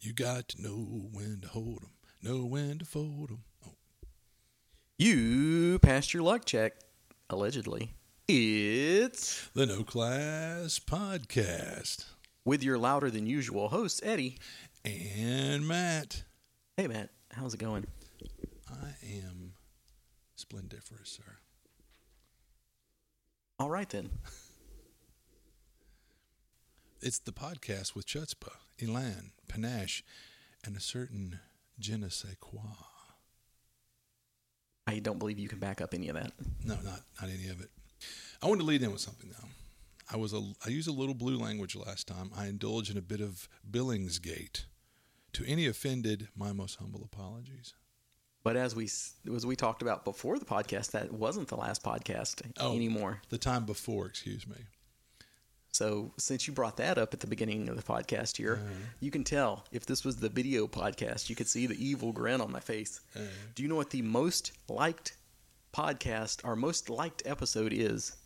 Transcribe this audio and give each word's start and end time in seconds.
You 0.00 0.12
got 0.14 0.48
to 0.48 0.62
know 0.62 1.08
when 1.12 1.40
to 1.42 1.48
hold 1.48 1.82
'em, 1.82 1.90
know 2.22 2.44
when 2.44 2.78
to 2.78 2.84
fold 2.84 3.30
'em. 3.30 3.44
Oh, 3.66 3.74
You 4.98 5.78
passed 5.80 6.14
your 6.14 6.22
luck 6.22 6.44
check, 6.46 6.74
allegedly. 7.28 7.94
It's 8.28 9.48
the 9.54 9.66
No 9.66 9.82
Class 9.84 10.78
Podcast. 10.78 12.06
with 12.46 12.62
your 12.62 12.78
louder 12.78 13.10
than 13.10 13.26
usual 13.26 13.68
host, 13.68 14.00
Eddie. 14.02 14.38
And 14.84 15.68
Matt, 15.68 16.24
Hey, 16.78 16.86
Matt, 16.86 17.10
how's 17.32 17.52
it 17.52 17.60
going? 17.60 17.86
I 18.66 18.94
am 19.02 19.52
splendiferous, 20.36 21.10
sir. 21.10 21.36
All 23.58 23.68
right, 23.68 23.88
then. 23.90 24.10
It's 27.02 27.18
the 27.18 27.32
podcast 27.32 27.94
with 27.94 28.06
chutzpah, 28.06 28.56
elan, 28.82 29.32
panache, 29.48 30.02
and 30.64 30.76
a 30.76 30.80
certain 30.80 31.38
je 31.78 31.96
ne 31.96 32.08
sais 32.10 32.36
quoi. 32.40 32.60
I 34.86 34.98
don't 34.98 35.18
believe 35.18 35.38
you 35.38 35.48
can 35.48 35.58
back 35.58 35.80
up 35.80 35.94
any 35.94 36.08
of 36.08 36.16
that. 36.16 36.32
No, 36.64 36.74
not 36.74 37.00
not 37.20 37.30
any 37.30 37.48
of 37.48 37.60
it. 37.60 37.70
I 38.42 38.46
want 38.48 38.60
to 38.60 38.66
lead 38.66 38.82
in 38.82 38.92
with 38.92 39.00
something 39.00 39.30
though. 39.30 39.48
I 40.12 40.16
was 40.16 40.32
a 40.34 40.42
I 40.66 40.68
used 40.68 40.88
a 40.88 40.92
little 40.92 41.14
blue 41.14 41.38
language 41.38 41.76
last 41.76 42.06
time. 42.06 42.30
I 42.36 42.46
indulged 42.48 42.90
in 42.90 42.98
a 42.98 43.02
bit 43.02 43.20
of 43.20 43.48
Billingsgate. 43.70 44.64
To 45.34 45.44
any 45.46 45.66
offended, 45.68 46.28
my 46.36 46.52
most 46.52 46.76
humble 46.80 47.02
apologies. 47.04 47.72
But 48.42 48.56
as 48.56 48.74
we 48.74 48.84
as 49.34 49.46
we 49.46 49.54
talked 49.54 49.80
about 49.80 50.04
before 50.04 50.38
the 50.38 50.44
podcast, 50.44 50.90
that 50.90 51.12
wasn't 51.12 51.48
the 51.48 51.56
last 51.56 51.82
podcast 51.84 52.42
Oh. 52.58 52.74
anymore. 52.74 53.22
The 53.28 53.38
time 53.38 53.64
before, 53.64 54.06
excuse 54.06 54.46
me. 54.46 54.56
So 55.72 56.12
since 56.18 56.46
you 56.46 56.52
brought 56.52 56.76
that 56.78 56.98
up 56.98 57.14
at 57.14 57.20
the 57.20 57.26
beginning 57.26 57.68
of 57.68 57.76
the 57.76 57.82
podcast 57.82 58.36
here, 58.36 58.60
you 59.00 59.10
can 59.10 59.22
tell 59.24 59.64
if 59.72 59.86
this 59.86 60.04
was 60.04 60.16
the 60.16 60.28
video 60.28 60.66
podcast, 60.66 61.28
you 61.30 61.36
could 61.36 61.46
see 61.48 61.66
the 61.66 61.76
evil 61.84 62.12
grin 62.12 62.40
on 62.40 62.50
my 62.50 62.60
face. 62.60 63.00
Uh, 63.16 63.20
Do 63.54 63.62
you 63.62 63.68
know 63.68 63.76
what 63.76 63.90
the 63.90 64.02
most 64.02 64.52
liked 64.68 65.16
podcast, 65.72 66.44
our 66.44 66.56
most 66.56 66.90
liked 66.90 67.22
episode 67.24 67.72
is? 67.72 68.16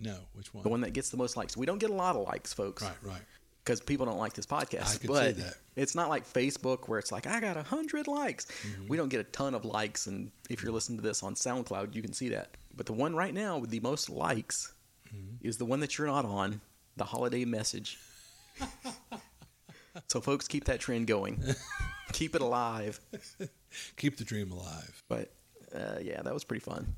no, 0.00 0.16
which 0.34 0.52
one? 0.54 0.62
The 0.62 0.68
one 0.68 0.80
that 0.82 0.92
gets 0.92 1.10
the 1.10 1.16
most 1.16 1.36
likes. 1.36 1.56
We 1.56 1.66
don't 1.66 1.78
get 1.78 1.90
a 1.90 1.94
lot 1.94 2.14
of 2.16 2.22
likes, 2.26 2.52
folks, 2.52 2.82
Right, 2.84 2.92
right. 3.02 3.22
because 3.64 3.80
people 3.80 4.06
don't 4.06 4.18
like 4.18 4.32
this 4.32 4.46
podcast. 4.46 4.80
I 4.82 4.92
could 4.92 5.00
see 5.02 5.06
but 5.08 5.36
that. 5.38 5.54
it's 5.76 5.94
not 5.94 6.08
like 6.08 6.24
Facebook 6.26 6.88
where 6.88 6.98
it's 7.00 7.10
like 7.12 7.26
I 7.26 7.40
got 7.40 7.56
a 7.56 7.62
hundred 7.64 8.06
likes. 8.08 8.46
Mm-hmm. 8.46 8.88
We 8.88 8.96
don't 8.96 9.08
get 9.08 9.20
a 9.20 9.24
ton 9.24 9.54
of 9.54 9.64
likes, 9.64 10.06
and 10.06 10.30
if 10.50 10.62
you're 10.62 10.72
listening 10.72 10.98
to 10.98 11.02
this 11.04 11.22
on 11.22 11.34
SoundCloud, 11.34 11.94
you 11.94 12.02
can 12.02 12.12
see 12.12 12.28
that. 12.30 12.56
But 12.76 12.86
the 12.86 12.92
one 12.92 13.14
right 13.16 13.34
now 13.34 13.58
with 13.58 13.70
the 13.70 13.80
most 13.80 14.08
likes 14.08 14.72
Mm-hmm. 15.14 15.46
is 15.46 15.56
the 15.58 15.64
one 15.64 15.80
that 15.80 15.96
you're 15.98 16.06
not 16.06 16.24
on, 16.24 16.60
the 16.96 17.04
holiday 17.04 17.44
message. 17.44 17.98
so, 20.06 20.20
folks, 20.20 20.48
keep 20.48 20.64
that 20.64 20.80
trend 20.80 21.06
going. 21.06 21.42
keep 22.12 22.34
it 22.34 22.40
alive. 22.42 23.00
Keep 23.96 24.16
the 24.16 24.24
dream 24.24 24.50
alive. 24.52 25.02
But 25.08 25.32
uh, 25.74 25.98
yeah, 26.00 26.22
that 26.22 26.32
was 26.34 26.44
pretty 26.44 26.62
fun. 26.64 26.94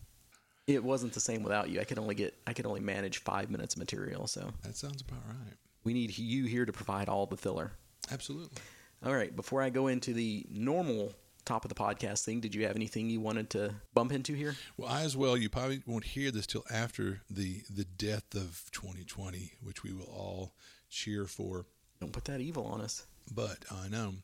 It 0.67 0.85
wasn't 0.85 1.13
the 1.13 1.21
same 1.21 1.43
without 1.43 1.69
you. 1.69 1.81
I 1.81 1.85
could 1.85 1.99
only 1.99 2.15
get 2.15 2.35
I 2.47 2.53
could 2.53 2.67
only 2.67 2.81
manage 2.81 3.19
five 3.19 3.51
minutes 3.51 3.75
of 3.75 3.81
material, 3.81 4.27
so 4.27 4.51
That 4.63 4.77
sounds 4.77 5.01
about 5.01 5.19
right. 5.27 5.55
we 5.85 5.93
need 5.95 6.17
you 6.17 6.45
here 6.45 6.65
to 6.65 6.73
provide 6.73 7.09
all 7.09 7.27
the 7.27 7.37
filler. 7.37 7.73
Absolutely. 8.13 8.57
All 9.05 9.15
right, 9.15 9.35
before 9.35 9.63
I 9.63 9.71
go 9.71 9.87
into 9.87 10.13
the 10.13 10.47
normal 10.51 11.15
top 11.45 11.65
of 11.65 11.69
the 11.69 11.75
podcast 11.75 12.25
thing, 12.25 12.41
did 12.41 12.55
you 12.55 12.67
have 12.67 12.77
anything 12.77 13.11
you 13.11 13.21
wanted 13.21 13.51
to 13.51 13.75
bump 13.95 14.13
into 14.13 14.35
here? 14.35 14.57
Well, 14.77 14.89
I 14.91 15.03
as 15.03 15.17
well. 15.17 15.37
You 15.37 15.49
probably 15.49 15.83
won't 15.87 16.05
hear 16.05 16.31
this 16.31 16.47
till 16.47 16.65
after 16.71 17.23
the 17.31 17.63
the 17.69 17.85
death 17.85 18.35
of 18.35 18.65
2020, 18.73 19.53
which 19.63 19.83
we 19.83 19.93
will 19.93 20.05
all 20.05 20.55
cheer 20.89 21.27
for. 21.27 21.67
Don't 22.01 22.13
put 22.13 22.25
that 22.25 22.41
evil 22.41 22.65
on 22.67 22.81
us. 22.81 23.07
But 23.33 23.65
I 23.71 23.89
know, 23.89 24.15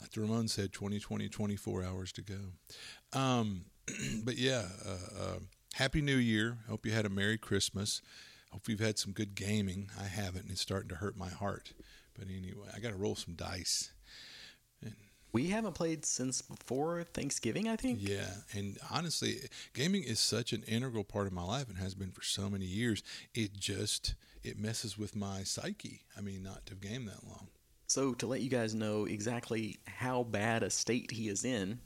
like 0.00 0.10
the 0.12 0.20
Ramon 0.20 0.48
said, 0.48 0.72
2020, 0.72 1.28
24 1.28 1.84
hours 1.84 2.12
to 2.12 2.22
go. 2.22 2.38
Um, 3.12 3.64
but 4.24 4.36
yeah, 4.36 4.64
uh, 4.84 5.20
uh, 5.20 5.38
Happy 5.74 6.00
New 6.00 6.16
Year. 6.16 6.58
Hope 6.68 6.86
you 6.86 6.92
had 6.92 7.06
a 7.06 7.10
Merry 7.10 7.38
Christmas. 7.38 8.02
Hope 8.52 8.68
you've 8.68 8.80
had 8.80 8.98
some 8.98 9.12
good 9.12 9.34
gaming. 9.34 9.90
I 10.00 10.04
haven't, 10.04 10.42
and 10.42 10.50
it's 10.52 10.60
starting 10.60 10.88
to 10.90 10.96
hurt 10.96 11.16
my 11.16 11.28
heart. 11.28 11.72
But 12.18 12.28
anyway, 12.28 12.68
I 12.74 12.78
got 12.78 12.90
to 12.90 12.96
roll 12.96 13.14
some 13.14 13.34
dice. 13.34 13.92
We 15.32 15.48
haven't 15.48 15.74
played 15.74 16.06
since 16.06 16.40
before 16.40 17.04
Thanksgiving, 17.04 17.68
I 17.68 17.76
think. 17.76 17.98
Yeah, 18.00 18.30
and 18.52 18.78
honestly, 18.90 19.40
gaming 19.74 20.02
is 20.02 20.18
such 20.18 20.52
an 20.52 20.62
integral 20.62 21.04
part 21.04 21.26
of 21.26 21.32
my 21.32 21.42
life 21.42 21.68
and 21.68 21.76
has 21.78 21.94
been 21.94 22.10
for 22.10 22.22
so 22.22 22.48
many 22.48 22.64
years. 22.64 23.02
It 23.34 23.52
just 23.58 24.14
it 24.42 24.58
messes 24.58 24.96
with 24.96 25.14
my 25.14 25.42
psyche. 25.42 26.02
I 26.16 26.20
mean, 26.20 26.42
not 26.42 26.64
to 26.66 26.72
have 26.72 26.80
gamed 26.80 27.08
that 27.08 27.24
long. 27.26 27.48
So 27.86 28.14
to 28.14 28.26
let 28.26 28.40
you 28.40 28.48
guys 28.48 28.74
know 28.74 29.04
exactly 29.04 29.78
how 29.86 30.22
bad 30.24 30.62
a 30.62 30.70
state 30.70 31.10
he 31.10 31.28
is 31.28 31.44
in, 31.44 31.80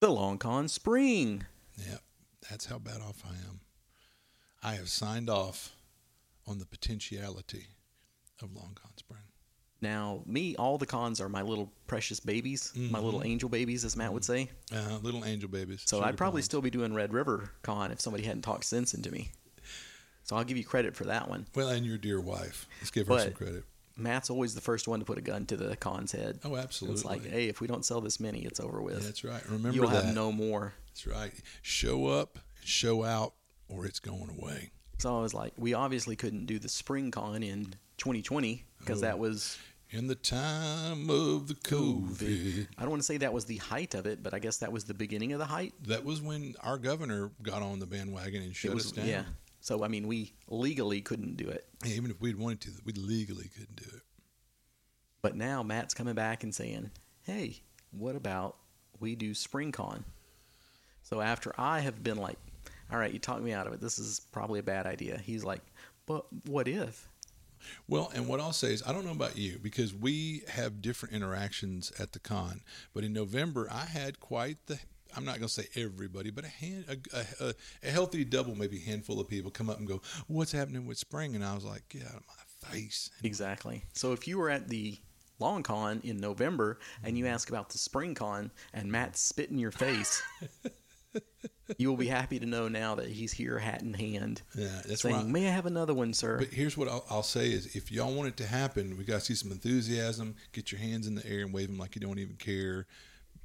the 0.00 0.10
Long 0.10 0.38
Con 0.38 0.68
Spring. 0.68 1.44
Yep, 1.88 2.00
that's 2.48 2.66
how 2.66 2.78
bad 2.78 3.00
off 3.00 3.22
I 3.24 3.34
am. 3.48 3.60
I 4.62 4.74
have 4.74 4.88
signed 4.88 5.30
off 5.30 5.74
on 6.46 6.58
the 6.58 6.66
potentiality 6.66 7.66
of 8.42 8.54
Long 8.54 8.76
Con 8.80 8.96
Spring. 8.96 9.22
Now, 9.82 10.22
me, 10.26 10.56
all 10.56 10.78
the 10.78 10.86
cons 10.86 11.20
are 11.20 11.28
my 11.28 11.42
little 11.42 11.70
precious 11.86 12.18
babies, 12.18 12.72
my 12.74 12.98
little 12.98 13.22
angel 13.22 13.48
babies, 13.48 13.84
as 13.84 13.96
Matt 13.96 14.12
would 14.12 14.24
say. 14.24 14.48
Uh, 14.74 14.98
little 15.02 15.24
angel 15.24 15.50
babies. 15.50 15.82
So 15.84 16.02
I'd 16.02 16.16
probably 16.16 16.38
plums. 16.38 16.44
still 16.46 16.62
be 16.62 16.70
doing 16.70 16.94
Red 16.94 17.12
River 17.12 17.50
Con 17.62 17.90
if 17.92 18.00
somebody 18.00 18.24
hadn't 18.24 18.42
talked 18.42 18.64
sense 18.64 18.94
into 18.94 19.10
me. 19.10 19.30
So 20.24 20.34
I'll 20.34 20.44
give 20.44 20.56
you 20.56 20.64
credit 20.64 20.96
for 20.96 21.04
that 21.04 21.28
one. 21.28 21.46
Well, 21.54 21.68
and 21.68 21.86
your 21.86 21.98
dear 21.98 22.20
wife. 22.20 22.66
Let's 22.80 22.90
give 22.90 23.06
her 23.08 23.18
some 23.20 23.32
credit. 23.32 23.64
Matt's 23.96 24.28
always 24.28 24.54
the 24.54 24.60
first 24.60 24.88
one 24.88 24.98
to 24.98 25.04
put 25.04 25.18
a 25.18 25.22
gun 25.22 25.46
to 25.46 25.56
the 25.56 25.76
con's 25.76 26.12
head. 26.12 26.40
Oh, 26.44 26.56
absolutely. 26.56 26.94
It's 26.94 27.04
like, 27.04 27.24
hey, 27.24 27.48
if 27.48 27.60
we 27.60 27.66
don't 27.66 27.84
sell 27.84 28.00
this 28.00 28.18
many, 28.18 28.40
it's 28.40 28.60
over 28.60 28.82
with. 28.82 29.04
that's 29.04 29.24
right. 29.24 29.42
Remember 29.46 29.70
You'll 29.70 29.88
that. 29.88 30.06
have 30.06 30.14
no 30.14 30.32
more. 30.32 30.74
That's 30.88 31.06
right. 31.06 31.32
Show 31.62 32.06
up, 32.06 32.38
show 32.64 33.04
out, 33.04 33.34
or 33.68 33.86
it's 33.86 34.00
going 34.00 34.30
away. 34.38 34.70
So 34.98 35.16
I 35.16 35.20
was 35.22 35.32
like, 35.32 35.52
we 35.56 35.74
obviously 35.74 36.16
couldn't 36.16 36.46
do 36.46 36.58
the 36.58 36.68
spring 36.68 37.10
con 37.10 37.42
in 37.42 37.74
2020 37.98 38.64
because 38.86 39.00
that 39.02 39.18
was, 39.18 39.58
In 39.90 40.06
the 40.06 40.14
time 40.14 41.10
of 41.10 41.48
the 41.48 41.54
COVID. 41.54 42.66
I 42.76 42.82
don't 42.82 42.90
want 42.90 43.02
to 43.02 43.06
say 43.06 43.18
that 43.18 43.32
was 43.32 43.44
the 43.44 43.56
height 43.58 43.94
of 43.94 44.06
it, 44.06 44.22
but 44.22 44.34
I 44.34 44.38
guess 44.38 44.56
that 44.58 44.72
was 44.72 44.84
the 44.84 44.94
beginning 44.94 45.32
of 45.32 45.38
the 45.38 45.44
height. 45.44 45.74
That 45.86 46.04
was 46.04 46.20
when 46.20 46.54
our 46.62 46.78
governor 46.78 47.30
got 47.42 47.62
on 47.62 47.78
the 47.78 47.86
bandwagon 47.86 48.42
and 48.42 48.54
shut 48.54 48.74
was, 48.74 48.86
us 48.86 48.92
down. 48.92 49.06
yeah. 49.06 49.24
So, 49.60 49.84
I 49.84 49.88
mean, 49.88 50.06
we 50.06 50.32
legally 50.48 51.00
couldn't 51.00 51.36
do 51.36 51.48
it. 51.48 51.66
Even 51.84 52.10
if 52.10 52.20
we'd 52.20 52.36
wanted 52.36 52.60
to, 52.62 52.70
we 52.84 52.92
legally 52.92 53.48
couldn't 53.48 53.76
do 53.76 53.96
it. 53.96 54.02
But 55.22 55.36
now 55.36 55.62
Matt's 55.62 55.94
coming 55.94 56.14
back 56.14 56.44
and 56.44 56.54
saying, 56.54 56.90
hey, 57.22 57.60
what 57.90 58.14
about 58.14 58.56
we 59.00 59.16
do 59.16 59.34
spring 59.34 59.72
con? 59.72 60.04
So 61.02 61.20
after 61.20 61.52
I 61.58 61.80
have 61.80 62.02
been 62.02 62.18
like, 62.18 62.38
all 62.92 62.98
right, 62.98 63.12
you 63.12 63.18
talked 63.18 63.42
me 63.42 63.52
out 63.52 63.66
of 63.66 63.72
it. 63.72 63.80
This 63.80 63.98
is 63.98 64.20
probably 64.30 64.60
a 64.60 64.64
bad 64.64 64.86
idea. 64.86 65.18
He's 65.18 65.42
like, 65.44 65.62
but 66.06 66.26
what 66.46 66.68
if? 66.68 67.08
Well, 67.88 68.10
and 68.14 68.28
what 68.28 68.40
I'll 68.40 68.52
say 68.52 68.72
is, 68.72 68.82
I 68.86 68.92
don't 68.92 69.04
know 69.04 69.12
about 69.12 69.36
you 69.36 69.58
because 69.62 69.94
we 69.94 70.42
have 70.48 70.82
different 70.82 71.14
interactions 71.14 71.92
at 71.98 72.12
the 72.12 72.18
con. 72.18 72.62
But 72.94 73.04
in 73.04 73.12
November, 73.12 73.68
I 73.70 73.84
had 73.84 74.20
quite 74.20 74.58
the. 74.66 74.78
I'm 75.16 75.24
not 75.24 75.38
going 75.38 75.48
to 75.48 75.54
say 75.54 75.68
everybody, 75.76 76.30
but 76.30 76.44
a 76.44 76.48
hand, 76.48 76.84
a, 77.14 77.24
a, 77.44 77.54
a 77.82 77.90
healthy 77.90 78.22
double, 78.24 78.54
maybe 78.54 78.78
handful 78.78 79.18
of 79.18 79.28
people 79.28 79.50
come 79.50 79.70
up 79.70 79.78
and 79.78 79.86
go, 79.86 80.02
"What's 80.26 80.52
happening 80.52 80.86
with 80.86 80.98
spring?" 80.98 81.34
And 81.34 81.44
I 81.44 81.54
was 81.54 81.64
like, 81.64 81.88
"Get 81.88 82.02
out 82.02 82.16
of 82.16 82.22
my 82.26 82.70
face!" 82.70 83.10
Exactly. 83.22 83.84
So 83.94 84.12
if 84.12 84.28
you 84.28 84.36
were 84.36 84.50
at 84.50 84.68
the 84.68 84.98
long 85.38 85.62
con 85.62 86.00
in 86.04 86.18
November 86.18 86.78
and 87.02 87.16
you 87.16 87.24
mm-hmm. 87.24 87.34
ask 87.34 87.48
about 87.48 87.70
the 87.70 87.78
spring 87.78 88.14
con 88.14 88.50
and 88.72 88.90
Matt 88.90 89.16
spit 89.16 89.50
in 89.50 89.58
your 89.58 89.70
face, 89.70 90.22
you 91.78 91.88
will 91.88 91.96
be 91.96 92.06
happy 92.08 92.38
to 92.38 92.46
know 92.46 92.68
now 92.68 92.94
that 92.96 93.08
he's 93.08 93.32
here, 93.32 93.58
hat 93.58 93.82
in 93.82 93.94
hand, 93.94 94.42
Yeah, 94.54 94.82
that's 94.86 95.02
saying, 95.02 95.16
right. 95.16 95.26
"May 95.26 95.48
I 95.48 95.52
have 95.52 95.66
another 95.66 95.94
one, 95.94 96.12
sir?" 96.12 96.38
But 96.38 96.48
here's 96.48 96.76
what 96.76 96.88
I'll, 96.88 97.04
I'll 97.10 97.22
say 97.22 97.50
is, 97.50 97.74
if 97.76 97.90
y'all 97.92 98.12
want 98.14 98.28
it 98.28 98.36
to 98.38 98.46
happen, 98.46 98.96
we 98.96 99.04
got 99.04 99.14
to 99.14 99.20
see 99.20 99.34
some 99.34 99.50
enthusiasm. 99.52 100.36
Get 100.52 100.72
your 100.72 100.80
hands 100.80 101.06
in 101.06 101.14
the 101.14 101.26
air 101.26 101.40
and 101.40 101.52
wave 101.52 101.68
them 101.68 101.78
like 101.78 101.94
you 101.94 102.00
don't 102.00 102.18
even 102.18 102.36
care. 102.36 102.86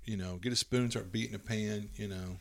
You 0.06 0.18
know, 0.18 0.38
get 0.38 0.52
a 0.52 0.56
spoon, 0.56 0.90
start 0.92 1.12
beating 1.12 1.36
a 1.36 1.40
pan. 1.40 1.90
You 1.96 2.08
know, 2.08 2.38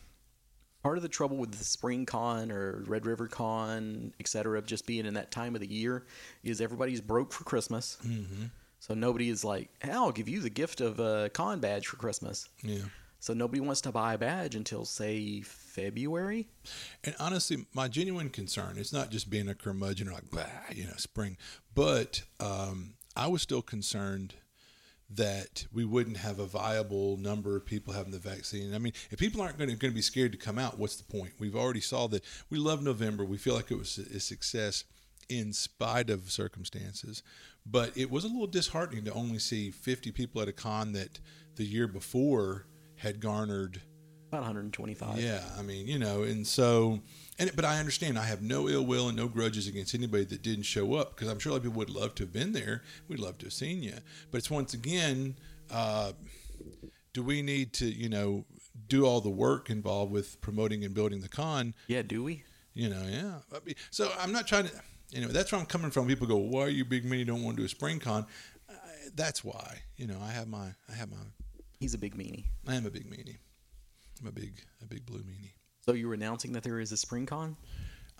Part 0.83 0.97
of 0.97 1.03
the 1.03 1.09
trouble 1.11 1.37
with 1.37 1.53
the 1.53 1.65
spring 1.65 2.07
con 2.07 2.51
or 2.51 2.83
Red 2.87 3.05
River 3.05 3.29
con, 3.29 4.15
et 4.19 4.27
cetera, 4.27 4.59
of 4.59 4.65
just 4.65 4.87
being 4.87 5.05
in 5.05 5.13
that 5.15 5.31
time 5.31 5.55
of 5.55 5.61
the 5.61 5.71
year 5.71 6.07
is 6.43 6.61
everybody's 6.63 7.03
broke 7.03 7.33
for 7.33 7.45
Christmas. 7.45 7.99
mm-hmm. 8.03 8.47
So 8.79 8.95
nobody 8.95 9.29
is 9.29 9.45
like, 9.45 9.69
hey, 9.83 9.91
I'll 9.93 10.11
give 10.11 10.27
you 10.27 10.41
the 10.41 10.49
gift 10.49 10.81
of 10.81 10.99
a 10.99 11.29
con 11.35 11.61
badge 11.61 11.87
for 11.87 11.97
Christmas. 11.97 12.49
yeah. 12.63 12.79
So 13.21 13.35
nobody 13.35 13.61
wants 13.61 13.83
to 13.83 13.93
buy 13.93 14.15
a 14.15 14.19
badge 14.19 14.55
until, 14.55 14.85
say, 14.85 15.43
February. 15.43 16.49
And 17.05 17.15
honestly, 17.21 17.67
my 17.75 17.87
genuine 17.87 18.31
concern, 18.31 18.77
it's 18.79 18.93
not 18.93 19.11
just 19.11 19.29
being 19.31 19.49
a 19.49 19.55
curmudgeon 19.55 20.09
or 20.09 20.13
like, 20.13 20.31
bah, 20.33 20.47
you 20.73 20.85
know, 20.85 20.97
spring, 20.97 21.37
but 21.75 22.23
um, 22.41 22.95
I 23.15 23.27
was 23.29 23.43
still 23.43 23.63
concerned 23.63 24.35
that 25.13 25.67
we 25.73 25.85
wouldn't 25.85 26.17
have 26.19 26.39
a 26.39 26.47
viable 26.47 27.17
number 27.17 27.57
of 27.57 27.67
people 27.67 27.93
having 27.93 28.13
the 28.13 28.19
vaccine. 28.19 28.75
I 28.75 28.79
mean, 28.79 28.93
if 29.11 29.19
people 29.19 29.43
aren't 29.43 29.59
going 29.59 29.69
to, 29.69 29.77
going 29.77 29.93
to 29.93 29.95
be 29.97 30.03
scared 30.03 30.33
to 30.33 30.39
come 30.39 30.59
out, 30.59 30.79
what's 30.79 30.97
the 30.97 31.05
point? 31.05 31.33
We've 31.39 31.57
already 31.57 31.81
saw 31.81 32.07
that 32.09 32.25
we 32.49 32.59
love 32.59 32.83
November. 32.83 33.25
We 33.25 33.37
feel 33.37 33.55
like 33.55 33.71
it 33.71 33.79
was 33.79 33.99
a 33.99 34.21
success. 34.21 34.85
in 35.29 35.53
spite 35.53 36.11
of 36.11 36.31
circumstances. 36.31 37.23
But 37.67 37.97
it 37.97 38.11
was 38.11 38.25
a 38.25 38.29
little 38.29 38.47
disheartening 38.47 39.05
to 39.05 39.13
only 39.13 39.39
see 39.39 39.71
50 39.71 40.11
people 40.13 40.41
at 40.43 40.49
a 40.49 40.53
con 40.53 40.93
that 40.93 41.21
the 41.57 41.65
year 41.65 41.87
before 41.87 42.67
had 43.01 43.21
garnered. 43.21 43.81
About 44.29 44.43
125. 44.43 45.21
Yeah, 45.21 45.43
I 45.59 45.63
mean, 45.63 45.89
you 45.89 45.99
know, 45.99 46.23
and 46.23 46.47
so, 46.47 47.01
and 47.39 47.51
but 47.57 47.65
I 47.65 47.79
understand. 47.81 48.17
I 48.17 48.25
have 48.25 48.43
no 48.43 48.69
ill 48.69 48.85
will 48.87 49.09
and 49.09 49.17
no 49.17 49.27
grudges 49.27 49.67
against 49.67 49.93
anybody 49.93 50.25
that 50.25 50.43
didn't 50.43 50.63
show 50.65 50.95
up 50.95 51.17
because 51.17 51.29
I'm 51.29 51.41
sure 51.41 51.51
a 51.51 51.55
lot 51.55 51.59
of 51.59 51.63
people 51.65 51.79
would 51.79 51.91
love 51.91 52.15
to 52.17 52.23
have 52.23 52.33
been 52.33 52.53
there. 52.53 52.83
We'd 53.09 53.19
love 53.19 53.39
to 53.39 53.47
have 53.47 53.53
seen 53.53 53.83
you, 53.83 53.95
but 54.31 54.39
it's 54.39 54.51
once 54.51 54.73
again, 54.73 55.35
uh, 55.71 56.13
do 57.13 57.25
we 57.25 57.43
need 57.43 57.73
to, 57.75 57.87
you 57.87 58.09
know, 58.09 58.45
do 58.87 59.05
all 59.05 59.21
the 59.21 59.31
work 59.31 59.69
involved 59.69 60.13
with 60.13 60.41
promoting 60.41 60.85
and 60.85 60.95
building 60.95 61.21
the 61.21 61.29
con? 61.29 61.75
Yeah, 61.89 62.03
do 62.03 62.23
we? 62.23 62.45
You 62.73 62.89
know, 62.89 63.03
yeah. 63.11 63.59
So 63.91 64.13
I'm 64.21 64.33
not 64.33 64.47
trying 64.47 64.69
to. 64.69 64.73
Anyway, 65.13 65.33
that's 65.33 65.51
where 65.51 65.61
I'm 65.61 65.67
coming 65.67 65.91
from. 65.91 66.07
People 66.07 66.29
go, 66.29 66.37
"Why 66.37 66.63
are 66.63 66.69
you 66.69 66.85
big 66.85 67.05
meanie? 67.05 67.27
Don't 67.27 67.43
want 67.43 67.57
to 67.57 67.63
do 67.63 67.67
a 67.67 67.69
spring 67.69 67.99
con?" 67.99 68.27
Uh, 68.69 68.75
that's 69.17 69.43
why. 69.43 69.83
You 69.97 70.07
know, 70.07 70.19
I 70.23 70.31
have 70.31 70.47
my, 70.47 70.69
I 70.89 70.93
have 70.95 71.11
my, 71.11 71.17
He's 71.81 71.95
a 71.95 71.99
big 71.99 72.15
meanie. 72.17 72.45
I 72.69 72.75
am 72.77 72.87
a 72.87 72.91
big 72.91 73.11
meanie. 73.11 73.39
I'm 74.21 74.27
a 74.29 74.33
big, 74.33 74.61
a 74.83 74.87
big 74.87 75.07
blue 75.07 75.21
meanie. 75.23 75.53
So 75.87 75.93
you 75.95 76.09
were 76.09 76.15
announcing 76.15 76.53
that 76.53 76.63
there 76.63 76.79
is 76.79 76.93
a 76.93 76.97
spring 76.97 77.25
con? 77.27 77.57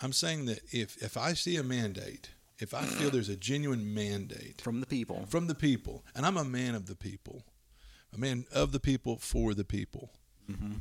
I'm 0.01 0.13
saying 0.13 0.45
that 0.47 0.61
if 0.71 1.01
if 1.01 1.15
I 1.15 1.33
see 1.33 1.57
a 1.57 1.63
mandate, 1.63 2.31
if 2.57 2.73
I 2.73 2.81
feel 2.85 3.11
there's 3.11 3.29
a 3.29 3.35
genuine 3.35 3.93
mandate 3.93 4.61
From 4.61 4.79
the 4.79 4.87
people. 4.87 5.25
from 5.29 5.45
the 5.47 5.53
people, 5.55 6.03
and 6.15 6.25
I'm 6.25 6.37
a 6.37 6.43
man 6.43 6.73
of 6.73 6.87
the 6.87 6.95
people, 6.95 7.45
a 8.13 8.17
man 8.17 8.45
of 8.51 8.71
the 8.71 8.79
people 8.79 9.17
for 9.17 9.53
the 9.53 9.63
people. 9.63 10.09
Mm-hmm. 10.49 10.73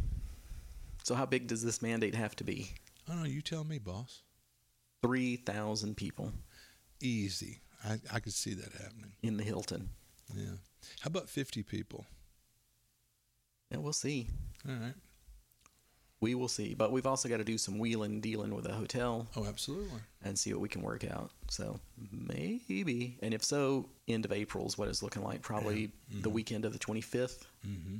So 1.04 1.14
how 1.14 1.26
big 1.26 1.46
does 1.48 1.62
this 1.62 1.82
mandate 1.82 2.14
have 2.14 2.34
to 2.36 2.44
be? 2.44 2.70
I 3.06 3.12
don't 3.12 3.22
know. 3.22 3.28
You 3.28 3.42
tell 3.42 3.64
me, 3.64 3.78
boss. 3.78 4.22
3,000 5.02 5.96
people 5.96 6.32
Easy. 7.02 7.60
I, 7.82 7.98
I 8.12 8.20
could 8.20 8.34
see 8.34 8.52
that 8.54 8.72
happening. 8.72 9.12
in 9.22 9.38
the 9.38 9.42
Hilton. 9.42 9.88
Yeah. 10.36 10.56
How 11.00 11.08
about 11.08 11.28
50 11.30 11.62
people? 11.62 12.04
Yeah, 13.70 13.78
we'll 13.78 13.92
see. 13.92 14.28
All 14.68 14.74
right. 14.74 14.94
We 16.20 16.34
will 16.34 16.48
see. 16.48 16.74
But 16.74 16.92
we've 16.92 17.06
also 17.06 17.28
got 17.28 17.38
to 17.38 17.44
do 17.44 17.56
some 17.56 17.78
wheeling, 17.78 18.20
dealing 18.20 18.54
with 18.54 18.66
a 18.66 18.72
hotel 18.72 19.26
Oh, 19.36 19.46
absolutely. 19.46 20.00
and 20.22 20.38
see 20.38 20.52
what 20.52 20.60
we 20.60 20.68
can 20.68 20.82
work 20.82 21.04
out. 21.04 21.30
So 21.48 21.80
maybe. 22.12 23.16
And 23.22 23.32
if 23.32 23.42
so, 23.42 23.88
end 24.06 24.26
of 24.26 24.32
April 24.32 24.66
is 24.66 24.76
what 24.76 24.88
it's 24.88 25.02
looking 25.02 25.22
like. 25.22 25.40
Probably 25.40 25.90
the 26.10 26.16
mm-hmm. 26.18 26.30
weekend 26.32 26.64
of 26.66 26.72
the 26.72 26.78
25th. 26.78 27.46
Mm-hmm. 27.66 27.96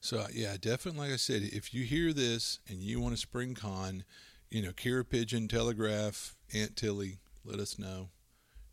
So 0.00 0.26
yeah, 0.32 0.56
definitely. 0.60 1.00
Like 1.00 1.12
I 1.12 1.16
said, 1.16 1.42
if 1.42 1.74
you 1.74 1.84
hear 1.84 2.12
this 2.12 2.60
and 2.68 2.78
you 2.78 3.00
want 3.00 3.14
a 3.14 3.18
spring 3.18 3.54
con, 3.54 4.04
you 4.50 4.62
know, 4.62 4.70
Kira 4.70 5.08
Pigeon, 5.08 5.48
Telegraph, 5.48 6.36
Aunt 6.54 6.76
Tilly, 6.76 7.18
let 7.44 7.58
us 7.58 7.78
know. 7.78 8.08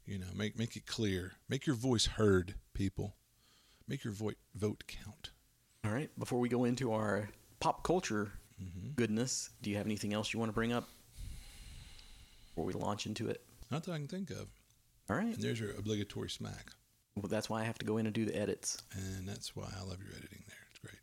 You 0.06 0.20
know, 0.20 0.28
make 0.36 0.58
make 0.58 0.76
it 0.76 0.86
clear. 0.86 1.34
Make 1.48 1.66
your 1.66 1.76
voice 1.76 2.06
heard, 2.06 2.56
people. 2.74 3.16
Make 3.88 4.04
your 4.04 4.14
vote 4.14 4.36
vote 4.54 4.84
count. 4.88 5.32
All 5.86 5.92
right. 5.92 6.10
Before 6.18 6.40
we 6.40 6.50
go 6.50 6.64
into 6.64 6.94
our 6.94 7.30
pop 7.60 7.84
culture 7.84 8.32
mm-hmm. 8.62 8.92
goodness, 8.96 9.50
do 9.62 9.70
you 9.70 9.78
have 9.78 9.86
anything 9.86 10.14
else 10.14 10.34
you 10.34 10.40
want 10.40 10.50
to 10.50 10.54
bring 10.54 10.72
up 10.72 10.88
before 12.48 12.66
we 12.66 12.74
launch 12.74 13.06
into 13.06 13.30
it? 13.30 13.42
Not 13.70 13.84
that 13.84 13.92
I 13.92 13.98
can 13.98 14.08
think 14.08 14.30
of. 14.30 14.48
All 15.10 15.18
right. 15.18 15.34
And 15.34 15.42
there's 15.42 15.60
your 15.60 15.72
obligatory 15.72 16.30
smack. 16.30 16.72
Well, 17.16 17.28
that's 17.30 17.50
why 17.50 17.62
I 17.62 17.64
have 17.66 17.78
to 17.80 17.86
go 17.86 17.98
in 17.98 18.06
and 18.06 18.16
do 18.16 18.26
the 18.26 18.36
edits. 18.40 18.82
And 18.96 19.28
that's 19.28 19.56
why 19.56 19.66
I 19.78 19.82
love 19.82 20.00
your 20.02 20.14
editing 20.18 20.44
there. 20.48 20.58
It's 20.70 20.80
great. 20.80 20.96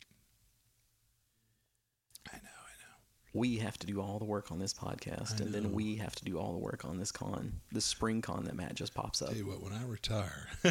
I 2.33 2.37
know, 2.37 2.49
I 2.49 2.73
know. 2.81 2.95
We 3.33 3.57
have 3.57 3.77
to 3.79 3.87
do 3.87 4.01
all 4.01 4.19
the 4.19 4.25
work 4.25 4.51
on 4.51 4.59
this 4.59 4.73
podcast, 4.73 5.39
and 5.39 5.53
then 5.53 5.71
we 5.71 5.95
have 5.97 6.15
to 6.15 6.25
do 6.25 6.37
all 6.37 6.51
the 6.51 6.59
work 6.59 6.83
on 6.83 6.97
this 6.97 7.11
con, 7.11 7.61
this 7.71 7.85
spring 7.85 8.21
con 8.21 8.43
that 8.45 8.55
Matt 8.55 8.75
just 8.75 8.93
pops 8.93 9.21
up. 9.21 9.29
Tell 9.29 9.37
you 9.37 9.47
what, 9.47 9.63
when 9.63 9.71
I 9.73 9.85
retire, 9.85 10.47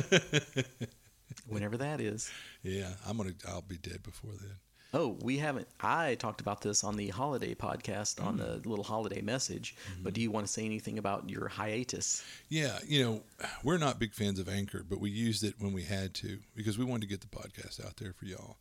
Whenever 1.49 1.77
that 1.79 2.01
is. 2.01 2.31
yeah, 2.63 2.91
I'm 3.07 3.17
gonna 3.17 3.33
I'll 3.49 3.63
be 3.63 3.77
dead 3.79 4.03
before 4.03 4.33
then. 4.41 4.57
Oh, 4.93 5.17
we 5.23 5.39
haven't. 5.39 5.69
I 5.79 6.17
talked 6.17 6.41
about 6.41 6.63
this 6.63 6.83
on 6.83 6.97
the 6.97 7.09
holiday 7.11 7.55
podcast 7.55 8.21
on 8.25 8.39
Mm. 8.39 8.63
the 8.63 8.69
little 8.69 8.85
holiday 8.85 9.21
message. 9.21 9.77
Mm-hmm. 9.93 10.03
But 10.03 10.15
do 10.15 10.21
you 10.21 10.33
want 10.33 10.47
to 10.49 10.53
say 10.53 10.65
anything 10.65 10.99
about 10.99 11.31
your 11.31 11.47
hiatus? 11.47 12.25
Yeah, 12.49 12.77
you 12.85 13.05
know, 13.05 13.23
we're 13.63 13.79
not 13.79 14.01
big 14.01 14.15
fans 14.15 14.41
of 14.41 14.49
Anchor, 14.49 14.83
but 14.89 14.99
we 14.99 15.11
used 15.11 15.45
it 15.45 15.55
when 15.61 15.73
we 15.73 15.85
had 15.85 16.13
to 16.15 16.41
because 16.57 16.77
we 16.77 16.85
wanted 16.85 17.03
to 17.03 17.07
get 17.07 17.21
the 17.21 17.29
podcast 17.29 17.85
out 17.87 17.99
there 17.99 18.13
for 18.13 18.25
y'all. 18.25 18.57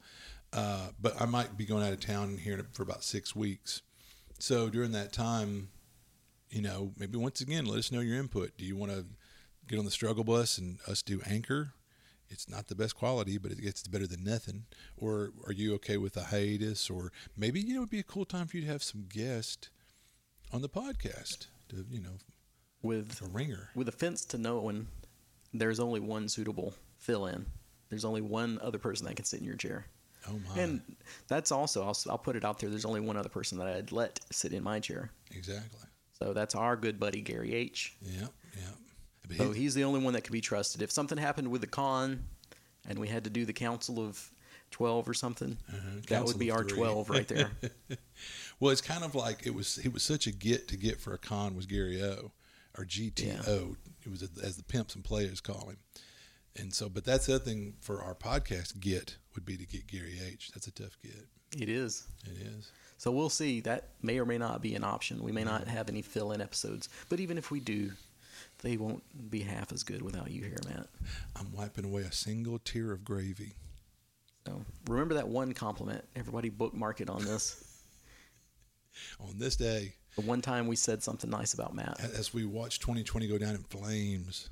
Uh, 0.53 0.89
but 1.01 1.19
I 1.19 1.25
might 1.25 1.57
be 1.57 1.65
going 1.65 1.83
out 1.83 1.93
of 1.93 1.99
town 1.99 2.37
here 2.37 2.63
for 2.73 2.83
about 2.83 3.03
six 3.03 3.35
weeks. 3.35 3.81
So 4.37 4.69
during 4.69 4.91
that 4.91 5.11
time, 5.11 5.69
you 6.51 6.61
know, 6.61 6.91
maybe 6.95 7.17
once 7.17 7.41
again, 7.41 7.65
let 7.65 7.79
us 7.79 7.91
know 7.91 8.01
your 8.01 8.17
input. 8.17 8.55
Do 8.55 8.65
you 8.65 8.75
want 8.75 8.91
to 8.91 9.05
get 9.67 9.79
on 9.79 9.85
the 9.85 9.91
struggle 9.91 10.23
bus 10.23 10.59
and 10.59 10.77
us 10.87 11.01
do 11.01 11.21
Anchor? 11.25 11.73
It's 12.29 12.47
not 12.49 12.67
the 12.67 12.75
best 12.75 12.95
quality, 12.95 13.37
but 13.37 13.51
it 13.51 13.61
gets 13.61 13.87
better 13.87 14.05
than 14.07 14.23
nothing. 14.23 14.65
Or 14.97 15.31
are 15.47 15.51
you 15.53 15.73
okay 15.75 15.97
with 15.97 16.15
a 16.15 16.25
hiatus? 16.25 16.89
Or 16.89 17.11
maybe 17.35 17.59
you 17.59 17.73
know 17.73 17.81
it'd 17.81 17.89
be 17.89 17.99
a 17.99 18.03
cool 18.03 18.25
time 18.25 18.47
for 18.47 18.57
you 18.57 18.63
to 18.63 18.71
have 18.71 18.83
some 18.83 19.05
guest 19.09 19.69
on 20.53 20.61
the 20.61 20.69
podcast 20.69 21.47
to 21.69 21.85
you 21.91 22.01
know 22.01 22.17
With 22.81 23.21
a 23.21 23.27
ringer. 23.29 23.69
with 23.75 23.87
offense 23.87 24.25
to 24.25 24.37
no 24.37 24.59
one, 24.59 24.87
there's 25.53 25.79
only 25.79 25.99
one 25.99 26.29
suitable 26.29 26.73
fill 26.97 27.25
in. 27.27 27.45
There's 27.89 28.05
only 28.05 28.21
one 28.21 28.59
other 28.61 28.77
person 28.77 29.07
that 29.07 29.15
can 29.15 29.25
sit 29.25 29.39
in 29.39 29.45
your 29.47 29.55
chair. 29.55 29.87
Oh 30.27 30.39
my! 30.47 30.61
And 30.61 30.81
that's 31.27 31.51
also, 31.51 31.81
I'll, 31.83 31.97
I'll 32.09 32.17
put 32.17 32.35
it 32.35 32.43
out 32.45 32.59
there, 32.59 32.69
there's 32.69 32.85
only 32.85 32.99
one 32.99 33.17
other 33.17 33.29
person 33.29 33.57
that 33.57 33.67
I'd 33.67 33.91
let 33.91 34.19
sit 34.31 34.53
in 34.53 34.63
my 34.63 34.79
chair. 34.79 35.09
exactly. 35.31 35.79
So 36.21 36.33
that's 36.33 36.53
our 36.53 36.75
good 36.75 36.99
buddy, 36.99 37.21
Gary 37.21 37.55
H. 37.55 37.95
Yeah, 38.01 38.27
yeah. 38.55 38.67
But 39.29 39.37
So 39.37 39.51
he's 39.51 39.73
the 39.75 39.83
only 39.85 40.01
one 40.01 40.13
that 40.13 40.23
can 40.25 40.33
be 40.33 40.41
trusted. 40.41 40.81
If 40.81 40.91
something 40.91 41.17
happened 41.17 41.47
with 41.49 41.61
the 41.61 41.67
con 41.67 42.25
and 42.87 42.99
we 42.99 43.07
had 43.07 43.23
to 43.23 43.29
do 43.29 43.45
the 43.45 43.53
council 43.53 43.99
of 43.99 44.29
12 44.71 45.07
or 45.07 45.13
something, 45.13 45.57
Uh-huh, 45.69 45.77
that 45.95 46.07
council 46.07 46.27
would 46.27 46.39
be 46.39 46.51
our 46.51 46.63
three. 46.63 46.77
12 46.77 47.09
right 47.09 47.27
there. 47.27 47.51
well, 48.59 48.71
it's 48.71 48.81
kind 48.81 49.03
of 49.03 49.15
like 49.15 49.45
it 49.45 49.53
was. 49.53 49.77
It 49.79 49.93
was 49.93 50.03
such 50.03 50.27
a 50.27 50.31
get 50.31 50.67
to 50.69 50.77
get 50.77 50.99
for 50.99 51.13
a 51.13 51.17
con 51.17 51.55
was 51.55 51.65
Gary 51.65 52.01
O, 52.03 52.31
or 52.77 52.85
GTO. 52.85 53.75
It 54.05 54.09
was 54.11 54.27
as 54.43 54.57
the 54.57 54.63
pimps 54.63 54.95
and 54.95 55.03
players 55.03 55.41
call 55.41 55.69
him. 55.69 55.77
And 56.55 56.73
so, 56.73 56.89
but 56.89 57.05
that's 57.05 57.27
the 57.27 57.35
other 57.35 57.43
thing 57.43 57.75
for 57.79 58.01
our 58.03 58.15
podcast. 58.15 58.79
Get 58.79 59.17
would 59.35 59.45
be 59.45 59.55
to 59.57 59.65
get 59.65 59.87
Gary 59.87 60.19
H. 60.25 60.51
That's 60.53 60.67
a 60.67 60.71
tough 60.71 60.97
get. 61.03 61.27
it 61.61 61.69
is. 61.69 62.07
It 62.25 62.41
is. 62.47 62.71
So 62.97 63.11
we'll 63.11 63.29
see. 63.29 63.61
That 63.61 63.89
may 64.01 64.19
or 64.19 64.25
may 64.25 64.37
not 64.37 64.61
be 64.61 64.75
an 64.75 64.83
option. 64.83 65.23
We 65.23 65.31
may 65.31 65.43
not 65.43 65.67
have 65.67 65.87
any 65.89 66.01
fill 66.01 66.31
in 66.33 66.41
episodes. 66.41 66.89
But 67.07 67.19
even 67.21 67.37
if 67.37 67.49
we 67.49 67.59
do, 67.59 67.91
they 68.61 68.77
won't 68.77 69.03
be 69.29 69.41
half 69.41 69.71
as 69.71 69.83
good 69.83 70.01
without 70.01 70.31
you 70.31 70.41
here, 70.43 70.57
Matt. 70.67 70.87
I'm 71.35 71.51
wiping 71.53 71.85
away 71.85 72.03
a 72.03 72.11
single 72.11 72.59
tear 72.59 72.91
of 72.91 73.03
gravy. 73.03 73.53
So 74.45 74.61
remember 74.87 75.15
that 75.15 75.27
one 75.27 75.53
compliment. 75.53 76.03
Everybody 76.15 76.49
bookmark 76.49 77.01
it 77.01 77.09
on 77.09 77.23
this. 77.25 77.65
On 79.21 79.37
this 79.37 79.55
day, 79.55 79.93
The 80.15 80.21
one 80.21 80.41
time 80.41 80.67
we 80.67 80.75
said 80.75 81.01
something 81.01 81.29
nice 81.29 81.53
about 81.53 81.73
Matt. 81.73 81.99
as 82.17 82.33
we 82.33 82.43
watched 82.43 82.81
2020 82.81 83.27
go 83.27 83.37
down 83.37 83.51
in 83.55 83.63
flames, 83.63 84.49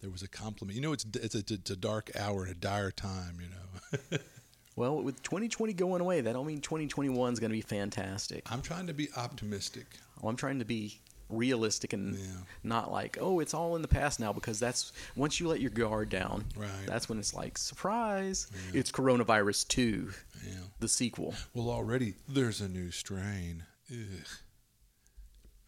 there 0.00 0.10
was 0.10 0.22
a 0.22 0.28
compliment. 0.28 0.74
You 0.74 0.80
know, 0.82 0.92
it's 0.92 1.04
it's 1.14 1.34
a, 1.36 1.38
it's 1.54 1.70
a 1.70 1.76
dark 1.76 2.10
hour 2.18 2.42
and 2.44 2.50
a 2.50 2.54
dire 2.54 2.90
time. 2.90 3.38
You 3.40 3.48
know. 3.48 4.18
Well, 4.76 5.02
with 5.02 5.22
2020 5.22 5.72
going 5.72 6.02
away, 6.02 6.20
that 6.20 6.34
don't 6.34 6.46
mean 6.46 6.60
2021 6.60 7.32
is 7.32 7.40
going 7.40 7.48
to 7.50 7.56
be 7.56 7.62
fantastic. 7.62 8.42
I'm 8.52 8.60
trying 8.60 8.86
to 8.88 8.92
be 8.92 9.08
optimistic. 9.16 9.86
Well, 10.20 10.28
I'm 10.28 10.36
trying 10.36 10.58
to 10.58 10.66
be 10.66 11.00
realistic 11.28 11.92
and 11.92 12.16
Yeah. 12.16 12.24
not 12.62 12.90
like, 12.92 13.18
oh, 13.20 13.40
it's 13.40 13.52
all 13.54 13.74
in 13.76 13.82
the 13.82 13.88
past 13.88 14.20
now 14.20 14.32
because 14.32 14.58
that's 14.60 14.92
once 15.16 15.40
you 15.40 15.48
let 15.48 15.60
your 15.60 15.70
guard 15.70 16.08
down, 16.08 16.44
Right. 16.56 16.86
that's 16.86 17.08
when 17.08 17.18
it's 17.18 17.34
like, 17.34 17.58
surprise, 17.58 18.46
it's 18.72 18.90
coronavirus 18.92 19.66
2, 19.68 20.12
Yeah. 20.46 20.52
the 20.78 20.88
sequel. 20.88 21.34
Well, 21.54 21.70
already 21.70 22.14
there's 22.28 22.60
a 22.60 22.68
new 22.68 22.90
strain. 22.90 23.64
Ugh. 23.90 24.26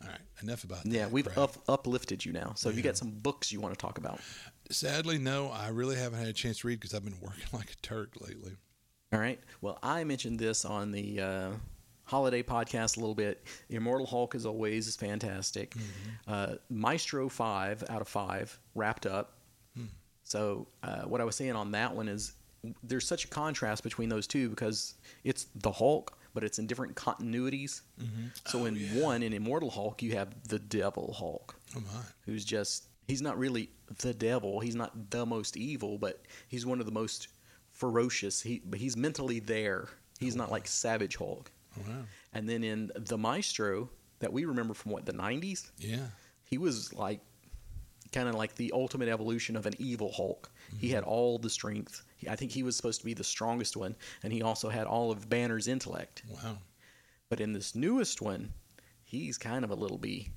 All 0.01 0.09
right, 0.09 0.21
enough 0.43 0.63
about 0.63 0.85
that. 0.85 0.91
Yeah, 0.93 1.09
we've 1.09 1.25
crap. 1.25 1.39
up, 1.39 1.57
uplifted 1.69 2.25
you 2.25 2.33
now. 2.33 2.53
So, 2.55 2.69
have 2.69 2.77
you 2.77 2.85
got 2.85 2.97
some 2.97 3.11
books 3.11 3.51
you 3.51 3.61
want 3.61 3.75
to 3.75 3.79
talk 3.81 3.99
about? 3.99 4.21
Sadly, 4.71 5.19
no, 5.19 5.49
I 5.51 5.69
really 5.69 5.97
haven't 5.97 6.21
had 6.21 6.29
a 6.29 6.33
chance 6.33 6.59
to 6.61 6.69
read 6.69 6.79
because 6.79 6.95
I've 6.95 7.05
been 7.05 7.19
working 7.21 7.45
like 7.53 7.73
a 7.73 7.77
Turk 7.83 8.13
lately. 8.21 8.53
All 9.13 9.19
right. 9.19 9.41
Well, 9.61 9.79
I 9.83 10.05
mentioned 10.05 10.39
this 10.39 10.65
on 10.65 10.93
the 10.93 11.21
uh, 11.21 11.51
holiday 12.09 12.43
podcast 12.43 12.97
a 12.97 13.01
little 13.01 13.15
bit. 13.15 13.45
Immortal 13.69 14.07
Hulk, 14.07 14.35
as 14.35 14.45
always, 14.47 14.87
is 14.89 14.97
fantastic. 14.97 15.75
Uh, 16.27 16.55
Maestro 16.71 17.29
5 17.29 17.85
out 17.89 18.01
of 18.01 18.09
5 18.09 18.59
wrapped 18.75 19.07
up. 19.07 19.35
So, 20.25 20.67
uh, 20.83 21.03
what 21.05 21.21
I 21.23 21.25
was 21.25 21.37
saying 21.37 21.53
on 21.57 21.71
that 21.73 21.95
one 21.95 22.07
is 22.09 22.33
there's 22.83 23.07
such 23.07 23.25
a 23.25 23.29
contrast 23.29 23.83
between 23.83 24.11
those 24.11 24.27
two 24.27 24.51
because 24.51 24.95
it's 25.25 25.47
the 25.55 25.73
Hulk, 25.73 26.19
but 26.35 26.45
it's 26.45 26.59
in 26.59 26.67
different 26.67 26.95
continuities. 26.97 27.81
So, 28.47 28.67
in 28.67 28.77
one, 29.01 29.23
in 29.23 29.33
Immortal 29.33 29.71
Hulk, 29.71 30.03
you 30.03 30.13
have 30.13 30.35
the 30.49 30.59
Devil 30.59 31.15
Hulk 31.15 31.55
Oh 31.77 31.81
my! 31.81 32.01
who's 32.27 32.45
just 32.45 32.89
he's 33.07 33.23
not 33.23 33.39
really 33.39 33.71
the 34.01 34.13
devil 34.13 34.61
he's 34.61 34.75
not 34.75 35.11
the 35.11 35.25
most 35.25 35.57
evil 35.57 35.97
but 35.97 36.21
he's 36.49 36.67
one 36.67 36.79
of 36.79 36.85
the 36.85 36.93
most 36.93 37.29
ferocious 37.73 38.43
he 38.43 38.61
but 38.67 38.79
he's 38.79 38.97
mentally 38.99 39.39
there 39.41 39.89
he's 40.21 40.37
not 40.37 40.51
like 40.51 40.67
savage 40.67 41.17
hulk 41.17 41.51
Oh 41.51 41.58
wow! 41.87 42.05
and 42.33 42.49
then 42.49 42.65
in 42.65 42.91
the 42.97 43.19
maestro 43.19 43.89
that 44.21 44.33
we 44.33 44.45
remember 44.45 44.75
from 44.75 44.93
what 44.93 45.07
the 45.07 45.13
90s 45.13 45.71
Yeah, 45.79 46.07
he 46.45 46.59
was 46.59 46.93
like 46.93 47.21
kind 48.13 48.29
of 48.29 48.35
like 48.35 48.55
the 48.55 48.73
ultimate 48.73 49.09
evolution 49.09 49.55
of 49.57 49.67
an 49.67 49.75
evil 49.79 50.11
Hulk. 50.13 50.51
He 50.79 50.89
had 50.89 51.05
all 51.05 51.39
the 51.39 51.51
strength. 51.51 52.03
I 52.29 52.37
think 52.37 52.51
he 52.53 52.63
was 52.63 52.75
supposed 52.77 53.01
to 53.01 53.05
be 53.07 53.13
the 53.15 53.23
strongest 53.25 53.77
one, 53.77 53.95
and 54.23 54.33
he 54.33 54.43
also 54.43 54.69
had 54.71 54.87
all 54.87 55.11
of 55.11 55.29
Banner's 55.29 55.69
intellect. 55.69 56.23
Wow. 56.29 56.57
But 57.29 57.41
in 57.41 57.53
this 57.53 57.75
newest 57.75 58.23
one, 58.23 58.53
he's 59.05 59.37
kind 59.39 59.63
of 59.65 59.71
a 59.71 59.75
little 59.75 59.99
bee. 59.99 60.31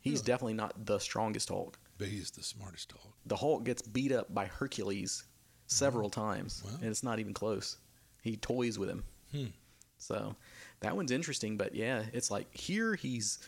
He's 0.00 0.22
definitely 0.22 0.54
not 0.54 0.86
the 0.86 0.98
strongest 0.98 1.48
Hulk. 1.50 1.78
But 1.98 2.08
he's 2.08 2.30
the 2.30 2.42
smartest 2.42 2.92
Hulk. 2.92 3.14
The 3.26 3.36
Hulk 3.36 3.64
gets 3.64 3.82
beat 3.82 4.10
up 4.12 4.32
by 4.32 4.46
Hercules 4.46 5.24
several 5.66 6.08
times, 6.08 6.62
Wow. 6.64 6.72
and 6.80 6.84
it's 6.88 7.02
not 7.02 7.18
even 7.18 7.34
close. 7.34 7.76
He 8.22 8.36
toys 8.38 8.78
with 8.78 8.88
him. 8.88 9.04
Hmm. 9.32 9.46
So 9.98 10.34
that 10.80 10.96
one's 10.96 11.10
interesting, 11.10 11.56
but 11.56 11.74
yeah, 11.74 12.04
it's 12.12 12.30
like 12.30 12.54
here 12.56 12.94
he's 12.94 13.38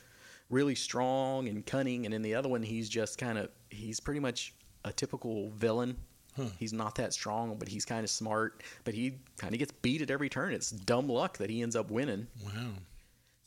really 0.50 0.74
strong 0.74 1.48
and 1.48 1.64
cunning, 1.64 2.04
and 2.06 2.14
in 2.14 2.22
the 2.22 2.34
other 2.34 2.48
one 2.48 2.62
he's 2.62 2.88
just 2.88 3.18
kind 3.18 3.38
of 3.38 3.50
he's 3.70 4.00
pretty 4.00 4.20
much 4.20 4.54
a 4.84 4.92
typical 4.92 5.50
villain. 5.50 5.96
Huh. 6.36 6.44
He's 6.58 6.72
not 6.72 6.94
that 6.96 7.12
strong, 7.12 7.56
but 7.58 7.68
he's 7.68 7.84
kind 7.84 8.04
of 8.04 8.10
smart. 8.10 8.62
But 8.84 8.94
he 8.94 9.14
kind 9.36 9.52
of 9.52 9.58
gets 9.58 9.72
beat 9.72 10.00
at 10.00 10.10
every 10.10 10.28
turn. 10.28 10.52
It's 10.52 10.70
dumb 10.70 11.08
luck 11.08 11.38
that 11.38 11.50
he 11.50 11.62
ends 11.62 11.74
up 11.76 11.90
winning. 11.90 12.26
Wow. 12.44 12.70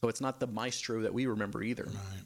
So 0.02 0.10
it's 0.10 0.22
not 0.22 0.40
the 0.40 0.48
maestro 0.48 1.02
that 1.02 1.14
we 1.14 1.26
remember 1.26 1.64
either. 1.64 1.86
Right. 1.86 2.24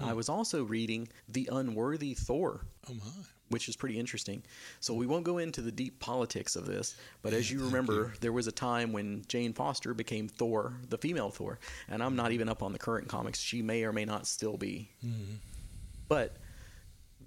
I 0.00 0.12
was 0.12 0.28
also 0.28 0.64
reading 0.64 1.08
The 1.28 1.48
Unworthy 1.50 2.14
Thor, 2.14 2.66
Oh 2.88 2.94
my. 2.94 3.22
Which 3.54 3.68
is 3.68 3.76
pretty 3.76 4.00
interesting. 4.00 4.42
So 4.80 4.94
we 4.94 5.06
won't 5.06 5.22
go 5.22 5.38
into 5.38 5.62
the 5.62 5.70
deep 5.70 6.00
politics 6.00 6.56
of 6.56 6.66
this, 6.66 6.96
but 7.22 7.32
as 7.32 7.52
you 7.52 7.60
remember, 7.66 7.92
you. 7.92 8.12
there 8.20 8.32
was 8.32 8.48
a 8.48 8.52
time 8.52 8.92
when 8.92 9.22
Jane 9.28 9.52
Foster 9.52 9.94
became 9.94 10.26
Thor, 10.26 10.72
the 10.88 10.98
female 10.98 11.30
Thor, 11.30 11.60
and 11.88 12.02
I'm 12.02 12.16
not 12.16 12.32
even 12.32 12.48
up 12.48 12.64
on 12.64 12.72
the 12.72 12.80
current 12.80 13.06
comics. 13.06 13.38
She 13.38 13.62
may 13.62 13.84
or 13.84 13.92
may 13.92 14.04
not 14.04 14.26
still 14.26 14.56
be. 14.56 14.90
Mm-hmm. 15.06 15.34
But 16.08 16.34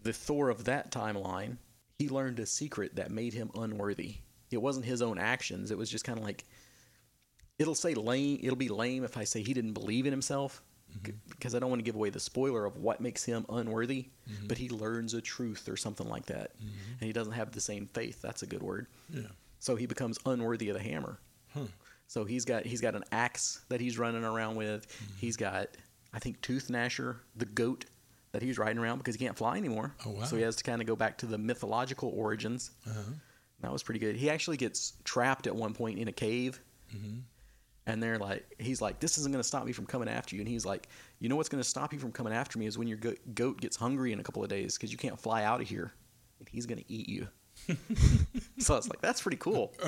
the 0.03 0.11
Thor 0.11 0.49
of 0.49 0.65
that 0.65 0.91
timeline, 0.91 1.59
he 1.97 2.09
learned 2.09 2.39
a 2.39 2.45
secret 2.45 2.97
that 2.97 3.09
made 3.09 3.33
him 3.33 3.49
unworthy. 3.55 4.15
It 4.51 4.61
wasn't 4.61 4.85
his 4.85 5.01
own 5.01 5.17
actions. 5.17 5.71
It 5.71 5.77
was 5.77 5.89
just 5.89 6.03
kind 6.03 6.19
of 6.19 6.25
like 6.25 6.43
it'll 7.57 7.73
say 7.73 7.93
lame. 7.93 8.41
It'll 8.43 8.57
be 8.57 8.67
lame 8.67 9.05
if 9.05 9.15
I 9.15 9.23
say 9.23 9.43
he 9.43 9.53
didn't 9.53 9.75
believe 9.75 10.05
in 10.05 10.11
himself, 10.11 10.61
Mm-hmm. 11.03 11.11
because 11.29 11.55
I 11.55 11.59
don't 11.59 11.69
want 11.69 11.79
to 11.79 11.83
give 11.83 11.95
away 11.95 12.09
the 12.09 12.19
spoiler 12.19 12.65
of 12.65 12.77
what 12.77 13.01
makes 13.01 13.23
him 13.23 13.45
unworthy. 13.49 14.07
Mm-hmm. 14.29 14.47
But 14.47 14.57
he 14.57 14.69
learns 14.69 15.13
a 15.13 15.21
truth 15.21 15.69
or 15.69 15.77
something 15.77 16.07
like 16.07 16.25
that, 16.27 16.51
and 16.59 17.07
he 17.07 17.13
doesn't 17.13 17.33
have 17.33 17.51
the 17.51 17.61
same 17.61 17.87
faith. 17.87 18.21
That's 18.21 18.43
a 18.43 18.47
good 18.47 18.63
word. 18.63 18.87
Yeah. 19.09 19.21
So 19.59 19.75
he 19.75 19.85
becomes 19.85 20.19
unworthy 20.25 20.69
of 20.69 20.77
the 20.77 20.83
hammer. 20.83 21.19
Huh. 21.53 21.65
So 22.07 22.23
he's 22.23 22.45
got 22.45 22.65
he's 22.65 22.81
got 22.81 22.95
an 22.95 23.03
axe 23.11 23.61
that 23.69 23.81
he's 23.81 23.97
running 23.97 24.23
around 24.23 24.55
with. 24.55 24.87
Mm-hmm. 24.87 25.13
He's 25.19 25.37
got 25.37 25.69
I 26.13 26.19
think 26.19 26.41
Tooth 26.41 26.69
Gnasher, 26.69 27.17
the 27.35 27.45
goat 27.45 27.85
that 28.31 28.41
he's 28.41 28.57
riding 28.57 28.77
around 28.77 28.99
because 28.99 29.15
he 29.15 29.25
can't 29.25 29.37
fly 29.37 29.57
anymore. 29.57 29.93
Oh, 30.05 30.11
wow. 30.11 30.23
So 30.23 30.35
he 30.35 30.41
has 30.43 30.55
to 30.57 30.63
kind 30.63 30.81
of 30.81 30.87
go 30.87 30.95
back 30.95 31.17
to 31.19 31.25
the 31.25 31.37
mythological 31.37 32.13
origins. 32.15 32.71
Uh-huh. 32.87 33.01
That 33.61 33.71
was 33.71 33.83
pretty 33.83 33.99
good. 33.99 34.15
He 34.15 34.29
actually 34.29 34.57
gets 34.57 34.93
trapped 35.03 35.47
at 35.47 35.55
one 35.55 35.73
point 35.73 35.97
in 35.97 36.07
a 36.07 36.11
cave. 36.11 36.61
Mm-hmm. 36.95 37.19
And 37.87 38.03
they're 38.03 38.19
like, 38.19 38.45
he's 38.59 38.81
like, 38.81 38.99
this 38.99 39.17
isn't 39.17 39.31
going 39.31 39.41
to 39.41 39.47
stop 39.47 39.65
me 39.65 39.71
from 39.71 39.85
coming 39.87 40.07
after 40.09 40.35
you. 40.35 40.41
And 40.41 40.47
he's 40.47 40.65
like, 40.65 40.87
you 41.19 41.29
know 41.29 41.35
what's 41.37 41.49
going 41.49 41.63
to 41.63 41.67
stop 41.67 41.93
you 41.93 41.99
from 41.99 42.11
coming 42.11 42.33
after 42.33 42.59
me 42.59 42.65
is 42.67 42.77
when 42.77 42.87
your 42.87 42.97
go- 42.97 43.15
goat 43.33 43.59
gets 43.61 43.75
hungry 43.77 44.11
in 44.11 44.19
a 44.19 44.23
couple 44.23 44.43
of 44.43 44.49
days 44.49 44.77
because 44.77 44.91
you 44.91 44.97
can't 44.97 45.17
fly 45.19 45.43
out 45.43 45.61
of 45.61 45.67
here, 45.67 45.93
and 46.39 46.47
he's 46.49 46.65
going 46.65 46.77
to 46.79 46.91
eat 46.91 47.07
you. 47.09 47.27
so 48.59 48.73
I 48.75 48.77
was 48.77 48.87
like, 48.89 49.01
that's 49.01 49.21
pretty 49.21 49.37
cool. 49.37 49.73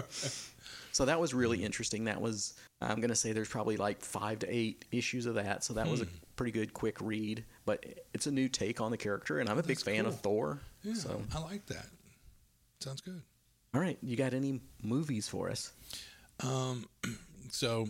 So 0.92 1.06
that 1.06 1.20
was 1.20 1.36
really 1.36 1.64
interesting. 1.64 2.06
That 2.06 2.20
was, 2.20 2.56
I'm 2.82 2.98
going 3.00 3.12
to 3.12 3.16
say 3.16 3.32
there's 3.32 3.48
probably 3.48 3.78
like 3.78 4.02
five 4.02 4.40
to 4.40 4.54
eight 4.54 4.86
issues 4.92 5.28
of 5.28 5.36
that. 5.36 5.64
So 5.64 5.74
that 5.76 5.88
was 5.88 6.02
a 6.02 6.06
Hmm. 6.06 6.12
pretty 6.36 6.52
good, 6.52 6.74
quick 6.74 6.98
read. 7.00 7.46
But 7.66 7.86
it's 8.14 8.26
a 8.26 8.32
new 8.32 8.50
take 8.50 8.82
on 8.82 8.90
the 8.90 8.98
character, 8.98 9.38
and 9.40 9.48
I'm 9.50 9.60
a 9.60 9.62
big 9.64 9.78
That's 9.78 9.84
fan 9.84 10.06
of. 10.08 10.20
Thor. 10.20 10.60
Yeah. 10.84 10.96
So, 10.96 11.22
I 11.34 11.40
like 11.42 11.66
that. 11.68 11.86
Sounds 12.82 13.02
good. 13.02 13.22
all 13.76 13.80
right, 13.80 14.00
you 14.02 14.18
got 14.18 14.34
any 14.34 14.62
movies 14.84 15.30
for 15.30 15.50
us? 15.52 15.72
Um, 16.42 16.86
so 17.52 17.88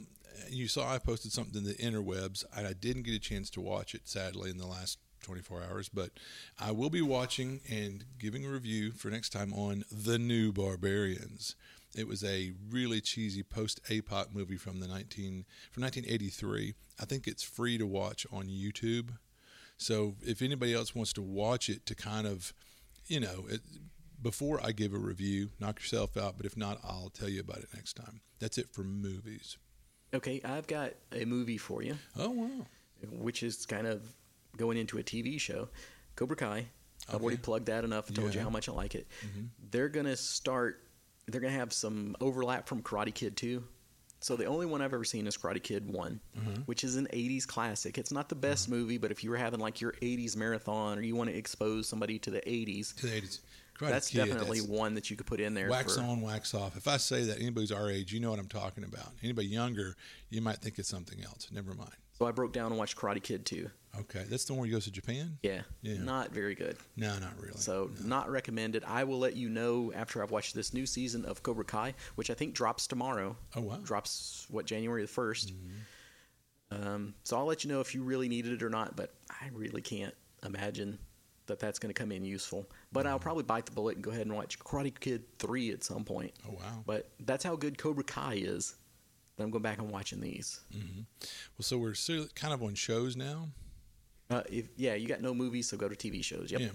you 0.49 0.67
saw 0.67 0.91
I 0.91 0.97
posted 0.99 1.31
something 1.31 1.61
in 1.61 1.67
the 1.67 1.75
interwebs, 1.75 2.45
and 2.55 2.67
I 2.67 2.73
didn't 2.73 3.03
get 3.03 3.15
a 3.15 3.19
chance 3.19 3.49
to 3.51 3.61
watch 3.61 3.93
it, 3.93 4.07
sadly, 4.07 4.49
in 4.49 4.57
the 4.57 4.67
last 4.67 4.99
24 5.21 5.63
hours. 5.63 5.89
But 5.89 6.11
I 6.59 6.71
will 6.71 6.89
be 6.89 7.01
watching 7.01 7.61
and 7.69 8.05
giving 8.19 8.45
a 8.45 8.49
review 8.49 8.91
for 8.91 9.09
next 9.09 9.29
time 9.29 9.53
on 9.53 9.83
The 9.91 10.17
New 10.17 10.51
Barbarians. 10.51 11.55
It 11.95 12.07
was 12.07 12.23
a 12.23 12.53
really 12.69 13.01
cheesy 13.01 13.43
post 13.43 13.81
APOC 13.89 14.33
movie 14.33 14.57
from 14.57 14.79
the 14.79 14.87
19 14.87 15.45
from 15.71 15.83
1983. 15.83 16.75
I 16.99 17.05
think 17.05 17.27
it's 17.27 17.43
free 17.43 17.77
to 17.77 17.85
watch 17.85 18.27
on 18.31 18.45
YouTube. 18.47 19.09
So 19.77 20.15
if 20.21 20.41
anybody 20.41 20.73
else 20.73 20.93
wants 20.93 21.13
to 21.13 21.21
watch 21.21 21.69
it 21.69 21.85
to 21.87 21.95
kind 21.95 22.27
of, 22.27 22.53
you 23.07 23.19
know, 23.19 23.45
it, 23.49 23.61
before 24.21 24.59
I 24.63 24.71
give 24.71 24.93
a 24.93 24.97
review, 24.97 25.49
knock 25.59 25.79
yourself 25.79 26.17
out. 26.17 26.35
But 26.37 26.45
if 26.45 26.57
not, 26.57 26.79
I'll 26.83 27.09
tell 27.13 27.29
you 27.29 27.39
about 27.41 27.57
it 27.59 27.69
next 27.73 27.93
time. 27.93 28.21
That's 28.39 28.57
it 28.57 28.67
for 28.71 28.83
movies. 28.83 29.57
Okay, 30.13 30.41
I've 30.43 30.67
got 30.67 30.93
a 31.11 31.25
movie 31.25 31.57
for 31.57 31.83
you, 31.83 31.95
Oh 32.17 32.29
wow! 32.31 32.65
which 33.11 33.43
is 33.43 33.65
kind 33.65 33.85
of 33.87 34.01
going 34.57 34.77
into 34.77 34.97
a 34.97 35.03
TV 35.03 35.39
show, 35.39 35.69
Cobra 36.15 36.35
Kai. 36.35 36.65
I've 37.07 37.15
Okay. 37.15 37.23
already 37.23 37.37
plugged 37.37 37.67
that 37.67 37.83
enough. 37.83 38.07
and 38.07 38.15
told 38.15 38.33
you 38.33 38.41
how 38.41 38.49
much 38.49 38.67
I 38.67 38.71
like 38.73 38.95
it. 38.95 39.07
Mm-hmm. 39.25 39.45
They're 39.71 39.89
gonna 39.89 40.15
start. 40.17 40.83
They're 41.27 41.41
gonna 41.41 41.53
have 41.53 41.71
some 41.73 42.15
overlap 42.19 42.67
from 42.67 42.81
Karate 42.81 43.13
Kid 43.13 43.37
2. 43.37 43.63
So 44.21 44.35
the 44.35 44.45
only 44.45 44.65
one 44.65 44.81
I've 44.81 44.93
ever 44.93 45.05
seen 45.05 45.27
is 45.27 45.37
Karate 45.37 45.61
Kid 45.63 45.87
One, 45.87 46.19
Mm-hmm. 46.37 46.61
which 46.63 46.83
is 46.83 46.95
an 46.97 47.07
'80s 47.13 47.45
classic. 47.47 47.97
It's 47.99 48.11
not 48.11 48.27
the 48.29 48.35
best 48.35 48.67
movie, 48.67 48.97
but 48.97 49.11
if 49.11 49.23
you 49.23 49.29
were 49.29 49.37
having 49.37 49.59
like 49.59 49.79
your 49.79 49.91
'80s 50.01 50.35
marathon 50.35 50.97
or 50.97 51.01
you 51.03 51.15
want 51.15 51.29
to 51.29 51.35
expose 51.37 51.87
somebody 51.87 52.17
to 52.19 52.31
the 52.31 52.41
'80s, 52.41 52.95
To 52.97 53.05
the 53.07 53.21
80s. 53.21 53.39
That's 53.87 54.09
Kid, 54.09 54.25
definitely 54.25 54.59
that's 54.59 54.69
one 54.69 54.93
that 54.95 55.09
you 55.09 55.15
could 55.15 55.25
put 55.27 55.39
in 55.39 55.53
there. 55.53 55.69
wax 55.69 55.95
for, 55.95 56.03
on, 56.03 56.21
wax 56.21 56.53
off. 56.53 56.75
If 56.75 56.87
I 56.87 56.97
say 56.97 57.23
that 57.25 57.39
anybody's 57.39 57.71
our 57.71 57.89
age, 57.89 58.11
you 58.11 58.19
know 58.19 58.29
what 58.31 58.39
I'm 58.39 58.47
talking 58.47 58.83
about. 58.83 59.07
Anybody 59.23 59.47
younger, 59.47 59.95
you 60.29 60.41
might 60.41 60.57
think 60.57 60.77
it's 60.79 60.89
something 60.89 61.23
else. 61.23 61.47
Never 61.51 61.73
mind. 61.73 61.93
So 62.17 62.25
I 62.25 62.31
broke 62.31 62.51
down 62.51 62.71
and 62.71 62.77
watched 62.77 62.97
Karate 62.97 63.23
Kid 63.23 63.45
too. 63.45 63.69
Okay, 64.01 64.23
that's 64.29 64.43
the 64.43 64.53
one 64.53 64.59
where 64.59 64.65
he 64.67 64.71
goes 64.73 64.83
to 64.85 64.91
Japan. 64.91 65.37
Yeah, 65.41 65.61
Yeah. 65.81 65.97
not 65.99 66.31
very 66.31 66.53
good. 66.53 66.77
No, 66.97 67.17
not 67.17 67.31
really. 67.39 67.57
So 67.57 67.89
not 68.03 68.29
recommended. 68.29 68.83
I 68.85 69.03
will 69.05 69.17
let 69.19 69.35
you 69.35 69.49
know 69.49 69.91
after 69.95 70.21
I've 70.21 70.29
watched 70.29 70.53
this 70.53 70.73
new 70.73 70.85
season 70.85 71.25
of 71.25 71.41
Cobra 71.41 71.63
Kai, 71.63 71.95
which 72.15 72.29
I 72.29 72.33
think 72.33 72.53
drops 72.53 72.85
tomorrow. 72.85 73.35
oh 73.55 73.61
wow. 73.61 73.79
Drops 73.81 74.45
what 74.49 74.65
January 74.65 75.01
the 75.03 75.07
1st 75.07 75.51
Mm-hmm. 75.53 75.77
Um, 76.71 77.15
so 77.23 77.35
I'll 77.35 77.45
let 77.45 77.63
you 77.63 77.71
know 77.71 77.79
if 77.79 77.95
you 77.95 78.03
really 78.03 78.29
needed 78.29 78.53
it 78.53 78.61
or 78.61 78.69
not. 78.69 78.95
But 78.95 79.13
I 79.29 79.49
really 79.53 79.81
can't 79.81 80.13
imagine 80.45 80.99
that 81.49 81.59
that's 81.59 81.77
going 81.77 81.93
to 81.93 81.99
come 81.99 82.11
in 82.11 82.23
useful. 82.23 82.65
But 82.91 83.01
Mm-hmm. 83.01 83.09
I'll 83.09 83.19
probably 83.19 83.43
bite 83.43 83.65
the 83.65 83.73
bullet 83.73 83.95
and 83.95 84.03
go 84.03 84.11
ahead 84.11 84.25
and 84.25 84.35
watch 84.35 84.57
Karate 84.59 84.97
Kid 84.99 85.23
three 85.37 85.71
at 85.71 85.83
some 85.83 86.03
point. 86.03 86.31
Oh 86.47 86.53
wow. 86.53 86.83
But 86.85 87.09
that's 87.19 87.43
how 87.43 87.55
good 87.55 87.77
Cobra 87.77 88.03
Kai 88.03 88.35
is. 88.35 88.75
That 89.37 89.43
I'm 89.43 89.51
going 89.51 89.61
back 89.61 89.77
and 89.79 89.89
watching 89.91 90.19
these. 90.19 90.59
Well, 90.73 91.61
so 91.61 91.77
we're 91.77 91.93
still 91.93 92.27
kind 92.35 92.53
of 92.53 92.61
on 92.63 92.73
shows 92.75 93.15
now. 93.15 93.49
Uh, 94.29 94.43
if 94.49 94.67
yeah, 94.75 94.95
you 94.95 95.07
got 95.07 95.21
no 95.21 95.33
movies, 95.33 95.69
so 95.69 95.77
go 95.77 95.87
to 95.89 95.95
TV 95.95 96.23
shows. 96.23 96.51
Yep. 96.51 96.61
Yeah. 96.61 96.67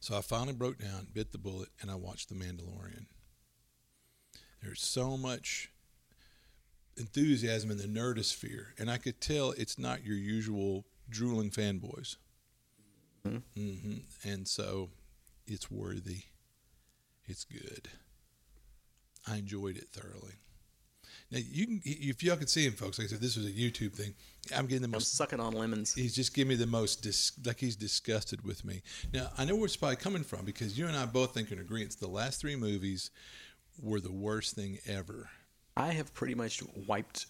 So 0.00 0.16
I 0.16 0.20
finally 0.20 0.52
broke 0.52 0.78
down, 0.78 1.08
bit 1.12 1.32
the 1.32 1.38
bullet, 1.38 1.70
and 1.80 1.90
I 1.90 1.94
watched 1.96 2.28
The 2.28 2.34
Mandalorian. 2.34 3.06
There's 4.62 4.80
so 4.80 5.16
much 5.16 5.70
enthusiasm 6.96 7.70
in 7.70 7.78
the 7.78 7.84
nerdosphere, 7.88 8.66
and 8.78 8.90
I 8.90 8.98
could 8.98 9.20
tell 9.20 9.52
it's 9.52 9.78
not 9.78 10.04
your 10.04 10.16
usual 10.16 10.84
drooling 11.08 11.50
fanboys. 11.50 12.16
Mhm. 13.26 13.42
hmm 13.54 13.96
And 14.28 14.46
so 14.48 14.90
it's 15.46 15.70
worthy. 15.70 16.22
It's 17.26 17.44
good. 17.44 17.88
I 19.26 19.36
enjoyed 19.36 19.76
it 19.76 19.88
thoroughly. 19.92 20.34
Now 21.30 21.38
you 21.38 21.66
can, 21.66 21.80
if 21.84 22.22
y'all 22.22 22.36
could 22.36 22.48
see 22.48 22.64
him, 22.64 22.72
folks. 22.72 22.98
Like 22.98 23.06
I 23.08 23.10
said, 23.10 23.20
this 23.20 23.36
was 23.36 23.44
a 23.46 23.50
YouTube 23.52 23.92
thing. 23.92 24.14
I'm 24.56 24.66
getting 24.66 24.80
the 24.82 24.86
I'm 24.86 24.92
most 24.92 25.14
sucking 25.14 25.40
on 25.40 25.52
lemons. 25.52 25.92
he's 25.94 26.14
just 26.14 26.32
giving 26.34 26.48
me 26.48 26.54
the 26.54 26.66
most 26.66 27.02
dis- 27.02 27.32
like 27.44 27.60
he's 27.60 27.76
disgusted 27.76 28.42
with 28.44 28.64
me. 28.64 28.82
Now 29.12 29.30
I 29.36 29.44
know 29.44 29.56
where 29.56 29.66
it's 29.66 29.76
probably 29.76 29.96
coming 29.96 30.22
from 30.24 30.44
because 30.46 30.78
you 30.78 30.86
and 30.86 30.96
I 30.96 31.04
both 31.04 31.34
think 31.34 31.52
in 31.52 31.58
agreement. 31.58 31.96
The 32.00 32.08
last 32.08 32.40
three 32.40 32.56
movies 32.56 33.10
were 33.80 34.00
the 34.00 34.12
worst 34.12 34.54
thing 34.54 34.78
ever. 34.86 35.28
I 35.76 35.88
have 35.92 36.14
pretty 36.14 36.34
much 36.34 36.62
wiped 36.86 37.26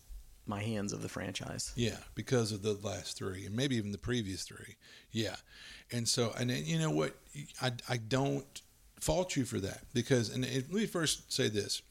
my 0.49 0.63
hands 0.63 0.93
of 0.93 1.03
the 1.03 1.09
franchise. 1.09 1.73
Yeah, 1.77 1.99
because 2.15 2.53
of 2.53 2.63
the 2.63 2.75
last 2.75 3.17
three 3.17 3.47
and 3.47 3.55
maybe 3.55 3.77
even 3.77 3.93
the 3.93 3.99
previous 3.99 4.45
three. 4.45 4.77
Yeah, 5.11 5.37
and 5.93 6.09
so 6.09 6.33
and 6.39 6.51
then, 6.51 6.65
you 6.65 6.79
know 6.79 6.91
what? 6.91 7.15
I 7.61 7.73
I 7.89 7.97
don't 7.99 8.63
fault 9.01 9.37
you 9.37 9.45
for 9.45 9.61
that 9.61 9.83
because 9.95 10.31
and 10.31 10.45
let 10.45 10.71
me 10.71 10.87
first 10.87 11.33
say 11.33 11.49
this. 11.49 11.83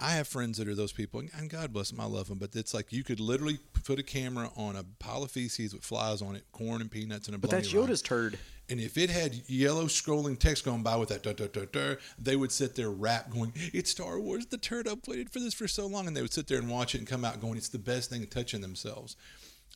I 0.00 0.12
have 0.12 0.28
friends 0.28 0.58
that 0.58 0.68
are 0.68 0.74
those 0.74 0.92
people, 0.92 1.20
and 1.20 1.50
God 1.50 1.72
bless 1.72 1.90
them, 1.90 2.00
I 2.00 2.04
love 2.04 2.28
them. 2.28 2.38
But 2.38 2.54
it's 2.54 2.72
like 2.72 2.92
you 2.92 3.02
could 3.02 3.18
literally 3.18 3.58
put 3.84 3.98
a 3.98 4.02
camera 4.02 4.50
on 4.56 4.76
a 4.76 4.84
pile 5.00 5.24
of 5.24 5.30
feces 5.30 5.74
with 5.74 5.84
flies 5.84 6.22
on 6.22 6.36
it, 6.36 6.44
corn 6.52 6.80
and 6.80 6.90
peanuts, 6.90 7.26
and 7.26 7.34
a 7.34 7.38
But 7.38 7.50
that's. 7.50 7.72
Yoda's 7.72 8.02
turd. 8.02 8.38
And 8.70 8.80
if 8.80 8.98
it 8.98 9.08
had 9.08 9.34
yellow 9.48 9.86
scrolling 9.86 10.38
text 10.38 10.64
going 10.64 10.82
by 10.82 10.96
with 10.96 11.08
that, 11.08 11.22
duh, 11.22 11.32
duh, 11.32 11.46
duh, 11.46 11.64
duh, 11.72 11.94
they 12.18 12.36
would 12.36 12.52
sit 12.52 12.74
there 12.74 12.90
rap 12.90 13.30
going, 13.30 13.52
It's 13.72 13.90
Star 13.90 14.20
Wars, 14.20 14.46
the 14.46 14.58
turd. 14.58 14.86
I've 14.86 14.98
waited 15.08 15.30
for 15.30 15.40
this 15.40 15.54
for 15.54 15.66
so 15.66 15.86
long. 15.86 16.06
And 16.06 16.16
they 16.16 16.20
would 16.20 16.34
sit 16.34 16.48
there 16.48 16.58
and 16.58 16.68
watch 16.68 16.94
it 16.94 16.98
and 16.98 17.06
come 17.06 17.24
out 17.24 17.40
going, 17.40 17.56
It's 17.56 17.70
the 17.70 17.78
best 17.78 18.10
thing 18.10 18.26
touching 18.26 18.60
themselves. 18.60 19.16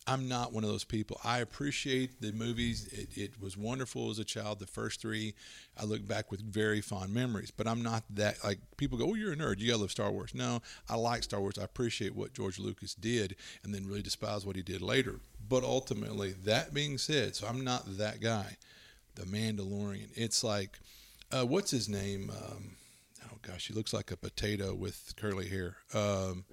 I'm 0.07 0.29
not 0.29 0.53
one 0.53 0.65
of 0.65 0.71
those 0.71 0.85
people. 0.85 1.21
I 1.23 1.39
appreciate 1.39 2.21
the 2.21 2.33
movies. 2.33 2.89
It, 2.93 3.17
it 3.17 3.41
was 3.41 3.57
wonderful 3.57 4.11
as 4.11 4.19
a 4.19 4.25
child. 4.25 4.59
The 4.59 4.67
first 4.67 5.01
three, 5.01 5.35
I 5.81 5.85
look 5.85 6.07
back 6.07 6.31
with 6.31 6.41
very 6.41 6.81
fond 6.81 7.15
memories. 7.15 7.53
But 7.53 7.69
I'm 7.69 7.83
not 7.83 8.03
that 8.11 8.43
like 8.43 8.59
people 8.77 8.99
go, 8.99 9.11
"Oh, 9.11 9.15
you're 9.15 9.33
a 9.33 9.37
nerd. 9.37 9.61
You 9.61 9.69
gotta 9.69 9.83
love 9.83 9.93
Star 9.93 10.11
Wars." 10.11 10.35
No, 10.35 10.61
I 10.89 10.97
like 10.97 11.23
Star 11.23 11.41
Wars. 11.41 11.59
I 11.59 11.65
appreciate 11.65 12.17
what 12.17 12.35
George 12.35 12.59
Lucas 12.59 12.95
did, 12.95 13.37
and 13.63 13.73
then 13.73 13.87
really 13.87 14.03
despise 14.03 14.45
what 14.45 14.57
he 14.57 14.63
did 14.63 14.83
later. 14.83 15.21
But 15.49 15.63
ultimately, 15.63 16.33
that 16.45 16.75
being 16.75 16.99
said, 16.99 17.37
so 17.37 17.47
I'm 17.47 17.63
not 17.63 17.99
that 17.99 18.21
guy. 18.21 18.57
The 19.15 19.25
Mandalorian. 19.25 20.09
It's 20.15 20.43
like, 20.43 20.79
uh, 21.31 21.45
what's 21.45 21.71
his 21.71 21.89
name? 21.89 22.31
Um, 22.31 22.77
oh 23.27 23.39
gosh, 23.43 23.69
he 23.69 23.75
looks 23.75 23.93
like 23.93 24.11
a 24.11 24.17
potato 24.17 24.75
with 24.75 25.15
curly 25.17 25.49
hair. 25.49 25.77
Um, 25.95 26.45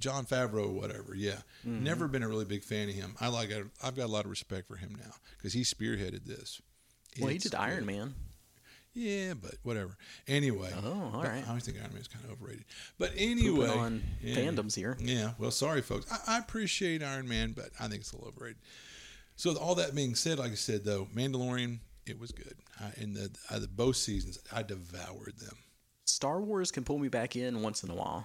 Jon 0.00 0.24
Favreau, 0.26 0.64
or 0.66 0.72
whatever. 0.72 1.14
Yeah, 1.14 1.38
Mm-hmm. 1.66 1.84
never 1.84 2.08
been 2.08 2.22
a 2.22 2.28
really 2.28 2.44
big 2.46 2.64
fan 2.64 2.88
of 2.88 2.94
him. 2.94 3.14
I 3.20 3.28
like. 3.28 3.50
I've 3.82 3.94
got 3.94 4.06
a 4.06 4.12
lot 4.12 4.24
of 4.24 4.30
respect 4.30 4.66
for 4.66 4.76
him 4.76 4.96
now 4.98 5.12
because 5.36 5.52
he 5.52 5.60
spearheaded 5.62 6.24
this. 6.24 6.60
Well, 7.20 7.28
he 7.28 7.38
did 7.38 7.54
Iron. 7.54 7.86
Man. 7.86 8.14
Yeah, 8.92 9.34
but 9.34 9.54
whatever. 9.62 9.96
Anyway. 10.26 10.70
Oh, 10.84 11.12
all 11.14 11.22
right. 11.22 11.44
I 11.46 11.48
always 11.50 11.64
think 11.64 11.76
Iron 11.76 11.88
Man 11.88 11.94
Man's 11.94 12.08
kind 12.08 12.24
of 12.24 12.32
overrated. 12.32 12.64
But 12.98 13.12
anyway, 13.16 13.66
Pooping 13.68 13.80
on 13.80 14.02
yeah. 14.20 14.34
fandoms 14.34 14.74
here. 14.74 14.96
Yeah. 15.00 15.32
Well, 15.38 15.52
sorry, 15.52 15.80
folks. 15.80 16.10
I, 16.10 16.34
I 16.34 16.38
appreciate 16.38 17.00
Iron 17.02 17.28
Man, 17.28 17.52
but 17.52 17.68
I 17.78 17.86
think 17.86 18.00
it's 18.00 18.12
a 18.12 18.16
little 18.16 18.30
overrated. 18.36 18.58
So 19.36 19.56
all 19.56 19.76
that 19.76 19.94
being 19.94 20.16
said, 20.16 20.38
like 20.40 20.50
I 20.50 20.56
said, 20.56 20.84
though, 20.84 21.06
Mandalorian, 21.14 21.78
it 22.04 22.18
was 22.18 22.32
good. 22.32 22.54
I, 22.80 22.90
in 23.00 23.12
the, 23.14 23.30
uh, 23.48 23.60
the 23.60 23.68
both 23.68 23.96
seasons, 23.96 24.38
I 24.52 24.62
devoured 24.64 25.38
them. 25.38 25.56
Star 26.06 26.40
Wars 26.40 26.72
can 26.72 26.82
pull 26.82 26.98
me 26.98 27.08
back 27.08 27.36
in 27.36 27.62
once 27.62 27.84
in 27.84 27.90
a 27.90 27.94
while. 27.94 28.24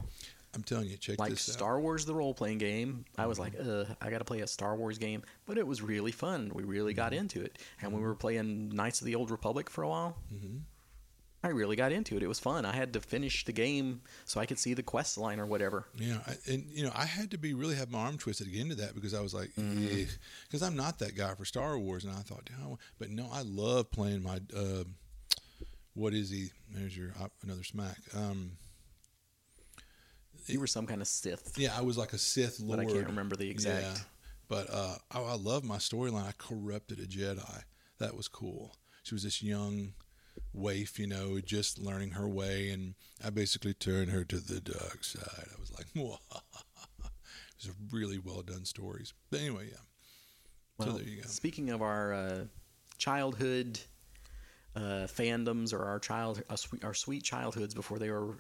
I'm 0.56 0.64
telling 0.64 0.88
you, 0.90 0.98
check 0.98 1.20
Like 1.20 1.32
this 1.32 1.48
out. 1.50 1.52
Like 1.52 1.58
Star 1.60 1.80
Wars, 1.80 2.06
the 2.06 2.16
role 2.16 2.34
playing 2.34 2.58
game. 2.60 3.06
I 3.18 3.26
was 3.28 3.38
like, 3.38 3.54
Mm-hmm. 3.58 3.92
uh, 3.92 3.96
I 4.02 4.10
got 4.10 4.20
to 4.20 4.24
play 4.26 4.40
a 4.40 4.48
Star 4.48 4.76
Wars 4.76 4.98
game. 4.98 5.22
But 5.46 5.58
it 5.58 5.68
was 5.68 5.82
really 5.82 6.12
fun. 6.12 6.52
We 6.54 6.64
really 6.64 6.94
got 6.94 7.12
Mm-hmm. 7.12 7.20
into 7.22 7.42
it. 7.44 7.58
And 7.82 7.92
we 7.94 8.02
were 8.02 8.16
playing 8.16 8.70
Knights 8.70 9.02
of 9.02 9.06
the 9.06 9.16
Old 9.16 9.32
Republic 9.32 9.70
for 9.70 9.84
a 9.84 9.88
while. 9.90 10.18
Mhm. 10.34 10.62
I 11.44 11.50
really 11.50 11.76
got 11.76 11.92
into 11.92 12.18
it. 12.18 12.24
It 12.24 12.28
was 12.28 12.40
fun. 12.40 12.66
I 12.66 12.74
had 12.74 12.94
to 12.94 13.00
finish 13.00 13.46
the 13.46 13.52
game 13.52 14.02
so 14.24 14.40
I 14.40 14.48
could 14.48 14.58
see 14.58 14.74
the 14.74 14.82
quest 14.82 15.16
line 15.16 15.40
or 15.40 15.46
whatever. 15.46 15.86
Yeah, 15.96 16.18
I, 16.26 16.38
and 16.52 16.66
you 16.72 16.84
know, 16.84 16.92
I 16.96 17.06
had 17.06 17.30
to 17.32 17.38
be 17.38 17.54
really 17.54 17.76
have 17.76 17.92
my 17.92 18.00
arm 18.00 18.18
twisted 18.18 18.48
to 18.48 18.52
get 18.52 18.62
into 18.62 18.74
that 18.76 18.96
because 18.96 19.14
I 19.14 19.22
was 19.22 19.32
like, 19.36 19.50
Mm-hmm. 19.56 20.06
because 20.48 20.64
I'm 20.64 20.76
not 20.76 20.98
that 21.00 21.16
guy 21.16 21.36
for 21.36 21.46
Star 21.46 21.78
Wars, 21.78 22.04
and 22.04 22.12
I 22.14 22.22
thought, 22.22 22.46
"Damn, 22.46 22.78
but 22.98 23.12
no, 23.12 23.30
I 23.32 23.44
love 23.44 23.92
playing 23.92 24.24
my. 24.24 24.40
Uh, 24.58 24.86
what 25.94 26.14
is 26.16 26.32
he? 26.32 26.50
There's 26.74 26.98
your 26.98 27.12
another 27.44 27.64
smack. 27.64 27.98
Um, 28.16 28.54
You 30.48 30.60
were 30.60 30.68
some 30.68 30.86
kind 30.86 31.02
of 31.02 31.08
Sith. 31.08 31.54
yeah, 31.58 31.76
I 31.76 31.82
was 31.82 31.98
like 31.98 32.14
a 32.14 32.18
Sith 32.18 32.60
But 32.60 32.78
Lord. 32.78 32.88
I 32.90 32.94
can't 32.94 33.08
remember 33.08 33.36
the 33.36 33.50
exact. 33.50 33.84
Yeah, 33.84 33.96
but 34.48 34.68
uh, 34.72 34.96
I, 35.12 35.20
I 35.22 35.36
love 35.36 35.64
my 35.64 35.78
storyline. 35.78 36.28
I 36.28 36.34
corrupted 36.38 37.00
a 37.00 37.06
Jedi. 37.08 37.64
That 38.00 38.16
was 38.16 38.28
cool. 38.28 38.76
She 39.04 39.16
was 39.16 39.24
this 39.24 39.42
young 39.42 39.94
waif, 40.54 41.00
you 41.00 41.08
know, 41.08 41.40
just 41.40 41.80
learning 41.80 42.12
her 42.12 42.28
way, 42.28 42.70
and 42.70 42.96
I 43.24 43.30
basically 43.30 43.74
turned 43.74 44.12
her 44.12 44.24
to 44.26 44.38
the 44.38 44.60
dark 44.60 45.04
side. 45.04 45.48
I 45.56 45.60
was 45.60 45.72
like, 45.72 45.86
Whoa. 45.96 46.18
it 47.00 47.12
was 47.58 47.70
a 47.70 47.96
really 47.96 48.20
well 48.20 48.42
done 48.42 48.66
stories. 48.66 49.14
But 49.32 49.42
anyway, 49.42 49.70
yeah. 49.72 49.78
Well, 50.78 50.90
so 50.90 50.98
there 50.98 51.08
you 51.08 51.22
go. 51.22 51.28
Speaking 51.28 51.70
of 51.70 51.82
our 51.82 52.14
uh, 52.14 52.44
childhood 52.98 53.80
uh, 54.76 55.08
fandoms 55.08 55.74
or 55.74 55.86
our 55.86 56.00
child, 56.00 56.44
our 56.50 56.58
sweet, 56.58 56.84
our 56.84 56.94
sweet 56.94 57.24
childhoods 57.24 57.74
before 57.74 57.98
they 57.98 58.10
were 58.10 58.36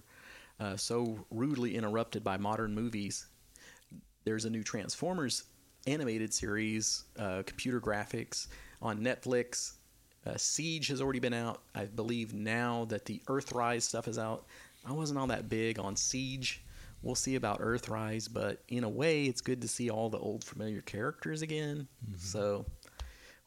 uh, 0.59 0.75
so 0.75 1.25
rudely 1.29 1.75
interrupted 1.75 2.23
by 2.23 2.37
modern 2.37 2.73
movies, 2.73 3.27
there's 4.23 4.45
a 4.45 4.49
new 4.49 4.63
Transformers 4.63 5.43
animated 5.87 6.33
series, 6.33 7.03
uh, 7.19 7.43
computer 7.45 7.79
graphics 7.79 8.47
on 8.81 8.99
Netflix. 8.99 9.73
Uh, 10.25 10.35
Siege 10.37 10.87
has 10.87 11.01
already 11.01 11.19
been 11.19 11.33
out. 11.33 11.61
I 11.75 11.85
believe 11.85 12.33
now 12.33 12.85
that 12.85 13.05
the 13.05 13.21
Earthrise 13.27 13.83
stuff 13.83 14.07
is 14.07 14.17
out. 14.17 14.45
I 14.85 14.91
wasn't 14.91 15.19
all 15.19 15.27
that 15.27 15.49
big 15.49 15.77
on 15.79 15.95
Siege. 15.95 16.63
We'll 17.03 17.13
see 17.15 17.35
about 17.35 17.59
Earthrise, 17.59 18.27
but 18.31 18.63
in 18.67 18.83
a 18.83 18.89
way, 18.89 19.25
it's 19.25 19.41
good 19.41 19.61
to 19.61 19.67
see 19.67 19.91
all 19.91 20.09
the 20.09 20.17
old 20.17 20.43
familiar 20.43 20.81
characters 20.81 21.43
again. 21.43 21.87
So 22.17 22.65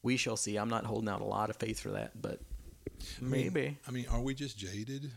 we 0.04 0.16
shall 0.16 0.36
see. 0.36 0.56
I'm 0.56 0.68
not 0.68 0.84
holding 0.84 1.08
out 1.08 1.20
a 1.20 1.24
lot 1.24 1.50
of 1.50 1.56
faith 1.56 1.80
for 1.80 1.90
that, 1.90 2.20
but 2.22 2.40
I 3.18 3.22
mean- 3.22 3.30
maybe. 3.30 3.78
I 3.88 3.90
mean, 3.90 4.06
are 4.12 4.20
we 4.20 4.34
just 4.34 4.56
jaded? 4.56 5.10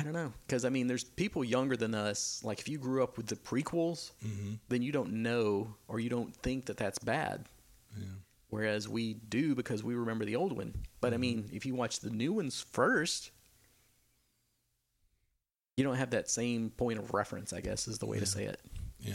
I 0.00 0.02
don't 0.02 0.14
know. 0.14 0.32
Because, 0.46 0.64
I 0.64 0.70
mean, 0.70 0.86
there's 0.86 1.04
people 1.04 1.44
younger 1.44 1.76
than 1.76 1.94
us. 1.94 2.40
Like, 2.42 2.58
if 2.58 2.68
you 2.68 2.78
grew 2.78 3.02
up 3.02 3.16
with 3.18 3.26
the 3.26 3.36
prequels, 3.36 4.12
Mm-hmm. 4.26 4.54
then 4.68 4.82
you 4.82 4.92
don't 4.92 5.12
know 5.22 5.74
or 5.88 6.00
you 6.00 6.08
don't 6.08 6.34
think 6.36 6.66
that 6.66 6.78
that's 6.78 6.98
bad. 6.98 7.44
Yeah. 7.96 8.06
Whereas 8.48 8.88
we 8.88 9.14
do 9.14 9.54
because 9.54 9.84
we 9.84 9.94
remember 9.94 10.24
the 10.24 10.36
old 10.36 10.56
one. 10.56 10.74
But 11.00 11.08
I 11.08 11.16
mm-hmm. 11.16 11.20
mean, 11.20 11.50
if 11.52 11.66
you 11.66 11.74
watch 11.74 12.00
the 12.00 12.10
new 12.10 12.32
ones 12.32 12.64
first, 12.72 13.30
you 15.76 15.84
don't 15.84 15.96
have 15.96 16.10
that 16.10 16.30
same 16.30 16.70
point 16.70 16.98
of 16.98 17.12
reference, 17.12 17.52
I 17.52 17.60
guess 17.60 17.86
is 17.86 17.98
the 17.98 18.06
way 18.06 18.16
Yeah. 18.16 18.24
to 18.24 18.26
say 18.26 18.44
it. 18.44 18.60
Yeah. 18.98 19.14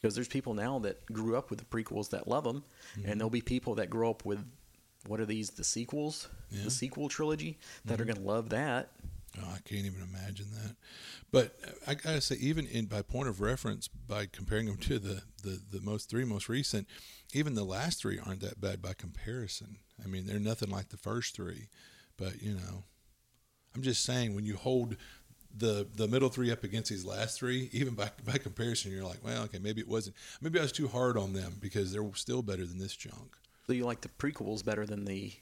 Because 0.00 0.14
there's 0.14 0.28
people 0.28 0.54
now 0.54 0.78
that 0.78 1.04
grew 1.06 1.36
up 1.36 1.50
with 1.50 1.58
the 1.58 1.64
prequels 1.66 2.10
that 2.10 2.26
love 2.26 2.44
them, 2.44 2.64
and 2.94 3.04
mm-hmm. 3.04 3.18
there'll 3.18 3.30
be 3.30 3.42
people 3.42 3.74
that 3.74 3.90
grow 3.90 4.10
up 4.10 4.24
with 4.24 4.42
what 5.06 5.20
are 5.20 5.26
these, 5.26 5.50
the 5.50 5.64
sequels, 5.64 6.28
Yeah. 6.50 6.64
the 6.64 6.70
sequel 6.70 7.08
trilogy, 7.08 7.58
that 7.84 8.00
are 8.00 8.04
mm-hmm. 8.04 8.14
going 8.14 8.22
to 8.22 8.28
love 8.28 8.48
that. 8.50 8.92
Oh, 9.38 9.48
I 9.54 9.58
can't 9.68 9.86
even 9.86 10.02
imagine 10.02 10.46
that. 10.52 10.76
But 11.30 11.54
I 11.86 11.94
gotta 11.94 12.20
say, 12.20 12.36
even 12.36 12.66
in 12.66 12.86
by 12.86 13.02
point 13.02 13.28
of 13.28 13.40
reference, 13.40 13.86
by 13.88 14.26
comparing 14.26 14.66
them 14.66 14.76
to 14.78 14.98
the, 14.98 15.22
the, 15.42 15.60
the 15.70 15.80
most 15.80 16.10
three 16.10 16.24
most 16.24 16.48
recent, 16.48 16.88
even 17.32 17.54
the 17.54 17.64
last 17.64 18.00
three 18.00 18.18
aren't 18.18 18.40
that 18.40 18.60
bad 18.60 18.82
by 18.82 18.92
comparison. 18.92 19.76
I 20.02 20.08
mean, 20.08 20.26
they're 20.26 20.40
nothing 20.40 20.70
like 20.70 20.88
the 20.88 20.96
first 20.96 21.36
three. 21.36 21.68
But 22.16 22.42
you 22.42 22.54
know, 22.54 22.84
I'm 23.74 23.82
just 23.82 24.04
saying 24.04 24.34
when 24.34 24.44
you 24.44 24.56
hold 24.56 24.96
the 25.56 25.86
the 25.94 26.08
middle 26.08 26.28
three 26.28 26.50
up 26.50 26.64
against 26.64 26.90
these 26.90 27.04
last 27.04 27.38
three, 27.38 27.70
even 27.72 27.94
by 27.94 28.10
by 28.24 28.38
comparison, 28.38 28.92
you're 28.92 29.04
like, 29.04 29.24
well, 29.24 29.44
okay, 29.44 29.58
maybe 29.58 29.80
it 29.80 29.88
wasn't. 29.88 30.16
Maybe 30.40 30.58
I 30.58 30.62
was 30.62 30.72
too 30.72 30.88
hard 30.88 31.16
on 31.16 31.32
them 31.32 31.54
because 31.60 31.92
they're 31.92 32.08
still 32.14 32.42
better 32.42 32.66
than 32.66 32.78
this 32.78 32.96
junk. 32.96 33.36
So 33.66 33.72
you 33.72 33.84
like 33.84 34.00
the 34.00 34.08
prequels 34.08 34.64
better 34.64 34.84
than 34.84 35.04
the 35.04 35.32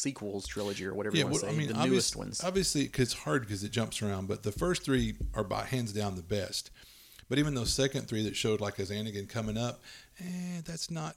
sequels 0.00 0.46
trilogy 0.46 0.86
or 0.86 0.94
whatever 0.94 1.16
you 1.16 1.24
want 1.24 1.40
to 1.40 1.46
well, 1.46 1.54
say, 1.54 1.66
the 1.66 1.72
obvious- 1.74 1.90
newest 1.90 2.16
ones. 2.16 2.44
Obviously, 2.44 2.84
because 2.84 3.12
it's 3.12 3.22
hard 3.22 3.42
because 3.42 3.62
it 3.62 3.70
jumps 3.70 4.02
around, 4.02 4.28
but 4.28 4.42
the 4.42 4.52
first 4.52 4.82
three 4.84 5.14
are 5.34 5.44
by 5.44 5.64
hands 5.64 5.92
down 5.92 6.16
the 6.16 6.22
best. 6.22 6.70
But 7.28 7.38
even 7.38 7.54
those 7.54 7.72
second 7.72 8.08
three 8.08 8.24
that 8.24 8.34
showed 8.34 8.60
like 8.60 8.80
as 8.80 8.90
Anakin 8.90 9.28
coming 9.28 9.56
up, 9.56 9.82
eh, 10.18 10.62
that's 10.64 10.90
not 10.90 11.16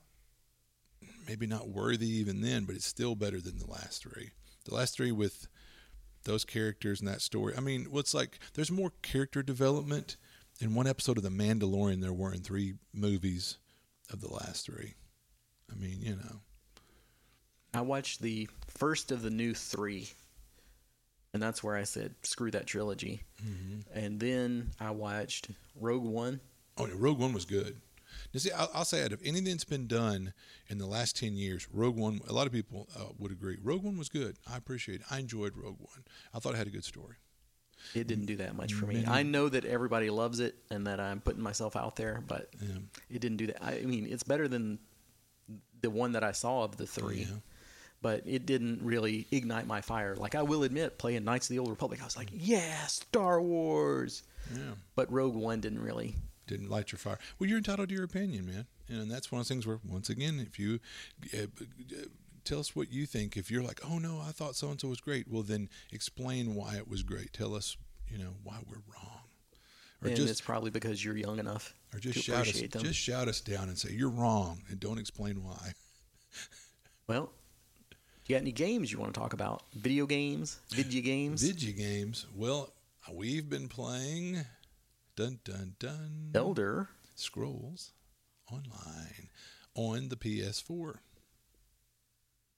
maybe 1.27 1.47
not 1.47 1.69
worthy 1.69 2.07
even 2.07 2.41
then, 2.41 2.65
but 2.65 2.75
it's 2.75 2.85
still 2.85 3.15
better 3.15 3.39
than 3.41 3.57
the 3.57 3.65
last 3.69 4.03
three. 4.03 4.31
The 4.65 4.75
last 4.75 4.95
three 4.95 5.11
with 5.11 5.47
those 6.25 6.45
characters 6.45 6.99
and 6.99 7.07
that 7.07 7.21
story. 7.21 7.53
I 7.57 7.61
mean, 7.61 7.87
what's 7.89 8.13
like 8.13 8.39
there's 8.53 8.71
more 8.71 8.91
character 9.01 9.41
development 9.41 10.17
in 10.59 10.75
one 10.75 10.87
episode 10.87 11.17
of 11.17 11.23
The 11.23 11.29
Mandalorian 11.29 12.01
there 12.01 12.13
were 12.13 12.33
in 12.33 12.41
three 12.41 12.75
movies 12.93 13.57
of 14.11 14.21
the 14.21 14.31
last 14.31 14.65
three. 14.65 14.93
I 15.71 15.75
mean, 15.75 16.01
you 16.01 16.15
know. 16.15 16.41
I 17.73 17.81
watched 17.81 18.21
the 18.21 18.47
first 18.67 19.11
of 19.11 19.21
the 19.21 19.29
new 19.29 19.53
three, 19.53 20.09
and 21.33 21.41
that's 21.41 21.63
where 21.63 21.75
I 21.75 21.83
said, 21.83 22.13
screw 22.23 22.51
that 22.51 22.67
trilogy. 22.67 23.23
Mm-hmm. 23.43 23.97
And 23.97 24.19
then 24.19 24.69
I 24.79 24.91
watched 24.91 25.49
Rogue 25.79 26.03
One. 26.03 26.39
Oh, 26.77 26.85
yeah, 26.85 26.93
Rogue 26.95 27.19
One 27.19 27.33
was 27.33 27.45
good. 27.45 27.77
Now, 28.33 28.39
see, 28.39 28.51
I'll, 28.51 28.69
I'll 28.73 28.85
say 28.85 29.01
that 29.01 29.11
if 29.11 29.19
anything's 29.25 29.63
been 29.63 29.87
done 29.87 30.33
in 30.67 30.77
the 30.77 30.85
last 30.85 31.17
ten 31.17 31.35
years, 31.35 31.67
Rogue 31.73 31.97
One. 31.97 32.21
A 32.29 32.33
lot 32.33 32.45
of 32.45 32.53
people 32.53 32.87
uh, 32.95 33.05
would 33.17 33.31
agree. 33.31 33.57
Rogue 33.61 33.83
One 33.83 33.97
was 33.97 34.09
good. 34.09 34.37
I 34.51 34.57
appreciate 34.57 35.01
it. 35.01 35.07
I 35.09 35.19
enjoyed 35.19 35.53
Rogue 35.55 35.79
One. 35.79 36.03
I 36.33 36.39
thought 36.39 36.53
it 36.53 36.57
had 36.57 36.67
a 36.67 36.71
good 36.71 36.85
story. 36.85 37.15
It 37.95 38.07
didn't 38.07 38.27
do 38.27 38.37
that 38.37 38.55
much 38.55 38.73
for 38.73 38.85
me. 38.85 39.03
I 39.05 39.23
know 39.23 39.49
that 39.49 39.65
everybody 39.65 40.09
loves 40.09 40.39
it 40.39 40.55
and 40.69 40.87
that 40.87 41.01
I'm 41.01 41.19
putting 41.19 41.41
myself 41.41 41.75
out 41.75 41.97
there, 41.97 42.23
but 42.27 42.49
Yeah. 42.61 42.77
it 43.09 43.19
didn't 43.19 43.37
do 43.37 43.47
that. 43.47 43.61
I 43.61 43.81
mean, 43.81 44.07
it's 44.09 44.23
better 44.23 44.47
than 44.47 44.79
the 45.81 45.89
one 45.89 46.13
that 46.13 46.23
I 46.23 46.31
saw 46.31 46.63
of 46.63 46.77
the 46.77 46.87
three. 46.87 47.27
Yeah. 47.29 47.35
But 48.03 48.21
it 48.27 48.45
didn't 48.45 48.83
really 48.83 49.25
ignite 49.31 49.65
my 49.65 49.81
fire. 49.81 50.15
Like 50.15 50.35
I 50.35 50.43
will 50.43 50.61
admit, 50.63 50.99
playing 50.99 51.23
Knights 51.23 51.49
of 51.49 51.55
the 51.55 51.59
Old 51.59 51.69
Republic, 51.69 52.01
I 52.01 52.05
was 52.05 52.17
like, 52.17 52.29
"Yeah, 52.31 52.85
Star 52.85 53.41
Wars." 53.41 54.21
Yeah. 54.53 54.73
But 54.95 55.11
Rogue 55.11 55.35
One 55.35 55.61
didn't 55.61 55.81
really. 55.81 56.15
Didn't 56.45 56.69
light 56.69 56.91
your 56.91 56.99
fire. 56.99 57.17
Well, 57.39 57.49
you're 57.49 57.57
entitled 57.57 57.89
to 57.89 57.95
your 57.95 58.03
opinion, 58.03 58.45
man. 58.45 58.65
And 58.89 59.09
that's 59.09 59.31
one 59.31 59.39
of 59.39 59.47
the 59.47 59.53
things 59.53 59.65
where, 59.65 59.79
once 59.87 60.09
again, 60.09 60.45
if 60.45 60.59
you 60.59 60.81
uh, 61.33 61.43
uh, 61.43 62.05
tell 62.43 62.59
us 62.59 62.75
what 62.75 62.91
you 62.91 63.05
think, 63.05 63.37
if 63.37 63.49
you're 63.49 63.63
like, 63.63 63.79
oh 63.89 63.97
no, 63.97 64.19
I 64.19 64.31
thought 64.31 64.55
so 64.55 64.69
and 64.69 64.79
so 64.79 64.89
was 64.89 64.99
great, 64.99 65.27
well 65.29 65.43
then 65.43 65.69
explain 65.91 66.55
why 66.55 66.75
it 66.75 66.89
was 66.89 67.03
great. 67.03 67.33
Tell 67.33 67.55
us, 67.55 67.77
you 68.09 68.17
know, 68.17 68.35
why 68.43 68.57
we're 68.69 68.81
wrong, 68.93 69.21
or 70.01 70.09
and 70.09 70.15
just 70.17 70.29
it's 70.29 70.41
probably 70.41 70.71
because 70.71 71.03
you're 71.03 71.17
young 71.17 71.39
enough 71.39 71.73
or 71.93 71.99
just 71.99 72.15
to 72.15 72.21
shout 72.21 72.47
us, 72.47 72.61
them. 72.61 72.83
just 72.83 72.99
shout 72.99 73.27
us 73.27 73.41
down 73.41 73.69
and 73.69 73.77
say 73.77 73.91
you're 73.93 74.09
wrong, 74.09 74.61
and 74.69 74.79
don't 74.79 74.99
explain 74.99 75.43
why. 75.43 75.73
Well, 77.07 77.31
you 78.27 78.35
got 78.35 78.41
any 78.41 78.51
games 78.51 78.91
you 78.91 78.99
want 78.99 79.13
to 79.13 79.19
talk 79.19 79.33
about? 79.33 79.63
Video 79.75 80.05
games, 80.05 80.59
video 80.69 81.01
games. 81.01 81.41
Video 81.43 81.75
games. 81.75 82.25
Well, 82.35 82.73
we've 83.11 83.49
been 83.49 83.67
playing 83.67 84.45
Dun 85.15 85.39
dun 85.43 85.75
dun. 85.79 86.31
Elder 86.33 86.89
Scrolls 87.15 87.91
Online 88.51 89.29
on 89.75 90.09
the 90.09 90.15
PS4. 90.15 90.95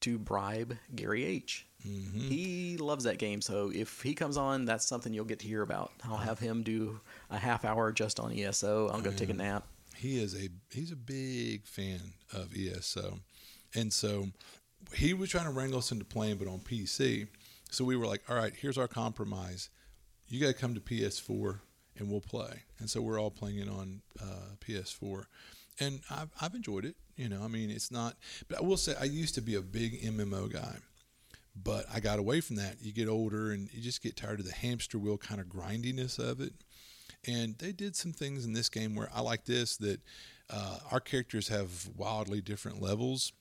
to 0.02 0.18
bribe 0.20 0.78
Gary 0.94 1.24
H. 1.26 1.66
hmm 1.84 2.20
He 2.30 2.78
loves 2.78 3.04
that 3.06 3.18
game, 3.18 3.42
so 3.42 3.72
if 3.74 4.02
he 4.02 4.14
comes 4.14 4.38
on, 4.38 4.66
that's 4.66 4.86
something 4.88 5.14
you'll 5.14 5.26
get 5.26 5.40
to 5.40 5.48
hear 5.48 5.62
about. 5.62 5.92
I'll 6.04 6.18
have 6.18 6.40
him 6.40 6.64
do 6.64 7.00
a 7.30 7.38
half 7.38 7.66
hour 7.66 7.92
just 7.92 8.20
on 8.20 8.32
ESO. 8.38 8.90
I'll 8.90 9.02
go 9.02 9.12
take 9.12 9.30
a 9.30 9.34
nap. 9.34 9.66
He 9.96 10.22
is 10.22 10.36
a 10.36 10.50
he's 10.72 10.92
a 10.92 10.96
big 10.98 11.66
fan 11.66 12.14
of 12.34 12.54
ESO, 12.56 13.20
and 13.74 13.92
so 13.94 14.28
he 14.94 15.14
was 15.14 15.30
trying 15.30 15.46
to 15.46 15.52
wrangle 15.52 15.80
us 15.80 15.92
into 15.92 16.06
playing, 16.06 16.38
but 16.38 16.48
on 16.48 16.60
PC. 16.60 17.28
So 17.72 17.84
we 17.84 17.96
were 17.96 18.06
like, 18.06 18.22
all 18.30 18.36
right, 18.36 18.54
here's 18.56 18.78
our 18.78 18.88
compromise. 18.88 19.70
You 20.28 20.40
got 20.40 20.48
to 20.48 20.54
come 20.54 20.74
to 20.76 20.82
PS4 20.82 21.60
and 21.98 22.10
we'll 22.10 22.22
play. 22.22 22.64
And 22.80 22.90
so 22.90 23.02
we're 23.02 23.20
all 23.20 23.32
playing 23.32 23.60
it 23.60 23.70
on 23.70 24.02
uh, 24.22 24.56
PS4, 24.66 25.26
and 25.80 26.02
I've 26.10 26.30
I've 26.42 26.56
enjoyed 26.56 26.86
it. 26.86 26.96
You 27.16 27.30
know, 27.30 27.42
I 27.44 27.48
mean, 27.48 27.70
it's 27.70 27.92
not. 27.92 28.16
But 28.48 28.60
I 28.60 28.62
will 28.62 28.78
say, 28.78 28.96
I 29.00 29.06
used 29.06 29.36
to 29.36 29.42
be 29.42 29.56
a 29.56 29.62
big 29.62 30.02
MMO 30.02 30.52
guy. 30.52 30.76
But 31.56 31.86
I 31.94 32.02
got 32.02 32.20
away 32.20 32.42
from 32.42 32.58
that. 32.58 32.76
You 32.82 32.92
get 32.92 33.08
older 33.08 33.52
and 33.52 33.70
you 33.72 33.82
just 33.82 34.04
get 34.04 34.18
tired 34.18 34.42
of 34.42 34.46
the 34.46 34.52
hamster 34.52 35.00
wheel 35.00 35.18
kind 35.18 35.40
of 35.40 35.48
grindiness 35.48 36.20
of 36.20 36.42
it. 36.42 36.54
And 37.26 37.58
they 37.58 37.72
did 37.72 37.96
some 37.96 38.12
things 38.12 38.46
in 38.46 38.52
this 38.52 38.68
game 38.68 38.94
where 38.94 39.10
I 39.16 39.22
like 39.22 39.46
this 39.46 39.78
that 39.78 40.02
uh, 40.50 40.80
our 40.92 41.00
characters 41.00 41.48
have 41.48 41.90
wildly 41.96 42.42
different 42.42 42.82
levels. 42.82 43.32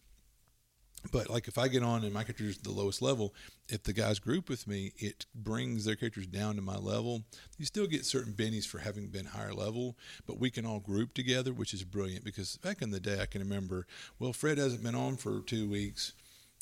But 1.12 1.30
like 1.30 1.48
if 1.48 1.58
I 1.58 1.68
get 1.68 1.82
on 1.82 2.04
and 2.04 2.12
my 2.12 2.24
character 2.24 2.44
is 2.44 2.58
the 2.58 2.70
lowest 2.70 3.02
level, 3.02 3.34
if 3.68 3.82
the 3.82 3.92
guys 3.92 4.18
group 4.18 4.48
with 4.48 4.66
me, 4.66 4.92
it 4.96 5.26
brings 5.34 5.84
their 5.84 5.96
characters 5.96 6.26
down 6.26 6.56
to 6.56 6.62
my 6.62 6.76
level. 6.76 7.22
You 7.58 7.66
still 7.66 7.86
get 7.86 8.04
certain 8.04 8.32
bennies 8.32 8.66
for 8.66 8.78
having 8.78 9.08
been 9.08 9.26
higher 9.26 9.52
level, 9.52 9.96
but 10.26 10.38
we 10.38 10.50
can 10.50 10.66
all 10.66 10.80
group 10.80 11.14
together, 11.14 11.52
which 11.52 11.74
is 11.74 11.84
brilliant 11.84 12.24
because 12.24 12.56
back 12.58 12.82
in 12.82 12.90
the 12.90 13.00
day 13.00 13.20
I 13.20 13.26
can 13.26 13.42
remember, 13.42 13.86
well, 14.18 14.32
Fred 14.32 14.58
hasn't 14.58 14.82
been 14.82 14.94
on 14.94 15.16
for 15.16 15.40
two 15.40 15.68
weeks. 15.68 16.14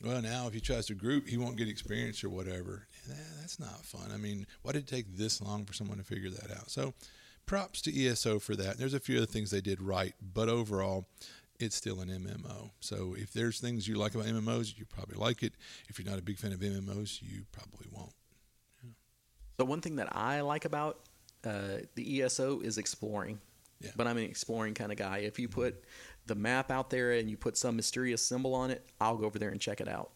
Well, 0.02 0.20
now 0.20 0.48
if 0.48 0.54
he 0.54 0.60
tries 0.60 0.86
to 0.86 0.94
group, 0.94 1.28
he 1.28 1.36
won't 1.36 1.56
get 1.56 1.68
experience 1.68 2.24
or 2.24 2.30
whatever. 2.30 2.88
That's 3.40 3.60
not 3.60 3.84
fun. 3.84 4.10
I 4.12 4.16
mean, 4.16 4.46
why 4.62 4.72
did 4.72 4.82
it 4.82 4.88
take 4.88 5.16
this 5.16 5.40
long 5.40 5.64
for 5.64 5.72
someone 5.72 5.98
to 5.98 6.04
figure 6.04 6.30
that 6.30 6.50
out? 6.50 6.70
So, 6.70 6.94
props 7.46 7.80
to 7.82 8.06
ESO 8.06 8.38
for 8.38 8.56
that. 8.56 8.78
There's 8.78 8.94
a 8.94 9.00
few 9.00 9.18
other 9.18 9.26
things 9.26 9.50
they 9.50 9.60
did 9.60 9.80
right, 9.80 10.14
but 10.34 10.48
overall, 10.48 11.06
it's 11.62 11.76
still 11.76 12.00
an 12.00 12.08
MMO. 12.08 12.70
So, 12.80 13.14
if 13.16 13.32
there's 13.32 13.60
things 13.60 13.86
you 13.88 13.94
like 13.96 14.14
about 14.14 14.26
MMOs, 14.26 14.76
you 14.78 14.84
probably 14.84 15.16
like 15.16 15.42
it. 15.42 15.54
If 15.88 15.98
you're 15.98 16.08
not 16.08 16.18
a 16.18 16.22
big 16.22 16.38
fan 16.38 16.52
of 16.52 16.60
MMOs, 16.60 17.22
you 17.22 17.44
probably 17.52 17.86
won't. 17.90 18.12
So 19.58 19.66
one 19.66 19.80
thing 19.80 19.96
that 19.96 20.08
I 20.16 20.40
like 20.40 20.64
about 20.64 21.00
uh, 21.44 21.78
the 21.94 22.22
ESO 22.22 22.60
is 22.60 22.78
exploring. 22.78 23.38
Yeah. 23.80 23.90
But 23.96 24.06
I'm 24.06 24.16
an 24.16 24.24
exploring 24.24 24.74
kind 24.74 24.90
of 24.90 24.98
guy. 24.98 25.18
If 25.18 25.38
you 25.38 25.48
put 25.48 25.84
the 26.26 26.34
map 26.34 26.70
out 26.70 26.90
there 26.90 27.12
and 27.12 27.28
you 27.30 27.36
put 27.36 27.56
some 27.56 27.76
mysterious 27.76 28.22
symbol 28.22 28.54
on 28.54 28.70
it, 28.70 28.84
I'll 29.00 29.16
go 29.16 29.26
over 29.26 29.38
there 29.38 29.50
and 29.50 29.60
check 29.60 29.80
it 29.80 29.88
out. 29.88 30.10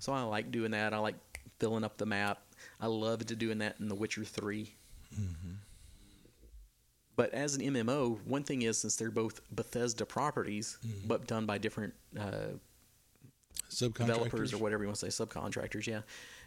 So 0.00 0.12
I 0.12 0.22
like 0.22 0.50
doing 0.50 0.72
that. 0.72 0.92
I 0.92 0.98
like 0.98 1.14
filling 1.58 1.84
up 1.84 1.98
the 1.98 2.06
map. 2.06 2.42
I 2.80 2.86
loved 2.86 3.38
doing 3.38 3.58
that 3.58 3.76
in 3.78 3.88
The 3.88 3.94
Witcher 3.94 4.24
3. 4.24 4.74
But 7.20 7.34
as 7.34 7.54
an 7.54 7.60
MMO, 7.62 8.18
one 8.24 8.44
thing 8.44 8.62
is 8.62 8.78
since 8.78 8.96
they're 8.96 9.10
both 9.10 9.42
Bethesda 9.54 10.06
properties, 10.06 10.78
but 11.06 11.26
done 11.26 11.44
by 11.44 11.58
different 11.58 11.92
uh, 12.18 12.52
developers 13.68 14.52
or 14.54 14.58
whatever 14.58 14.82
you 14.84 14.88
want 14.88 14.98
to 15.00 15.10
say, 15.10 15.24
subcontractors, 15.24 15.86
yeah, 15.86 16.00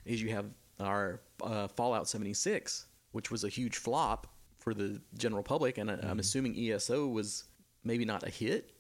is 0.05 0.19
you 0.21 0.29
have 0.31 0.45
our 0.79 1.19
uh, 1.43 1.67
Fallout 1.67 2.07
76, 2.09 2.88
which 3.12 3.29
was 3.29 3.43
a 3.43 3.49
huge 3.49 3.77
flop 3.77 4.25
for 4.59 4.73
the 4.73 4.99
general 5.17 5.43
public, 5.43 5.77
and 5.77 5.91
I- 5.91 5.95
Mm-hmm. 5.95 6.07
I'm 6.09 6.19
assuming 6.19 6.57
ESO 6.57 7.07
was 7.07 7.43
maybe 7.83 8.05
not 8.05 8.23
a 8.23 8.29
hit. 8.29 8.71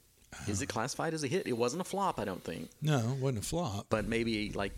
Is 0.47 0.57
Uh-huh. 0.57 0.63
it 0.63 0.69
classified 0.69 1.13
as 1.13 1.23
a 1.23 1.27
hit? 1.27 1.45
It 1.45 1.53
wasn't 1.57 1.81
a 1.81 1.85
flop, 1.85 2.19
I 2.19 2.25
don't 2.25 2.43
think, 2.43 2.69
No, 2.81 2.97
it 2.97 3.19
wasn't 3.19 3.39
a 3.45 3.47
flop. 3.47 3.85
but 3.89 4.07
maybe 4.07 4.51
like 4.53 4.73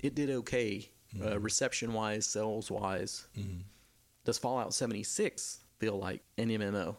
it 0.00 0.16
did 0.16 0.30
okay, 0.30 0.88
Mm-hmm. 1.16 1.26
uh, 1.28 1.36
reception 1.38 1.92
wise, 1.94 2.26
sales 2.26 2.70
wise. 2.70 3.26
Does 4.24 4.36
Fallout 4.38 4.74
76 4.74 5.60
feel 5.78 5.98
like 5.98 6.22
an 6.36 6.48
MMO? 6.48 6.96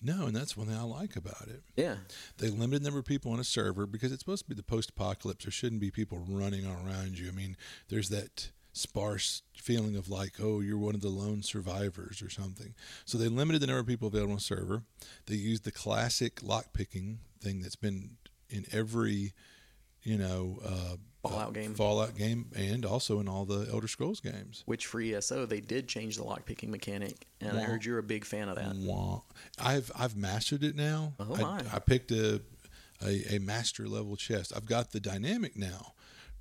No, 0.00 0.26
and 0.26 0.36
that's 0.36 0.56
one 0.56 0.68
thing 0.68 0.76
I 0.76 0.82
like 0.82 1.16
about 1.16 1.48
it. 1.48 1.62
Yeah, 1.76 1.96
They 2.36 2.48
limited 2.50 2.82
the 2.82 2.86
number 2.86 3.00
of 3.00 3.04
people 3.04 3.32
on 3.32 3.40
a 3.40 3.44
server 3.44 3.84
because 3.84 4.12
it's 4.12 4.20
supposed 4.20 4.44
to 4.44 4.48
be 4.48 4.54
the 4.54 4.62
post-apocalypse. 4.62 5.44
There 5.44 5.50
shouldn't 5.50 5.80
be 5.80 5.90
people 5.90 6.24
running 6.28 6.64
around 6.64 7.18
you. 7.18 7.28
I 7.28 7.32
mean, 7.32 7.56
there's 7.88 8.08
that 8.10 8.50
sparse 8.72 9.42
feeling 9.56 9.96
of 9.96 10.08
like, 10.08 10.34
oh, 10.40 10.60
you're 10.60 10.78
one 10.78 10.94
of 10.94 11.00
the 11.00 11.08
lone 11.08 11.42
survivors 11.42 12.22
or 12.22 12.30
something. 12.30 12.74
So 13.04 13.18
they 13.18 13.26
limited 13.26 13.60
the 13.60 13.66
number 13.66 13.80
of 13.80 13.86
people 13.88 14.06
available 14.06 14.32
on 14.32 14.38
a 14.38 14.40
server. 14.40 14.84
They 15.26 15.34
used 15.34 15.64
the 15.64 15.72
classic 15.72 16.36
lockpicking 16.42 17.16
thing 17.40 17.60
that's 17.60 17.74
been 17.76 18.18
in 18.48 18.66
every, 18.70 19.32
you 20.04 20.16
know, 20.16 20.60
uh, 20.64 20.96
Fallout 21.22 21.48
uh, 21.48 21.50
game. 21.50 21.74
Fallout 21.74 22.16
game, 22.16 22.46
and 22.54 22.84
also 22.84 23.18
in 23.20 23.28
all 23.28 23.44
the 23.44 23.68
Elder 23.72 23.88
Scrolls 23.88 24.20
games. 24.20 24.62
which 24.66 24.86
for 24.86 25.00
ESO 25.00 25.46
they 25.46 25.60
did 25.60 25.88
change 25.88 26.16
the 26.16 26.22
lockpicking 26.22 26.68
mechanic, 26.68 27.26
and 27.40 27.58
I 27.58 27.62
heard 27.62 27.84
you're 27.84 27.98
a 27.98 28.02
big 28.02 28.24
fan 28.24 28.48
of 28.48 28.56
that. 28.56 28.76
Wah. 28.76 29.22
I've 29.60 29.90
I've 29.98 30.16
mastered 30.16 30.62
it 30.62 30.76
now. 30.76 31.14
Oh, 31.18 31.34
I, 31.34 31.40
my. 31.40 31.62
I 31.72 31.78
picked 31.80 32.12
a, 32.12 32.40
a 33.04 33.36
a 33.36 33.38
master 33.40 33.88
level 33.88 34.16
chest. 34.16 34.52
I've 34.54 34.66
got 34.66 34.92
the 34.92 35.00
dynamic 35.00 35.56
now, 35.56 35.94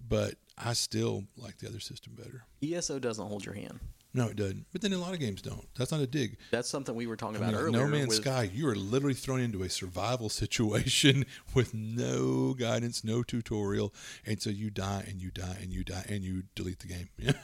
but 0.08 0.36
I 0.58 0.74
still 0.74 1.26
like 1.38 1.58
the 1.58 1.68
other 1.68 1.80
system 1.80 2.14
better. 2.16 2.46
ESO 2.64 3.00
doesn't 3.00 3.28
hold 3.28 3.46
your 3.46 3.56
hand. 3.56 3.80
No, 4.18 4.30
it 4.30 4.36
doesn't. 4.36 4.66
But 4.72 4.82
then 4.82 4.94
a 4.94 4.98
lot 4.98 5.14
of 5.14 5.20
games 5.20 5.44
don't. 5.44 5.68
That's 5.78 5.92
not 5.92 6.02
a 6.02 6.08
dig. 6.08 6.38
That's 6.50 6.68
something 6.68 6.96
we 6.96 7.06
were 7.06 7.16
talking 7.16 7.36
I 7.36 7.38
about 7.38 7.54
mean, 7.54 7.56
like 7.56 7.66
earlier. 7.66 7.86
no 7.86 7.88
Man's 7.88 8.08
with, 8.08 8.18
Sky, 8.24 8.50
you 8.52 8.68
are 8.68 8.76
literally 8.76 9.14
thrown 9.14 9.40
into 9.40 9.62
a 9.62 9.70
survival 9.70 10.28
situation 10.44 11.24
with 11.54 11.76
no 11.76 12.56
guidance, 12.56 13.04
no 13.04 13.22
tutorial, 13.22 13.94
and 14.26 14.42
so 14.42 14.50
you 14.50 14.72
die 14.72 15.06
and 15.08 15.22
you 15.22 15.30
die 15.30 15.58
and 15.62 15.72
you 15.72 15.84
die 15.84 16.04
and 16.10 16.24
you 16.24 16.46
delete 16.56 16.80
the 16.80 16.88
game. 16.88 17.10
and 17.20 17.36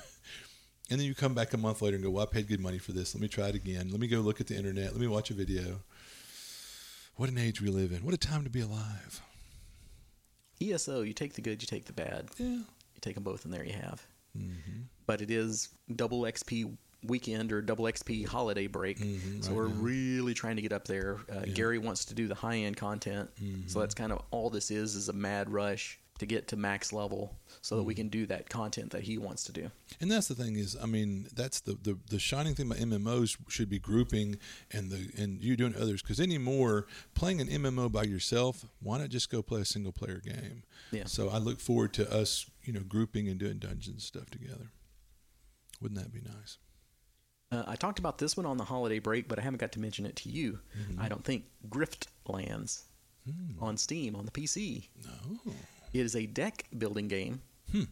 then 0.99 1.01
you 1.01 1.13
come 1.13 1.35
back 1.35 1.53
a 1.53 1.57
month 1.57 1.83
later 1.83 1.95
and 1.95 2.03
go, 2.03 2.09
"Well, 2.09 2.23
I 2.23 2.33
paid 2.33 2.47
good 2.47 2.59
money 2.59 2.79
for 2.79 2.91
this. 2.91 3.13
Let 3.13 3.21
me 3.21 3.27
try 3.27 3.49
it 3.49 3.55
again. 3.55 3.89
Let 3.91 3.99
me 3.99 4.07
go 4.07 4.21
look 4.21 4.41
at 4.41 4.47
the 4.47 4.55
internet. 4.57 4.93
Let 4.93 4.99
me 4.99 5.07
watch 5.07 5.29
a 5.29 5.35
video." 5.35 5.83
What 7.17 7.29
an 7.29 7.37
age 7.37 7.61
we 7.61 7.69
live 7.69 7.91
in. 7.91 8.03
What 8.03 8.15
a 8.15 8.17
time 8.17 8.43
to 8.45 8.49
be 8.49 8.61
alive. 8.61 9.21
ESO, 10.59 11.03
you 11.03 11.13
take 11.13 11.35
the 11.35 11.41
good, 11.41 11.61
you 11.61 11.67
take 11.67 11.85
the 11.85 11.93
bad. 11.93 12.29
Yeah. 12.39 12.47
You 12.47 12.65
take 13.01 13.13
them 13.13 13.23
both, 13.23 13.45
and 13.45 13.53
there 13.53 13.63
you 13.63 13.73
have. 13.73 14.07
Mm-hmm. 14.37 14.81
But 15.05 15.21
it 15.21 15.31
is 15.31 15.69
double 15.95 16.21
XP 16.21 16.75
weekend 17.05 17.51
or 17.51 17.61
double 17.61 17.85
XP 17.85 18.25
holiday 18.25 18.67
break, 18.67 18.97
Mhm, 18.99 19.43
so 19.43 19.49
right 19.49 19.55
we're 19.57 19.67
now. 19.67 19.73
really 19.81 20.33
trying 20.33 20.55
to 20.55 20.61
get 20.61 20.71
up 20.71 20.85
there. 20.87 21.15
Uh, 21.29 21.33
Yeah. 21.33 21.39
Mm-hmm. 21.41 21.53
Gary 21.53 21.77
wants 21.77 22.05
to 22.05 22.13
do 22.13 22.27
the 22.27 22.35
high 22.35 22.57
end 22.57 22.77
content, 22.77 23.29
so 23.67 23.79
that's 23.81 23.93
kind 23.93 24.11
of 24.13 24.21
all 24.31 24.49
this 24.49 24.71
is 24.71 24.95
is 24.95 25.09
a 25.09 25.13
mad 25.13 25.49
rush 25.51 25.99
to 26.19 26.25
get 26.27 26.47
to 26.47 26.55
max 26.55 26.93
level, 26.93 27.35
so 27.61 27.75
Mm-hmm. 27.75 27.79
that 27.81 27.83
we 27.87 27.95
can 27.95 28.07
do 28.07 28.25
that 28.27 28.47
content 28.47 28.91
that 28.91 29.01
he 29.01 29.17
wants 29.17 29.43
to 29.45 29.51
do. 29.51 29.69
And 29.99 30.09
that's 30.09 30.27
the 30.29 30.35
thing 30.35 30.55
is, 30.55 30.77
I 30.81 30.85
mean, 30.85 31.27
that's 31.35 31.59
the, 31.59 31.73
the, 31.83 31.97
the 32.09 32.19
shining 32.19 32.55
thing 32.55 32.67
about 32.67 32.77
MMOs 32.77 33.35
should 33.49 33.67
be 33.69 33.79
grouping 33.79 34.37
and 34.71 34.89
the 34.89 35.09
and 35.17 35.43
you 35.43 35.57
doing 35.57 35.75
others 35.75 36.01
because 36.01 36.21
anymore 36.21 36.85
playing 37.15 37.41
an 37.41 37.47
MMO 37.49 37.91
by 37.91 38.03
yourself, 38.03 38.65
why 38.79 38.99
not 38.99 39.09
just 39.09 39.29
go 39.29 39.41
play 39.41 39.59
a 39.61 39.65
single 39.65 39.91
player 39.91 40.21
game? 40.23 40.63
Yeah. 40.91 41.03
So 41.05 41.27
I 41.29 41.39
look 41.39 41.59
forward 41.59 41.91
to 41.95 42.09
us, 42.09 42.45
you 42.63 42.73
know, 42.73 42.81
grouping 42.81 43.27
and 43.27 43.39
doing 43.39 43.57
dungeons 43.59 44.05
stuff 44.05 44.29
together. 44.29 44.71
Wouldn't 45.81 45.99
that 45.99 46.13
be 46.13 46.21
nice? 46.21 46.57
Uh, 47.51 47.63
I 47.67 47.75
talked 47.75 47.99
about 47.99 48.17
this 48.17 48.35
one 48.37 48.45
on 48.45 48.57
the 48.57 48.63
holiday 48.63 48.99
break, 48.99 49.27
but 49.27 49.37
I 49.37 49.41
haven't 49.41 49.59
got 49.59 49.71
to 49.73 49.79
mention 49.79 50.05
it 50.05 50.15
to 50.17 50.29
you. 50.29 50.59
Mm-hmm. 50.79 51.01
I 51.01 51.07
don't 51.09 51.23
think 51.23 51.45
Grift 51.69 52.07
Lands 52.27 52.85
Hmm. 53.25 53.63
on 53.63 53.77
Steam 53.77 54.17
on 54.17 54.25
the 54.25 54.31
PC. 54.31 54.89
No. 55.05 55.53
It 55.93 56.01
is 56.01 56.15
a 56.17 56.25
deck 56.25 56.65
building 56.77 57.07
game. 57.07 57.41
Hmm. 57.71 57.83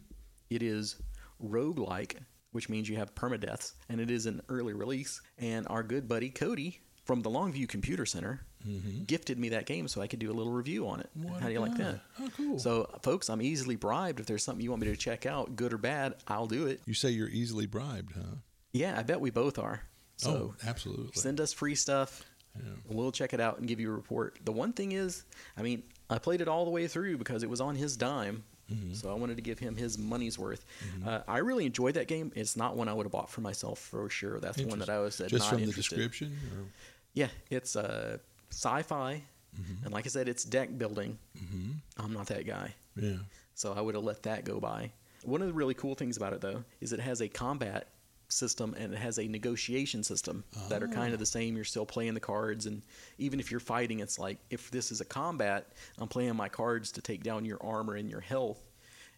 It 0.50 0.62
is 0.62 0.96
roguelike, 1.42 2.16
which 2.50 2.68
means 2.68 2.86
you 2.86 2.96
have 2.96 3.14
permadeaths, 3.14 3.72
and 3.88 3.98
it 3.98 4.10
is 4.10 4.26
an 4.26 4.42
early 4.50 4.74
release. 4.74 5.22
And 5.38 5.66
our 5.68 5.82
good 5.82 6.06
buddy 6.06 6.28
Cody 6.28 6.80
from 7.04 7.22
the 7.22 7.30
Longview 7.30 7.68
Computer 7.68 8.06
Center 8.06 8.40
Mm-hmm. 8.68 9.04
gifted 9.06 9.40
me 9.40 9.48
that 9.48 9.66
game 9.66 9.88
so 9.88 10.00
I 10.00 10.06
could 10.06 10.20
do 10.20 10.30
a 10.30 10.34
little 10.34 10.52
review 10.52 10.86
on 10.86 11.00
it. 11.00 11.10
What 11.14 11.40
How 11.40 11.48
do 11.48 11.52
you 11.52 11.58
like 11.58 11.76
that? 11.78 12.00
Oh, 12.20 12.28
cool. 12.36 12.58
So, 12.60 12.88
folks, 13.02 13.28
I'm 13.28 13.42
easily 13.42 13.74
bribed. 13.74 14.20
If 14.20 14.26
there's 14.26 14.44
something 14.44 14.62
you 14.62 14.70
want 14.70 14.82
me 14.82 14.88
to 14.88 14.96
check 14.96 15.26
out, 15.26 15.56
good 15.56 15.72
or 15.72 15.78
bad, 15.78 16.14
I'll 16.28 16.46
do 16.46 16.68
it. 16.68 16.80
You 16.86 16.94
say 16.94 17.10
you're 17.10 17.28
easily 17.28 17.66
bribed, 17.66 18.12
huh? 18.14 18.36
Yeah, 18.72 18.96
I 18.96 19.02
bet 19.02 19.20
we 19.20 19.30
both 19.30 19.58
are. 19.58 19.82
So, 20.16 20.30
oh, 20.30 20.54
absolutely. 20.64 21.10
send 21.14 21.40
us 21.40 21.52
free 21.52 21.74
stuff. 21.74 22.24
Yeah. 22.56 22.70
We'll 22.88 23.10
check 23.10 23.34
it 23.34 23.40
out 23.40 23.58
and 23.58 23.66
give 23.66 23.80
you 23.80 23.90
a 23.90 23.96
report. 23.96 24.38
The 24.44 24.52
one 24.52 24.72
thing 24.72 24.92
is, 24.92 25.24
I 25.56 25.62
mean, 25.62 25.82
I 26.08 26.18
played 26.18 26.40
it 26.40 26.46
all 26.46 26.64
the 26.64 26.70
way 26.70 26.86
through 26.86 27.18
because 27.18 27.42
it 27.42 27.50
was 27.50 27.60
on 27.60 27.74
his 27.74 27.96
dime. 27.96 28.44
Mm-hmm. 28.72 28.94
So 28.94 29.10
I 29.10 29.14
wanted 29.14 29.36
to 29.36 29.42
give 29.42 29.58
him 29.58 29.76
his 29.76 29.98
money's 29.98 30.38
worth. 30.38 30.64
Uh, 31.04 31.20
I 31.28 31.38
really 31.38 31.66
enjoyed 31.66 31.94
that 31.94 32.06
game. 32.06 32.32
It's 32.34 32.56
not 32.56 32.76
one 32.76 32.88
I 32.88 32.94
would 32.94 33.04
have 33.04 33.12
bought 33.12 33.28
for 33.30 33.40
myself 33.40 33.78
for 33.78 34.08
sure. 34.08 34.38
That's 34.40 34.62
one 34.62 34.78
that 34.78 34.88
I 34.88 35.00
was 35.00 35.14
said 35.14 35.28
Just 35.28 35.50
not 35.50 35.58
from 35.58 35.66
the 35.66 35.72
description? 35.72 36.36
Or? 36.56 36.64
Yeah, 37.14 37.28
it's 37.50 37.76
uh, 37.76 38.18
sci-fi, 38.50 39.22
and 39.84 39.92
like 39.92 40.06
I 40.06 40.08
said, 40.08 40.28
it's 40.28 40.44
deck 40.44 40.76
building. 40.78 41.18
Mm-hmm. 41.38 41.72
I'm 42.02 42.12
not 42.14 42.26
that 42.28 42.46
guy, 42.46 42.74
Yeah. 42.96 43.16
so 43.54 43.74
I 43.74 43.80
would 43.82 43.94
have 43.94 44.04
let 44.04 44.22
that 44.22 44.44
go 44.44 44.58
by. 44.60 44.90
One 45.24 45.42
of 45.42 45.46
the 45.48 45.52
really 45.54 45.74
cool 45.74 45.94
things 45.94 46.16
about 46.16 46.32
it, 46.32 46.40
though, 46.40 46.64
is 46.80 46.92
it 46.92 47.00
has 47.00 47.20
a 47.20 47.28
combat 47.28 47.88
system 48.28 48.74
and 48.78 48.94
it 48.94 48.98
has 48.98 49.18
a 49.18 49.28
negotiation 49.28 50.02
system 50.02 50.42
that 50.70 50.82
are 50.82 50.88
kind 50.88 51.12
of 51.12 51.18
the 51.20 51.26
same. 51.26 51.54
You're 51.54 51.66
still 51.66 51.84
playing 51.84 52.14
the 52.14 52.20
cards, 52.20 52.64
and 52.66 52.80
even 53.18 53.38
if 53.40 53.50
you're 53.50 53.60
fighting, 53.60 54.00
it's 54.00 54.18
like 54.18 54.38
if 54.48 54.70
this 54.70 54.90
is 54.90 55.02
a 55.02 55.04
combat, 55.04 55.66
I'm 55.98 56.08
playing 56.08 56.34
my 56.34 56.48
cards 56.48 56.90
to 56.92 57.02
take 57.02 57.22
down 57.22 57.44
your 57.44 57.58
armor 57.62 57.96
and 57.96 58.10
your 58.10 58.20
health. 58.22 58.60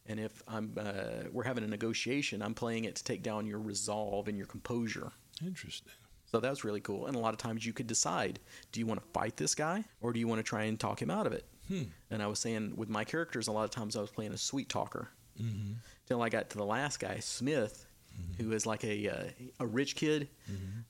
And 0.07 0.19
if 0.21 0.43
I'm 0.49 0.75
uh, 0.77 1.29
we're 1.33 1.45
having 1.45 1.63
a 1.65 1.69
negotiation, 1.69 2.43
I'm 2.43 2.55
playing 2.55 2.85
it 2.85 2.97
to 2.97 3.05
take 3.05 3.23
down 3.23 3.47
your 3.47 3.61
resolve 3.61 4.27
and 4.29 4.37
your 4.37 4.47
composure. 4.49 5.13
Interesting. 5.47 5.93
So 6.35 6.40
that 6.40 6.51
was 6.51 6.64
really 6.64 6.81
cool. 6.81 7.07
And 7.07 7.14
a 7.14 7.20
lot 7.20 7.33
of 7.33 7.38
times 7.38 7.64
you 7.64 7.73
could 7.73 7.87
decide 7.87 8.40
do 8.73 8.81
you 8.81 8.87
want 8.87 9.01
to 9.01 9.07
fight 9.12 9.37
this 9.37 9.55
guy 9.55 9.85
or 10.01 10.12
do 10.12 10.18
you 10.18 10.27
want 10.27 10.40
to 10.40 10.42
try 10.42 10.64
and 10.64 10.81
talk 10.81 11.01
him 11.01 11.09
out 11.09 11.29
of 11.29 11.33
it? 11.33 11.44
And 12.11 12.20
I 12.20 12.27
was 12.27 12.40
saying 12.40 12.73
with 12.75 12.88
my 12.88 13.05
characters, 13.05 13.47
a 13.47 13.53
lot 13.53 13.62
of 13.62 13.70
times 13.70 13.94
I 13.94 14.01
was 14.01 14.11
playing 14.11 14.33
a 14.33 14.37
sweet 14.37 14.68
talker. 14.68 15.11
Mm-hmm. 15.40 15.75
Till 16.07 16.23
I 16.23 16.31
got 16.31 16.51
to 16.51 16.57
the 16.57 16.64
last 16.64 16.99
guy, 16.99 17.20
Smith, 17.20 17.87
who 18.37 18.51
is 18.51 18.66
like 18.66 18.83
a, 18.83 19.09
uh, 19.09 19.25
a 19.61 19.66
rich 19.66 19.94
kid, 19.94 20.29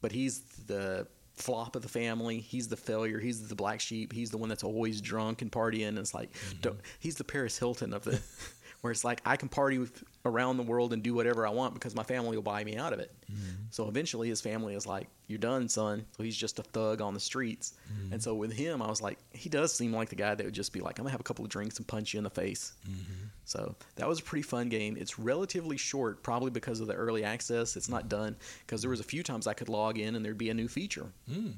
but 0.00 0.12
he's 0.12 0.40
the 0.66 1.07
flop 1.35 1.76
of 1.76 1.83
the 1.83 1.88
family. 1.88 2.38
He's 2.38 2.68
the 2.68 2.76
failure. 2.78 3.18
He's 3.18 3.46
the 3.46 3.54
black 3.54 3.80
sheep. 3.80 4.14
He's 4.14 4.30
the 4.30 4.38
one 4.38 4.48
that's 4.48 4.64
always 4.64 5.02
drunk 5.02 5.42
and 5.42 5.52
partying. 5.52 5.88
And 5.88 5.98
it's 5.98 6.14
like, 6.14 6.30
don't, 6.62 6.80
he's 7.00 7.16
the 7.16 7.24
Paris 7.24 7.59
Hilton 7.59 7.92
of 7.92 8.04
the. 8.04 8.18
Where 8.85 8.90
it's 8.90 9.03
like 9.03 9.23
I 9.25 9.37
can 9.37 9.49
party 9.49 9.79
with, 9.79 10.05
around 10.27 10.59
the 10.59 10.62
world 10.62 10.92
and 10.92 11.03
do 11.03 11.14
whatever 11.14 11.47
I 11.47 11.51
want 11.51 11.73
because 11.73 11.94
my 11.94 12.03
family 12.03 12.37
will 12.37 12.42
buy 12.42 12.62
me 12.64 12.77
out 12.77 12.92
of 12.92 12.99
it. 12.99 13.11
Mm-hmm. 13.33 13.62
So 13.70 13.88
eventually, 13.88 14.29
his 14.29 14.42
family 14.42 14.75
is 14.75 14.87
like, 14.87 15.09
"You're 15.27 15.38
done, 15.38 15.70
son." 15.70 16.05
So 16.14 16.23
he's 16.23 16.37
just 16.37 16.59
a 16.59 16.62
thug 16.64 17.01
on 17.01 17.14
the 17.14 17.20
streets. 17.20 17.73
Mm-hmm. 17.90 18.12
And 18.12 18.23
so 18.23 18.35
with 18.35 18.53
him, 18.53 18.83
I 18.83 18.88
was 18.88 19.01
like, 19.01 19.18
he 19.33 19.49
does 19.49 19.73
seem 19.73 19.94
like 19.94 20.11
the 20.11 20.16
guy 20.16 20.35
that 20.35 20.44
would 20.44 20.53
just 20.53 20.75
be 20.75 20.81
like, 20.81 20.99
"I'm 20.99 21.05
gonna 21.05 21.12
have 21.12 21.20
a 21.20 21.25
couple 21.25 21.47
of 21.47 21.51
drinks 21.51 21.79
and 21.79 21.87
punch 21.87 22.12
you 22.12 22.18
in 22.18 22.25
the 22.25 22.31
face." 22.31 22.75
Mm-hmm. 22.87 23.29
So 23.47 23.75
that 23.97 24.07
was 24.07 24.20
a 24.20 24.23
pretty 24.23 24.42
fun 24.42 24.68
game. 24.68 24.99
It's 25.01 25.18
relatively 25.18 25.79
short, 25.79 26.23
probably 26.23 26.51
because 26.51 26.81
of 26.81 26.87
the 26.87 26.92
early 26.94 27.25
access. 27.25 27.77
It's 27.77 27.88
not 27.88 28.11
done 28.11 28.37
because 28.66 28.83
there 28.83 28.90
was 28.90 29.01
a 29.01 29.05
few 29.05 29.23
times 29.23 29.47
I 29.47 29.55
could 29.55 29.70
log 29.70 29.99
in 29.99 30.14
and 30.14 30.23
there'd 30.23 30.37
be 30.37 30.51
a 30.51 30.55
new 30.55 30.68
feature. 30.68 31.07
Mm. 31.31 31.55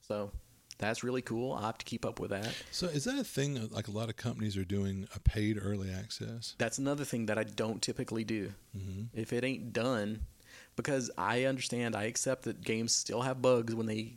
So 0.00 0.30
that's 0.82 1.02
really 1.02 1.22
cool. 1.22 1.54
I 1.54 1.62
have 1.62 1.78
to 1.78 1.84
keep 1.84 2.04
up 2.04 2.20
with 2.20 2.30
that. 2.30 2.54
So 2.70 2.86
is 2.86 3.04
that 3.04 3.18
a 3.18 3.24
thing? 3.24 3.68
Like 3.70 3.88
a 3.88 3.92
lot 3.92 4.08
of 4.08 4.16
companies 4.16 4.56
are 4.56 4.64
doing 4.64 5.08
a 5.14 5.20
paid 5.20 5.58
early 5.62 5.90
access. 5.90 6.54
That's 6.58 6.78
another 6.78 7.04
thing 7.04 7.26
that 7.26 7.38
I 7.38 7.44
don't 7.44 7.80
typically 7.80 8.24
do. 8.24 8.52
Mm-hmm. 8.76 9.18
If 9.18 9.32
it 9.32 9.44
ain't 9.44 9.72
done, 9.72 10.26
because 10.76 11.10
I 11.16 11.44
understand, 11.44 11.94
I 11.94 12.04
accept 12.04 12.42
that 12.44 12.62
games 12.62 12.92
still 12.92 13.22
have 13.22 13.40
bugs 13.40 13.74
when 13.74 13.86
they 13.86 14.14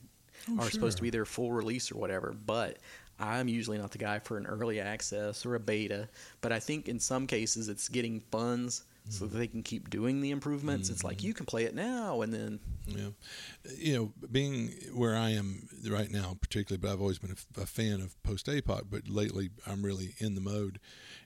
Oh, 0.49 0.59
are 0.59 0.69
supposed 0.69 0.97
to 0.97 1.03
be 1.03 1.09
their 1.09 1.25
full 1.25 1.51
release 1.51 1.91
or 1.91 1.95
whatever. 1.95 2.35
But 2.45 2.77
I'm 3.19 3.47
usually 3.47 3.77
not 3.77 3.91
the 3.91 3.97
guy 3.97 4.19
for 4.19 4.37
an 4.37 4.45
early 4.45 4.79
access 4.79 5.45
or 5.45 5.55
a 5.55 5.59
beta. 5.59 6.07
But 6.41 6.51
I 6.51 6.59
think 6.59 6.87
in 6.87 6.99
some 6.99 7.27
cases 7.27 7.69
it's 7.69 7.89
getting 7.89 8.19
funds 8.31 8.83
so 9.09 9.27
that 9.27 9.37
they 9.37 9.47
can 9.47 9.63
keep 9.63 9.89
doing 9.89 10.21
the 10.21 10.31
improvements. 10.31 10.89
It's 10.89 11.03
like 11.03 11.23
you 11.23 11.33
can 11.33 11.45
play 11.45 11.63
it 11.63 11.75
now 11.75 12.21
and 12.21 12.33
then 12.33 12.59
Yeah, 12.87 13.09
you 13.77 13.95
know, 13.95 14.13
being 14.31 14.69
where 14.93 15.15
I 15.15 15.31
am 15.31 15.67
right 15.87 16.09
now, 16.11 16.37
particularly, 16.39 16.81
but 16.81 16.91
I've 16.91 17.01
always 17.01 17.19
been 17.19 17.35
a 17.57 17.65
fan 17.65 18.01
of 18.01 18.21
post 18.23 18.47
APOC. 18.47 18.83
But 18.89 19.07
lately, 19.07 19.49
I'm 19.65 19.83
really 19.83 20.15
in 20.19 20.35
the 20.35 20.41
mode, 20.41 20.79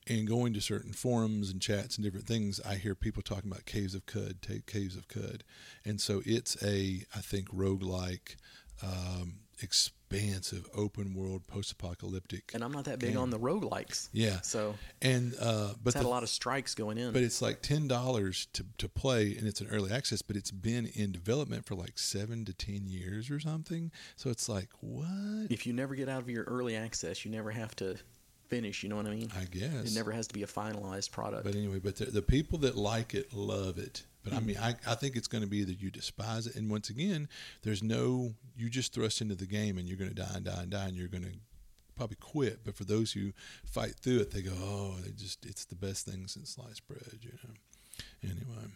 and 0.08 0.28
going 0.28 0.54
to 0.54 0.62
certain 0.62 0.94
forums 0.94 1.52
and 1.52 1.62
chats 1.62 1.98
and 1.98 2.04
different 2.04 2.28
things. 2.28 2.60
I 2.66 2.76
hear 2.76 2.96
people 2.96 3.22
talking 3.22 3.52
about 3.52 3.66
Caves 3.66 3.96
of 3.96 4.06
Qud, 4.06 4.66
Caves 4.66 4.96
of 4.96 5.08
Qud, 5.08 5.42
and 5.86 6.00
so 6.00 6.22
it's 6.26 6.62
a, 6.64 7.04
I 7.16 7.20
think, 7.20 7.50
roguelike, 7.50 8.36
um, 8.84 9.40
expansive, 9.62 10.68
open 10.76 11.14
world, 11.14 11.46
post 11.48 11.72
apocalyptic. 11.72 12.52
and 12.54 12.64
I'm 12.64 12.72
not 12.72 12.86
that 12.86 13.00
big 13.00 13.12
game. 13.12 13.20
on 13.20 13.30
the 13.30 13.40
roguelikes. 13.40 14.10
Yeah, 14.12 14.42
So 14.42 14.76
and 15.02 15.36
uh, 15.40 15.74
but 15.84 15.90
it's 15.90 15.96
had 15.96 16.04
the 16.06 16.08
a 16.08 16.10
lot 16.10 16.24
of 16.24 16.30
strikes 16.30 16.74
going 16.76 16.98
in. 16.98 17.14
but 17.14 17.22
it's 17.22 17.42
like 17.42 17.62
ten 17.62 17.88
dollars 17.88 18.48
to 18.54 18.66
to 18.78 18.90
play, 18.90 19.36
and 19.38 19.48
it's 19.48 19.62
an 19.62 19.68
early 19.72 19.92
access. 19.92 20.22
But 20.22 20.36
it's 20.36 20.52
been 20.52 20.88
in 20.88 21.12
development 21.12 21.66
for 21.66 21.76
like 21.76 21.98
seven 22.00 22.46
to 22.46 22.54
ten 22.54 22.88
years 22.88 23.30
or 23.30 23.40
something. 23.40 23.92
So 24.16 24.30
it's 24.30 24.50
like 24.50 24.70
what? 24.82 25.48
if 25.50 25.66
you 25.68 25.74
never 25.74 25.96
get 25.96 26.10
out 26.10 26.22
of 26.22 26.30
your 26.30 26.44
early 26.46 26.76
access, 26.76 27.24
you 27.26 27.32
never 27.32 27.52
have 27.52 27.76
to 27.78 27.98
finish. 28.48 28.82
You 28.84 28.90
know 28.90 28.96
what 28.96 29.06
I 29.06 29.12
mean? 29.12 29.30
I 29.38 29.44
guess 29.46 29.92
It 29.92 29.96
never 29.96 30.12
has 30.12 30.28
to 30.28 30.34
be 30.34 30.42
a 30.44 30.48
finalized 30.48 31.12
product. 31.12 31.44
But 31.44 31.56
anyway, 31.56 31.80
but 31.80 31.98
the, 31.98 32.06
the 32.06 32.22
people 32.24 32.58
that 32.60 32.76
like 32.76 33.14
it 33.14 33.32
love 33.34 33.78
it. 33.78 34.04
But. 34.30 34.38
I 34.38 34.40
mean, 34.42 34.58
I, 34.58 34.76
I 34.88 34.96
think 34.96 35.16
it's 35.16 35.28
going 35.28 35.44
to 35.44 35.50
be 35.50 35.64
that 35.64 35.82
you 35.82 35.90
despise 35.92 36.48
it, 36.48 36.56
and 36.56 36.70
once 36.70 36.90
again, 36.90 37.28
there's 37.64 37.84
no 37.84 38.34
you 38.56 38.70
just 38.70 38.94
thrust 38.94 39.22
into 39.22 39.36
the 39.36 39.46
game 39.46 39.78
and 39.78 39.88
you're 39.88 39.98
going 39.98 40.10
to 40.10 40.16
die 40.16 40.32
and 40.36 40.46
die 40.46 40.62
and 40.62 40.70
die, 40.72 40.86
and 40.88 40.98
you're 40.98 41.08
going 41.08 41.24
to 41.24 41.32
probably 41.96 42.18
quit. 42.20 42.60
But 42.66 42.76
for 42.76 42.84
those 42.86 43.12
who 43.12 43.32
fight 43.66 43.96
through 44.02 44.20
it, 44.20 44.32
they 44.32 44.42
go, 44.42 44.52
oh, 44.60 44.96
they 45.04 45.12
just 45.12 45.46
it's 45.46 45.66
the 45.66 45.76
best 45.76 46.06
thing 46.06 46.28
since 46.28 46.52
sliced 46.52 46.88
bread, 46.88 47.20
you 47.22 47.32
know. 47.44 47.54
Anyway. 48.24 48.68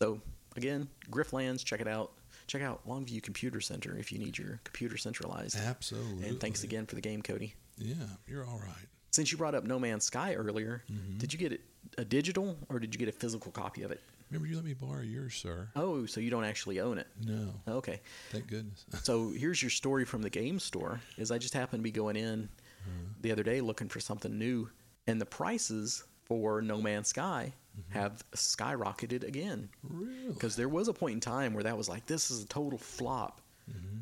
So 0.00 0.20
again, 0.56 0.88
Griftlands, 1.10 1.64
check 1.64 1.80
it 1.80 1.88
out. 1.88 2.12
Check 2.46 2.62
out 2.62 2.86
Longview 2.86 3.22
Computer 3.22 3.60
Center 3.60 3.96
if 3.96 4.12
you 4.12 4.18
need 4.18 4.36
your 4.36 4.60
computer 4.64 4.96
centralized. 4.98 5.56
Absolutely. 5.58 6.28
And 6.28 6.40
thanks 6.40 6.62
again 6.64 6.84
for 6.84 6.94
the 6.94 7.00
game, 7.00 7.22
Cody. 7.22 7.54
Yeah, 7.78 7.94
you're 8.26 8.44
all 8.44 8.58
right. 8.58 8.86
Since 9.12 9.30
you 9.32 9.38
brought 9.38 9.54
up 9.54 9.64
No 9.64 9.78
Man's 9.78 10.04
Sky 10.04 10.34
earlier, 10.34 10.82
Mm-hmm. 10.92 11.18
did 11.18 11.32
you 11.32 11.38
get 11.38 11.52
it 11.52 11.60
a 11.96 12.04
digital 12.04 12.56
or 12.68 12.78
did 12.78 12.92
you 12.94 12.98
get 12.98 13.08
a 13.08 13.12
physical 13.12 13.52
copy 13.52 13.82
of 13.82 13.90
it? 13.92 14.00
Remember, 14.34 14.48
you 14.48 14.56
let 14.56 14.64
me 14.64 14.74
borrow 14.74 15.02
yours, 15.02 15.34
sir. 15.34 15.68
Oh, 15.76 16.06
so 16.06 16.20
you 16.20 16.28
don't 16.30 16.44
actually 16.44 16.80
own 16.80 16.98
it. 16.98 17.06
No, 17.24 17.54
Okay. 17.68 18.00
thank 18.30 18.46
goodness. 18.48 18.84
So 19.04 19.30
here's 19.30 19.62
your 19.62 19.70
story 19.70 20.04
from 20.04 20.22
the 20.22 20.30
game 20.30 20.58
store. 20.58 21.00
Is 21.16 21.30
I 21.30 21.38
just 21.38 21.54
happened 21.54 21.80
to 21.80 21.84
be 21.84 21.90
going 21.92 22.16
in 22.16 22.48
Mm-hmm. 22.86 23.12
the 23.22 23.32
other 23.32 23.42
day 23.42 23.62
looking 23.62 23.88
for 23.88 23.98
something 23.98 24.36
new, 24.38 24.68
and 25.06 25.18
the 25.18 25.24
prices 25.24 26.04
for 26.26 26.60
No 26.60 26.80
Man's 26.82 27.08
Sky 27.08 27.52
Mm-hmm. 27.80 27.98
have 27.98 28.22
skyrocketed 28.32 29.24
again. 29.26 29.68
really? 29.82 30.28
Because 30.28 30.54
there 30.54 30.68
was 30.68 30.86
a 30.88 30.92
point 30.92 31.14
in 31.14 31.20
time 31.20 31.54
where 31.54 31.64
that 31.64 31.76
was 31.76 31.88
like, 31.88 32.06
this 32.06 32.30
is 32.30 32.44
a 32.44 32.46
total 32.46 32.78
flop. 32.78 33.40
Mm-hmm. 33.70 33.98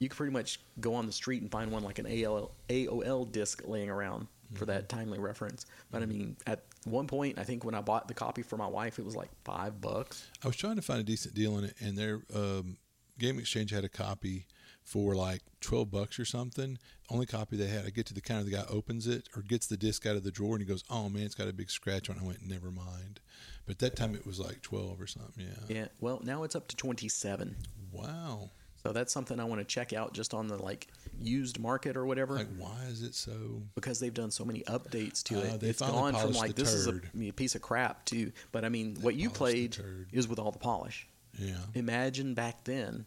You 0.00 0.08
could 0.10 0.16
pretty 0.18 0.32
much 0.32 0.60
go 0.80 0.94
on 0.94 1.06
the 1.06 1.12
street 1.12 1.40
and 1.42 1.50
find 1.50 1.70
one 1.72 1.82
like 1.84 1.98
an 1.98 2.04
AOL, 2.06 2.50
AOL 2.68 3.30
disc 3.32 3.62
laying 3.66 3.88
around 3.90 4.26
for 4.54 4.64
Mm-hmm. 4.64 4.64
that 4.66 4.88
timely 4.88 5.18
reference. 5.18 5.64
But 5.90 6.02
I 6.02 6.06
mean, 6.06 6.36
at 6.46 6.64
one 6.84 7.06
point, 7.06 7.38
I 7.38 7.44
think 7.44 7.64
when 7.64 7.74
I 7.74 7.80
bought 7.80 8.08
the 8.08 8.14
copy 8.14 8.42
for 8.42 8.56
my 8.56 8.66
wife, 8.66 8.98
it 8.98 9.04
was 9.04 9.16
like 9.16 9.30
five 9.44 9.80
bucks. 9.80 10.26
I 10.42 10.46
was 10.46 10.56
trying 10.56 10.76
to 10.76 10.82
find 10.82 11.00
a 11.00 11.04
decent 11.04 11.34
deal 11.34 11.54
on 11.54 11.64
it, 11.64 11.74
and 11.80 11.96
their 11.96 12.22
um, 12.34 12.78
Game 13.18 13.38
Exchange 13.38 13.70
had 13.70 13.84
a 13.84 13.88
copy 13.88 14.46
for 14.84 15.14
like 15.14 15.42
twelve 15.60 15.90
bucks 15.90 16.18
or 16.18 16.24
something. 16.24 16.78
Only 17.10 17.26
copy 17.26 17.56
they 17.56 17.66
had. 17.66 17.84
I 17.86 17.90
get 17.90 18.06
to 18.06 18.14
the 18.14 18.20
counter, 18.20 18.44
the 18.44 18.50
guy 18.50 18.64
opens 18.68 19.06
it 19.06 19.28
or 19.36 19.42
gets 19.42 19.66
the 19.66 19.76
disc 19.76 20.06
out 20.06 20.16
of 20.16 20.24
the 20.24 20.30
drawer, 20.30 20.54
and 20.54 20.62
he 20.62 20.68
goes, 20.68 20.84
"Oh 20.88 21.08
man, 21.08 21.24
it's 21.24 21.34
got 21.34 21.48
a 21.48 21.52
big 21.52 21.70
scratch 21.70 22.08
on." 22.08 22.16
it. 22.16 22.22
I 22.22 22.26
went, 22.26 22.46
"Never 22.46 22.70
mind." 22.70 23.20
But 23.66 23.80
that 23.80 23.96
time, 23.96 24.14
it 24.14 24.26
was 24.26 24.40
like 24.40 24.62
twelve 24.62 25.00
or 25.00 25.06
something. 25.06 25.46
Yeah. 25.46 25.76
Yeah. 25.76 25.88
Well, 26.00 26.20
now 26.24 26.42
it's 26.42 26.56
up 26.56 26.68
to 26.68 26.76
27. 26.76 27.56
Wow. 27.92 28.50
So 28.84 28.92
that's 28.92 29.12
something 29.12 29.40
I 29.40 29.44
want 29.44 29.60
to 29.60 29.64
check 29.64 29.92
out 29.92 30.12
just 30.14 30.32
on 30.34 30.46
the 30.46 30.56
like 30.56 30.86
used 31.20 31.58
market 31.58 31.96
or 31.96 32.06
whatever. 32.06 32.34
Like, 32.36 32.46
why 32.56 32.84
is 32.88 33.02
it 33.02 33.14
so? 33.14 33.32
because 33.74 33.98
they've 34.00 34.14
done 34.14 34.30
so 34.30 34.44
many 34.44 34.60
updates 34.62 35.22
to 35.24 35.36
Uh, 35.38 35.54
it. 35.54 35.60
they 35.60 35.68
It's 35.70 35.80
gone 35.80 36.14
from 36.14 36.32
like 36.32 36.54
this 36.54 36.72
is 36.72 36.86
a, 36.86 37.00
mean, 37.12 37.30
a 37.30 37.32
piece 37.32 37.54
of 37.54 37.62
crap 37.62 38.04
too. 38.04 38.32
But 38.52 38.64
I 38.64 38.68
mean, 38.68 38.96
what 39.00 39.14
you 39.16 39.30
played 39.30 39.76
is 40.12 40.28
with 40.28 40.38
all 40.38 40.52
the 40.52 40.58
polish. 40.58 41.06
Yeah. 41.38 41.54
Imagine 41.74 42.34
back 42.34 42.64
then. 42.64 43.04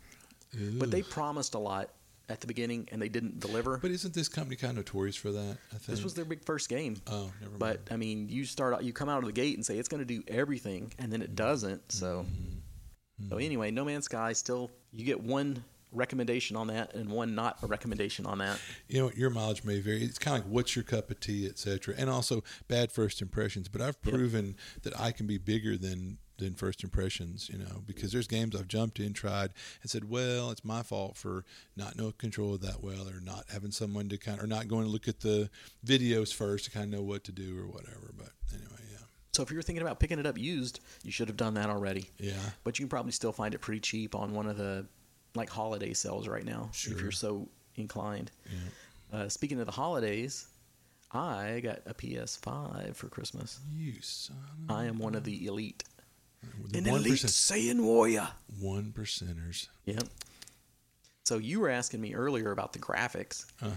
But 0.78 0.92
they 0.92 1.02
promised 1.02 1.54
a 1.56 1.60
lot 1.60 1.90
at 2.30 2.40
the 2.42 2.48
beginning 2.48 2.88
and 2.92 3.02
they 3.02 3.10
didn't 3.10 3.40
deliver. 3.40 3.78
But 3.78 3.92
isn't 3.92 4.14
this 4.14 4.28
company 4.30 4.56
kind 4.58 4.72
of 4.72 4.78
notorious 4.78 5.16
for 5.16 5.32
that? 5.32 5.58
I 5.72 5.76
think 5.76 5.86
this 5.86 6.04
was 6.04 6.14
their 6.14 6.26
big 6.26 6.44
first 6.46 6.68
game. 6.70 6.96
Oh, 7.08 7.32
never 7.40 7.52
mind. 7.58 7.60
But 7.60 7.80
I 7.90 7.96
mean, 7.98 8.28
you 8.30 8.44
start 8.46 8.74
out, 8.74 8.84
you 8.84 8.92
come 8.94 9.08
out 9.10 9.20
of 9.20 9.26
the 9.26 9.32
gate 9.34 9.56
and 9.56 9.66
say 9.66 9.78
it's 9.78 9.90
going 9.90 10.06
to 10.06 10.06
do 10.06 10.22
everything, 10.28 10.94
and 11.00 11.12
then 11.12 11.22
it 11.22 11.36
doesn't. 11.36 11.92
So, 11.94 12.26
Mm-hmm. 12.30 12.58
So 13.30 13.36
hmm. 13.36 13.42
anyway, 13.42 13.72
No 13.72 13.86
Man's 13.86 14.06
Sky 14.06 14.34
still 14.34 14.72
you 14.92 15.06
get 15.06 15.22
one 15.22 15.64
recommendation 15.94 16.56
on 16.56 16.68
that 16.68 16.94
and 16.96 17.10
one 17.10 17.36
not 17.36 17.58
a 17.64 17.68
recommendation 17.68 18.26
on 18.26 18.38
that. 18.38 18.58
you 18.88 18.98
know 19.00 19.12
your 19.14 19.30
mileage 19.30 19.64
may 19.66 19.82
vary 19.82 20.02
it's 20.04 20.18
kind 20.18 20.38
of 20.38 20.46
like 20.46 20.52
what's 20.54 20.74
your 20.74 20.84
cup 20.84 21.12
of 21.12 21.20
tea 21.20 21.46
etc 21.46 21.94
and 21.98 22.10
also 22.10 22.42
bad 22.70 22.90
first 22.92 23.22
impressions 23.22 23.68
but 23.68 23.82
i've 23.82 23.98
Yep. 24.06 24.14
proven 24.16 24.56
that 24.84 24.98
i 24.98 25.12
can 25.12 25.28
be 25.28 25.38
bigger 25.38 25.76
than 25.78 26.18
than 26.38 26.54
first 26.56 26.82
impressions 26.84 27.50
you 27.52 27.58
know 27.58 27.84
because 27.86 28.14
there's 28.14 28.26
games 28.26 28.56
i've 28.56 28.70
jumped 28.70 29.02
in 29.02 29.12
tried 29.12 29.52
and 29.82 29.92
said 29.92 30.10
well 30.10 30.50
it's 30.50 30.64
my 30.64 30.82
fault 30.82 31.18
for 31.18 31.44
not 31.76 31.98
knowing 31.98 32.14
control 32.14 32.58
that 32.58 32.82
well 32.82 33.10
or 33.10 33.20
not 33.22 33.44
having 33.52 33.72
someone 33.72 34.08
to 34.08 34.18
kind 34.18 34.38
of 34.38 34.46
or 34.46 34.48
not 34.48 34.70
going 34.70 34.86
to 34.86 34.90
look 34.90 35.10
at 35.10 35.20
the 35.20 35.50
videos 35.86 36.34
first 36.34 36.64
to 36.66 36.72
kind 36.72 36.86
of 36.86 37.00
know 37.00 37.06
what 37.06 37.26
to 37.26 37.34
do 37.34 37.60
or 37.60 37.68
whatever 37.68 38.12
but 38.18 38.30
anyway 38.54 38.80
So 39.34 39.44
if 39.44 39.50
you 39.50 39.56
were 39.56 39.62
thinking 39.62 39.82
about 39.82 40.00
picking 40.00 40.20
it 40.20 40.26
up 40.26 40.38
used, 40.38 40.80
you 41.04 41.12
should 41.12 41.28
have 41.30 41.38
done 41.38 41.54
that 41.54 41.70
already. 41.70 42.10
yeah 42.17 42.34
But 42.63 42.78
you 42.80 42.84
can 42.86 42.89
probably 42.89 43.12
still 43.13 43.32
find 43.32 43.54
it 43.54 43.60
pretty 43.60 43.80
cheap 43.80 44.13
on 44.15 44.34
one 44.34 44.48
of 44.48 44.58
the 44.58 44.86
like 45.36 45.50
holiday 45.50 45.94
sales 45.94 46.28
right 46.28 46.44
now 46.46 46.70
sure. 46.74 46.94
if 46.94 47.02
you're 47.02 47.12
so 47.12 47.48
inclined. 47.76 48.32
yeah 48.52 49.20
Uh, 49.20 49.30
speaking 49.30 49.60
of 49.60 49.65
the 49.65 49.72
holidays, 49.72 50.48
I 51.12 51.60
got 51.63 51.80
a 51.86 51.94
PS5 51.94 52.96
for 52.96 53.08
Christmas. 53.10 53.60
you 53.74 53.94
son 54.02 54.38
I 54.70 54.86
am 54.86 54.98
one 55.00 55.15
of 55.15 55.24
the 55.24 55.46
elite. 55.48 55.84
the 56.70 56.78
An 56.80 56.88
elite 56.88 57.13
Saiyan 57.22 57.82
warrior. 57.82 58.28
one 58.60 58.91
percenters 58.94 59.67
Yep. 59.86 60.04
So 61.26 61.38
you 61.38 61.60
were 61.62 61.70
asking 61.70 62.02
me 62.02 62.13
earlier 62.13 62.52
about 62.52 62.74
the 62.74 62.80
graphics. 62.80 63.46
uh-huh 63.62 63.74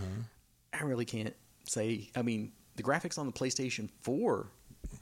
I 0.73 0.83
really 0.83 1.05
can't 1.05 1.35
say. 1.69 2.11
I 2.17 2.23
mean, 2.23 2.51
the 2.75 2.83
graphics 2.83 3.17
on 3.17 3.27
the 3.27 3.33
PlayStation 3.33 3.89
4 4.01 4.49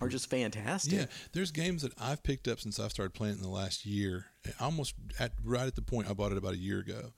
are 0.01 0.09
just 0.09 0.31
fantastic. 0.31 0.93
Yeah, 0.93 1.07
there's 1.33 1.51
games 1.51 1.83
that 1.83 1.93
I've 2.01 2.23
picked 2.23 2.49
up 2.49 2.61
since 2.61 2.79
I've 2.79 2.91
started 2.91 3.15
playing 3.15 3.35
it 3.35 3.37
in 3.39 3.43
the 3.43 3.49
last 3.49 3.85
year. 3.87 4.27
Almost 4.61 4.95
at 5.19 5.33
right 5.45 5.67
at 5.67 5.75
the 5.75 5.83
point 5.83 6.09
I 6.09 6.13
bought 6.13 6.33
it 6.33 6.39
about 6.39 6.55
a 6.55 6.59
year 6.59 6.81
ago, 6.81 7.13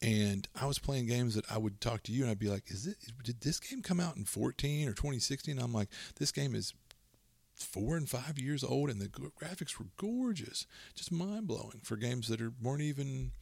and 0.00 0.48
I 0.60 0.66
was 0.66 0.78
playing 0.78 1.06
games 1.06 1.34
that 1.34 1.50
I 1.50 1.58
would 1.58 1.80
talk 1.80 2.02
to 2.04 2.12
you 2.12 2.22
and 2.22 2.30
I'd 2.30 2.38
be 2.38 2.48
like, 2.48 2.64
"Is 2.68 2.86
it? 2.86 2.96
Did 3.22 3.40
this 3.40 3.60
game 3.60 3.82
come 3.82 4.00
out 4.00 4.16
in 4.16 4.24
14 4.24 4.88
or 4.88 4.92
2016?" 4.92 5.58
I'm 5.58 5.72
like, 5.72 5.88
"This 6.16 6.32
game 6.32 6.54
is 6.54 6.74
four 7.54 7.96
and 7.96 8.08
five 8.08 8.38
years 8.38 8.64
old, 8.64 8.90
and 8.90 9.00
the 9.00 9.08
graphics 9.08 9.78
were 9.78 9.86
gorgeous, 9.96 10.66
just 10.94 11.12
mind 11.12 11.46
blowing 11.46 11.80
for 11.82 11.96
games 11.96 12.28
that 12.28 12.40
are 12.40 12.52
weren't 12.60 12.82
even. 12.82 13.32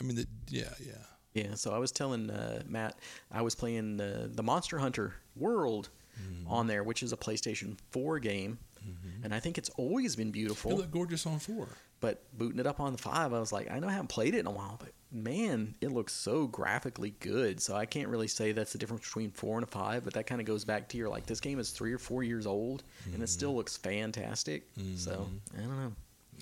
I 0.00 0.04
mean, 0.04 0.16
the, 0.16 0.26
yeah, 0.48 0.74
yeah." 0.84 1.04
Yeah, 1.34 1.54
so 1.54 1.74
I 1.74 1.78
was 1.78 1.90
telling 1.90 2.30
uh, 2.30 2.62
Matt, 2.64 2.96
I 3.30 3.42
was 3.42 3.56
playing 3.56 4.00
uh, 4.00 4.28
the 4.30 4.42
Monster 4.42 4.78
Hunter 4.78 5.14
World 5.34 5.90
mm-hmm. 6.20 6.52
on 6.52 6.66
there, 6.66 6.82
which 6.82 7.02
is 7.02 7.12
a 7.12 7.16
PlayStation 7.16 7.78
4 7.90 8.18
game, 8.18 8.58
mm-hmm. 8.80 9.24
and 9.24 9.34
I 9.34 9.40
think 9.40 9.58
it's 9.58 9.70
always 9.70 10.16
been 10.16 10.30
beautiful. 10.30 10.72
It 10.72 10.76
looked 10.78 10.90
gorgeous 10.90 11.26
on 11.26 11.38
4. 11.38 11.68
But 12.00 12.22
booting 12.36 12.60
it 12.60 12.66
up 12.66 12.80
on 12.80 12.92
the 12.92 12.98
5, 12.98 13.32
I 13.32 13.40
was 13.40 13.52
like, 13.52 13.70
I 13.70 13.78
know 13.78 13.88
I 13.88 13.92
haven't 13.92 14.08
played 14.08 14.34
it 14.34 14.40
in 14.40 14.46
a 14.46 14.50
while, 14.50 14.76
but 14.78 14.92
man, 15.10 15.74
it 15.80 15.90
looks 15.90 16.12
so 16.12 16.46
graphically 16.46 17.14
good. 17.20 17.62
So 17.62 17.74
I 17.74 17.86
can't 17.86 18.08
really 18.08 18.28
say 18.28 18.52
that's 18.52 18.72
the 18.72 18.78
difference 18.78 19.06
between 19.06 19.30
4 19.30 19.58
and 19.58 19.64
a 19.64 19.70
5, 19.70 20.04
but 20.04 20.12
that 20.14 20.26
kind 20.26 20.40
of 20.40 20.46
goes 20.46 20.64
back 20.64 20.88
to 20.90 20.98
your, 20.98 21.08
like, 21.08 21.24
this 21.24 21.40
game 21.40 21.58
is 21.58 21.70
3 21.70 21.92
or 21.92 21.98
4 21.98 22.22
years 22.22 22.46
old, 22.46 22.82
mm-hmm. 23.02 23.14
and 23.14 23.22
it 23.22 23.28
still 23.28 23.50
mm-hmm. 23.50 23.58
looks 23.58 23.76
fantastic. 23.76 24.64
So, 24.96 25.12
mm-hmm. 25.12 25.58
I 25.58 25.62
don't 25.62 25.80
know. 25.80 25.92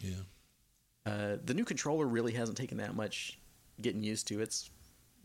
Yeah. 0.02 0.14
Uh, 1.04 1.36
the 1.44 1.54
new 1.54 1.64
controller 1.64 2.06
really 2.06 2.32
hasn't 2.32 2.56
taken 2.56 2.78
that 2.78 2.94
much 2.94 3.38
getting 3.80 4.02
used 4.02 4.28
to. 4.28 4.40
It's 4.40 4.70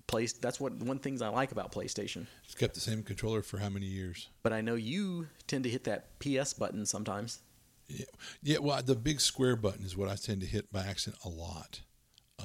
place. 0.07 0.33
That's 0.33 0.59
what 0.59 0.73
one 0.73 0.99
things 0.99 1.21
I 1.21 1.27
like 1.29 1.51
about 1.51 1.71
PlayStation. 1.71 2.25
It's 2.45 2.55
kept 2.55 2.73
the 2.73 2.79
same 2.79 3.03
controller 3.03 3.41
for 3.41 3.57
how 3.57 3.69
many 3.69 3.85
years? 3.85 4.29
But 4.43 4.53
I 4.53 4.61
know 4.61 4.75
you 4.75 5.27
tend 5.47 5.63
to 5.65 5.69
hit 5.69 5.83
that 5.83 6.19
PS 6.19 6.53
button 6.53 6.85
sometimes. 6.85 7.39
Yeah, 7.87 8.05
yeah. 8.41 8.57
Well, 8.59 8.81
the 8.81 8.95
big 8.95 9.21
square 9.21 9.55
button 9.55 9.85
is 9.85 9.95
what 9.95 10.09
I 10.09 10.15
tend 10.15 10.41
to 10.41 10.47
hit 10.47 10.71
by 10.71 10.81
accident 10.81 11.21
a 11.23 11.29
lot, 11.29 11.81
a 12.39 12.43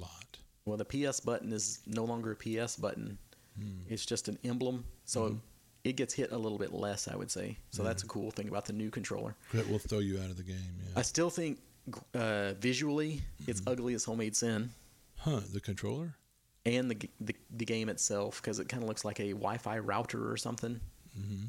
lot. 0.00 0.38
Well, 0.64 0.76
the 0.76 0.84
PS 0.84 1.20
button 1.20 1.52
is 1.52 1.80
no 1.86 2.04
longer 2.04 2.32
a 2.32 2.36
PS 2.36 2.76
button. 2.76 3.18
Hmm. 3.56 3.78
It's 3.88 4.04
just 4.04 4.28
an 4.28 4.38
emblem, 4.44 4.84
so 5.04 5.22
mm-hmm. 5.22 5.36
it 5.84 5.96
gets 5.96 6.14
hit 6.14 6.32
a 6.32 6.38
little 6.38 6.58
bit 6.58 6.72
less. 6.72 7.06
I 7.06 7.14
would 7.14 7.30
say. 7.30 7.56
So 7.70 7.84
that's 7.84 8.02
a 8.02 8.06
cool 8.06 8.30
thing 8.30 8.48
about 8.48 8.64
the 8.64 8.72
new 8.72 8.90
controller. 8.90 9.36
That 9.54 9.68
will 9.70 9.78
throw 9.78 10.00
you 10.00 10.18
out 10.18 10.30
of 10.30 10.36
the 10.36 10.42
game. 10.42 10.56
Yeah. 10.80 10.98
I 10.98 11.02
still 11.02 11.30
think 11.30 11.58
uh, 12.14 12.54
visually 12.54 13.22
it's 13.46 13.60
mm-hmm. 13.60 13.70
ugly 13.70 13.94
as 13.94 14.04
homemade 14.04 14.34
sin. 14.34 14.70
Huh? 15.18 15.40
The 15.52 15.60
controller? 15.60 16.16
And 16.66 16.90
the 16.90 17.08
the, 17.20 17.34
the 17.56 17.64
game 17.64 17.88
itself 17.88 18.42
because 18.42 18.58
it 18.58 18.68
kind 18.68 18.82
of 18.82 18.88
looks 18.88 19.04
like 19.04 19.20
a 19.20 19.30
Wi-Fi 19.30 19.78
router 19.78 20.30
or 20.30 20.36
something. 20.36 20.80
Mm-hmm. 21.18 21.44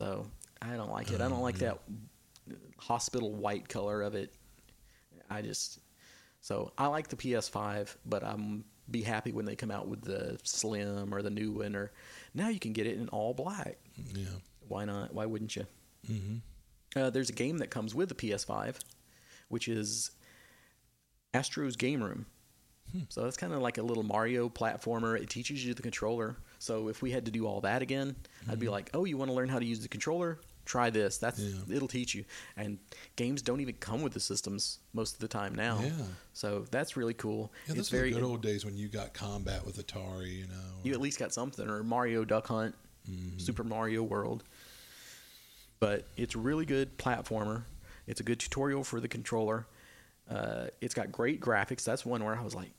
So 0.00 0.26
I 0.62 0.76
don't 0.76 0.90
like 0.90 1.10
it. 1.10 1.20
I 1.20 1.28
don't 1.28 1.42
like 1.42 1.58
that 1.58 1.78
hospital 2.78 3.32
white 3.32 3.68
color 3.68 4.02
of 4.02 4.14
it. 4.14 4.32
I 5.28 5.42
just 5.42 5.80
so 6.40 6.72
I 6.78 6.86
like 6.86 7.08
the 7.08 7.16
PS5, 7.16 7.96
but 8.06 8.22
I'm 8.22 8.64
be 8.90 9.02
happy 9.02 9.32
when 9.32 9.44
they 9.44 9.56
come 9.56 9.70
out 9.70 9.86
with 9.88 10.02
the 10.02 10.38
slim 10.44 11.12
or 11.12 11.20
the 11.20 11.30
new 11.30 11.52
one 11.52 11.76
or 11.76 11.90
now 12.32 12.48
you 12.48 12.58
can 12.58 12.72
get 12.72 12.86
it 12.86 12.96
in 12.96 13.08
all 13.08 13.34
black. 13.34 13.78
Yeah. 14.14 14.26
Why 14.66 14.84
not? 14.84 15.12
Why 15.12 15.26
wouldn't 15.26 15.56
you? 15.56 15.66
Mm-hmm. 16.10 16.98
Uh, 16.98 17.10
there's 17.10 17.28
a 17.30 17.34
game 17.34 17.58
that 17.58 17.70
comes 17.70 17.94
with 17.94 18.08
the 18.08 18.14
PS5, 18.14 18.76
which 19.48 19.68
is 19.68 20.10
Astro's 21.34 21.76
Game 21.76 22.02
Room. 22.02 22.26
Hmm. 22.92 23.00
So 23.08 23.26
it's 23.26 23.36
kind 23.36 23.52
of 23.52 23.60
like 23.60 23.78
a 23.78 23.82
little 23.82 24.02
Mario 24.02 24.48
platformer. 24.48 25.20
It 25.20 25.28
teaches 25.28 25.64
you 25.64 25.74
the 25.74 25.82
controller. 25.82 26.36
So 26.58 26.88
if 26.88 27.02
we 27.02 27.10
had 27.10 27.24
to 27.26 27.30
do 27.30 27.46
all 27.46 27.60
that 27.62 27.82
again, 27.82 28.16
mm-hmm. 28.42 28.50
I'd 28.50 28.58
be 28.58 28.66
hmm. 28.66 28.72
like, 28.72 28.90
"Oh, 28.94 29.04
you 29.04 29.16
want 29.16 29.30
to 29.30 29.34
learn 29.34 29.48
how 29.48 29.58
to 29.58 29.64
use 29.64 29.80
the 29.80 29.88
controller? 29.88 30.38
Try 30.64 30.90
this. 30.90 31.18
That's 31.18 31.40
yeah. 31.40 31.76
it'll 31.76 31.88
teach 31.88 32.14
you." 32.14 32.24
And 32.56 32.78
games 33.16 33.42
don't 33.42 33.60
even 33.60 33.74
come 33.74 34.02
with 34.02 34.12
the 34.12 34.20
systems 34.20 34.78
most 34.92 35.14
of 35.14 35.20
the 35.20 35.28
time 35.28 35.54
now. 35.54 35.80
Yeah. 35.82 35.90
So 36.32 36.64
that's 36.70 36.96
really 36.96 37.14
cool. 37.14 37.52
Yeah, 37.68 37.74
it's 37.76 37.90
very 37.90 38.10
good 38.10 38.22
old 38.22 38.42
days 38.42 38.64
when 38.64 38.76
you 38.76 38.88
got 38.88 39.12
combat 39.12 39.64
with 39.64 39.84
Atari. 39.84 40.38
You 40.38 40.46
know, 40.46 40.54
or, 40.54 40.80
you 40.84 40.92
at 40.92 41.00
least 41.00 41.18
got 41.18 41.32
something 41.32 41.68
or 41.68 41.82
Mario 41.82 42.24
Duck 42.24 42.46
Hunt, 42.46 42.74
mm-hmm. 43.10 43.38
Super 43.38 43.64
Mario 43.64 44.02
World. 44.02 44.44
But 45.80 46.06
it's 46.16 46.34
really 46.34 46.64
good 46.64 46.98
platformer. 46.98 47.62
It's 48.06 48.20
a 48.20 48.24
good 48.24 48.40
tutorial 48.40 48.82
for 48.82 49.00
the 49.00 49.08
controller. 49.08 49.66
Uh, 50.28 50.66
it's 50.80 50.94
got 50.94 51.12
great 51.12 51.40
graphics. 51.40 51.84
That's 51.84 52.04
one 52.04 52.24
where 52.24 52.36
I 52.36 52.42
was 52.42 52.54
like, 52.54 52.70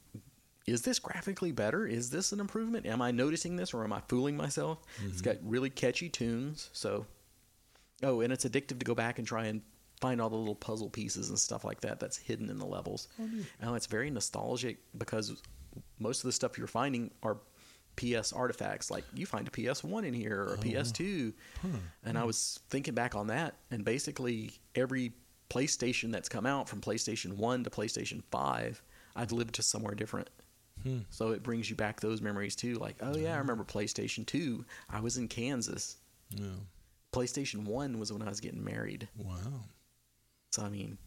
is 0.69 0.81
this 0.83 0.99
graphically 0.99 1.51
better? 1.51 1.85
Is 1.85 2.09
this 2.09 2.31
an 2.31 2.39
improvement? 2.39 2.85
Am 2.85 3.01
I 3.01 3.11
noticing 3.11 3.55
this 3.55 3.73
or 3.73 3.83
am 3.83 3.93
I 3.93 4.01
fooling 4.07 4.37
myself? 4.37 4.79
Mm-hmm. 4.97 5.09
It's 5.09 5.21
got 5.21 5.37
really 5.43 5.69
catchy 5.69 6.09
tunes. 6.09 6.69
So, 6.73 7.05
oh, 8.03 8.21
and 8.21 8.31
it's 8.31 8.45
addictive 8.45 8.79
to 8.79 8.85
go 8.85 8.95
back 8.95 9.19
and 9.19 9.27
try 9.27 9.45
and 9.45 9.61
find 9.99 10.21
all 10.21 10.29
the 10.29 10.35
little 10.35 10.55
puzzle 10.55 10.89
pieces 10.89 11.29
and 11.29 11.37
stuff 11.37 11.65
like 11.65 11.81
that 11.81 11.99
that's 11.99 12.17
hidden 12.17 12.49
in 12.49 12.57
the 12.57 12.65
levels. 12.65 13.07
Oh, 13.21 13.29
Now, 13.61 13.75
it's 13.75 13.87
very 13.87 14.09
nostalgic 14.09 14.77
because 14.97 15.41
most 15.99 16.19
of 16.19 16.27
the 16.27 16.31
stuff 16.31 16.57
you're 16.57 16.67
finding 16.67 17.11
are 17.23 17.37
PS 17.95 18.31
artifacts. 18.31 18.89
Like 18.89 19.03
you 19.13 19.25
find 19.25 19.47
a 19.47 19.51
PS1 19.51 20.05
in 20.05 20.13
here 20.13 20.41
or 20.41 20.53
a 20.53 20.57
oh, 20.57 20.61
PS2. 20.61 21.33
Huh. 21.61 21.67
And 22.05 22.17
I 22.17 22.23
was 22.23 22.59
thinking 22.69 22.93
back 22.93 23.15
on 23.15 23.27
that, 23.27 23.55
and 23.71 23.83
basically 23.83 24.51
every 24.75 25.13
PlayStation 25.49 26.11
that's 26.11 26.29
come 26.29 26.45
out 26.45 26.69
from 26.69 26.79
PlayStation 26.79 27.35
1 27.35 27.63
to 27.63 27.69
PlayStation 27.69 28.23
5, 28.31 28.81
I've 29.15 29.31
lived 29.31 29.55
to 29.55 29.63
somewhere 29.63 29.95
different. 29.95 30.29
Hmm. 30.83 30.99
So 31.09 31.31
it 31.31 31.43
brings 31.43 31.69
you 31.69 31.75
back 31.75 31.99
those 31.99 32.21
memories 32.21 32.55
too. 32.55 32.75
Like, 32.75 32.95
oh 33.01 33.17
yeah, 33.17 33.35
I 33.35 33.37
remember 33.37 33.63
PlayStation 33.63 34.25
Two. 34.25 34.65
I 34.89 34.99
was 34.99 35.17
in 35.17 35.27
Kansas. 35.27 35.97
Yeah. 36.29 36.45
PlayStation 37.11 37.65
One 37.65 37.99
was 37.99 38.13
when 38.13 38.21
I 38.21 38.29
was 38.29 38.39
getting 38.39 38.63
married. 38.63 39.07
Wow. 39.17 39.63
So 40.51 40.63
I 40.63 40.69
mean, 40.69 40.97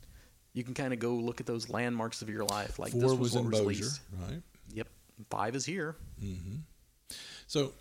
you 0.52 0.64
can 0.64 0.74
kind 0.74 0.92
of 0.92 0.98
go 0.98 1.14
look 1.14 1.40
at 1.40 1.46
those 1.46 1.70
landmarks 1.70 2.22
of 2.22 2.28
your 2.28 2.44
life. 2.44 2.78
Like 2.78 2.92
four 2.92 3.00
this 3.00 3.10
was, 3.10 3.18
was 3.18 3.36
in 3.36 3.44
Bossier, 3.50 3.60
released. 3.60 4.00
right? 4.28 4.42
Yep. 4.74 4.88
Five 5.30 5.56
is 5.56 5.64
here. 5.64 5.96
Mm-hmm. 6.22 6.56
So, 7.46 7.72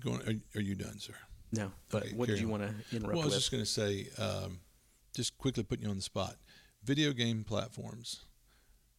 going, 0.00 0.20
are, 0.22 0.58
are, 0.58 0.62
you 0.62 0.74
done, 0.74 0.98
sir? 0.98 1.14
No. 1.52 1.70
But 1.90 2.04
okay, 2.04 2.14
what 2.14 2.28
did 2.28 2.40
you 2.40 2.48
want 2.48 2.62
to 2.62 2.96
interrupt? 2.96 3.14
Well, 3.14 3.22
I 3.22 3.26
was 3.26 3.34
with? 3.34 3.42
just 3.42 3.50
going 3.50 3.62
to 3.62 3.68
say, 3.68 4.08
um, 4.18 4.60
just 5.14 5.36
quickly 5.38 5.62
putting 5.62 5.84
you 5.84 5.90
on 5.90 5.96
the 5.96 6.02
spot. 6.02 6.36
Video 6.82 7.12
game 7.12 7.44
platforms 7.44 8.24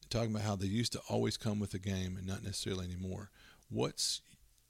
talking 0.10 0.32
about 0.32 0.44
how 0.44 0.56
they 0.56 0.68
used 0.68 0.94
to 0.94 1.02
always 1.10 1.38
come 1.38 1.60
with 1.60 1.74
a 1.74 1.80
game 1.80 2.18
and 2.18 2.26
not 2.26 2.44
necessarily 2.44 2.86
anymore. 2.86 3.30
What's 3.70 4.22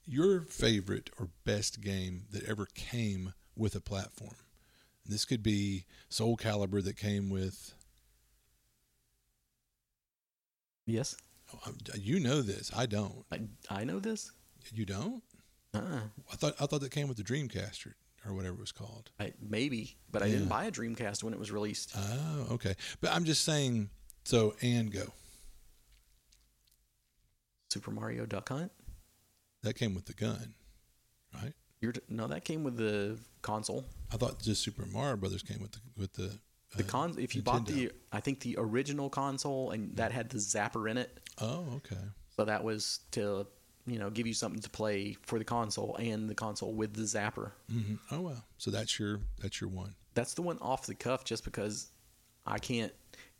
your 0.05 0.41
favorite 0.41 1.09
or 1.19 1.29
best 1.43 1.81
game 1.81 2.25
that 2.31 2.43
ever 2.45 2.67
came 2.73 3.33
with 3.55 3.75
a 3.75 3.81
platform? 3.81 4.35
And 5.03 5.13
this 5.13 5.25
could 5.25 5.43
be 5.43 5.85
Soul 6.09 6.37
Calibur 6.37 6.83
that 6.83 6.97
came 6.97 7.29
with. 7.29 7.73
Yes. 10.85 11.15
Oh, 11.53 11.59
uh, 11.67 11.97
you 11.99 12.19
know 12.19 12.41
this. 12.41 12.71
I 12.75 12.85
don't. 12.85 13.25
I, 13.31 13.41
I 13.69 13.83
know 13.83 13.99
this. 13.99 14.31
You 14.73 14.85
don't? 14.85 15.21
Uh-uh. 15.73 15.99
I 16.31 16.35
thought 16.35 16.53
I 16.59 16.65
thought 16.65 16.81
that 16.81 16.91
came 16.91 17.07
with 17.07 17.17
the 17.17 17.23
Dreamcast 17.23 17.85
or, 17.85 17.95
or 18.25 18.33
whatever 18.33 18.55
it 18.55 18.61
was 18.61 18.71
called. 18.71 19.11
I, 19.19 19.33
maybe, 19.41 19.97
but 20.11 20.23
I 20.23 20.29
didn't 20.29 20.47
buy 20.47 20.65
a 20.65 20.71
Dreamcast 20.71 21.23
when 21.23 21.33
it 21.33 21.39
was 21.39 21.51
released. 21.51 21.93
Oh, 21.95 22.47
okay. 22.51 22.75
But 23.01 23.11
I'm 23.11 23.25
just 23.25 23.43
saying. 23.43 23.89
So 24.23 24.55
and 24.61 24.91
go. 24.91 25.13
Super 27.75 27.91
Mario 27.91 28.25
Duck 28.25 28.47
Hunt. 28.47 28.71
That 29.63 29.73
came 29.73 29.93
with 29.93 30.05
the 30.05 30.13
gun, 30.13 30.53
right? 31.33 31.51
You're 31.81 31.91
no, 32.07 32.25
that 32.27 32.45
came 32.45 32.63
with 32.63 32.77
the 32.77 33.19
console. 33.41 33.83
I 34.13 34.15
thought 34.15 34.41
just 34.41 34.63
Super 34.63 34.85
Mario 34.85 35.17
Brothers 35.17 35.43
came 35.43 35.59
with 35.61 35.73
the 35.73 35.79
with 35.97 36.13
the 36.13 36.39
the 36.77 36.83
uh, 36.83 36.87
con. 36.87 37.15
If 37.19 37.35
you 37.35 37.41
Nintendo. 37.41 37.45
bought 37.45 37.65
the, 37.65 37.91
I 38.13 38.21
think 38.21 38.39
the 38.39 38.55
original 38.57 39.09
console, 39.09 39.71
and 39.71 39.93
that 39.97 40.13
had 40.13 40.29
the 40.29 40.37
zapper 40.37 40.89
in 40.89 40.97
it. 40.97 41.19
Oh, 41.41 41.65
okay. 41.75 42.01
So 42.37 42.45
that 42.45 42.63
was 42.63 43.01
to 43.11 43.45
you 43.85 43.99
know 43.99 44.09
give 44.09 44.25
you 44.25 44.33
something 44.33 44.61
to 44.61 44.69
play 44.69 45.17
for 45.23 45.37
the 45.37 45.43
console 45.45 45.97
and 45.97 46.29
the 46.29 46.35
console 46.35 46.73
with 46.73 46.93
the 46.93 47.03
zapper. 47.03 47.51
Mm-hmm. 47.69 47.95
Oh 48.11 48.21
wow! 48.21 48.43
So 48.57 48.71
that's 48.71 48.97
your 48.97 49.19
that's 49.41 49.59
your 49.59 49.69
one. 49.69 49.95
That's 50.13 50.33
the 50.33 50.43
one 50.43 50.59
off 50.61 50.85
the 50.85 50.95
cuff, 50.95 51.25
just 51.25 51.43
because 51.43 51.91
I 52.45 52.57
can't 52.57 52.93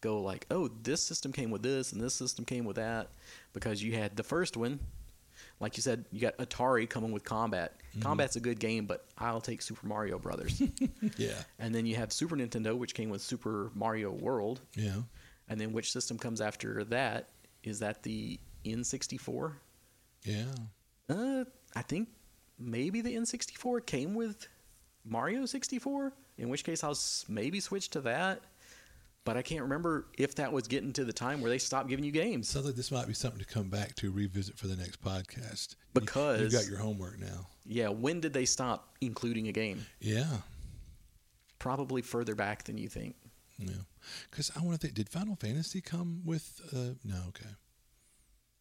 go 0.06 0.22
like, 0.22 0.46
oh, 0.52 0.70
this 0.84 1.02
system 1.02 1.32
came 1.32 1.52
with 1.52 1.64
this 1.64 1.92
and 1.92 2.02
this 2.02 2.14
system 2.14 2.46
came 2.46 2.66
with 2.66 2.76
that, 2.76 3.10
because 3.54 3.82
you 3.82 3.94
had 3.94 4.16
the 4.16 4.24
first 4.24 4.56
one, 4.56 4.80
like 5.60 5.78
you 5.78 5.84
said, 5.84 6.06
you 6.12 6.20
got 6.20 6.38
Atari 6.38 6.90
coming 6.90 7.12
with 7.12 7.24
Combat. 7.24 7.74
Mm-hmm. 7.92 8.02
Combat's 8.02 8.36
a 8.36 8.40
good 8.40 8.60
game, 8.60 8.86
but 8.86 9.06
I'll 9.18 9.42
take 9.42 9.62
Super 9.62 9.88
Mario 9.88 10.20
Brothers. 10.20 10.62
yeah. 11.18 11.42
And 11.60 11.74
then 11.74 11.86
you 11.86 11.96
have 11.96 12.12
Super 12.12 12.36
Nintendo, 12.36 12.78
which 12.78 12.94
came 12.94 13.10
with 13.10 13.22
Super 13.22 13.72
Mario 13.74 14.12
World. 14.12 14.62
Yeah. 14.76 15.02
And 15.50 15.60
then 15.60 15.72
which 15.74 15.92
system 15.92 16.18
comes 16.18 16.42
after 16.42 16.84
that? 16.86 17.30
Is 17.64 17.80
that 17.80 18.04
the 18.04 18.40
N64? 18.66 19.54
Yeah. 20.24 20.44
Uh, 21.10 21.46
I 21.76 21.82
think 21.82 22.10
maybe 22.60 23.02
the 23.02 23.16
N64 23.16 23.86
came 23.86 24.16
with 24.16 24.48
Mario 25.06 25.46
64. 25.46 26.14
In 26.38 26.50
which 26.50 26.64
case, 26.64 26.84
I'll 26.84 26.98
maybe 27.30 27.60
switch 27.60 27.90
to 27.92 28.02
that. 28.02 28.42
But 29.26 29.36
I 29.36 29.42
can't 29.42 29.62
remember 29.64 30.06
if 30.18 30.36
that 30.36 30.54
was 30.54 30.68
getting 30.68 30.94
to 30.94 31.04
the 31.04 31.12
time 31.14 31.42
where 31.42 31.50
they 31.50 31.58
stopped 31.58 31.90
giving 31.90 32.06
you 32.06 32.12
games. 32.12 32.48
Sounds 32.48 32.66
like 32.66 32.76
this 32.76 32.92
might 32.92 33.08
be 33.08 33.14
something 33.14 33.40
to 33.40 33.46
come 33.46 33.70
back 33.70 33.96
to 33.96 34.12
revisit 34.12 34.58
for 34.58 34.68
the 34.68 34.76
next 34.78 35.02
podcast. 35.04 35.76
You- 35.94 36.02
Because- 36.02 36.42
you've 36.42 36.52
got 36.54 36.68
your 36.68 36.78
homework 36.80 37.20
now. 37.20 37.48
Yeah, 37.66 37.90
when 37.90 38.22
did 38.22 38.32
they 38.34 38.46
stop 38.46 38.96
including 39.02 39.48
a 39.48 39.52
game? 39.52 39.86
Yeah, 40.00 40.38
Probably 41.60 42.02
further 42.02 42.36
back 42.36 42.64
than 42.64 42.78
you 42.78 42.88
think. 42.88 43.16
yeah. 43.58 43.70
Because 44.30 44.52
I 44.56 44.60
want 44.62 44.74
to 44.74 44.78
think, 44.80 44.94
did 44.94 45.10
Final 45.10 45.36
Fantasy 45.36 45.82
come 45.82 46.22
with? 46.26 46.62
Uh, 46.72 46.94
no, 47.04 47.24
okay. 47.30 47.50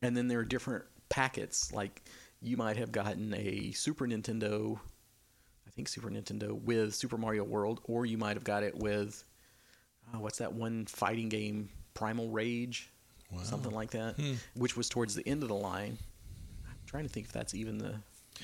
And 0.01 0.17
then 0.17 0.29
there 0.29 0.39
are 0.39 0.45
different 0.45 0.85
packets. 1.11 1.71
Like 1.73 2.03
you 2.41 2.57
might 2.57 2.77
have 2.79 2.93
gotten 2.93 3.35
a 3.35 3.73
Super 3.73 4.07
Nintendo, 4.07 4.79
I 5.67 5.71
think 5.71 5.89
Super 5.89 6.09
Nintendo 6.09 6.53
with 6.59 6.95
Super 6.95 7.19
Mario 7.19 7.45
World, 7.45 7.81
or 7.85 8.07
you 8.07 8.17
might 8.17 8.37
have 8.37 8.45
got 8.45 8.63
it 8.63 8.75
with 8.77 9.23
uh, 10.15 10.19
what's 10.21 10.39
that 10.39 10.53
one 10.53 10.87
fighting 10.87 11.29
game, 11.29 11.69
Primal 11.95 12.31
Rage, 12.31 12.91
Wow. 13.31 13.43
something 13.43 13.73
like 13.73 13.91
that, 13.91 14.17
Hmm. 14.17 14.35
which 14.55 14.77
was 14.77 14.89
towards 14.89 15.15
the 15.15 15.27
end 15.29 15.43
of 15.43 15.49
the 15.49 15.55
line. 15.55 15.99
I'm 16.67 16.77
trying 16.87 17.05
to 17.05 17.09
think 17.09 17.27
if 17.27 17.33
that's 17.33 17.55
even 17.55 17.79
the 17.79 17.97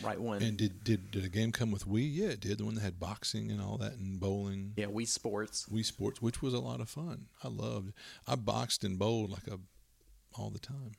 right 0.02 0.20
one. 0.20 0.42
And 0.42 0.56
did, 0.56 0.82
did 0.84 1.10
did 1.10 1.24
a 1.24 1.28
game 1.28 1.52
come 1.52 1.70
with 1.70 1.86
Wii? 1.86 2.08
Yeah, 2.12 2.28
it 2.28 2.40
did. 2.40 2.58
The 2.58 2.64
one 2.64 2.74
that 2.76 2.80
had 2.82 2.98
boxing 3.00 3.50
and 3.50 3.60
all 3.60 3.76
that, 3.78 3.92
and 3.92 4.18
bowling. 4.20 4.72
yeah, 4.76 4.86
Wii 4.86 5.06
Sports. 5.06 5.66
Wii 5.70 5.84
Sports, 5.84 6.20
which 6.22 6.42
was 6.42 6.54
a 6.54 6.60
lot 6.60 6.80
of 6.80 6.88
fun. 6.88 7.26
I 7.44 7.48
loved. 7.48 7.92
I 8.26 8.34
boxed 8.36 8.82
and 8.84 8.98
bowled 8.98 9.30
like 9.30 9.46
a 9.46 9.58
all 10.34 10.50
the 10.50 10.58
time. 10.60 10.92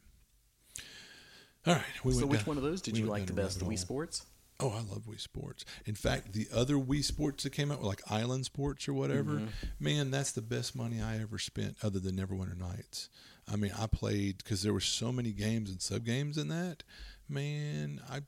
All 1.67 1.75
right, 1.75 1.83
we 2.03 2.13
so 2.13 2.25
which 2.25 2.39
down- 2.39 2.45
one 2.47 2.57
of 2.57 2.63
those 2.63 2.81
did 2.81 2.95
we 2.95 3.01
you 3.01 3.05
like 3.05 3.27
the 3.27 3.33
best? 3.33 3.59
The 3.59 3.65
Wii. 3.65 3.77
Sports? 3.77 4.25
Oh, 4.61 4.69
I 4.69 4.81
love 4.81 5.03
Wii 5.07 5.19
Sports. 5.19 5.65
In 5.85 5.95
fact, 5.95 6.33
the 6.33 6.47
other 6.53 6.75
Wii 6.75 7.03
Sports 7.03 7.43
that 7.43 7.51
came 7.51 7.71
out 7.71 7.81
were 7.81 7.87
like 7.87 8.01
Island 8.09 8.45
Sports 8.45 8.87
or 8.87 8.93
whatever. 8.93 9.31
Mm-hmm. 9.31 9.45
Man, 9.79 10.11
that's 10.11 10.31
the 10.31 10.41
best 10.41 10.75
money 10.75 11.01
I 11.01 11.19
ever 11.19 11.39
spent, 11.39 11.77
other 11.81 11.99
than 11.99 12.15
Neverwinter 12.15 12.57
Nights. 12.57 13.09
I 13.51 13.55
mean, 13.55 13.71
I 13.77 13.87
played 13.87 14.37
because 14.37 14.61
there 14.61 14.73
were 14.73 14.79
so 14.79 15.11
many 15.11 15.31
games 15.31 15.69
and 15.69 15.81
sub 15.81 16.05
games 16.05 16.37
in 16.37 16.47
that. 16.49 16.83
Man, 17.27 18.01
I 18.09 18.21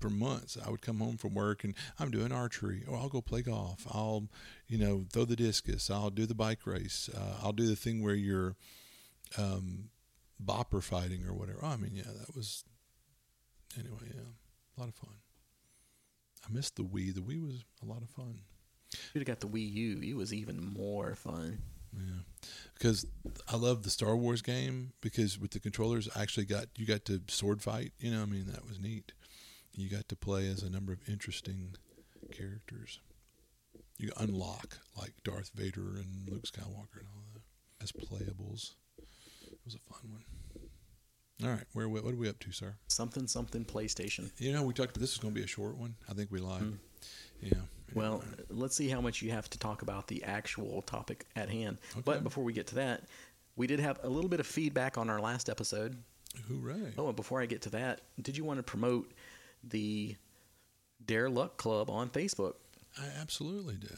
for 0.00 0.10
months 0.10 0.58
I 0.64 0.70
would 0.70 0.82
come 0.82 0.98
home 0.98 1.16
from 1.16 1.34
work 1.34 1.64
and 1.64 1.74
I'm 1.98 2.10
doing 2.10 2.30
archery, 2.30 2.84
or 2.86 2.96
I'll 2.96 3.08
go 3.08 3.20
play 3.20 3.42
golf. 3.42 3.86
I'll, 3.90 4.28
you 4.68 4.78
know, 4.78 5.04
throw 5.12 5.24
the 5.24 5.36
discus. 5.36 5.90
I'll 5.90 6.10
do 6.10 6.26
the 6.26 6.34
bike 6.34 6.66
race. 6.66 7.08
Uh, 7.14 7.38
I'll 7.42 7.52
do 7.52 7.66
the 7.66 7.76
thing 7.76 8.02
where 8.02 8.14
you're 8.14 8.54
um, 9.38 9.88
bopper 10.44 10.82
fighting 10.82 11.26
or 11.26 11.32
whatever. 11.32 11.60
Oh, 11.62 11.68
I 11.68 11.76
mean, 11.76 11.92
yeah, 11.94 12.02
that 12.20 12.36
was 12.36 12.64
anyway. 13.78 14.12
Yeah, 14.14 14.22
a 14.76 14.80
lot 14.80 14.88
of 14.88 14.94
fun. 14.94 15.14
I 16.44 16.52
missed 16.52 16.76
the 16.76 16.82
Wii. 16.82 17.14
The 17.14 17.20
Wii 17.20 17.44
was 17.44 17.64
a 17.82 17.86
lot 17.86 18.02
of 18.02 18.10
fun. 18.10 18.40
Should 19.12 19.26
have 19.26 19.26
got 19.26 19.40
the 19.40 19.48
Wii 19.48 19.72
U. 19.72 20.00
It 20.02 20.16
was 20.16 20.34
even 20.34 20.74
more 20.76 21.14
fun. 21.14 21.58
Yeah, 21.94 22.46
because 22.74 23.06
I 23.48 23.56
love 23.56 23.82
the 23.82 23.90
Star 23.90 24.16
Wars 24.16 24.40
game 24.40 24.92
because 25.02 25.38
with 25.38 25.50
the 25.50 25.60
controllers, 25.60 26.08
I 26.16 26.22
actually 26.22 26.46
got 26.46 26.66
you 26.76 26.86
got 26.86 27.04
to 27.06 27.20
sword 27.28 27.62
fight. 27.62 27.92
You 27.98 28.10
know, 28.10 28.22
I 28.22 28.26
mean 28.26 28.46
that 28.46 28.66
was 28.66 28.80
neat. 28.80 29.12
You 29.74 29.88
got 29.88 30.08
to 30.08 30.16
play 30.16 30.48
as 30.48 30.62
a 30.62 30.70
number 30.70 30.92
of 30.92 31.06
interesting 31.08 31.74
characters. 32.30 33.00
You 33.98 34.10
unlock 34.16 34.78
like 34.98 35.12
Darth 35.22 35.50
Vader 35.54 35.96
and 35.96 36.28
Luke 36.28 36.44
Skywalker 36.44 37.00
and 37.00 37.08
all 37.14 37.24
that 37.34 37.42
as 37.82 37.92
playables. 37.92 38.72
It 38.98 39.58
was 39.64 39.74
a 39.74 39.92
fun 39.92 40.12
one. 40.12 40.24
All 41.42 41.50
right, 41.50 41.64
where 41.72 41.88
what 41.88 42.04
are 42.04 42.16
we 42.16 42.28
up 42.28 42.38
to, 42.40 42.52
sir? 42.52 42.74
Something 42.88 43.26
something 43.26 43.64
PlayStation. 43.64 44.30
You 44.38 44.52
know, 44.52 44.62
we 44.62 44.72
talked 44.72 44.90
about 44.90 45.00
this 45.00 45.12
is 45.12 45.18
going 45.18 45.34
to 45.34 45.40
be 45.40 45.44
a 45.44 45.48
short 45.48 45.76
one. 45.76 45.94
I 46.08 46.12
think 46.12 46.30
we 46.30 46.38
lied. 46.38 46.62
Hmm. 46.62 46.72
Yeah. 47.40 47.54
Well, 47.94 48.22
let's 48.48 48.76
see 48.76 48.88
how 48.88 49.00
much 49.00 49.20
you 49.22 49.32
have 49.32 49.50
to 49.50 49.58
talk 49.58 49.82
about 49.82 50.06
the 50.06 50.22
actual 50.24 50.82
topic 50.82 51.26
at 51.36 51.50
hand. 51.50 51.78
Okay. 51.92 52.02
But 52.04 52.24
before 52.24 52.44
we 52.44 52.52
get 52.52 52.66
to 52.68 52.76
that, 52.76 53.02
we 53.56 53.66
did 53.66 53.80
have 53.80 53.98
a 54.02 54.08
little 54.08 54.30
bit 54.30 54.40
of 54.40 54.46
feedback 54.46 54.96
on 54.96 55.10
our 55.10 55.20
last 55.20 55.50
episode. 55.50 55.96
hooray! 56.48 56.92
Oh, 56.96 57.08
and 57.08 57.16
before 57.16 57.42
I 57.42 57.46
get 57.46 57.62
to 57.62 57.70
that, 57.70 58.00
did 58.20 58.36
you 58.36 58.44
want 58.44 58.58
to 58.58 58.62
promote 58.62 59.12
the 59.64 60.16
Dare 61.04 61.28
Luck 61.28 61.56
Club 61.56 61.90
on 61.90 62.08
Facebook? 62.08 62.54
I 62.98 63.06
absolutely 63.20 63.76
do. 63.76 63.94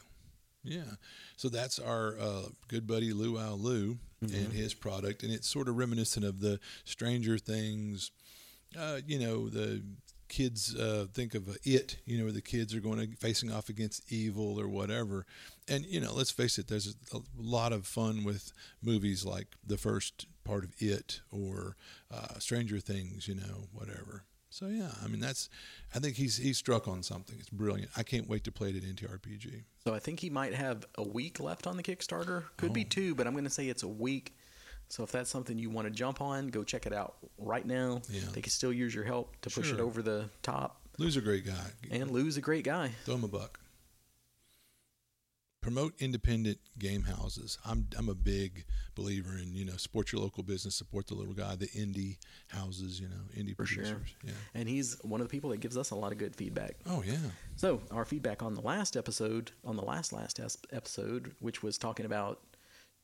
Yeah. 0.64 0.96
So 1.36 1.48
that's 1.48 1.78
our 1.78 2.16
uh, 2.18 2.42
good 2.68 2.86
buddy 2.86 3.12
Luau 3.12 3.54
Lou 3.54 3.98
and 4.22 4.52
his 4.52 4.72
product, 4.72 5.22
and 5.22 5.30
it's 5.30 5.46
sort 5.46 5.68
of 5.68 5.76
reminiscent 5.76 6.24
of 6.24 6.40
the 6.40 6.58
Stranger 6.84 7.36
Things. 7.36 8.10
Uh, 8.78 9.00
you 9.06 9.18
know, 9.18 9.48
the 9.50 9.82
kids 10.28 10.74
uh, 10.74 11.06
think 11.12 11.34
of 11.34 11.58
it. 11.64 11.98
You 12.06 12.18
know, 12.18 12.24
where 12.24 12.32
the 12.32 12.40
kids 12.40 12.74
are 12.74 12.80
going 12.80 12.98
to 12.98 13.16
facing 13.16 13.52
off 13.52 13.68
against 13.68 14.10
evil 14.10 14.58
or 14.58 14.66
whatever. 14.66 15.26
And 15.68 15.84
you 15.84 16.00
know, 16.00 16.14
let's 16.14 16.30
face 16.30 16.58
it. 16.58 16.68
There's 16.68 16.96
a 17.12 17.18
lot 17.36 17.72
of 17.72 17.86
fun 17.86 18.24
with 18.24 18.52
movies 18.82 19.24
like 19.24 19.48
the 19.66 19.76
first 19.76 20.26
part 20.44 20.64
of 20.64 20.72
it 20.78 21.20
or 21.30 21.76
uh, 22.10 22.38
Stranger 22.38 22.80
Things. 22.80 23.28
You 23.28 23.34
know, 23.34 23.68
whatever. 23.72 24.24
So 24.54 24.68
yeah, 24.68 24.90
I 25.02 25.08
mean 25.08 25.18
that's. 25.18 25.48
I 25.96 25.98
think 25.98 26.14
he's 26.14 26.36
he's 26.36 26.56
struck 26.58 26.86
on 26.86 27.02
something. 27.02 27.34
It's 27.40 27.50
brilliant. 27.50 27.90
I 27.96 28.04
can't 28.04 28.28
wait 28.28 28.44
to 28.44 28.52
play 28.52 28.68
it 28.70 28.76
at 28.76 28.82
NTRPG. 28.84 29.64
So 29.84 29.92
I 29.92 29.98
think 29.98 30.20
he 30.20 30.30
might 30.30 30.54
have 30.54 30.84
a 30.96 31.02
week 31.02 31.40
left 31.40 31.66
on 31.66 31.76
the 31.76 31.82
Kickstarter. 31.82 32.44
Could 32.56 32.70
Oh. 32.70 32.72
be 32.72 32.84
two, 32.84 33.16
but 33.16 33.26
I'm 33.26 33.32
going 33.32 33.42
to 33.42 33.50
say 33.50 33.66
it's 33.68 33.82
a 33.82 33.88
week. 33.88 34.32
So 34.88 35.02
if 35.02 35.10
that's 35.10 35.28
something 35.28 35.58
you 35.58 35.70
want 35.70 35.88
to 35.88 35.90
jump 35.90 36.20
on, 36.20 36.46
go 36.48 36.62
check 36.62 36.86
it 36.86 36.92
out 36.92 37.16
right 37.36 37.66
now. 37.66 38.00
Yeah. 38.08 38.20
They 38.32 38.42
can 38.42 38.52
still 38.52 38.72
use 38.72 38.94
your 38.94 39.02
help 39.02 39.34
to 39.40 39.50
push 39.50 39.72
it 39.72 39.80
over 39.80 40.02
the 40.02 40.30
top. 40.42 40.80
Lou's 40.98 41.16
a 41.16 41.20
great 41.20 41.44
guy. 41.44 41.66
And 41.90 42.12
Lou's 42.12 42.36
a 42.36 42.40
great 42.40 42.64
guy. 42.64 42.92
Throw 43.06 43.16
him 43.16 43.24
a 43.24 43.28
buck. 43.28 43.58
Promote 45.64 45.94
independent 45.98 46.58
game 46.78 47.02
houses. 47.04 47.56
I'm 47.64 47.86
I'm 47.96 48.10
a 48.10 48.14
big 48.14 48.66
believer 48.94 49.38
in 49.38 49.54
you 49.54 49.64
know 49.64 49.76
support 49.78 50.12
your 50.12 50.20
local 50.20 50.42
business, 50.42 50.74
support 50.74 51.06
the 51.06 51.14
little 51.14 51.32
guy, 51.32 51.56
the 51.56 51.68
indie 51.68 52.18
houses, 52.48 53.00
you 53.00 53.08
know, 53.08 53.14
indie 53.34 53.56
For 53.56 53.64
sure. 53.64 53.82
producers. 53.84 54.14
Yeah. 54.22 54.32
And 54.52 54.68
he's 54.68 54.98
one 55.02 55.22
of 55.22 55.26
the 55.26 55.30
people 55.30 55.48
that 55.50 55.60
gives 55.60 55.78
us 55.78 55.90
a 55.90 55.94
lot 55.94 56.12
of 56.12 56.18
good 56.18 56.36
feedback. 56.36 56.76
Oh 56.84 57.02
yeah. 57.06 57.16
So 57.56 57.80
our 57.90 58.04
feedback 58.04 58.42
on 58.42 58.52
the 58.54 58.60
last 58.60 58.94
episode, 58.94 59.52
on 59.64 59.74
the 59.76 59.82
last 59.82 60.12
last 60.12 60.38
episode, 60.70 61.32
which 61.40 61.62
was 61.62 61.78
talking 61.78 62.04
about, 62.04 62.40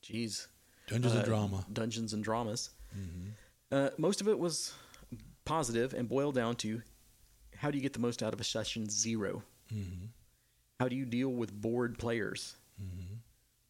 geez, 0.02 0.46
Dungeons 0.86 1.14
uh, 1.14 1.18
and 1.20 1.26
drama. 1.26 1.64
Dungeons 1.72 2.12
and 2.12 2.22
dramas. 2.22 2.70
Uh, 3.72 3.88
most 3.96 4.20
of 4.20 4.28
it 4.28 4.38
was 4.38 4.74
positive 5.46 5.94
and 5.94 6.08
boiled 6.10 6.34
down 6.34 6.56
to 6.56 6.82
how 7.56 7.70
do 7.70 7.78
you 7.78 7.82
get 7.82 7.94
the 7.94 7.98
most 8.00 8.22
out 8.22 8.34
of 8.34 8.40
a 8.40 8.44
session 8.44 8.88
0 8.90 9.42
Mm-hmm. 9.72 10.06
How 10.80 10.88
do 10.88 10.96
you 10.96 11.04
deal 11.04 11.28
with 11.28 11.52
bored 11.52 11.98
players? 11.98 12.56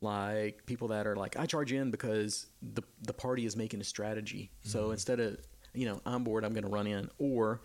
Like 0.01 0.65
people 0.65 0.89
that 0.89 1.09
are 1.09 1.17
like, 1.17 1.37
I 1.37 1.45
charge 1.45 1.73
in 1.73 1.91
because 1.91 2.47
the 2.63 2.83
the 3.03 3.13
party 3.13 3.45
is 3.45 3.57
making 3.57 3.81
a 3.81 3.85
strategy. 3.85 4.53
So 4.63 4.93
instead 4.93 5.19
of 5.19 5.37
you 5.75 5.87
know 5.87 6.01
I'm 6.07 6.23
bored, 6.23 6.45
I'm 6.45 6.53
going 6.53 6.63
to 6.63 6.71
run 6.71 6.87
in, 6.87 7.11
or 7.19 7.63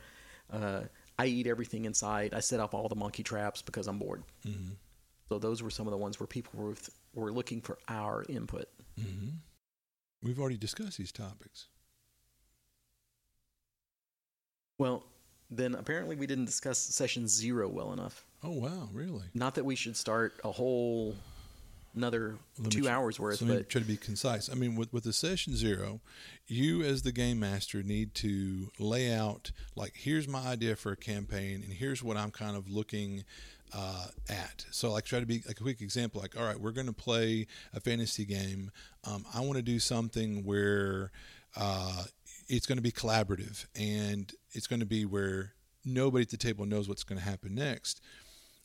uh, 0.51 0.81
I 1.19 1.27
eat 1.27 1.45
everything 1.45 1.85
inside. 1.85 2.33
I 2.33 2.39
set 2.39 2.59
up 2.59 2.73
all 2.73 2.89
the 2.89 2.95
monkey 2.95 3.21
traps 3.21 3.61
because 3.61 3.87
I'm 3.87 3.99
bored. 3.99 4.23
Mm-hmm. 4.47 4.73
So 5.29 5.37
those 5.37 5.61
were 5.61 5.69
some 5.69 5.85
of 5.85 5.91
the 5.91 5.97
ones 5.97 6.19
where 6.19 6.27
people 6.27 6.51
were 6.59 6.75
were 7.13 7.31
looking 7.31 7.61
for 7.61 7.77
our 7.87 8.25
input. 8.27 8.67
Mm-hmm. 8.99 9.29
We've 10.23 10.39
already 10.39 10.57
discussed 10.57 10.97
these 10.97 11.11
topics. 11.11 11.67
Well, 14.79 15.05
then 15.51 15.75
apparently 15.75 16.15
we 16.15 16.25
didn't 16.25 16.45
discuss 16.45 16.79
session 16.79 17.27
zero 17.27 17.69
well 17.69 17.93
enough. 17.93 18.25
Oh 18.45 18.51
wow, 18.51 18.89
really? 18.93 19.25
Not 19.33 19.55
that 19.55 19.65
we 19.65 19.75
should 19.75 19.97
start 19.97 20.39
a 20.43 20.51
whole 20.51 21.15
another 21.95 22.35
Let 22.59 22.71
two 22.71 22.87
hours 22.87 23.19
worth, 23.19 23.39
So 23.39 23.47
but 23.47 23.69
try 23.69 23.81
to 23.81 23.87
be 23.87 23.97
concise. 23.97 24.49
I 24.49 24.53
mean, 24.53 24.75
with 24.75 24.93
with 24.93 25.03
the 25.03 25.13
session 25.13 25.55
zero, 25.55 26.01
you 26.47 26.83
as 26.83 27.01
the 27.01 27.11
game 27.11 27.39
master 27.39 27.81
need 27.81 28.13
to 28.15 28.71
lay 28.77 29.11
out 29.11 29.51
like 29.75 29.93
here's 29.95 30.27
my 30.27 30.45
idea 30.45 30.75
for 30.75 30.91
a 30.91 30.97
campaign, 30.97 31.63
and 31.63 31.73
here's 31.73 32.03
what 32.03 32.17
I'm 32.17 32.31
kind 32.31 32.55
of 32.55 32.69
looking 32.69 33.23
uh, 33.73 34.07
at. 34.29 34.65
So, 34.71 34.91
like, 34.91 35.05
try 35.05 35.19
to 35.19 35.25
be 35.25 35.41
like 35.47 35.59
a 35.59 35.63
quick 35.63 35.81
example. 35.81 36.21
Like, 36.21 36.37
all 36.39 36.45
right, 36.45 36.59
we're 36.59 36.71
going 36.71 36.87
to 36.87 36.93
play 36.93 37.47
a 37.73 37.79
fantasy 37.79 38.25
game. 38.25 38.71
Um, 39.05 39.25
I 39.33 39.41
want 39.41 39.55
to 39.55 39.63
do 39.63 39.79
something 39.79 40.43
where 40.45 41.11
uh, 41.55 42.03
it's 42.47 42.65
going 42.65 42.77
to 42.77 42.83
be 42.83 42.91
collaborative, 42.91 43.65
and 43.75 44.31
it's 44.51 44.67
going 44.67 44.81
to 44.81 44.85
be 44.85 45.05
where 45.05 45.53
nobody 45.83 46.23
at 46.23 46.29
the 46.29 46.37
table 46.37 46.65
knows 46.65 46.87
what's 46.87 47.03
going 47.03 47.19
to 47.19 47.25
happen 47.25 47.55
next. 47.55 48.01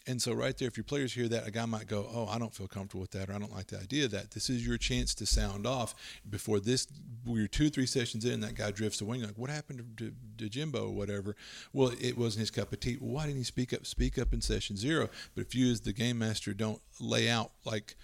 And 0.06 0.20
so, 0.20 0.32
right 0.32 0.56
there, 0.56 0.66
if 0.68 0.76
your 0.76 0.84
players 0.84 1.12
hear 1.12 1.28
that, 1.28 1.46
a 1.46 1.50
guy 1.50 1.66
might 1.66 1.86
go, 1.86 2.08
"Oh, 2.12 2.26
I 2.26 2.38
don't 2.38 2.54
feel 2.54 2.66
comfortable 2.68 3.02
with 3.02 3.10
that, 3.12 3.28
or 3.28 3.34
I 3.34 3.38
don't 3.38 3.52
like 3.52 3.66
the 3.66 3.78
idea 3.78 4.06
of 4.06 4.10
that." 4.12 4.30
This 4.30 4.48
is 4.48 4.66
your 4.66 4.78
chance 4.78 5.14
to 5.16 5.26
sound 5.26 5.66
off 5.66 5.94
before 6.28 6.58
this. 6.58 6.86
We're 7.24 7.46
two, 7.46 7.68
three 7.70 7.86
sessions 7.86 8.24
in, 8.24 8.40
that 8.40 8.54
guy 8.54 8.70
drifts 8.70 9.00
away. 9.00 9.18
Like, 9.18 9.36
"What 9.36 9.50
happened 9.50 9.96
to, 9.98 10.06
to, 10.06 10.14
to 10.38 10.48
Jimbo, 10.48 10.86
or 10.86 10.94
whatever?" 10.94 11.36
Well, 11.72 11.92
it 12.00 12.16
wasn't 12.16 12.40
his 12.40 12.50
cup 12.50 12.72
of 12.72 12.80
tea. 12.80 12.94
Why 12.94 13.26
didn't 13.26 13.38
he 13.38 13.44
speak 13.44 13.72
up? 13.72 13.86
Speak 13.86 14.18
up 14.18 14.32
in 14.32 14.40
session 14.40 14.76
zero. 14.76 15.10
But 15.34 15.42
if 15.42 15.54
you, 15.54 15.70
as 15.70 15.82
the 15.82 15.92
game 15.92 16.18
master, 16.18 16.54
don't 16.54 16.80
lay 16.98 17.28
out 17.28 17.52
like 17.64 17.96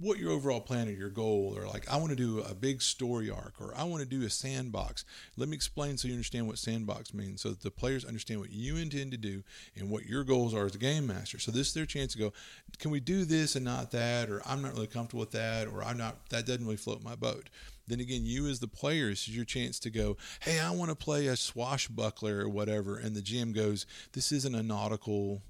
what 0.00 0.18
your 0.18 0.30
overall 0.30 0.60
plan 0.60 0.88
or 0.88 0.92
your 0.92 1.10
goal, 1.10 1.54
or 1.56 1.66
like 1.66 1.90
I 1.90 1.96
want 1.96 2.10
to 2.10 2.16
do 2.16 2.40
a 2.40 2.54
big 2.54 2.80
story 2.80 3.30
arc, 3.30 3.60
or 3.60 3.74
I 3.76 3.84
want 3.84 4.02
to 4.02 4.08
do 4.08 4.24
a 4.24 4.30
sandbox. 4.30 5.04
Let 5.36 5.48
me 5.48 5.54
explain 5.54 5.96
so 5.96 6.08
you 6.08 6.14
understand 6.14 6.46
what 6.46 6.58
sandbox 6.58 7.12
means, 7.12 7.42
so 7.42 7.50
that 7.50 7.60
the 7.60 7.70
players 7.70 8.04
understand 8.04 8.40
what 8.40 8.50
you 8.50 8.76
intend 8.76 9.10
to 9.12 9.18
do 9.18 9.42
and 9.76 9.90
what 9.90 10.06
your 10.06 10.24
goals 10.24 10.54
are 10.54 10.66
as 10.66 10.74
a 10.74 10.78
game 10.78 11.06
master. 11.06 11.38
So 11.38 11.52
this 11.52 11.68
is 11.68 11.74
their 11.74 11.86
chance 11.86 12.12
to 12.12 12.18
go, 12.18 12.32
can 12.78 12.90
we 12.90 13.00
do 13.00 13.24
this 13.24 13.54
and 13.54 13.64
not 13.64 13.90
that, 13.92 14.30
or 14.30 14.42
I'm 14.46 14.62
not 14.62 14.72
really 14.72 14.86
comfortable 14.86 15.20
with 15.20 15.32
that, 15.32 15.68
or 15.68 15.84
I'm 15.84 15.98
not 15.98 16.28
that 16.30 16.46
doesn't 16.46 16.64
really 16.64 16.76
float 16.76 17.02
my 17.02 17.14
boat. 17.14 17.50
Then 17.86 18.00
again, 18.00 18.24
you 18.24 18.46
as 18.46 18.60
the 18.60 18.68
player, 18.68 19.10
is 19.10 19.28
your 19.28 19.44
chance 19.44 19.78
to 19.80 19.90
go, 19.90 20.16
hey, 20.40 20.60
I 20.60 20.70
want 20.70 20.90
to 20.90 20.96
play 20.96 21.26
a 21.26 21.36
swashbuckler 21.36 22.38
or 22.38 22.48
whatever, 22.48 22.96
and 22.96 23.14
the 23.14 23.20
GM 23.20 23.54
goes, 23.54 23.86
this 24.12 24.32
isn't 24.32 24.54
a 24.54 24.62
nautical 24.62 25.42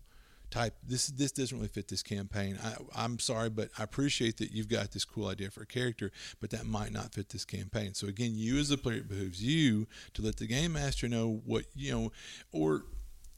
type 0.53 0.77
this 0.87 1.07
this 1.09 1.33
doesn't 1.33 1.57
really 1.57 1.69
fit 1.69 1.89
this 1.89 2.03
campaign 2.03 2.59
I, 2.63 2.75
i'm 2.95 3.19
sorry 3.19 3.49
but 3.49 3.71
i 3.79 3.83
appreciate 3.83 4.37
that 4.37 4.53
you've 4.53 4.69
got 4.69 4.93
this 4.93 5.05
cool 5.05 5.29
idea 5.29 5.51
for 5.51 5.63
a 5.63 5.67
character 5.67 6.13
but 6.41 6.51
that 6.51 6.67
might 6.67 6.93
not 6.93 7.15
fit 7.15 7.31
this 7.31 7.45
campaign 7.45 7.95
so 7.95 8.07
again 8.07 8.33
you 8.35 8.59
as 8.59 8.71
a 8.71 8.77
player 8.77 8.99
it 8.99 9.09
behooves 9.09 9.43
you 9.43 9.87
to 10.15 10.23
let 10.23 10.37
the 10.37 10.47
game 10.47 10.75
master 10.75 11.09
know 11.09 11.41
what 11.47 11.65
you 11.75 11.91
know 11.91 12.13
or 12.53 12.85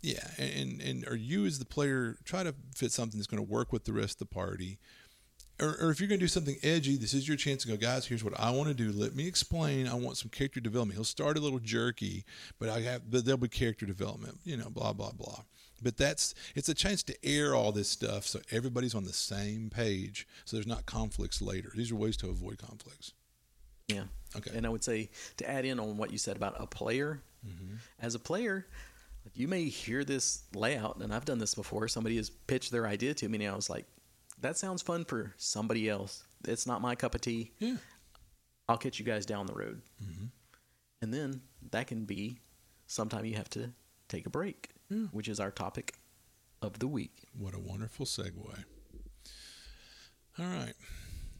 yeah 0.03 0.29
and 0.39 0.83
and 0.83 1.07
or 1.09 1.15
you 1.15 1.47
as 1.47 1.59
the 1.59 1.65
player 1.65 2.17
try 2.25 2.43
to 2.43 2.55
fit 2.75 2.91
something 2.91 3.19
that's 3.19 3.29
going 3.29 3.45
to 3.45 3.51
work 3.51 3.73
with 3.73 3.85
the 3.85 3.93
rest 3.93 4.21
of 4.21 4.29
the 4.29 4.35
party 4.35 4.79
or, 5.61 5.77
or 5.81 5.91
if 5.91 6.01
you're 6.01 6.09
going 6.09 6.19
to 6.19 6.25
do 6.25 6.29
something 6.29 6.57
edgy, 6.63 6.97
this 6.97 7.15
is 7.15 7.29
your 7.29 7.37
chance 7.37 7.63
to 7.63 7.69
go, 7.69 7.77
guys. 7.77 8.07
Here's 8.07 8.25
what 8.25 8.39
I 8.39 8.51
want 8.51 8.69
to 8.69 8.75
do. 8.75 8.91
Let 8.91 9.15
me 9.15 9.29
explain. 9.29 9.87
I 9.87 9.95
want 9.95 10.17
some 10.17 10.29
character 10.29 10.61
development. 10.61 10.97
He'll 10.97 11.05
start 11.05 11.37
a 11.37 11.41
little 11.41 11.61
jerky, 11.61 12.25
but 12.59 12.69
I 12.69 12.81
have, 12.81 13.09
but 13.09 13.25
there'll 13.25 13.39
be 13.39 13.49
character 13.49 13.87
development. 13.87 14.39
You 14.45 14.57
know, 14.57 14.69
blah 14.69 14.93
blah 14.93 15.13
blah. 15.13 15.43
But 15.85 15.97
that's 15.97 16.35
it's 16.57 16.69
a 16.69 16.75
chance 16.75 17.03
to 17.05 17.15
air 17.25 17.55
all 17.55 17.71
this 17.71 17.89
stuff 17.89 18.27
so 18.27 18.41
everybody's 18.51 18.95
on 18.95 19.05
the 19.05 19.13
same 19.13 19.71
page, 19.71 20.27
so 20.45 20.57
there's 20.57 20.67
not 20.67 20.87
conflicts 20.87 21.41
later. 21.41 21.71
These 21.77 21.93
are 21.93 21.97
ways 21.97 22.17
to 22.19 22.29
avoid 22.29 22.59
conflicts. 22.59 23.13
Yeah. 23.87 24.05
Okay. 24.37 24.51
And 24.57 24.67
I 24.67 24.71
would 24.71 24.83
say 24.83 25.11
to 25.37 25.49
add 25.49 25.65
in 25.65 25.79
on 25.79 25.97
what 25.97 26.11
you 26.11 26.19
said 26.19 26.37
about 26.37 26.57
a 26.59 26.67
player, 26.67 27.23
Mm-hmm. 27.47 27.75
as 28.01 28.15
a 28.15 28.19
player, 28.19 28.67
you 29.35 29.47
may 29.49 29.65
hear 29.65 30.03
this 30.03 30.45
layout, 30.55 30.97
and 31.03 31.13
I've 31.13 31.27
done 31.27 31.37
this 31.39 31.55
before. 31.55 31.87
Somebody 31.89 32.17
has 32.17 32.31
pitched 32.31 32.73
their 32.73 32.87
idea 32.87 33.13
to 33.13 33.29
me, 33.29 33.45
and 33.45 33.53
I 33.53 33.55
was 33.57 33.69
like, 33.69 33.85
"That 34.41 34.57
sounds 34.57 34.81
fun 34.81 35.05
for 35.05 35.35
somebody 35.37 35.91
else. 35.91 36.25
It's 36.49 36.67
not 36.67 36.81
my 36.81 36.95
cup 36.95 37.15
of 37.15 37.21
tea. 37.21 37.53
Yeah. 37.59 37.77
I'll 38.67 38.79
catch 38.79 38.99
you 38.99 39.05
guys 39.05 39.27
down 39.27 39.45
the 39.45 39.53
road." 39.53 39.83
Mm-hmm. 40.03 40.25
And 41.03 41.13
then 41.13 41.43
that 41.71 41.87
can 41.87 42.07
be 42.07 42.39
sometime 42.87 43.27
you 43.27 43.37
have 43.37 43.51
to 43.51 43.71
take 44.09 44.25
a 44.25 44.31
break, 44.31 44.71
Yeah. 44.91 45.07
which 45.13 45.29
is 45.29 45.41
our 45.41 45.51
topic 45.51 45.99
of 46.63 46.79
the 46.79 46.87
week. 46.87 47.25
What 47.37 47.55
a 47.55 47.59
wonderful 47.59 48.07
segue. 48.07 48.65
All 50.39 50.47
right. 50.47 50.75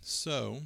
So, 0.01 0.61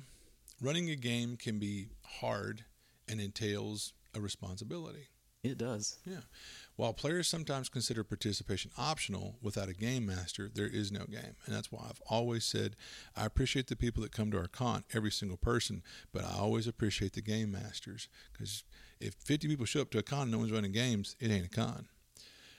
running 0.60 0.90
a 0.90 0.96
game 0.96 1.36
can 1.36 1.58
be 1.58 1.88
hard 2.20 2.64
and 3.08 3.20
entails 3.20 3.94
a 4.14 4.20
responsibility. 4.20 5.08
It 5.44 5.56
does. 5.56 5.98
Yeah. 6.04 6.22
While 6.76 6.92
players 6.92 7.28
sometimes 7.28 7.68
consider 7.68 8.02
participation 8.02 8.72
optional 8.76 9.36
without 9.40 9.68
a 9.68 9.72
game 9.72 10.04
master, 10.04 10.50
there 10.52 10.66
is 10.66 10.90
no 10.90 11.04
game. 11.04 11.36
And 11.46 11.54
that's 11.54 11.70
why 11.70 11.84
I've 11.88 12.02
always 12.08 12.44
said 12.44 12.74
I 13.16 13.24
appreciate 13.24 13.68
the 13.68 13.76
people 13.76 14.02
that 14.02 14.12
come 14.12 14.30
to 14.32 14.38
our 14.38 14.48
con, 14.48 14.84
every 14.92 15.12
single 15.12 15.36
person, 15.36 15.82
but 16.12 16.24
I 16.24 16.36
always 16.38 16.66
appreciate 16.66 17.12
the 17.12 17.22
game 17.22 17.52
masters. 17.52 18.08
Because 18.32 18.64
if 19.00 19.14
50 19.14 19.46
people 19.48 19.64
show 19.64 19.80
up 19.80 19.90
to 19.92 19.98
a 19.98 20.02
con 20.02 20.22
and 20.22 20.32
no 20.32 20.38
one's 20.38 20.52
running 20.52 20.72
games, 20.72 21.14
it 21.20 21.30
ain't 21.30 21.46
a 21.46 21.50
con. 21.50 21.86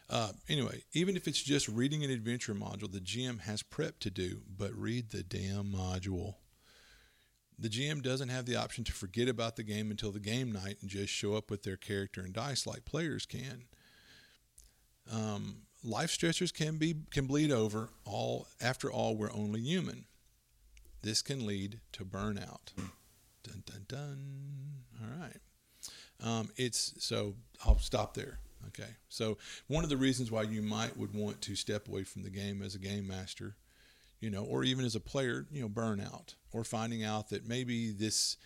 Uh, 0.10 0.32
anyway, 0.47 0.82
even 0.93 1.16
if 1.16 1.28
it's 1.28 1.41
just 1.41 1.68
reading 1.68 2.03
an 2.03 2.10
adventure 2.10 2.55
module, 2.55 2.91
the 2.91 2.99
GM 2.99 3.41
has 3.41 3.62
prep 3.62 3.99
to 3.99 4.10
do, 4.10 4.41
but 4.57 4.74
read 4.74 5.12
the 5.12 5.22
damn 5.22 5.66
module. 5.66 6.36
The 7.60 7.70
GM 7.70 8.01
doesn't 8.01 8.30
have 8.30 8.45
the 8.45 8.55
option 8.55 8.84
to 8.86 8.91
forget 8.91 9.28
about 9.28 9.55
the 9.55 9.64
game 9.64 9.91
until 9.91 10.12
the 10.12 10.20
game 10.20 10.51
night 10.51 10.78
and 10.82 10.89
just 10.89 11.14
show 11.14 11.36
up 11.36 11.51
with 11.51 11.64
their 11.64 11.76
character 11.76 12.22
and 12.22 12.34
dice 12.34 12.66
like 12.66 12.86
players 12.86 13.26
can. 13.26 13.66
Um, 15.12 15.64
life 15.84 16.10
stressors 16.10 16.53
can 16.53 16.78
be 16.78 16.95
can 17.12 17.26
bleed 17.26 17.51
over. 17.51 17.89
All 18.05 18.47
after 18.62 18.91
all, 18.91 19.16
we're 19.16 19.34
only 19.34 19.62
human. 19.62 20.05
This 21.01 21.22
can 21.22 21.45
lead 21.45 21.82
to 21.93 22.05
burnout. 22.05 22.74
Dun 23.43 23.64
dun 23.66 23.86
dun. 23.88 24.20
All 25.01 25.20
right. 25.20 25.38
Um, 26.24 26.49
it's 26.55 26.93
so 26.99 27.36
I'll 27.66 27.80
stop 27.80 28.14
there. 28.14 28.39
Okay. 28.68 28.89
So 29.07 29.38
one 29.68 29.84
of 29.84 29.89
the 29.89 29.97
reasons 29.97 30.32
why 30.32 30.43
you 30.43 30.62
might 30.62 30.97
would 30.97 31.14
want 31.14 31.41
to 31.41 31.55
step 31.55 31.88
away 31.88 32.03
from 32.03 32.24
the 32.24 32.30
game 32.30 32.62
as 32.62 32.76
a 32.76 32.80
game 32.80 33.07
master, 33.07 33.55
you 34.20 34.30
know, 34.30 34.43
or 34.43 34.64
even 34.64 34.86
as 34.86 34.95
a 34.95 34.99
player, 34.99 35.45
you 35.51 35.62
know, 35.62 35.70
burnout 35.70 36.36
or 36.51 36.64
finding 36.64 37.03
out 37.03 37.30
that 37.30 37.47
maybe 37.47 37.91
this 37.91 38.38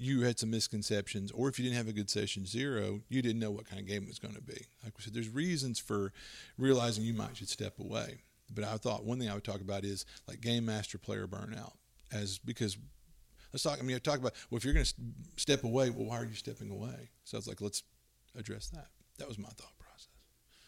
you 0.00 0.22
had 0.22 0.38
some 0.38 0.50
misconceptions, 0.50 1.32
or 1.32 1.48
if 1.48 1.58
you 1.58 1.64
didn't 1.64 1.76
have 1.76 1.88
a 1.88 1.92
good 1.92 2.08
session 2.08 2.46
zero, 2.46 3.00
you 3.08 3.20
didn't 3.20 3.40
know 3.40 3.50
what 3.50 3.68
kind 3.68 3.80
of 3.80 3.86
game 3.86 4.04
it 4.04 4.08
was 4.08 4.20
going 4.20 4.34
to 4.34 4.40
be. 4.40 4.66
Like 4.84 4.96
we 4.96 5.02
said, 5.02 5.12
there's 5.12 5.28
reasons 5.28 5.80
for 5.80 6.12
realizing 6.56 7.04
you 7.04 7.14
might 7.14 7.36
should 7.36 7.48
step 7.48 7.80
away. 7.80 8.22
But 8.54 8.64
I 8.64 8.76
thought 8.76 9.04
one 9.04 9.18
thing 9.18 9.28
I 9.28 9.34
would 9.34 9.44
talk 9.44 9.60
about 9.60 9.84
is 9.84 10.06
like 10.26 10.40
game 10.40 10.64
master 10.66 10.98
player 10.98 11.26
burnout, 11.26 11.72
as 12.12 12.38
because 12.38 12.78
let's 13.52 13.62
talk. 13.62 13.78
I 13.80 13.82
mean, 13.82 13.96
I 13.96 13.98
talk 13.98 14.18
about 14.18 14.34
well, 14.50 14.56
if 14.56 14.64
you're 14.64 14.72
going 14.72 14.86
to 14.86 14.94
step 15.36 15.64
away, 15.64 15.90
well, 15.90 16.06
why 16.06 16.18
are 16.18 16.24
you 16.24 16.34
stepping 16.34 16.70
away? 16.70 17.10
So 17.24 17.36
it's 17.36 17.48
like 17.48 17.60
let's 17.60 17.82
address 18.36 18.68
that. 18.70 18.86
That 19.18 19.28
was 19.28 19.38
my 19.38 19.48
thought 19.48 19.72
process. 19.78 20.08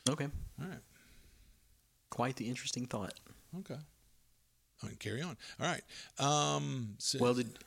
Okay. 0.08 0.28
All 0.60 0.68
right. 0.68 0.78
Quite 2.10 2.36
the 2.36 2.48
interesting 2.48 2.86
thought. 2.86 3.14
Okay. 3.60 3.76
I 4.82 4.86
mean, 4.86 4.96
carry 4.96 5.22
on. 5.22 5.36
All 5.60 5.66
right. 5.66 5.82
Um, 6.18 6.94
so, 6.98 7.18
Well, 7.20 7.34
did 7.34 7.58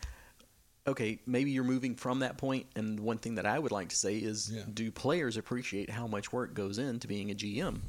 okay, 0.87 1.19
maybe 1.25 1.51
you're 1.51 1.63
moving 1.63 1.95
from 1.95 2.19
that 2.19 2.37
point, 2.37 2.65
and 2.75 2.99
one 2.99 3.17
thing 3.17 3.35
that 3.35 3.45
I 3.45 3.57
would 3.59 3.71
like 3.71 3.89
to 3.89 3.95
say 3.95 4.17
is, 4.17 4.51
Yeah. 4.51 4.63
do 4.73 4.91
players 4.91 5.37
appreciate 5.37 5.89
how 5.89 6.07
much 6.07 6.33
work 6.33 6.53
goes 6.53 6.77
into 6.77 7.07
being 7.07 7.31
a 7.31 7.35
GM 7.35 7.79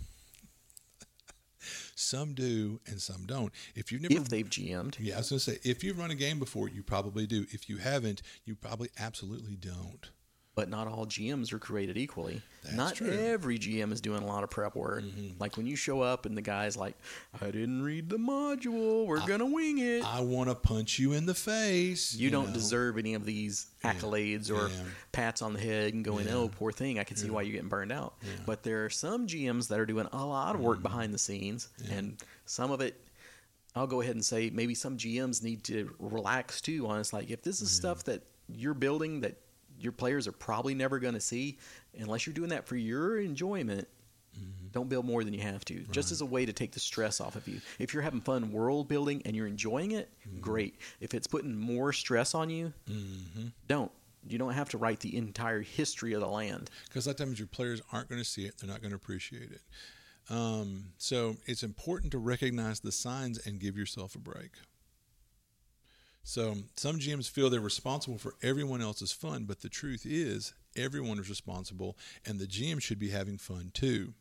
some 1.97 2.35
do 2.35 2.81
and 2.87 3.01
some 3.01 3.25
don't. 3.27 3.53
If 3.75 3.91
you've 3.91 4.03
never 4.03 4.15
if 4.15 4.29
they've 4.29 4.49
GM'd? 4.49 4.99
Yeah, 5.01 5.15
I 5.15 5.19
was 5.19 5.31
going 5.31 5.39
to 5.41 5.45
say, 5.53 5.59
if 5.65 5.83
you've 5.83 5.99
run 5.99 6.11
a 6.11 6.15
game 6.15 6.39
before, 6.39 6.69
you 6.69 6.83
probably 6.83 7.27
do. 7.27 7.47
If 7.51 7.69
you 7.69 7.79
haven't, 7.79 8.23
you 8.45 8.55
probably 8.55 8.91
absolutely 8.99 9.57
don't. 9.57 10.11
But 10.55 10.69
not 10.69 10.87
all 10.87 11.05
GMs 11.05 11.53
are 11.53 11.59
created 11.59 11.99
equally. 11.99 12.41
That's 12.63 12.77
not 12.77 12.95
true. 12.95 13.11
every 13.11 13.59
GM 13.59 13.93
is 13.93 14.01
doing 14.01 14.23
a 14.23 14.27
lot 14.27 14.45
of 14.45 14.51
prep 14.51 14.77
work. 14.77 15.03
Mm-hmm. 15.03 15.41
Like 15.41 15.57
when 15.57 15.67
you 15.67 15.75
show 15.75 16.01
up 16.01 16.27
and 16.27 16.37
the 16.37 16.43
guy's 16.43 16.77
like, 16.77 16.95
"I 17.43 17.47
didn't 17.47 17.83
read 17.83 18.09
the 18.09 18.19
module. 18.19 19.05
We're 19.05 19.27
gonna 19.27 19.47
wing 19.47 19.79
it." 19.79 20.05
I 20.05 20.21
want 20.21 20.51
to 20.51 20.55
punch 20.55 20.99
you 20.99 21.13
in 21.13 21.27
the 21.27 21.35
face. 21.35 22.15
you 22.15 22.31
don't 22.31 22.49
know? 22.49 22.55
deserve 22.55 22.99
any 22.99 23.15
of 23.15 23.25
these 23.27 23.67
accolades 23.83 24.49
or 24.51 24.69
Yeah. 24.69 24.85
pats 25.11 25.43
on 25.43 25.55
the 25.55 25.61
head 25.61 25.93
and 25.93 26.05
going, 26.05 26.29
oh, 26.29 26.31
Yeah. 26.31 26.37
"Oh, 26.45 26.49
poor 26.49 26.71
thing." 26.73 26.99
I 26.99 27.05
can 27.05 27.17
see 27.17 27.31
why 27.31 27.43
you're 27.43 27.53
getting 27.53 27.69
burned 27.69 27.93
out. 27.93 28.15
But 28.47 28.63
there 28.63 28.85
are 28.85 28.91
some 28.91 29.27
GMs 29.27 29.69
that 29.69 29.81
are 29.81 29.87
doing 29.87 30.09
a 30.13 30.25
lot 30.25 30.55
of 30.55 30.61
work 30.61 30.77
mm-hmm. 30.77 30.83
behind 30.85 31.15
the 31.15 31.19
scenes, 31.19 31.69
and 31.91 32.17
some 32.47 32.71
of 32.71 32.81
it. 32.81 33.01
I'll 33.77 33.89
go 33.89 34.01
ahead 34.03 34.15
and 34.15 34.25
say 34.25 34.51
maybe 34.51 34.77
some 34.77 34.97
GMs 34.97 35.43
need 35.43 35.65
to 35.65 35.93
relax 35.99 36.61
too. 36.61 36.87
On 36.87 37.01
it's 37.01 37.13
like 37.13 37.29
if 37.29 37.43
this 37.43 37.61
is 37.61 37.73
stuff 37.73 38.05
that 38.05 38.23
you're 38.49 38.73
building 38.75 39.23
that 39.23 39.37
your 39.85 39.93
players 39.93 40.27
are 40.27 40.33
probably 40.33 40.75
never 40.75 40.99
going 40.99 41.15
to 41.15 41.21
see, 41.21 41.59
unless 41.99 42.27
you're 42.27 42.35
doing 42.35 42.51
that 42.51 42.67
for 42.67 42.77
your 42.77 43.19
enjoyment. 43.19 43.87
Mm-hmm. 44.37 44.69
Don't 44.73 44.89
build 44.89 45.05
more 45.05 45.23
than 45.23 45.33
you 45.33 45.43
have 45.43 45.65
to, 45.67 45.85
just 45.93 46.11
as 46.11 46.21
a 46.21 46.27
way 46.27 46.45
to 46.45 46.53
take 46.53 46.73
the 46.73 46.81
stress 46.81 47.21
off 47.21 47.37
of 47.37 47.47
you. 47.47 47.61
If 47.79 47.95
you're 47.95 48.03
having 48.03 48.21
fun 48.21 48.51
world 48.51 48.89
building 48.89 49.23
and 49.25 49.37
you're 49.37 49.47
enjoying 49.47 49.93
it, 49.93 50.11
mm-hmm. 50.29 50.41
great. 50.41 50.81
If 51.01 51.15
it's 51.15 51.29
putting 51.29 51.55
more 51.57 51.93
stress 51.93 52.35
on 52.35 52.51
you, 52.51 52.73
mm-hmm. 52.91 53.49
don't. 53.69 53.93
You 54.27 54.39
don't 54.39 54.55
have 54.55 54.71
to 54.71 54.79
write 54.79 55.01
the 55.01 55.17
entire 55.17 55.61
history 55.61 56.15
of 56.15 56.21
the 56.21 56.27
land. 56.27 56.71
Because 56.89 57.07
a 57.07 57.11
lot 57.11 57.21
of 57.21 57.27
times 57.27 57.39
your 57.39 57.47
players 57.47 57.83
aren't 57.93 58.09
going 58.09 58.21
to 58.21 58.29
see 58.29 58.47
it, 58.47 58.55
they're 58.59 58.71
not 58.71 58.81
going 58.81 58.91
to 58.91 58.97
appreciate 58.97 59.53
it. 59.53 59.61
Um, 60.31 60.87
so 60.97 61.37
it's 61.47 61.63
important 61.63 62.11
to 62.13 62.19
recognize 62.19 62.81
the 62.81 62.91
signs 62.91 63.39
and 63.47 63.61
give 63.61 63.77
yourself 63.77 64.15
a 64.15 64.19
break. 64.19 64.53
So 66.25 66.57
some 66.77 66.99
GMs 66.99 67.29
feel 67.29 67.51
they're 67.51 67.61
responsible 67.61 68.17
for 68.17 68.35
everyone 68.43 68.81
else's 68.81 69.13
fun, 69.13 69.45
but 69.45 69.61
the 69.61 69.69
truth 69.69 70.07
is 70.07 70.55
everyone 70.75 71.19
is 71.19 71.29
responsible, 71.29 71.99
and 72.25 72.39
the 72.39 72.47
GM 72.47 72.81
should 72.81 72.99
be 72.99 73.11
having 73.11 73.37
fun 73.37 73.71
too. 73.75 74.15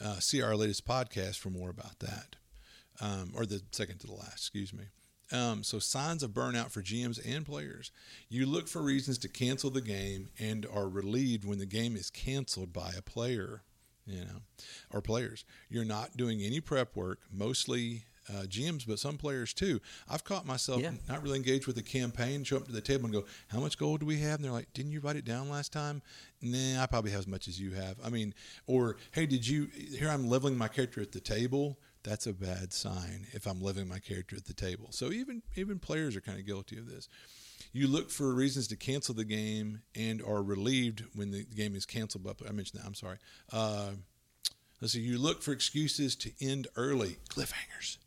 Uh, 0.00 0.18
see 0.18 0.42
our 0.42 0.56
latest 0.56 0.84
podcast 0.84 1.38
for 1.38 1.48
more 1.48 1.70
about 1.70 2.00
that, 2.00 2.36
um, 3.00 3.32
or 3.36 3.46
the 3.46 3.62
second 3.70 3.98
to 4.00 4.08
the 4.08 4.12
last, 4.12 4.32
excuse 4.32 4.72
me. 4.72 4.84
Um, 5.30 5.62
so 5.62 5.78
signs 5.78 6.24
of 6.24 6.32
burnout 6.32 6.72
for 6.72 6.82
GMs 6.82 7.20
and 7.24 7.46
players. 7.46 7.92
You 8.28 8.44
look 8.44 8.66
for 8.66 8.82
reasons 8.82 9.16
to 9.18 9.28
cancel 9.28 9.70
the 9.70 9.80
game 9.80 10.28
and 10.40 10.66
are 10.66 10.88
relieved 10.88 11.44
when 11.44 11.58
the 11.58 11.66
game 11.66 11.94
is 11.94 12.10
canceled 12.10 12.72
by 12.72 12.92
a 12.98 13.00
player, 13.00 13.62
you 14.04 14.22
know, 14.22 14.42
or 14.90 15.00
players. 15.00 15.44
You're 15.70 15.84
not 15.84 16.16
doing 16.16 16.42
any 16.42 16.60
prep 16.60 16.96
work, 16.96 17.20
mostly 17.32 18.06
uh, 18.28 18.42
GMs, 18.42 18.86
but 18.86 18.98
some 18.98 19.16
players 19.18 19.52
too. 19.52 19.80
I've 20.08 20.24
caught 20.24 20.46
myself 20.46 20.80
Yeah. 20.80 20.92
not 21.08 21.22
really 21.22 21.36
engaged 21.36 21.66
with 21.66 21.76
the 21.76 21.82
campaign, 21.82 22.44
show 22.44 22.56
up 22.58 22.66
to 22.66 22.72
the 22.72 22.80
table 22.80 23.04
and 23.04 23.12
go, 23.12 23.24
How 23.48 23.60
much 23.60 23.76
gold 23.78 24.00
do 24.00 24.06
we 24.06 24.18
have? 24.20 24.36
And 24.36 24.44
they're 24.44 24.52
like, 24.52 24.72
Didn't 24.74 24.92
you 24.92 25.00
write 25.00 25.16
it 25.16 25.24
down 25.24 25.48
last 25.48 25.72
time? 25.72 26.02
Nah, 26.40 26.82
I 26.82 26.86
probably 26.86 27.10
have 27.12 27.20
as 27.20 27.26
much 27.26 27.48
as 27.48 27.60
you 27.60 27.72
have. 27.72 27.96
I 28.04 28.08
mean, 28.10 28.34
or, 28.66 28.96
Hey, 29.12 29.26
did 29.26 29.46
you, 29.46 29.68
here 29.96 30.08
I'm 30.08 30.28
leveling 30.28 30.56
my 30.56 30.68
character 30.68 31.00
at 31.00 31.12
the 31.12 31.20
table. 31.20 31.78
that's 32.04 32.26
a 32.26 32.32
bad 32.32 32.72
sign 32.72 33.26
if 33.32 33.46
I'm 33.46 33.60
leveling 33.62 33.88
my 33.88 33.98
character 34.00 34.34
at 34.36 34.44
the 34.46 34.54
table. 34.54 34.88
So 34.90 35.12
even 35.12 35.42
even 35.56 35.78
players 35.78 36.16
are 36.16 36.20
kind 36.20 36.38
of 36.38 36.46
guilty 36.46 36.76
of 36.78 36.88
this. 36.88 37.08
You 37.72 37.86
look 37.86 38.10
for 38.10 38.34
reasons 38.34 38.66
to 38.68 38.76
cancel 38.76 39.14
the 39.14 39.24
game 39.24 39.82
and 39.94 40.20
are 40.20 40.42
relieved 40.42 41.04
when 41.14 41.30
the 41.30 41.44
game 41.44 41.74
is 41.74 41.86
canceled. 41.86 42.24
But 42.24 42.36
I 42.46 42.52
mentioned 42.52 42.80
that. 42.82 42.86
I'm 42.86 42.94
sorry. 42.94 43.16
Uh, 43.52 43.92
let's 44.80 44.92
see. 44.94 45.00
You 45.00 45.16
look 45.16 45.42
for 45.42 45.52
excuses 45.52 46.14
to 46.16 46.32
end 46.40 46.66
early. 46.76 47.16
Cliffhangers. 47.30 47.98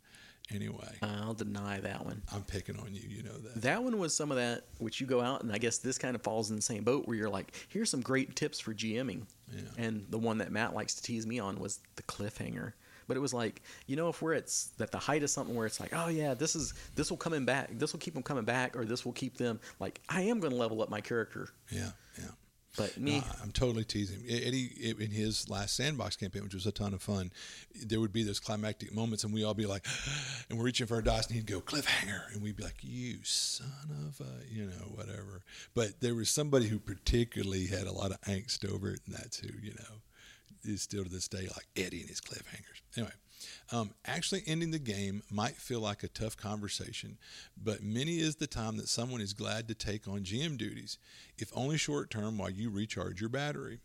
Anyway, 0.53 0.97
I'll 1.01 1.33
deny 1.33 1.79
that 1.79 2.05
one. 2.05 2.21
I'm 2.33 2.43
picking 2.43 2.77
on 2.77 2.93
you. 2.93 3.01
You 3.07 3.23
know 3.23 3.37
that. 3.37 3.61
That 3.61 3.83
one 3.83 3.97
was 3.97 4.13
some 4.13 4.29
of 4.31 4.37
that 4.37 4.65
which 4.77 5.01
you 5.01 5.07
go 5.07 5.19
out 5.19 5.41
and 5.41 5.51
I 5.51 5.57
guess 5.57 5.79
this 5.79 5.97
kind 5.97 6.15
of 6.15 6.21
falls 6.21 6.51
in 6.51 6.55
the 6.55 6.61
same 6.61 6.83
boat 6.83 7.07
where 7.07 7.17
you're 7.17 7.29
like, 7.29 7.55
here's 7.69 7.89
some 7.89 8.01
great 8.01 8.35
tips 8.35 8.59
for 8.59 8.73
GMing. 8.73 9.23
Yeah. 9.51 9.61
And 9.77 10.05
the 10.09 10.19
one 10.19 10.37
that 10.39 10.51
Matt 10.51 10.75
likes 10.75 10.93
to 10.95 11.03
tease 11.03 11.25
me 11.25 11.39
on 11.39 11.59
was 11.59 11.79
the 11.95 12.03
cliffhanger. 12.03 12.73
But 13.07 13.17
it 13.17 13.19
was 13.19 13.33
like, 13.33 13.61
you 13.87 13.95
know, 13.95 14.09
if 14.09 14.21
we're 14.21 14.33
at 14.33 14.53
at 14.79 14.91
the 14.91 14.97
height 14.97 15.23
of 15.23 15.29
something 15.29 15.55
where 15.55 15.65
it's 15.65 15.79
like, 15.79 15.91
oh 15.95 16.07
yeah, 16.07 16.33
this 16.33 16.55
is 16.55 16.73
this 16.95 17.09
will 17.09 17.17
coming 17.17 17.45
back, 17.45 17.69
this 17.77 17.93
will 17.93 17.99
keep 17.99 18.13
them 18.13 18.23
coming 18.23 18.45
back, 18.45 18.75
or 18.75 18.85
this 18.85 19.05
will 19.05 19.13
keep 19.13 19.37
them 19.37 19.59
like, 19.79 20.01
I 20.09 20.21
am 20.21 20.39
going 20.39 20.51
to 20.51 20.57
level 20.57 20.81
up 20.81 20.89
my 20.89 21.01
character. 21.01 21.49
Yeah. 21.71 21.91
Yeah. 22.17 22.25
But 22.77 22.97
me, 22.97 23.19
No, 23.19 23.23
I'm 23.41 23.51
totally 23.51 23.85
teasing. 23.85 24.23
Eddie, 24.27 24.95
in 24.99 25.11
his 25.11 25.49
last 25.49 25.75
sandbox 25.75 26.15
campaign, 26.15 26.43
which 26.43 26.53
was 26.53 26.65
a 26.65 26.71
ton 26.71 26.93
of 26.93 27.01
fun, 27.01 27.31
there 27.85 27.99
would 27.99 28.13
be 28.13 28.23
those 28.23 28.39
climactic 28.39 28.93
moments, 28.93 29.23
and 29.23 29.33
we 29.33 29.43
all 29.43 29.53
be 29.53 29.65
like, 29.65 29.85
and 30.49 30.57
we're 30.57 30.65
reaching 30.65 30.87
for 30.87 30.95
our 30.95 31.01
dice, 31.01 31.27
and 31.27 31.35
he'd 31.35 31.45
go 31.45 31.61
cliffhanger, 31.61 32.33
and 32.33 32.41
we'd 32.41 32.57
be 32.57 32.63
like, 32.63 32.77
"You 32.81 33.19
son 33.23 33.67
of 34.07 34.19
a," 34.25 34.53
you 34.53 34.65
know, 34.65 34.91
whatever. 34.93 35.43
But 35.73 36.01
there 36.01 36.15
was 36.15 36.29
somebody 36.29 36.67
who 36.67 36.79
particularly 36.79 37.67
had 37.67 37.87
a 37.87 37.91
lot 37.91 38.11
of 38.11 38.19
angst 38.21 38.69
over 38.69 38.91
it, 38.91 39.01
and 39.05 39.15
that's 39.15 39.37
who, 39.37 39.49
you 39.61 39.73
know, 39.73 40.01
is 40.63 40.81
still 40.81 41.03
to 41.03 41.09
this 41.09 41.27
day 41.27 41.47
like 41.55 41.67
Eddie 41.75 42.01
and 42.01 42.09
his 42.09 42.21
cliffhangers. 42.21 42.81
Anyway. 42.97 43.13
Um, 43.71 43.91
actually, 44.05 44.43
ending 44.47 44.71
the 44.71 44.79
game 44.79 45.23
might 45.31 45.57
feel 45.57 45.79
like 45.79 46.03
a 46.03 46.07
tough 46.07 46.37
conversation, 46.37 47.17
but 47.61 47.83
many 47.83 48.19
is 48.19 48.35
the 48.35 48.47
time 48.47 48.77
that 48.77 48.87
someone 48.87 49.21
is 49.21 49.33
glad 49.33 49.67
to 49.67 49.75
take 49.75 50.07
on 50.07 50.21
GM 50.21 50.57
duties, 50.57 50.97
if 51.37 51.51
only 51.55 51.77
short 51.77 52.09
term 52.09 52.37
while 52.37 52.49
you 52.49 52.69
recharge 52.69 53.19
your 53.19 53.29
battery. 53.29 53.79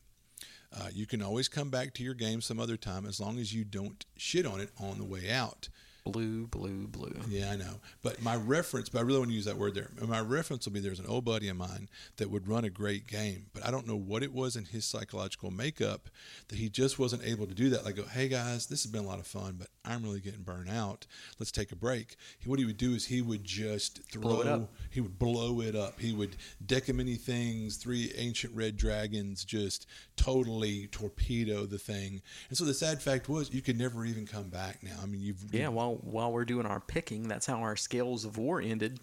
Uh, 0.72 0.88
you 0.92 1.06
can 1.06 1.20
always 1.20 1.48
come 1.48 1.68
back 1.68 1.92
to 1.94 2.02
your 2.02 2.14
game 2.14 2.40
some 2.40 2.60
other 2.60 2.76
time 2.76 3.04
as 3.04 3.20
long 3.20 3.38
as 3.38 3.52
you 3.52 3.64
don't 3.64 4.06
shit 4.16 4.46
on 4.46 4.60
it 4.60 4.70
on 4.78 4.98
the 4.98 5.04
way 5.04 5.30
out. 5.30 5.68
Blue, 6.10 6.46
blue, 6.46 6.86
blue. 6.86 7.14
Yeah, 7.28 7.50
I 7.52 7.56
know. 7.56 7.80
But 8.02 8.22
my 8.22 8.36
reference, 8.36 8.88
but 8.88 8.98
I 8.98 9.02
really 9.02 9.18
want 9.18 9.30
to 9.30 9.34
use 9.36 9.44
that 9.44 9.56
word 9.56 9.74
there. 9.74 9.90
My 10.06 10.20
reference 10.20 10.66
will 10.66 10.72
be 10.72 10.80
there's 10.80 11.00
an 11.00 11.06
old 11.06 11.24
buddy 11.24 11.48
of 11.48 11.56
mine 11.56 11.88
that 12.16 12.30
would 12.30 12.48
run 12.48 12.64
a 12.64 12.70
great 12.70 13.06
game, 13.06 13.46
but 13.52 13.64
I 13.66 13.70
don't 13.70 13.86
know 13.86 13.96
what 13.96 14.22
it 14.22 14.32
was 14.32 14.56
in 14.56 14.64
his 14.64 14.84
psychological 14.84 15.50
makeup 15.50 16.08
that 16.48 16.56
he 16.58 16.68
just 16.68 16.98
wasn't 16.98 17.24
able 17.24 17.46
to 17.46 17.54
do 17.54 17.70
that. 17.70 17.84
Like, 17.84 17.96
go, 17.96 18.04
hey 18.04 18.28
guys, 18.28 18.66
this 18.66 18.82
has 18.82 18.90
been 18.90 19.04
a 19.04 19.06
lot 19.08 19.18
of 19.18 19.26
fun, 19.26 19.56
but 19.58 19.68
I'm 19.84 20.02
really 20.02 20.20
getting 20.20 20.42
burnt 20.42 20.68
out. 20.70 21.06
Let's 21.38 21.52
take 21.52 21.72
a 21.72 21.76
break. 21.76 22.16
He, 22.38 22.48
what 22.48 22.58
he 22.58 22.64
would 22.64 22.76
do 22.76 22.92
is 22.94 23.06
he 23.06 23.22
would 23.22 23.44
just 23.44 24.02
throw, 24.12 24.22
Blow 24.22 24.40
it 24.40 24.46
up. 24.46 24.70
he 24.90 25.00
would 25.00 25.18
blow 25.18 25.60
it 25.60 25.74
up. 25.76 25.98
He 26.00 26.12
would 26.12 26.36
deck 26.64 26.88
of 26.88 26.96
many 26.96 27.14
things, 27.16 27.76
three 27.76 28.12
ancient 28.16 28.54
red 28.54 28.76
dragons, 28.76 29.44
just 29.44 29.86
totally 30.16 30.86
torpedo 30.88 31.66
the 31.66 31.78
thing. 31.78 32.20
And 32.48 32.58
so 32.58 32.64
the 32.64 32.74
sad 32.74 33.00
fact 33.02 33.28
was, 33.28 33.52
you 33.52 33.62
could 33.62 33.78
never 33.78 34.04
even 34.04 34.26
come 34.26 34.48
back. 34.48 34.82
Now, 34.82 34.96
I 35.02 35.06
mean, 35.06 35.20
you've 35.22 35.42
Yeah, 35.52 35.68
while 35.68 35.99
while 36.02 36.32
we're 36.32 36.44
doing 36.44 36.66
our 36.66 36.80
picking, 36.80 37.28
that's 37.28 37.46
how 37.46 37.58
our 37.60 37.76
scales 37.76 38.24
of 38.24 38.38
war 38.38 38.60
ended. 38.60 39.00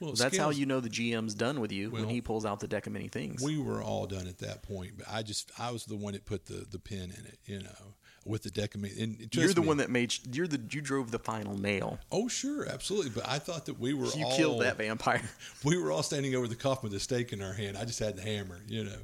Well, 0.00 0.12
that's 0.12 0.36
how 0.36 0.50
you 0.50 0.66
know 0.66 0.80
the 0.80 0.90
GM's 0.90 1.34
done 1.34 1.60
with 1.60 1.72
you 1.72 1.90
when 1.90 2.08
he 2.08 2.20
pulls 2.20 2.44
out 2.44 2.60
the 2.60 2.68
deck 2.68 2.86
of 2.86 2.92
many 2.92 3.08
things. 3.08 3.42
we 3.42 3.58
were 3.58 3.82
all 3.82 4.06
done 4.06 4.26
at 4.26 4.38
that 4.38 4.62
point, 4.62 4.92
but 4.98 5.06
I 5.10 5.22
just 5.22 5.50
I 5.58 5.70
was 5.70 5.84
the 5.84 5.96
one 5.96 6.14
that 6.14 6.26
put 6.26 6.46
the 6.46 6.66
the 6.70 6.78
pin 6.78 7.04
in 7.04 7.26
it, 7.26 7.38
you 7.46 7.60
know, 7.62 7.94
with 8.26 8.42
the 8.42 8.50
deck 8.50 8.74
of 8.74 8.80
many. 8.80 9.00
And 9.00 9.28
you're 9.32 9.52
the 9.52 9.60
me- 9.60 9.68
one 9.68 9.76
that 9.78 9.90
made. 9.90 10.14
You're 10.34 10.48
the 10.48 10.60
you 10.70 10.80
drove 10.80 11.10
the 11.10 11.18
final 11.18 11.56
nail. 11.56 11.98
Oh, 12.10 12.28
sure, 12.28 12.66
absolutely. 12.68 13.10
But 13.10 13.28
I 13.28 13.38
thought 13.38 13.66
that 13.66 13.78
we 13.78 13.94
were 13.94 14.06
You 14.06 14.26
all 14.26 14.36
killed 14.36 14.62
that 14.62 14.76
vampire. 14.78 15.22
we 15.64 15.78
were 15.78 15.92
all 15.92 16.02
standing 16.02 16.34
over 16.34 16.48
the 16.48 16.56
coffin 16.56 16.90
with 16.90 16.96
a 16.96 17.00
stake 17.00 17.32
in 17.32 17.40
our 17.40 17.52
hand. 17.54 17.76
I 17.76 17.84
just 17.84 18.00
had 18.00 18.16
the 18.16 18.22
hammer, 18.22 18.60
you 18.66 18.84
know, 18.84 18.98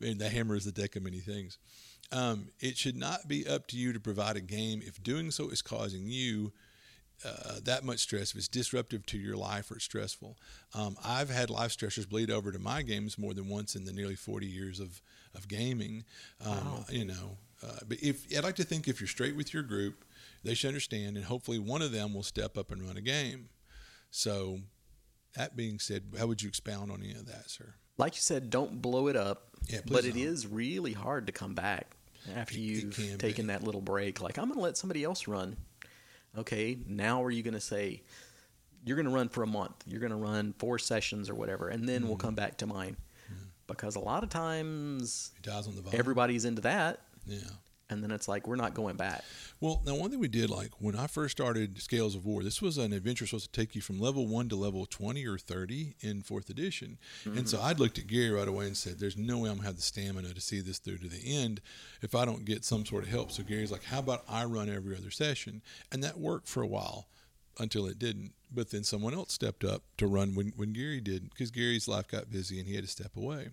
and 0.00 0.18
the 0.18 0.28
hammer 0.28 0.56
is 0.56 0.64
the 0.64 0.72
deck 0.72 0.94
of 0.94 1.02
many 1.02 1.20
things. 1.20 1.58
Um, 2.12 2.48
it 2.60 2.76
should 2.76 2.96
not 2.96 3.26
be 3.26 3.46
up 3.46 3.66
to 3.68 3.76
you 3.76 3.92
to 3.92 3.98
provide 3.98 4.36
a 4.36 4.40
game 4.40 4.82
if 4.84 5.02
doing 5.02 5.30
so 5.30 5.48
is 5.48 5.62
causing 5.62 6.02
you 6.06 6.52
uh, 7.24 7.60
that 7.64 7.84
much 7.84 8.00
stress, 8.00 8.30
if 8.32 8.36
it's 8.36 8.48
disruptive 8.48 9.04
to 9.06 9.18
your 9.18 9.36
life 9.36 9.70
or 9.70 9.78
stressful. 9.80 10.36
Um, 10.74 10.96
I've 11.04 11.30
had 11.30 11.50
life 11.50 11.76
stressors 11.76 12.08
bleed 12.08 12.30
over 12.30 12.52
to 12.52 12.58
my 12.58 12.82
games 12.82 13.18
more 13.18 13.34
than 13.34 13.48
once 13.48 13.74
in 13.76 13.84
the 13.84 13.92
nearly 13.92 14.16
40 14.16 14.46
years 14.46 14.80
of, 14.80 15.00
of 15.34 15.48
gaming. 15.48 16.04
Um, 16.44 16.84
You 16.90 17.04
know, 17.06 17.38
uh, 17.62 17.78
but 17.88 17.98
if 18.02 18.26
I'd 18.36 18.44
like 18.44 18.56
to 18.56 18.64
think 18.64 18.88
if 18.88 19.00
you're 19.00 19.08
straight 19.08 19.36
with 19.36 19.54
your 19.54 19.62
group, 19.62 20.04
they 20.42 20.54
should 20.54 20.68
understand, 20.68 21.16
and 21.16 21.24
hopefully 21.24 21.58
one 21.58 21.80
of 21.82 21.92
them 21.92 22.12
will 22.14 22.22
step 22.22 22.58
up 22.58 22.70
and 22.70 22.82
run 22.82 22.96
a 22.96 23.00
game. 23.00 23.48
So, 24.10 24.60
that 25.34 25.56
being 25.56 25.78
said, 25.78 26.02
how 26.18 26.26
would 26.26 26.42
you 26.42 26.48
expound 26.48 26.90
on 26.92 27.00
any 27.02 27.12
of 27.12 27.26
that, 27.26 27.50
sir? 27.50 27.74
Like 27.96 28.14
you 28.16 28.20
said, 28.20 28.50
don't 28.50 28.82
blow 28.82 29.08
it 29.08 29.16
up. 29.16 29.48
Yeah, 29.68 29.80
but 29.86 30.04
it 30.04 30.10
don't. 30.14 30.22
is 30.22 30.46
really 30.46 30.92
hard 30.92 31.26
to 31.26 31.32
come 31.32 31.54
back 31.54 31.96
after 32.34 32.54
It- 32.54 32.58
it 32.58 32.62
you've 32.62 32.94
can 32.94 33.18
taken 33.18 33.46
be. 33.46 33.52
that 33.52 33.62
little 33.64 33.80
break. 33.80 34.20
Like 34.20 34.36
I'm 34.38 34.46
going 34.46 34.58
to 34.58 34.62
let 34.62 34.76
somebody 34.76 35.02
else 35.04 35.26
run. 35.26 35.56
Okay, 36.38 36.76
now 36.86 37.22
are 37.22 37.30
you 37.30 37.42
going 37.42 37.54
to 37.54 37.60
say 37.60 38.02
you're 38.84 38.96
going 38.96 39.06
to 39.06 39.12
run 39.14 39.28
for 39.28 39.42
a 39.42 39.46
month? 39.46 39.74
You're 39.86 40.00
going 40.00 40.10
to 40.10 40.16
run 40.16 40.52
four 40.58 40.78
sessions 40.78 41.30
or 41.30 41.34
whatever, 41.34 41.68
and 41.68 41.88
then 41.88 42.00
Mm-hmm. 42.00 42.08
we'll 42.08 42.16
come 42.18 42.34
back 42.34 42.56
to 42.58 42.66
mine. 42.66 42.96
Because 43.66 43.96
a 43.96 44.00
lot 44.00 44.22
of 44.22 44.28
times 44.28 45.30
He 45.36 45.50
dies 45.50 45.66
on 45.66 45.74
the 45.74 45.96
everybody's 45.96 46.44
into 46.44 46.60
that, 46.62 47.00
yeah. 47.26 47.38
And 47.90 48.02
then 48.02 48.10
it's 48.10 48.28
like 48.28 48.46
we're 48.46 48.56
not 48.56 48.74
going 48.74 48.96
back. 48.96 49.24
Well, 49.60 49.82
now 49.84 49.94
one 49.94 50.10
thing 50.10 50.20
we 50.20 50.28
did, 50.28 50.50
like 50.50 50.70
when 50.78 50.96
I 50.96 51.06
first 51.06 51.32
started 51.32 51.80
Scales 51.80 52.14
of 52.14 52.24
War, 52.24 52.42
this 52.42 52.62
was 52.62 52.78
an 52.78 52.92
adventure 52.92 53.26
supposed 53.26 53.52
to 53.52 53.60
take 53.60 53.74
you 53.74 53.80
from 53.80 54.00
level 54.00 54.26
one 54.26 54.48
to 54.48 54.56
level 54.56 54.86
twenty 54.86 55.26
or 55.26 55.38
thirty 55.38 55.94
in 56.00 56.22
fourth 56.22 56.50
edition. 56.50 56.98
And 57.24 57.48
so 57.48 57.58
mm-hmm. 57.58 57.66
I'd 57.66 57.80
looked 57.80 57.98
at 57.98 58.06
Gary 58.06 58.30
right 58.30 58.48
away 58.48 58.66
and 58.66 58.76
said, 58.76 58.98
"There's 58.98 59.16
no 59.16 59.38
way 59.38 59.50
I'm 59.50 59.56
gonna 59.56 59.66
have 59.66 59.76
the 59.76 59.82
stamina 59.82 60.34
to 60.34 60.40
see 60.40 60.60
this 60.60 60.78
through 60.78 60.98
to 60.98 61.08
the 61.08 61.22
end 61.24 61.60
if 62.02 62.14
I 62.14 62.24
don't 62.24 62.44
get 62.44 62.64
some 62.64 62.84
sort 62.84 63.04
of 63.04 63.10
help." 63.10 63.30
So 63.30 63.42
Gary's 63.42 63.72
like, 63.72 63.84
"How 63.84 63.98
about 63.98 64.24
I 64.28 64.44
run 64.44 64.68
every 64.68 64.96
other 64.96 65.10
session?" 65.10 65.62
And 65.92 66.02
that 66.04 66.18
worked 66.18 66.48
for 66.48 66.62
a 66.62 66.66
while 66.66 67.08
until 67.58 67.86
it 67.86 67.98
didn't. 67.98 68.32
But 68.52 68.70
then 68.70 68.84
someone 68.84 69.14
else 69.14 69.32
stepped 69.32 69.64
up 69.64 69.82
to 69.98 70.06
run 70.06 70.34
when, 70.34 70.52
when 70.56 70.72
Gary 70.72 71.00
did 71.00 71.28
because 71.30 71.50
Gary's 71.50 71.88
life 71.88 72.06
got 72.08 72.30
busy 72.30 72.58
and 72.58 72.68
he 72.68 72.74
had 72.74 72.84
to 72.84 72.90
step 72.90 73.16
away. 73.16 73.48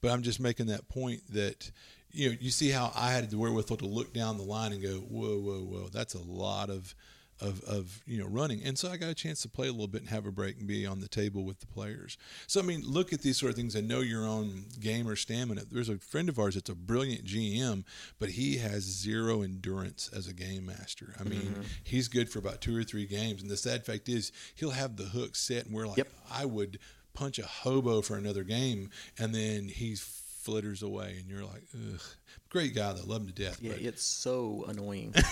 But 0.00 0.10
I'm 0.10 0.22
just 0.22 0.40
making 0.40 0.66
that 0.66 0.88
point 0.88 1.22
that 1.32 1.70
you 2.12 2.30
know 2.30 2.36
you 2.40 2.50
see 2.50 2.70
how 2.70 2.92
I 2.94 3.12
had 3.12 3.30
the 3.30 3.38
wherewithal 3.38 3.78
to 3.78 3.86
look 3.86 4.12
down 4.12 4.36
the 4.36 4.44
line 4.44 4.72
and 4.72 4.82
go 4.82 4.94
whoa 4.94 5.38
whoa 5.38 5.60
whoa 5.60 5.88
that's 5.92 6.14
a 6.14 6.22
lot 6.22 6.70
of 6.70 6.94
of, 7.40 7.62
of 7.64 8.02
you 8.06 8.18
know 8.18 8.26
running 8.26 8.62
and 8.64 8.78
so 8.78 8.90
I 8.90 8.96
got 8.96 9.08
a 9.08 9.14
chance 9.14 9.40
to 9.42 9.48
play 9.48 9.68
a 9.68 9.70
little 9.70 9.86
bit 9.86 10.02
and 10.02 10.10
have 10.10 10.26
a 10.26 10.30
break 10.30 10.58
and 10.58 10.66
be 10.66 10.86
on 10.86 11.00
the 11.00 11.08
table 11.08 11.44
with 11.44 11.60
the 11.60 11.66
players. 11.66 12.18
So 12.46 12.60
I 12.60 12.62
mean 12.62 12.82
look 12.84 13.12
at 13.12 13.22
these 13.22 13.38
sort 13.38 13.50
of 13.50 13.56
things 13.56 13.74
and 13.74 13.88
know 13.88 14.00
your 14.00 14.26
own 14.26 14.66
game 14.78 15.08
or 15.08 15.16
stamina. 15.16 15.62
There's 15.70 15.88
a 15.88 15.98
friend 15.98 16.28
of 16.28 16.38
ours 16.38 16.54
that's 16.54 16.70
a 16.70 16.74
brilliant 16.74 17.24
GM, 17.24 17.84
but 18.18 18.30
he 18.30 18.58
has 18.58 18.82
zero 18.82 19.42
endurance 19.42 20.10
as 20.14 20.28
a 20.28 20.34
game 20.34 20.66
master. 20.66 21.14
I 21.18 21.24
mean 21.24 21.40
mm-hmm. 21.40 21.62
he's 21.82 22.08
good 22.08 22.30
for 22.30 22.38
about 22.38 22.60
two 22.60 22.76
or 22.76 22.84
three 22.84 23.06
games, 23.06 23.40
and 23.42 23.50
the 23.50 23.56
sad 23.56 23.86
fact 23.86 24.08
is 24.08 24.32
he'll 24.54 24.70
have 24.70 24.96
the 24.96 25.04
hook 25.04 25.34
set 25.34 25.66
and 25.66 25.74
we're 25.74 25.86
like 25.86 25.98
Yep. 25.98 26.08
I 26.30 26.44
would 26.44 26.78
punch 27.14 27.38
a 27.38 27.46
hobo 27.46 28.02
for 28.02 28.16
another 28.16 28.44
game, 28.44 28.90
and 29.18 29.34
then 29.34 29.68
he 29.68 29.96
flitters 30.40 30.82
away, 30.82 31.16
and 31.18 31.28
you're 31.28 31.44
like, 31.44 31.62
ugh. 31.74 32.00
Great 32.48 32.74
guy, 32.74 32.92
though, 32.92 33.04
love 33.04 33.22
him 33.22 33.28
to 33.28 33.32
death. 33.32 33.58
Yeah, 33.60 33.72
but 33.72 33.82
it's 33.82 34.02
so 34.02 34.64
annoying. 34.68 35.14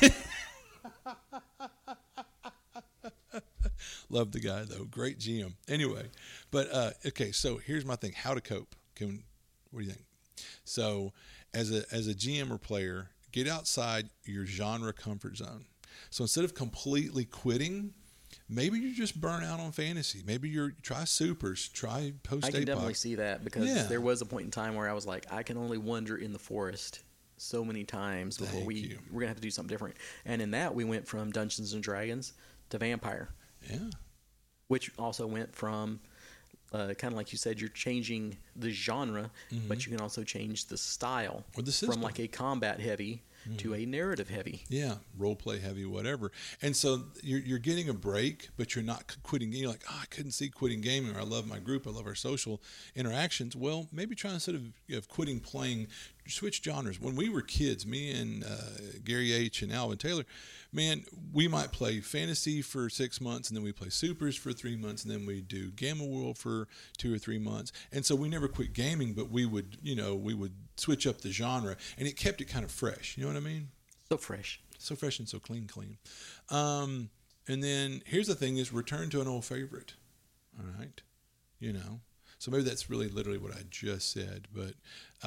love 4.10 4.32
the 4.32 4.40
guy 4.40 4.64
though. 4.64 4.84
Great 4.84 5.18
GM. 5.18 5.52
Anyway, 5.68 6.06
but 6.50 6.72
uh, 6.72 6.90
okay, 7.06 7.32
so 7.32 7.56
here's 7.58 7.84
my 7.84 7.96
thing: 7.96 8.12
how 8.12 8.34
to 8.34 8.40
cope. 8.40 8.74
Can 8.94 9.22
what 9.70 9.80
do 9.80 9.86
you 9.86 9.92
think? 9.92 10.04
So, 10.64 11.12
as 11.54 11.70
a 11.74 11.82
as 11.92 12.06
a 12.08 12.14
GM 12.14 12.50
or 12.50 12.58
player, 12.58 13.10
get 13.32 13.48
outside 13.48 14.10
your 14.24 14.46
genre 14.46 14.92
comfort 14.92 15.36
zone. 15.36 15.64
So 16.10 16.24
instead 16.24 16.44
of 16.44 16.54
completely 16.54 17.24
quitting. 17.24 17.94
Maybe 18.50 18.78
you're 18.78 18.94
just 18.94 19.20
burnt 19.20 19.44
out 19.44 19.60
on 19.60 19.72
fantasy. 19.72 20.22
Maybe 20.26 20.48
you're 20.48 20.72
try 20.82 21.04
supers, 21.04 21.68
try 21.68 22.14
post 22.22 22.46
I 22.46 22.50
can 22.50 22.64
definitely 22.64 22.94
see 22.94 23.16
that 23.16 23.44
because 23.44 23.66
Yeah. 23.66 23.82
there 23.84 24.00
was 24.00 24.22
a 24.22 24.26
point 24.26 24.46
in 24.46 24.50
time 24.50 24.74
where 24.74 24.88
I 24.88 24.92
was 24.94 25.06
like, 25.06 25.26
I 25.30 25.42
can 25.42 25.56
only 25.58 25.76
wander 25.78 26.16
in 26.16 26.32
the 26.32 26.38
forest 26.38 27.00
so 27.36 27.64
many 27.64 27.84
times 27.84 28.38
before 28.38 28.54
Thank 28.54 28.66
we 28.66 28.74
you. 28.76 28.98
we're 29.10 29.20
gonna 29.20 29.28
have 29.28 29.36
to 29.36 29.42
do 29.42 29.50
something 29.50 29.68
different. 29.72 29.96
And 30.24 30.40
in 30.40 30.50
that, 30.52 30.74
we 30.74 30.84
went 30.84 31.06
from 31.06 31.30
Dungeons 31.30 31.72
and 31.74 31.82
Dragons 31.82 32.32
to 32.70 32.78
Vampire, 32.78 33.28
Yeah, 33.70 33.90
which 34.68 34.90
also 34.98 35.26
went 35.26 35.54
from 35.54 36.00
uh, 36.72 36.92
kind 36.98 37.12
of 37.12 37.16
like 37.16 37.32
you 37.32 37.38
said, 37.38 37.58
you're 37.60 37.70
changing 37.70 38.36
the 38.54 38.70
genre, 38.70 39.30
but 39.68 39.86
you 39.86 39.92
can 39.92 40.02
also 40.02 40.22
change 40.22 40.66
the 40.66 40.76
style 40.76 41.44
Mm-hmm. 41.52 41.60
Or 41.60 41.62
the 41.62 41.70
from 41.70 41.72
system. 41.72 41.90
Mm-hmm. 41.96 42.02
like 42.02 42.18
a 42.18 42.28
combat 42.28 42.78
heavy 42.80 43.22
to 43.56 43.70
mm-hmm. 43.70 43.82
a 43.82 43.86
narrative 43.86 44.28
heavy. 44.28 44.64
Yeah, 44.68 44.96
role 45.16 45.36
play 45.36 45.58
heavy, 45.58 45.84
whatever. 45.84 46.32
And 46.62 46.76
so 46.76 47.04
you're, 47.22 47.40
you're 47.40 47.58
getting 47.58 47.88
a 47.88 47.94
break, 47.94 48.48
but 48.56 48.74
you're 48.74 48.84
not 48.84 49.16
quitting. 49.22 49.52
You're 49.52 49.70
like, 49.70 49.84
oh, 49.90 49.98
I 50.02 50.06
couldn't 50.06 50.32
see 50.32 50.48
quitting 50.48 50.80
gaming, 50.80 51.14
or 51.14 51.20
I 51.20 51.24
love 51.24 51.46
my 51.46 51.58
group, 51.58 51.86
I 51.86 51.90
love 51.90 52.06
our 52.06 52.14
social 52.14 52.60
interactions. 52.94 53.56
Well, 53.56 53.88
maybe 53.92 54.14
try 54.14 54.32
instead 54.32 54.54
of, 54.54 54.62
of 54.92 55.08
quitting 55.08 55.40
playing, 55.40 55.88
switch 56.28 56.62
genres. 56.62 57.00
When 57.00 57.16
we 57.16 57.28
were 57.28 57.42
kids, 57.42 57.86
me 57.86 58.10
and 58.10 58.44
uh, 58.44 58.98
Gary 59.04 59.32
H 59.32 59.62
and 59.62 59.72
Alvin 59.72 59.98
Taylor, 59.98 60.24
man, 60.72 61.04
we 61.32 61.48
might 61.48 61.72
play 61.72 62.00
fantasy 62.00 62.62
for 62.62 62.88
six 62.88 63.20
months, 63.20 63.48
and 63.48 63.56
then 63.56 63.64
we 63.64 63.72
play 63.72 63.88
supers 63.88 64.36
for 64.36 64.52
three 64.52 64.76
months, 64.76 65.04
and 65.04 65.12
then 65.12 65.26
we 65.26 65.40
do 65.40 65.70
Gamma 65.70 66.04
World 66.04 66.38
for 66.38 66.68
two 66.96 67.12
or 67.14 67.18
three 67.18 67.38
months. 67.38 67.72
And 67.92 68.04
so 68.04 68.14
we 68.14 68.28
never 68.28 68.48
quit 68.48 68.72
gaming, 68.72 69.14
but 69.14 69.30
we 69.30 69.46
would, 69.46 69.78
you 69.82 69.96
know, 69.96 70.14
we 70.14 70.34
would 70.34 70.54
switch 70.76 71.06
up 71.06 71.20
the 71.20 71.30
genre, 71.30 71.76
and 71.96 72.06
it 72.06 72.16
kept 72.16 72.40
it 72.40 72.46
kind 72.46 72.64
of 72.64 72.70
fresh. 72.70 73.16
You 73.16 73.24
know 73.24 73.30
what 73.30 73.36
I 73.36 73.40
mean? 73.40 73.68
So 74.08 74.16
fresh. 74.16 74.60
So 74.78 74.94
fresh 74.94 75.18
and 75.18 75.28
so 75.28 75.38
clean, 75.38 75.66
clean. 75.66 75.98
Um, 76.50 77.10
and 77.46 77.62
then 77.62 78.02
here's 78.06 78.26
the 78.26 78.34
thing: 78.34 78.58
is 78.58 78.72
return 78.72 79.10
to 79.10 79.20
an 79.20 79.28
old 79.28 79.44
favorite. 79.44 79.94
All 80.58 80.66
right, 80.78 81.00
you 81.58 81.72
know. 81.72 82.00
So 82.38 82.52
maybe 82.52 82.62
that's 82.62 82.88
really 82.88 83.08
literally 83.08 83.38
what 83.38 83.52
I 83.52 83.62
just 83.68 84.12
said, 84.12 84.46
but 84.54 84.74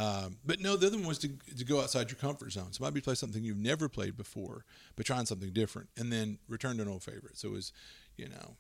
um, 0.02 0.38
but 0.46 0.62
no, 0.62 0.78
the 0.78 0.88
other 0.88 0.98
one 0.98 1.08
was 1.08 1.20
to, 1.20 1.30
to 1.58 1.66
go 1.66 1.82
outside 1.82 2.10
your 2.10 2.18
comfort 2.18 2.54
zone. 2.54 2.72
So 2.72 2.84
maybe 2.84 3.02
play 3.02 3.16
something 3.16 3.44
you've 3.44 3.58
never 3.58 3.90
played 3.90 4.16
before, 4.16 4.64
but 4.96 5.06
trying 5.06 5.26
something 5.26 5.52
different, 5.52 5.90
and 5.98 6.12
then 6.12 6.40
return 6.48 6.78
to 6.78 6.84
an 6.84 6.88
old 6.88 7.04
favorite. 7.04 7.38
So 7.38 7.50
it 7.50 7.52
was, 7.52 7.74
you 8.16 8.30
know, 8.30 8.56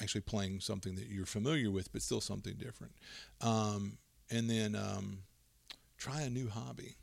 actually 0.00 0.20
playing 0.22 0.60
something 0.60 0.94
that 0.96 1.06
you're 1.08 1.24
familiar 1.24 1.70
with, 1.70 1.92
but 1.92 2.02
still 2.02 2.20
something 2.20 2.54
different. 2.54 2.92
Um, 3.40 3.96
and 4.30 4.50
then 4.50 4.74
um, 4.74 5.20
try 5.96 6.22
a 6.22 6.30
new 6.30 6.48
hobby. 6.48 6.96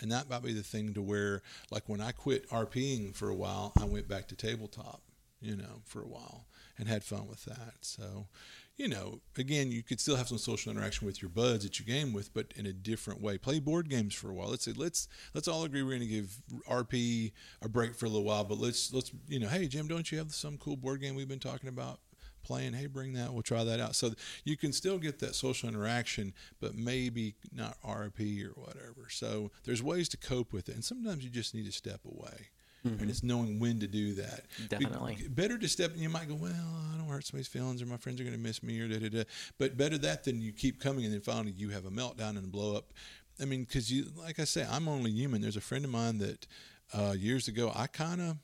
And 0.00 0.10
that 0.12 0.30
might 0.30 0.42
be 0.42 0.54
the 0.54 0.62
thing 0.62 0.94
to 0.94 1.02
where, 1.02 1.42
like 1.70 1.88
when 1.88 2.00
I 2.00 2.12
quit 2.12 2.48
RPing 2.48 3.14
for 3.14 3.28
a 3.28 3.34
while, 3.34 3.72
I 3.78 3.84
went 3.84 4.08
back 4.08 4.28
to 4.28 4.36
tabletop, 4.36 5.02
you 5.42 5.56
know, 5.56 5.82
for 5.84 6.00
a 6.00 6.06
while 6.06 6.46
and 6.78 6.88
had 6.88 7.04
fun 7.04 7.28
with 7.28 7.44
that. 7.44 7.74
So, 7.82 8.26
you 8.80 8.88
know, 8.88 9.20
again, 9.36 9.70
you 9.70 9.82
could 9.82 10.00
still 10.00 10.16
have 10.16 10.28
some 10.28 10.38
social 10.38 10.72
interaction 10.72 11.06
with 11.06 11.20
your 11.20 11.28
buds 11.28 11.64
that 11.64 11.78
you 11.78 11.84
game 11.84 12.14
with, 12.14 12.32
but 12.32 12.46
in 12.56 12.64
a 12.64 12.72
different 12.72 13.20
way. 13.20 13.36
Play 13.36 13.60
board 13.60 13.90
games 13.90 14.14
for 14.14 14.30
a 14.30 14.32
while. 14.32 14.48
Let's 14.48 14.64
say 14.64 14.72
let's 14.74 15.06
let's 15.34 15.48
all 15.48 15.64
agree 15.64 15.82
we're 15.82 15.90
going 15.90 16.00
to 16.00 16.06
give 16.06 16.34
RP 16.66 17.32
a 17.60 17.68
break 17.68 17.94
for 17.94 18.06
a 18.06 18.08
little 18.08 18.24
while, 18.24 18.42
but 18.42 18.56
let's 18.56 18.90
let's 18.94 19.12
you 19.28 19.38
know, 19.38 19.48
hey 19.48 19.68
Jim, 19.68 19.86
don't 19.86 20.10
you 20.10 20.16
have 20.16 20.32
some 20.32 20.56
cool 20.56 20.78
board 20.78 21.02
game 21.02 21.14
we've 21.14 21.28
been 21.28 21.38
talking 21.38 21.68
about? 21.68 22.00
playing 22.42 22.72
hey 22.72 22.86
bring 22.86 23.12
that 23.12 23.30
we'll 23.34 23.42
try 23.42 23.62
that 23.62 23.80
out 23.80 23.94
so 23.94 24.10
you 24.44 24.56
can 24.56 24.72
still 24.72 24.96
get 24.96 25.18
that 25.18 25.34
social 25.34 25.68
interaction 25.68 26.32
but 26.58 26.74
maybe 26.74 27.34
not 27.52 27.76
rp 27.82 28.42
or 28.46 28.58
whatever 28.58 29.08
so 29.10 29.50
there's 29.64 29.82
ways 29.82 30.08
to 30.08 30.16
cope 30.16 30.50
with 30.50 30.66
it 30.70 30.74
and 30.74 30.82
sometimes 30.82 31.22
you 31.22 31.28
just 31.28 31.54
need 31.54 31.66
to 31.66 31.70
step 31.70 32.00
away 32.06 32.48
Mm-hmm. 32.86 33.00
and 33.02 33.10
it's 33.10 33.22
knowing 33.22 33.60
when 33.60 33.78
to 33.80 33.86
do 33.86 34.14
that. 34.14 34.44
Be- 34.58 34.66
Definitely. 34.68 35.18
better 35.28 35.58
to 35.58 35.68
step. 35.68 35.92
You 35.96 36.08
might 36.08 36.28
go, 36.28 36.34
well, 36.34 36.52
I 36.52 36.96
don't 36.96 37.08
hurt 37.08 37.26
somebody's 37.26 37.46
feelings, 37.48 37.82
or 37.82 37.86
my 37.86 37.98
friends 37.98 38.20
are 38.20 38.24
going 38.24 38.36
to 38.36 38.40
miss 38.40 38.62
me, 38.62 38.80
or 38.80 38.88
da 38.88 38.98
da 38.98 39.08
da. 39.10 39.24
But 39.58 39.76
better 39.76 39.98
that 39.98 40.24
than 40.24 40.40
you 40.40 40.52
keep 40.52 40.80
coming 40.80 41.04
and 41.04 41.12
then 41.12 41.20
finally 41.20 41.52
you 41.56 41.68
have 41.70 41.84
a 41.84 41.90
meltdown 41.90 42.30
and 42.30 42.44
a 42.44 42.48
blow 42.48 42.76
up. 42.76 42.92
I 43.40 43.44
mean, 43.44 43.64
because 43.64 43.92
you, 43.92 44.06
like 44.16 44.38
I 44.38 44.44
say, 44.44 44.66
I'm 44.70 44.88
only 44.88 45.10
human. 45.10 45.40
There's 45.42 45.56
a 45.56 45.60
friend 45.60 45.84
of 45.84 45.90
mine 45.90 46.18
that 46.18 46.46
uh, 46.92 47.12
years 47.18 47.48
ago 47.48 47.72
I 47.74 47.86
kind 47.86 48.20
of 48.20 48.36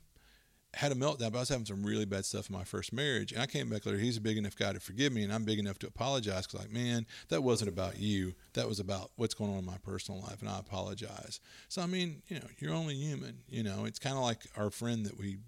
had 0.77 0.91
a 0.91 0.95
meltdown, 0.95 1.31
but 1.31 1.35
I 1.35 1.39
was 1.39 1.49
having 1.49 1.65
some 1.65 1.83
really 1.83 2.05
bad 2.05 2.23
stuff 2.23 2.49
in 2.49 2.55
my 2.55 2.63
first 2.63 2.93
marriage. 2.93 3.31
And 3.31 3.41
I 3.41 3.47
came 3.47 3.69
back 3.69 3.85
later. 3.85 3.97
He's 3.97 4.17
a 4.17 4.21
big 4.21 4.37
enough 4.37 4.55
guy 4.55 4.73
to 4.73 4.79
forgive 4.79 5.11
me, 5.11 5.23
and 5.23 5.33
I'm 5.33 5.43
big 5.43 5.59
enough 5.59 5.79
to 5.79 5.87
apologize. 5.87 6.45
Because, 6.45 6.61
like, 6.61 6.71
man, 6.71 7.05
that 7.29 7.43
wasn't 7.43 7.69
about 7.69 7.99
you. 7.99 8.35
That 8.53 8.67
was 8.67 8.79
about 8.79 9.11
what's 9.15 9.33
going 9.33 9.51
on 9.51 9.59
in 9.59 9.65
my 9.65 9.77
personal 9.83 10.21
life, 10.21 10.39
and 10.41 10.49
I 10.49 10.59
apologize. 10.59 11.39
So, 11.67 11.81
I 11.81 11.87
mean, 11.87 12.21
you 12.27 12.39
know, 12.39 12.47
you're 12.59 12.73
only 12.73 12.95
human. 12.95 13.39
You 13.49 13.63
know, 13.63 13.85
it's 13.85 13.99
kind 13.99 14.15
of 14.15 14.21
like 14.21 14.43
our 14.55 14.69
friend 14.69 15.05
that 15.05 15.17
we 15.17 15.39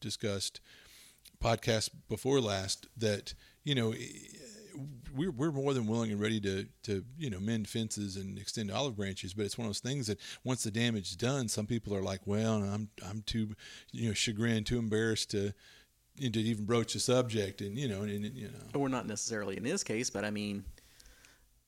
discussed 0.00 0.60
podcast 1.42 1.90
before 2.08 2.40
last. 2.40 2.86
That 2.96 3.34
you 3.64 3.74
know, 3.74 3.92
we're 5.14 5.30
we're 5.30 5.50
more 5.50 5.74
than 5.74 5.86
willing 5.86 6.12
and 6.12 6.20
ready 6.20 6.40
to 6.40 6.66
to 6.84 7.04
you 7.18 7.30
know 7.30 7.40
mend 7.40 7.68
fences 7.68 8.16
and 8.16 8.38
extend 8.38 8.70
olive 8.70 8.96
branches, 8.96 9.34
but 9.34 9.44
it's 9.44 9.58
one 9.58 9.66
of 9.66 9.70
those 9.70 9.80
things 9.80 10.06
that 10.06 10.18
once 10.44 10.62
the 10.62 10.70
damage 10.70 11.10
is 11.10 11.16
done, 11.16 11.48
some 11.48 11.66
people 11.66 11.94
are 11.94 12.02
like, 12.02 12.20
well, 12.26 12.62
I'm 12.62 12.88
I'm 13.08 13.22
too 13.22 13.54
you 13.92 14.08
know 14.08 14.14
chagrined, 14.14 14.66
too 14.66 14.78
embarrassed 14.78 15.30
to 15.30 15.52
you 16.16 16.28
know, 16.28 16.32
to 16.32 16.40
even 16.40 16.64
broach 16.64 16.92
the 16.94 17.00
subject, 17.00 17.60
and 17.60 17.76
you 17.76 17.88
know, 17.88 18.02
and, 18.02 18.24
and 18.24 18.36
you 18.36 18.48
know, 18.48 18.80
Or 18.80 18.88
not 18.88 19.06
necessarily 19.06 19.56
in 19.56 19.64
this 19.64 19.82
case, 19.84 20.10
but 20.10 20.24
I 20.24 20.30
mean, 20.30 20.64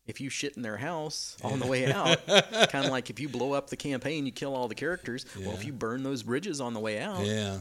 if 0.07 0.21
you 0.21 0.29
shit 0.29 0.57
in 0.57 0.63
their 0.63 0.77
house 0.77 1.37
on 1.43 1.59
the 1.61 1.67
way 1.67 1.91
out, 1.93 2.27
kind 2.27 2.85
of 2.85 2.91
like 2.91 3.11
if 3.11 3.21
you 3.21 3.29
blow 3.29 3.53
up 3.53 3.71
the 3.71 3.77
campaign, 3.77 4.27
you 4.27 4.33
kill 4.33 4.55
all 4.55 4.69
the 4.69 4.75
characters. 4.75 5.25
Well, 5.39 5.55
if 5.55 5.65
you 5.65 5.73
burn 5.73 6.03
those 6.03 6.23
bridges 6.23 6.61
on 6.61 6.75
the 6.75 6.81
way 6.81 7.01
out, 7.01 7.25
yeah, 7.25 7.59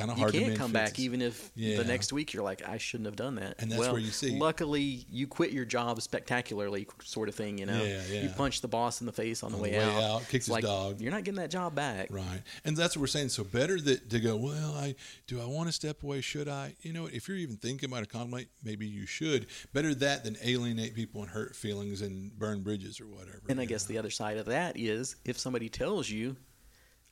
kind 0.00 0.10
of 0.10 0.16
you 0.18 0.22
hard 0.22 0.34
to 0.34 0.40
can't 0.40 0.56
come 0.56 0.72
back 0.72 0.98
even 0.98 1.22
if 1.22 1.50
Yeah. 1.54 1.76
the 1.76 1.84
next 1.84 2.12
week 2.12 2.32
you're 2.32 2.42
like, 2.42 2.66
I 2.68 2.78
shouldn't 2.78 3.06
have 3.06 3.16
done 3.16 3.36
that. 3.36 3.54
And 3.58 3.70
that's 3.70 3.78
well, 3.78 3.92
where 3.92 4.00
you 4.00 4.10
see- 4.10 4.38
Luckily, 4.38 5.06
you 5.10 5.26
quit 5.26 5.52
your 5.52 5.64
job 5.64 6.00
spectacularly, 6.02 6.86
sort 7.04 7.28
of 7.28 7.34
thing. 7.34 7.58
You 7.58 7.66
know, 7.66 7.82
Yeah, 7.82 8.02
yeah. 8.10 8.22
you 8.22 8.28
punch 8.30 8.60
the 8.60 8.68
boss 8.68 9.00
in 9.00 9.06
the 9.06 9.12
face 9.12 9.42
on, 9.42 9.52
On 9.52 9.58
the 9.58 9.62
way, 9.62 9.70
the 9.72 9.78
way 9.78 9.84
out. 9.84 10.02
out, 10.02 10.20
kicks 10.22 10.34
It's 10.34 10.46
his 10.46 10.50
like, 10.50 10.64
dog. 10.64 11.00
You're 11.00 11.12
not 11.12 11.24
getting 11.24 11.40
that 11.40 11.50
job 11.50 11.74
back. 11.74 12.08
Right, 12.10 12.42
and 12.64 12.76
that's 12.76 12.96
what 12.96 13.00
we're 13.00 13.06
saying. 13.06 13.28
So 13.30 13.44
better 13.44 13.80
that 13.80 14.10
to 14.10 14.20
go. 14.20 14.36
Well, 14.36 14.74
I 14.74 14.94
do. 15.26 15.40
I 15.40 15.44
want 15.46 15.68
to 15.68 15.72
step 15.72 16.02
away. 16.02 16.20
Should 16.20 16.48
I? 16.48 16.74
You 16.82 16.92
know, 16.92 17.06
if 17.06 17.28
you're 17.28 17.36
even 17.36 17.56
thinking 17.56 17.88
about 17.88 18.02
a 18.02 18.06
conflict, 18.06 18.50
maybe 18.64 18.86
you 18.86 19.06
should. 19.06 19.46
Better 19.72 19.94
that 19.96 20.24
than 20.24 20.36
alienate 20.42 20.94
people 20.94 21.22
and 21.22 21.30
hurt 21.30 21.54
feelings 21.54 22.00
and 22.00 22.36
burn 22.38 22.62
bridges 22.62 23.00
or 23.00 23.06
whatever. 23.06 23.42
And 23.48 23.60
I 23.60 23.64
guess 23.64 23.84
know? 23.88 23.94
the 23.94 23.98
other 23.98 24.10
side 24.10 24.36
of 24.36 24.46
that 24.46 24.78
is 24.78 25.16
if 25.24 25.38
somebody 25.38 25.68
tells 25.68 26.08
you, 26.08 26.36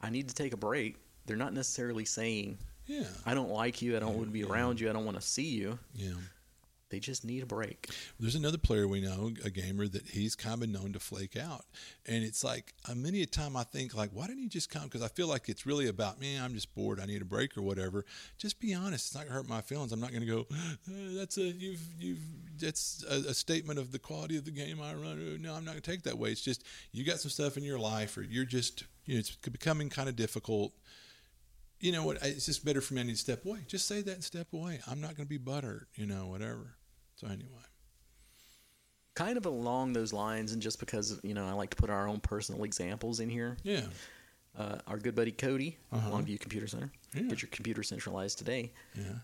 I 0.00 0.10
need 0.10 0.28
to 0.28 0.34
take 0.34 0.52
a 0.52 0.56
break, 0.56 0.96
they're 1.26 1.36
not 1.36 1.52
necessarily 1.52 2.04
saying, 2.04 2.58
yeah, 2.88 3.04
I 3.24 3.34
don't 3.34 3.50
like 3.50 3.80
you, 3.82 3.96
I 3.96 4.00
don't 4.00 4.14
want 4.16 4.26
to 4.26 4.32
be 4.32 4.40
Yeah. 4.40 4.46
around 4.46 4.80
you, 4.80 4.90
I 4.90 4.92
don't 4.92 5.04
want 5.04 5.20
to 5.20 5.26
see 5.26 5.48
you. 5.50 5.78
yeah. 5.94 6.14
They 6.90 7.00
just 7.00 7.22
need 7.22 7.42
a 7.42 7.46
break. 7.46 7.90
There's 8.18 8.34
another 8.34 8.56
player 8.56 8.88
we 8.88 9.02
know, 9.02 9.30
a 9.44 9.50
gamer 9.50 9.86
that 9.88 10.06
he's 10.06 10.34
kind 10.34 10.62
of 10.62 10.70
known 10.70 10.94
to 10.94 10.98
flake 10.98 11.36
out, 11.36 11.66
and 12.06 12.24
it's 12.24 12.42
like 12.42 12.72
many 12.96 13.20
a 13.20 13.26
time 13.26 13.58
I 13.58 13.64
think 13.64 13.94
like, 13.94 14.08
why 14.14 14.26
didn't 14.26 14.40
he 14.44 14.48
just 14.48 14.70
come? 14.70 14.84
Because 14.84 15.02
I 15.02 15.08
feel 15.08 15.28
like 15.28 15.50
it's 15.50 15.66
really 15.66 15.88
about 15.88 16.18
me. 16.18 16.36
I'm 16.38 16.54
just 16.54 16.74
bored. 16.74 16.98
I 16.98 17.04
need 17.04 17.20
a 17.20 17.26
break 17.26 17.58
or 17.58 17.60
whatever. 17.60 18.06
Just 18.38 18.58
be 18.58 18.72
honest. 18.72 19.04
It's 19.08 19.14
not 19.14 19.24
gonna 19.24 19.34
hurt 19.34 19.46
my 19.46 19.60
feelings. 19.60 19.92
I'm 19.92 20.00
not 20.00 20.14
gonna 20.14 20.24
go. 20.24 20.46
"Uh, 20.50 21.12
that's 21.14 21.36
a 21.36 21.42
you've 21.42 21.82
you've 22.00 22.20
that's 22.58 23.04
a, 23.06 23.16
a 23.28 23.34
statement 23.34 23.78
of 23.78 23.92
the 23.92 23.98
quality 23.98 24.38
of 24.38 24.46
the 24.46 24.50
game 24.50 24.80
I 24.80 24.94
run. 24.94 25.34
Uh, 25.34 25.36
No, 25.38 25.52
I'm 25.56 25.66
not 25.66 25.72
gonna 25.72 25.82
take 25.82 26.04
that 26.04 26.16
way. 26.16 26.30
It's 26.30 26.40
just 26.40 26.64
you 26.92 27.04
got 27.04 27.20
some 27.20 27.30
stuff 27.30 27.58
in 27.58 27.64
your 27.64 27.78
life, 27.78 28.16
or 28.16 28.22
you're 28.22 28.46
just 28.46 28.84
you 29.04 29.12
know 29.12 29.20
it's 29.20 29.36
becoming 29.36 29.90
kind 29.90 30.08
of 30.08 30.16
difficult. 30.16 30.72
You 31.80 31.92
know 31.92 32.04
what? 32.04 32.18
It's 32.22 32.46
just 32.46 32.64
better 32.64 32.80
for 32.80 32.94
me 32.94 33.04
to 33.04 33.16
step 33.16 33.44
away. 33.44 33.60
Just 33.68 33.86
say 33.86 34.02
that 34.02 34.14
and 34.14 34.24
step 34.24 34.52
away. 34.52 34.80
I'm 34.86 35.00
not 35.00 35.16
gonna 35.16 35.28
be 35.28 35.38
buttered, 35.38 35.86
You 35.94 36.06
know, 36.06 36.26
whatever. 36.26 36.74
So 37.16 37.26
anyway. 37.28 37.62
Kind 39.14 39.36
of 39.36 39.46
along 39.46 39.94
those 39.94 40.12
lines, 40.12 40.52
and 40.52 40.62
just 40.62 40.78
because, 40.78 41.18
you 41.24 41.34
know, 41.34 41.44
I 41.46 41.52
like 41.52 41.70
to 41.70 41.76
put 41.76 41.90
our 41.90 42.06
own 42.06 42.20
personal 42.20 42.62
examples 42.64 43.18
in 43.18 43.28
here. 43.28 43.56
Yeah. 43.64 43.82
Uh, 44.56 44.78
our 44.86 44.96
good 44.98 45.14
buddy 45.16 45.32
Cody, 45.32 45.76
Uh-huh. 45.92 46.10
Longview 46.10 46.38
Computer 46.40 46.66
Center, 46.68 46.92
Yeah. 47.14 47.22
get 47.22 47.42
your 47.42 47.50
computer 47.50 47.82
centralized 47.82 48.38
today. 48.38 48.72
Yeah. 48.94 49.18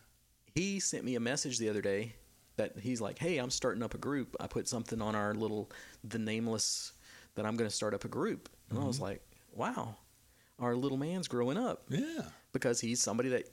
he 0.57 0.79
sent 0.79 1.03
me 1.05 1.17
a 1.17 1.21
message 1.21 1.59
the 1.59 1.69
other 1.69 1.83
day 1.83 2.15
that 2.57 2.79
he's 2.79 3.01
like, 3.01 3.19
"Hey, 3.19 3.39
I'm 3.39 3.51
starting 3.51 3.83
up 3.83 3.95
a 3.95 3.99
group. 3.99 4.37
I 4.39 4.47
put 4.47 4.69
something 4.69 5.03
on 5.03 5.17
our 5.17 5.35
little 5.35 5.69
the 6.05 6.21
nameless 6.21 6.93
that 7.35 7.45
I'm 7.45 7.57
going 7.57 7.69
to 7.69 7.75
start 7.75 7.93
up 7.95 8.05
a 8.05 8.09
group." 8.09 8.49
And 8.71 8.79
I 8.79 8.85
was 8.85 8.97
Mm-hmm. 8.97 9.05
like, 9.05 9.23
"Wow, 9.53 9.97
our 10.61 10.77
little 10.77 10.97
man's 10.97 11.27
growing 11.27 11.57
up 11.59 11.87
Yeah. 11.89 12.31
Because 12.55 12.81
he's 12.81 13.03
somebody 13.03 13.29
that 13.29 13.51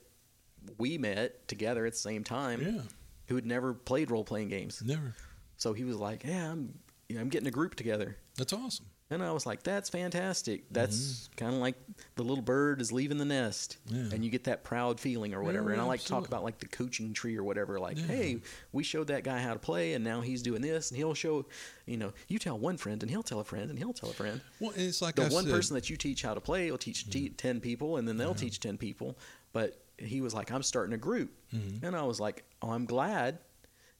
we 0.78 0.96
met 0.96 1.46
together 1.48 1.84
at 1.84 1.92
the 1.92 1.98
same 1.98 2.24
time 2.24 2.62
Yeah. 2.62 2.82
who 3.26 3.34
had 3.34 3.44
never 3.44 3.74
played 3.74 4.10
role 4.10 4.24
playing 4.24 4.48
games. 4.48 4.80
Never. 4.82 5.14
So 5.58 5.74
he 5.74 5.84
was 5.84 5.96
like, 5.96 6.24
"Yeah, 6.24 6.50
I'm 6.52 6.78
you 7.10 7.16
know, 7.16 7.20
I'm 7.20 7.28
getting 7.28 7.48
a 7.48 7.50
group 7.52 7.74
together." 7.74 8.16
That's 8.36 8.52
awesome. 8.54 8.86
And 9.12 9.22
I 9.22 9.30
was 9.32 9.44
like, 9.46 9.62
"That's 9.62 9.88
fantastic. 9.90 10.64
That's 10.70 11.28
kind 11.36 11.52
of 11.54 11.60
like 11.60 11.74
the 12.16 12.22
little 12.22 12.42
bird 12.42 12.80
is 12.80 12.92
leaving 12.92 13.18
the 13.18 13.24
nest, 13.24 13.76
Mm-hmm. 13.88 13.96
Yeah. 14.08 14.14
and 14.14 14.24
you 14.24 14.30
get 14.30 14.44
that 14.44 14.64
proud 14.64 14.98
feeling 14.98 15.34
or 15.34 15.42
whatever." 15.42 15.68
Yeah, 15.68 15.74
and 15.74 15.82
I 15.82 15.84
like 15.84 16.00
to 16.00 16.06
talk 16.08 16.26
about 16.26 16.42
like 16.44 16.58
the 16.58 16.66
coaching 16.68 17.12
tree 17.12 17.36
or 17.36 17.44
whatever. 17.44 17.78
Like, 17.78 17.98
Yeah. 17.98 18.06
hey, 18.06 18.40
we 18.72 18.82
showed 18.82 19.08
that 19.08 19.22
guy 19.24 19.38
how 19.40 19.52
to 19.52 19.58
play, 19.58 19.92
and 19.94 20.02
now 20.04 20.20
he's 20.22 20.42
doing 20.42 20.62
this, 20.62 20.90
and 20.90 20.96
he'll 20.98 21.14
show, 21.14 21.44
you 21.86 21.96
know, 21.96 22.12
you 22.28 22.38
tell 22.38 22.58
one 22.58 22.76
friend, 22.76 23.02
and 23.02 23.10
he'll 23.10 23.22
tell 23.22 23.40
a 23.40 23.44
friend, 23.44 23.68
and 23.70 23.78
he'll 23.78 23.92
tell 23.92 24.10
a 24.10 24.14
friend. 24.14 24.40
Well, 24.60 24.72
it's 24.76 25.02
like 25.02 25.16
The 25.16 25.22
I 25.22 25.24
one 25.24 25.32
said, 25.32 25.44
Mm-hmm. 25.44 25.56
person 25.56 25.74
that 25.74 25.90
you 25.90 25.96
teach 25.96 26.22
how 26.22 26.34
to 26.34 26.40
play 26.40 26.70
will 26.70 26.78
teach 26.78 27.08
te- 27.10 27.28
ten 27.30 27.60
people, 27.60 27.96
and 27.98 28.08
then 28.08 28.16
they'll 28.16 28.34
teach 28.34 28.60
ten 28.60 28.78
people. 28.78 29.18
But 29.52 29.78
he 29.98 30.20
was 30.22 30.32
like, 30.32 30.50
"I'm 30.50 30.62
starting 30.62 30.94
a 30.94 30.98
group," 30.98 31.30
Mm-hmm. 31.54 31.84
and 31.84 31.94
I 31.94 32.02
was 32.04 32.18
like, 32.18 32.44
"Oh, 32.62 32.70
I'm 32.70 32.86
glad," 32.86 33.38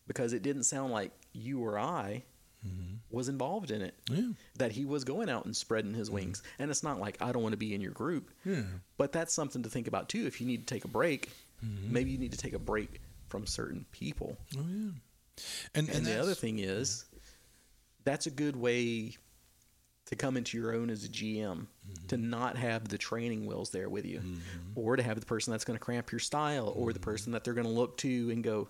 because 0.06 0.32
it 0.32 0.42
didn't 0.42 0.64
sound 0.64 0.92
like 0.92 1.12
you 1.34 1.60
or 1.64 1.78
I 1.78 2.24
Mm-hmm. 2.66 2.94
was 3.10 3.28
involved 3.28 3.70
in 3.72 3.82
it 3.82 3.94
Yeah. 4.08 4.28
that 4.56 4.70
he 4.72 4.84
was 4.84 5.02
going 5.04 5.28
out 5.28 5.44
and 5.46 5.56
spreading 5.56 5.94
his 5.94 6.10
wings. 6.10 6.42
And 6.60 6.70
it's 6.70 6.82
not 6.84 7.00
like 7.00 7.20
I 7.20 7.32
don't 7.32 7.42
want 7.42 7.54
to 7.54 7.56
be 7.58 7.74
in 7.74 7.80
your 7.80 7.90
group, 7.92 8.30
Yeah. 8.44 8.62
but 8.96 9.10
that's 9.12 9.34
something 9.34 9.62
to 9.64 9.68
think 9.68 9.88
about 9.88 10.08
too. 10.08 10.26
If 10.26 10.40
you 10.40 10.46
need 10.46 10.66
to 10.66 10.74
take 10.74 10.84
a 10.84 10.88
break, 10.88 11.30
Mm-hmm. 11.64 11.92
maybe 11.92 12.10
you 12.12 12.18
need 12.18 12.32
to 12.32 12.38
take 12.38 12.54
a 12.54 12.58
break 12.58 13.00
from 13.28 13.46
certain 13.46 13.84
people. 13.92 14.36
Oh 14.56 14.64
yeah. 14.68 14.90
And 15.74 15.88
And, 15.88 16.04
the 16.06 16.20
other 16.20 16.34
thing 16.34 16.58
is, 16.58 17.04
that's 18.04 18.26
a 18.26 18.30
good 18.30 18.56
way 18.56 19.16
to 20.06 20.16
come 20.16 20.36
into 20.36 20.58
your 20.58 20.74
own 20.74 20.90
as 20.90 21.04
a 21.04 21.08
GM, 21.08 21.66
to 22.08 22.16
not 22.16 22.56
have 22.58 22.88
the 22.88 22.98
training 22.98 23.46
wheels 23.46 23.70
there 23.70 23.88
with 23.88 24.04
you, 24.04 24.20
or 24.74 24.96
to 24.96 25.02
have 25.02 25.18
the 25.20 25.24
person 25.26 25.52
that's 25.52 25.64
going 25.64 25.78
to 25.78 25.84
cramp 25.84 26.10
your 26.12 26.18
style, 26.18 26.72
or 26.76 26.92
the 26.92 26.98
person 27.00 27.32
that 27.32 27.44
they're 27.44 27.54
going 27.54 27.66
to 27.66 27.72
look 27.72 27.96
to 27.98 28.30
and 28.30 28.42
go, 28.44 28.68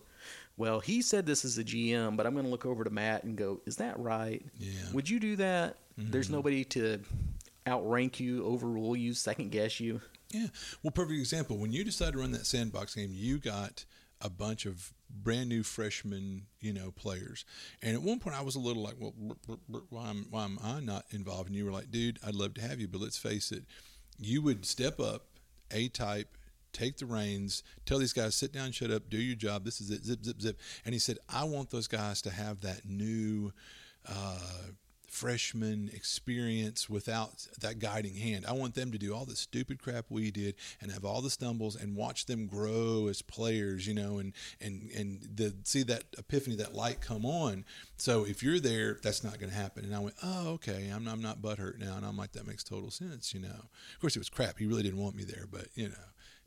well, 0.56 0.80
he 0.80 1.02
said 1.02 1.26
this 1.26 1.44
is 1.44 1.58
a 1.58 1.64
GM, 1.64 2.16
but 2.16 2.26
I'm 2.26 2.34
going 2.34 2.44
to 2.44 2.50
look 2.50 2.66
over 2.66 2.84
to 2.84 2.90
Matt 2.90 3.24
and 3.24 3.36
go, 3.36 3.60
is 3.66 3.76
that 3.76 3.98
right? 3.98 4.44
Yeah. 4.58 4.72
Would 4.92 5.08
you 5.08 5.18
do 5.18 5.36
that? 5.36 5.76
There's 5.96 6.26
mm-hmm. 6.26 6.34
nobody 6.34 6.64
to 6.64 7.00
outrank 7.66 8.20
you, 8.20 8.44
overrule 8.44 8.96
you, 8.96 9.14
second 9.14 9.50
guess 9.50 9.80
you. 9.80 10.00
Yeah. 10.30 10.46
Well, 10.82 10.90
perfect 10.90 11.18
example. 11.18 11.58
When 11.58 11.72
you 11.72 11.84
decided 11.84 12.12
to 12.12 12.18
run 12.18 12.32
that 12.32 12.46
sandbox 12.46 12.94
game, 12.94 13.10
you 13.12 13.38
got 13.38 13.84
a 14.20 14.30
bunch 14.30 14.66
of 14.66 14.92
brand 15.10 15.48
new 15.48 15.62
freshman, 15.62 16.46
you 16.60 16.72
know, 16.72 16.90
players. 16.90 17.44
And 17.82 17.94
at 17.94 18.02
one 18.02 18.18
point, 18.18 18.38
I 18.38 18.42
was 18.42 18.56
a 18.56 18.60
little 18.60 18.82
like, 18.82 18.94
well, 18.98 19.14
why 19.90 20.10
am, 20.10 20.26
why 20.30 20.44
am 20.44 20.58
I 20.62 20.80
not 20.80 21.04
involved? 21.10 21.48
And 21.48 21.56
you 21.56 21.64
were 21.64 21.72
like, 21.72 21.90
dude, 21.90 22.18
I'd 22.26 22.34
love 22.34 22.54
to 22.54 22.62
have 22.62 22.80
you, 22.80 22.88
but 22.88 23.00
let's 23.00 23.18
face 23.18 23.52
it, 23.52 23.64
you 24.18 24.42
would 24.42 24.64
step 24.64 25.00
up, 25.00 25.26
A 25.70 25.88
type, 25.88 26.36
take 26.72 26.98
the 26.98 27.06
reins, 27.06 27.62
tell 27.86 27.98
these 27.98 28.12
guys, 28.12 28.34
sit 28.34 28.52
down, 28.52 28.72
shut 28.72 28.90
up, 28.90 29.08
do 29.10 29.18
your 29.18 29.36
job. 29.36 29.64
This 29.64 29.80
is 29.80 29.90
it, 29.90 30.04
zip, 30.04 30.24
zip, 30.24 30.40
zip. 30.40 30.60
And 30.84 30.94
he 30.94 30.98
said, 30.98 31.18
I 31.28 31.44
want 31.44 31.70
those 31.70 31.88
guys 31.88 32.22
to 32.22 32.30
have 32.30 32.60
that 32.62 32.84
new, 32.84 33.52
uh, 34.08 34.38
freshman 35.12 35.90
experience 35.92 36.88
without 36.88 37.46
that 37.60 37.78
guiding 37.78 38.14
hand. 38.14 38.46
I 38.48 38.52
want 38.52 38.74
them 38.74 38.90
to 38.92 38.98
do 38.98 39.14
all 39.14 39.26
the 39.26 39.36
stupid 39.36 39.80
crap 39.80 40.06
we 40.08 40.30
did 40.30 40.54
and 40.80 40.90
have 40.90 41.04
all 41.04 41.20
the 41.20 41.28
stumbles 41.28 41.76
and 41.76 41.94
watch 41.94 42.24
them 42.24 42.46
grow 42.46 43.08
as 43.08 43.20
players, 43.20 43.86
you 43.86 43.92
know, 43.92 44.18
and 44.18 44.32
and 44.58 44.90
and 44.96 45.28
the 45.34 45.54
see 45.64 45.82
that 45.82 46.04
epiphany, 46.16 46.56
that 46.56 46.74
light 46.74 47.02
come 47.02 47.26
on. 47.26 47.66
So 47.98 48.24
if 48.24 48.42
you're 48.42 48.58
there, 48.58 48.98
that's 49.02 49.22
not 49.22 49.38
going 49.38 49.50
to 49.50 49.56
happen. 49.56 49.84
And 49.84 49.94
I 49.94 49.98
went, 49.98 50.16
oh, 50.22 50.52
okay, 50.54 50.90
I'm 50.92 51.06
I'm 51.06 51.20
not 51.20 51.42
butthurt 51.42 51.78
now, 51.78 51.96
and 51.96 52.06
I'm 52.06 52.16
like, 52.16 52.32
that 52.32 52.46
makes 52.46 52.64
total 52.64 52.90
sense, 52.90 53.34
you 53.34 53.40
know. 53.40 53.48
Of 53.48 54.00
course, 54.00 54.16
it 54.16 54.20
was 54.20 54.30
crap. 54.30 54.58
He 54.58 54.66
really 54.66 54.82
didn't 54.82 54.98
want 54.98 55.14
me 55.14 55.24
there, 55.24 55.44
but 55.50 55.66
you 55.74 55.90
know. 55.90 55.94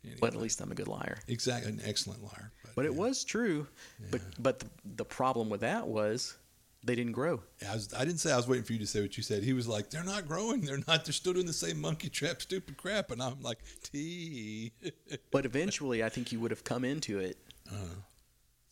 Anyway. 0.06 0.18
But 0.22 0.34
at 0.34 0.42
least 0.42 0.62
I'm 0.62 0.72
a 0.72 0.76
good 0.76 0.88
liar. 0.88 1.18
Exactly, 1.28 1.72
an 1.72 1.82
excellent 1.86 2.24
liar. 2.24 2.52
But, 2.64 2.76
but 2.76 2.86
it 2.86 2.94
was 2.94 3.24
true. 3.24 3.68
Yeah. 4.00 4.08
But 4.12 4.22
but 4.40 4.60
the, 4.60 4.70
the 4.98 5.06
problem 5.06 5.50
with 5.50 5.62
that 5.62 5.88
was 5.88 6.38
they 6.84 6.96
didn't 6.96 7.14
grow. 7.14 7.42
I, 7.68 7.74
was, 7.74 7.94
I 7.94 8.06
didn't 8.06 8.20
say 8.20 8.32
I 8.32 8.38
was 8.38 8.48
waiting 8.48 8.64
for 8.64 8.74
you 8.74 8.80
to 8.80 8.88
say 8.88 9.02
what 9.02 9.18
you 9.18 9.24
said. 9.24 9.44
He 9.44 9.54
was 9.54 9.68
like, 9.68 9.90
"They're 9.90 10.04
not 10.04 10.28
growing. 10.28 10.62
They're 10.62 10.82
not. 10.88 11.06
They're 11.06 11.14
still 11.14 11.34
doing 11.34 11.48
the 11.48 11.54
same 11.54 11.82
monkey 11.82 12.10
trap, 12.10 12.42
stupid 12.42 12.78
crap." 12.78 13.12
And 13.12 13.22
I'm 13.22 13.42
like, 13.42 13.60
"T." 13.84 14.72
but 15.32 15.46
eventually, 15.46 16.04
I 16.04 16.10
think 16.10 16.32
you 16.32 16.40
would 16.40 16.52
have 16.52 16.64
come 16.64 16.86
into 16.86 17.20
it. 17.20 17.38
Uh-huh. 17.72 18.02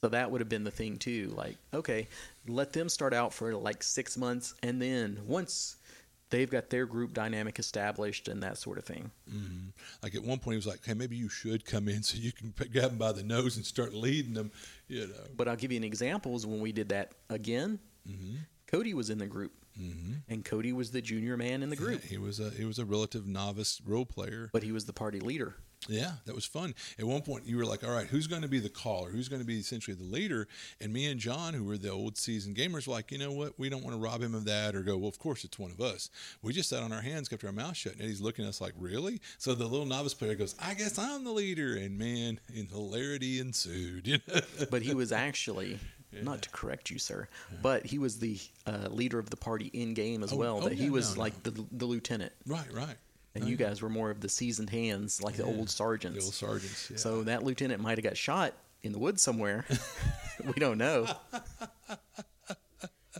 So 0.01 0.09
that 0.09 0.29
would 0.29 0.41
have 0.41 0.49
been 0.49 0.65
the 0.65 0.71
thing 0.71 0.97
too. 0.97 1.33
Like, 1.35 1.55
okay, 1.73 2.07
let 2.47 2.73
them 2.73 2.89
start 2.89 3.13
out 3.13 3.33
for 3.33 3.55
like 3.55 3.81
six 3.81 4.17
months, 4.17 4.53
and 4.61 4.81
then 4.81 5.19
once 5.25 5.77
they've 6.33 6.49
got 6.49 6.69
their 6.69 6.85
group 6.85 7.13
dynamic 7.13 7.59
established 7.59 8.27
and 8.27 8.43
that 8.43 8.57
sort 8.57 8.77
of 8.77 8.85
thing. 8.85 9.11
Mm-hmm. 9.31 9.69
Like 10.01 10.15
at 10.15 10.23
one 10.23 10.39
point, 10.39 10.53
he 10.53 10.57
was 10.57 10.67
like, 10.67 10.83
"Hey, 10.85 10.93
maybe 10.93 11.15
you 11.15 11.29
should 11.29 11.65
come 11.65 11.87
in 11.87 12.03
so 12.03 12.17
you 12.17 12.31
can 12.31 12.53
grab 12.71 12.89
them 12.89 12.97
by 12.97 13.11
the 13.11 13.23
nose 13.23 13.55
and 13.55 13.65
start 13.65 13.93
leading 13.93 14.33
them." 14.33 14.51
You 14.87 15.07
know. 15.07 15.13
But 15.37 15.47
I'll 15.47 15.55
give 15.55 15.71
you 15.71 15.77
an 15.77 15.83
example. 15.83 16.35
Is 16.35 16.45
when 16.45 16.59
we 16.59 16.71
did 16.71 16.89
that 16.89 17.13
again 17.29 17.79
Mm-hmm. 18.09 18.35
Cody 18.67 18.93
was 18.93 19.09
in 19.09 19.17
the 19.17 19.27
group, 19.27 19.53
mm-hmm. 19.79 20.13
and 20.27 20.43
Cody 20.43 20.73
was 20.73 20.91
the 20.91 21.01
junior 21.01 21.37
man 21.37 21.63
in 21.63 21.69
the 21.69 21.75
group. 21.75 22.01
Yeah, 22.03 22.09
he 22.09 22.17
was 22.17 22.39
a 22.39 22.49
he 22.49 22.65
was 22.65 22.79
a 22.79 22.85
relative 22.85 23.27
novice 23.27 23.81
role 23.85 24.05
player, 24.05 24.49
but 24.51 24.63
he 24.63 24.71
was 24.71 24.85
the 24.85 24.93
party 24.93 25.19
leader. 25.19 25.55
Yeah, 25.87 26.11
that 26.25 26.35
was 26.35 26.45
fun. 26.45 26.75
At 26.97 27.05
one 27.05 27.21
point, 27.21 27.45
you 27.45 27.57
were 27.57 27.65
like, 27.65 27.83
"All 27.83 27.91
right, 27.91 28.07
who's 28.07 28.27
going 28.27 28.41
to 28.41 28.47
be 28.47 28.59
the 28.59 28.69
caller? 28.69 29.09
Who's 29.09 29.29
going 29.29 29.41
to 29.41 29.45
be 29.45 29.59
essentially 29.59 29.95
the 29.95 30.03
leader?" 30.03 30.47
And 30.81 30.93
me 30.93 31.07
and 31.07 31.19
John, 31.19 31.53
who 31.53 31.63
were 31.63 31.77
the 31.77 31.89
old 31.89 32.17
seasoned 32.17 32.55
gamers, 32.55 32.87
were 32.87 32.93
like, 32.93 33.11
"You 33.11 33.17
know 33.17 33.31
what? 33.31 33.57
We 33.57 33.69
don't 33.69 33.83
want 33.83 33.95
to 33.95 34.01
rob 34.01 34.21
him 34.21 34.35
of 34.35 34.45
that, 34.45 34.75
or 34.75 34.81
go. 34.81 34.97
Well, 34.97 35.09
of 35.09 35.19
course, 35.19 35.43
it's 35.43 35.59
one 35.59 35.71
of 35.71 35.81
us." 35.81 36.09
We 36.41 36.53
just 36.53 36.69
sat 36.69 36.83
on 36.83 36.91
our 36.91 37.01
hands, 37.01 37.29
kept 37.29 37.43
our 37.43 37.51
mouth 37.51 37.75
shut, 37.75 37.93
and 37.93 38.03
he's 38.03 38.21
looking 38.21 38.45
at 38.45 38.49
us 38.49 38.61
like, 38.61 38.73
"Really?" 38.77 39.21
So 39.37 39.53
the 39.53 39.65
little 39.65 39.85
novice 39.85 40.13
player 40.13 40.35
goes, 40.35 40.55
"I 40.59 40.73
guess 40.73 40.97
I'm 40.97 41.23
the 41.23 41.31
leader," 41.31 41.75
and 41.75 41.97
man, 41.97 42.39
in 42.53 42.67
hilarity 42.67 43.39
ensued. 43.39 44.07
You 44.07 44.19
know? 44.27 44.41
but 44.71 44.81
he 44.81 44.93
was 44.93 45.11
actually 45.11 45.79
yeah. 46.13 46.23
Not 46.23 46.41
to 46.43 46.49
correct 46.49 46.89
you, 46.91 46.99
sir, 46.99 47.27
yeah. 47.51 47.57
but 47.61 47.85
he 47.85 47.97
was 47.97 48.19
the 48.19 48.39
uh, 48.67 48.87
leader 48.89 49.19
of 49.19 49.29
the 49.29 49.37
party 49.37 49.67
in 49.73 49.93
game 49.93 50.23
as 50.23 50.31
oh, 50.31 50.37
well. 50.37 50.57
Oh, 50.57 50.69
that 50.69 50.77
yeah, 50.77 50.83
he 50.83 50.89
was 50.89 51.15
no, 51.15 51.21
like 51.21 51.33
no. 51.45 51.51
the 51.51 51.65
the 51.71 51.85
lieutenant. 51.85 52.31
Right, 52.45 52.71
right. 52.71 52.95
And 53.35 53.47
you 53.47 53.55
guys 53.55 53.81
were 53.81 53.89
more 53.89 54.11
of 54.11 54.19
the 54.21 54.29
seasoned 54.29 54.69
hands, 54.69 55.21
like 55.21 55.35
the 55.35 55.43
old 55.43 55.69
sergeants. 55.69 56.19
The 56.19 56.23
old 56.23 56.33
sergeants. 56.33 56.91
So 57.01 57.23
that 57.23 57.43
lieutenant 57.43 57.81
might 57.81 57.97
have 57.97 58.03
got 58.03 58.15
shot 58.15 58.53
in 58.83 58.91
the 58.91 58.99
woods 58.99 59.23
somewhere. 59.23 59.65
we 60.45 60.53
don't 60.53 60.77
know. 60.77 61.07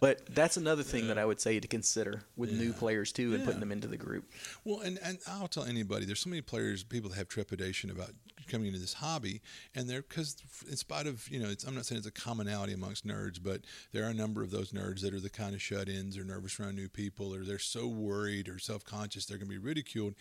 But 0.03 0.35
that's 0.35 0.57
another 0.57 0.83
thing 0.83 1.03
yeah. 1.03 1.13
that 1.13 1.17
I 1.17 1.23
would 1.23 1.39
say 1.39 1.61
to 1.61 1.67
consider 1.67 2.23
with 2.35 2.51
yeah. 2.51 2.57
new 2.57 2.73
players 2.73 3.13
too, 3.13 3.31
and 3.31 3.39
yeah. 3.39 3.45
putting 3.45 3.61
them 3.61 3.71
into 3.71 3.87
the 3.87 3.95
group. 3.95 4.25
Well, 4.65 4.81
and, 4.81 4.99
and 5.01 5.17
I'll 5.27 5.47
tell 5.47 5.63
anybody, 5.63 6.05
there's 6.05 6.19
so 6.19 6.29
many 6.29 6.41
players, 6.41 6.83
people 6.83 7.09
that 7.11 7.15
have 7.15 7.29
trepidation 7.29 7.89
about 7.89 8.09
coming 8.47 8.67
into 8.67 8.79
this 8.79 8.93
hobby, 8.93 9.41
and 9.75 9.89
they're 9.89 10.01
because 10.01 10.37
in 10.69 10.77
spite 10.77 11.07
of 11.07 11.27
you 11.29 11.39
know, 11.39 11.53
I'm 11.67 11.75
not 11.75 11.85
saying 11.85 11.99
it's 11.99 12.07
a 12.07 12.11
commonality 12.11 12.73
amongst 12.73 13.05
nerds, 13.07 13.39
but 13.41 13.61
there 13.91 14.03
are 14.05 14.09
a 14.09 14.13
number 14.13 14.41
of 14.43 14.51
those 14.51 14.71
nerds 14.71 15.01
that 15.01 15.13
are 15.13 15.19
the 15.19 15.29
kind 15.29 15.53
of 15.53 15.61
shut-ins 15.61 16.17
or 16.17 16.23
nervous 16.23 16.59
around 16.59 16.75
new 16.75 16.89
people, 16.89 17.33
or 17.33 17.43
they're 17.43 17.59
so 17.59 17.87
worried 17.87 18.49
or 18.49 18.59
self-conscious 18.59 19.25
they're 19.25 19.37
going 19.37 19.49
to 19.49 19.53
be 19.53 19.57
ridiculed, 19.57 20.15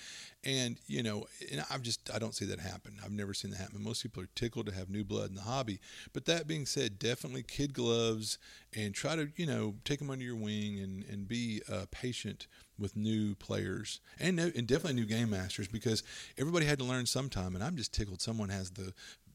and 0.45 0.79
you 0.87 1.03
know, 1.03 1.27
and 1.51 1.65
I've 1.71 1.83
just 1.83 2.11
I 2.15 2.19
don't 2.19 2.35
see 2.35 2.47
that 2.47 2.61
happen. 2.61 2.97
I've 3.05 3.13
never 3.13 3.35
seen 3.35 3.51
that 3.51 3.59
happen. 3.59 3.83
Most 3.83 4.03
people 4.03 4.23
are 4.23 4.29
tickled 4.35 4.67
to 4.67 4.73
have 4.73 4.91
new 4.91 5.05
blood 5.05 5.31
in 5.31 5.35
the 5.35 5.43
hobby. 5.43 5.81
But 6.13 6.25
that 6.27 6.47
being 6.47 6.67
said, 6.67 6.99
definitely 6.99 7.43
kid 7.43 7.73
gloves 7.73 8.39
and 8.77 8.95
try 8.95 9.17
to 9.17 9.29
you 9.37 9.47
know 9.47 9.75
take 9.85 9.99
them 9.99 10.11
under 10.11 10.25
your 10.25 10.37
wing 10.37 10.81
and 10.81 11.05
and 11.05 11.29
be 11.29 11.63
uh, 11.71 11.87
patient 11.91 12.47
with 12.83 12.97
new 12.97 13.35
players 13.37 14.01
and 14.21 14.39
and 14.39 14.67
definitely 14.67 14.95
new 14.95 15.07
game 15.07 15.31
masters 15.31 15.69
because 15.69 16.03
everybody 16.37 16.67
had 16.67 16.79
to 16.81 16.85
learn 16.85 17.07
sometime. 17.07 17.55
And 17.55 17.65
I'm 17.65 17.77
just 17.77 17.95
tickled 17.95 18.21
someone 18.21 18.51
has 18.51 18.71
the 18.73 18.93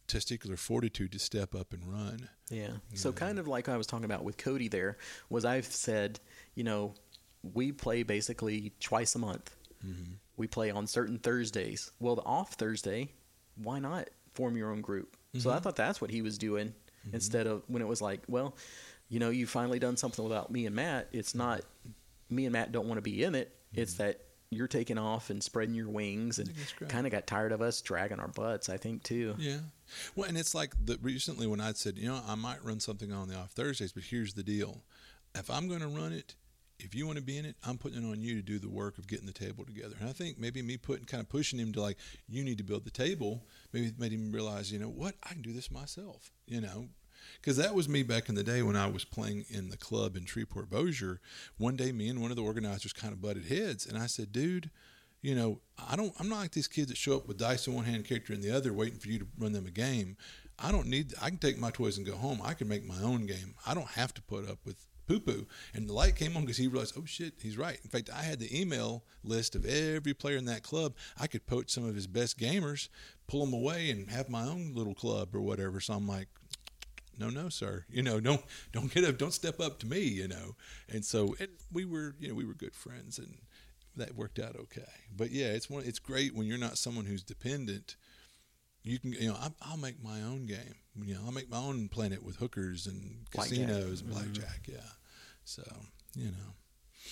testicular 0.07 0.57
fortitude 0.57 1.11
to 1.11 1.19
step 1.19 1.53
up 1.55 1.73
and 1.73 1.81
run. 1.85 2.29
Yeah. 2.49 2.71
So 2.93 3.11
kind 3.11 3.39
of 3.39 3.47
like 3.47 3.67
I 3.69 3.77
was 3.77 3.87
talking 3.87 4.05
about 4.05 4.23
with 4.23 4.37
Cody 4.37 4.67
there 4.67 4.97
was 5.29 5.45
I've 5.45 5.65
said, 5.65 6.19
you 6.55 6.63
know, 6.63 6.93
we 7.53 7.71
play 7.71 8.03
basically 8.03 8.73
twice 8.79 9.15
a 9.15 9.19
month. 9.19 9.55
Mm-hmm. 9.85 10.13
We 10.37 10.47
play 10.47 10.71
on 10.71 10.87
certain 10.87 11.17
Thursdays. 11.17 11.91
Well, 11.99 12.15
the 12.15 12.23
off 12.23 12.53
Thursday, 12.53 13.09
why 13.55 13.79
not 13.79 14.09
form 14.33 14.55
your 14.55 14.71
own 14.71 14.81
group? 14.81 15.15
Mm-hmm. 15.15 15.39
So 15.39 15.49
I 15.49 15.55
mm-hmm. 15.55 15.63
thought 15.63 15.75
that's 15.75 15.99
what 15.99 16.11
he 16.11 16.21
was 16.21 16.37
doing 16.37 16.67
mm-hmm. 16.67 17.15
instead 17.15 17.47
of 17.47 17.63
when 17.67 17.81
it 17.81 17.87
was 17.87 18.01
like, 18.01 18.21
well, 18.27 18.55
you 19.09 19.19
know, 19.19 19.29
you 19.29 19.45
finally 19.47 19.79
done 19.79 19.97
something 19.97 20.23
without 20.23 20.51
me 20.51 20.65
and 20.65 20.75
Matt. 20.75 21.09
It's 21.11 21.35
not 21.35 21.61
me 22.29 22.45
and 22.45 22.53
Matt 22.53 22.71
don't 22.71 22.87
want 22.87 22.97
to 22.97 23.01
be 23.01 23.23
in 23.23 23.35
it. 23.35 23.49
Mm-hmm. 23.71 23.81
It's 23.81 23.93
that 23.95 24.21
you're 24.49 24.67
taking 24.67 24.97
off 24.97 25.29
and 25.29 25.43
spreading 25.43 25.75
your 25.75 25.89
wings 25.89 26.39
and 26.39 26.49
kind 26.87 27.05
of 27.05 27.11
got 27.11 27.27
tired 27.27 27.51
of 27.51 27.61
us 27.61 27.81
dragging 27.81 28.19
our 28.19 28.29
butts, 28.29 28.69
I 28.69 28.77
think, 28.77 29.03
too. 29.03 29.35
Yeah. 29.37 29.57
Well, 30.15 30.29
and 30.29 30.37
it's 30.37 30.55
like 30.55 30.73
the, 30.85 30.97
recently 31.01 31.47
when 31.47 31.59
I 31.59 31.73
said, 31.73 31.97
you 31.97 32.07
know, 32.07 32.21
I 32.25 32.35
might 32.35 32.63
run 32.63 32.79
something 32.79 33.11
on 33.11 33.27
the 33.27 33.35
off 33.35 33.51
Thursdays, 33.51 33.91
but 33.91 34.03
here's 34.03 34.33
the 34.33 34.43
deal. 34.43 34.83
If 35.35 35.51
I'm 35.51 35.67
going 35.67 35.81
to 35.81 35.87
run 35.87 36.13
it, 36.13 36.35
if 36.79 36.95
you 36.95 37.05
want 37.05 37.17
to 37.17 37.23
be 37.23 37.37
in 37.37 37.45
it, 37.45 37.55
I'm 37.65 37.77
putting 37.77 38.03
it 38.03 38.09
on 38.09 38.21
you 38.21 38.35
to 38.35 38.41
do 38.41 38.59
the 38.59 38.69
work 38.69 38.97
of 38.97 39.07
getting 39.07 39.25
the 39.25 39.33
table 39.33 39.65
together. 39.65 39.95
And 39.99 40.07
I 40.07 40.13
think 40.13 40.39
maybe 40.39 40.61
me 40.61 40.77
putting 40.77 41.05
kind 41.05 41.21
of 41.21 41.27
pushing 41.27 41.59
him 41.59 41.73
to 41.73 41.81
like, 41.81 41.97
you 42.29 42.43
need 42.43 42.59
to 42.59 42.63
build 42.63 42.85
the 42.85 42.91
table, 42.91 43.43
maybe 43.73 43.91
made 43.97 44.13
him 44.13 44.31
realize, 44.31 44.71
you 44.71 44.79
know 44.79 44.87
what, 44.87 45.15
I 45.23 45.33
can 45.33 45.41
do 45.41 45.53
this 45.53 45.71
myself. 45.71 46.31
You 46.45 46.61
know, 46.61 46.87
because 47.41 47.57
that 47.57 47.75
was 47.75 47.87
me 47.87 48.03
back 48.03 48.29
in 48.29 48.35
the 48.35 48.43
day 48.43 48.61
when 48.61 48.75
I 48.75 48.87
was 48.87 49.05
playing 49.05 49.45
in 49.49 49.69
the 49.69 49.77
club 49.77 50.15
in 50.15 50.25
Shreveport 50.25 50.69
Bossier. 50.69 51.19
One 51.57 51.75
day, 51.75 51.91
me 51.91 52.09
and 52.09 52.21
one 52.21 52.31
of 52.31 52.37
the 52.37 52.43
organizers 52.43 52.93
kind 52.93 53.13
of 53.13 53.21
butted 53.21 53.45
heads, 53.45 53.85
and 53.85 53.97
I 53.97 54.07
said, 54.07 54.31
"Dude, 54.31 54.69
you 55.21 55.35
know, 55.35 55.61
I 55.89 55.95
don't. 55.95 56.13
I'm 56.19 56.29
not 56.29 56.39
like 56.39 56.51
these 56.51 56.67
kids 56.67 56.87
that 56.89 56.97
show 56.97 57.15
up 57.17 57.27
with 57.27 57.37
dice 57.37 57.67
in 57.67 57.73
one 57.73 57.85
hand, 57.85 58.05
character 58.05 58.33
in 58.33 58.41
the 58.41 58.51
other, 58.51 58.73
waiting 58.73 58.99
for 58.99 59.09
you 59.09 59.19
to 59.19 59.27
run 59.37 59.53
them 59.53 59.65
a 59.65 59.71
game. 59.71 60.17
I 60.59 60.71
don't 60.71 60.87
need. 60.87 61.13
I 61.21 61.29
can 61.29 61.37
take 61.37 61.57
my 61.59 61.71
toys 61.71 61.97
and 61.97 62.05
go 62.05 62.15
home. 62.15 62.41
I 62.43 62.53
can 62.53 62.67
make 62.67 62.85
my 62.85 63.01
own 63.01 63.25
game. 63.25 63.55
I 63.65 63.73
don't 63.73 63.89
have 63.89 64.13
to 64.15 64.21
put 64.21 64.49
up 64.49 64.59
with." 64.65 64.85
Poo 65.07 65.21
poo. 65.21 65.47
And 65.73 65.87
the 65.87 65.93
light 65.93 66.17
came 66.17 66.35
on 66.35 66.41
because 66.41 66.57
he 66.57 66.67
realized, 66.67 66.95
oh 66.97 67.05
shit, 67.05 67.35
he's 67.41 67.57
right. 67.57 67.79
In 67.81 67.89
fact, 67.89 68.09
I 68.13 68.23
had 68.23 68.39
the 68.39 68.59
email 68.59 69.05
list 69.23 69.55
of 69.55 69.65
every 69.65 70.13
player 70.13 70.35
in 70.35 70.43
that 70.45 70.63
club. 70.63 70.95
I 71.17 71.27
could 71.27 71.47
poach 71.47 71.69
some 71.69 71.85
of 71.87 71.95
his 71.95 72.07
best 72.07 72.37
gamers, 72.37 72.89
pull 73.25 73.45
them 73.45 73.53
away, 73.53 73.89
and 73.89 74.09
have 74.09 74.29
my 74.29 74.43
own 74.43 74.73
little 74.75 74.93
club 74.93 75.33
or 75.33 75.39
whatever. 75.39 75.79
So 75.79 75.93
I'm 75.93 76.09
like, 76.09 76.27
no, 77.17 77.29
no, 77.29 77.49
sir. 77.49 77.85
You 77.89 78.03
know, 78.03 78.19
don't 78.19 78.43
don't 78.71 78.93
get 78.93 79.03
up, 79.03 79.17
don't 79.17 79.33
step 79.33 79.59
up 79.59 79.79
to 79.79 79.87
me. 79.87 80.01
You 80.01 80.27
know, 80.27 80.55
and 80.89 81.03
so 81.03 81.35
and 81.39 81.49
we 81.71 81.85
were, 81.85 82.15
you 82.19 82.27
know, 82.27 82.35
we 82.35 82.45
were 82.45 82.53
good 82.53 82.75
friends, 82.75 83.17
and 83.17 83.37
that 83.95 84.15
worked 84.15 84.39
out 84.39 84.55
okay. 84.55 84.81
But 85.15 85.31
yeah, 85.31 85.47
it's 85.47 85.69
one. 85.69 85.83
It's 85.85 85.99
great 85.99 86.35
when 86.35 86.47
you're 86.47 86.57
not 86.57 86.77
someone 86.77 87.05
who's 87.05 87.23
dependent. 87.23 87.95
You 88.83 88.99
can, 88.99 89.11
you 89.11 89.29
know, 89.29 89.35
I, 89.35 89.71
will 89.71 89.77
make 89.77 90.01
my 90.01 90.21
own 90.21 90.45
game. 90.45 90.75
You 91.03 91.15
know, 91.15 91.21
I'll 91.25 91.33
make 91.33 91.49
my 91.49 91.57
own 91.57 91.89
planet 91.89 92.23
with 92.23 92.37
hookers 92.37 92.87
and 92.87 93.25
casinos 93.31 94.01
and 94.01 94.11
blackjack. 94.11 94.63
Mm-hmm. 94.63 94.73
Yeah, 94.73 94.89
so 95.43 95.63
you 96.15 96.27
know. 96.27 96.53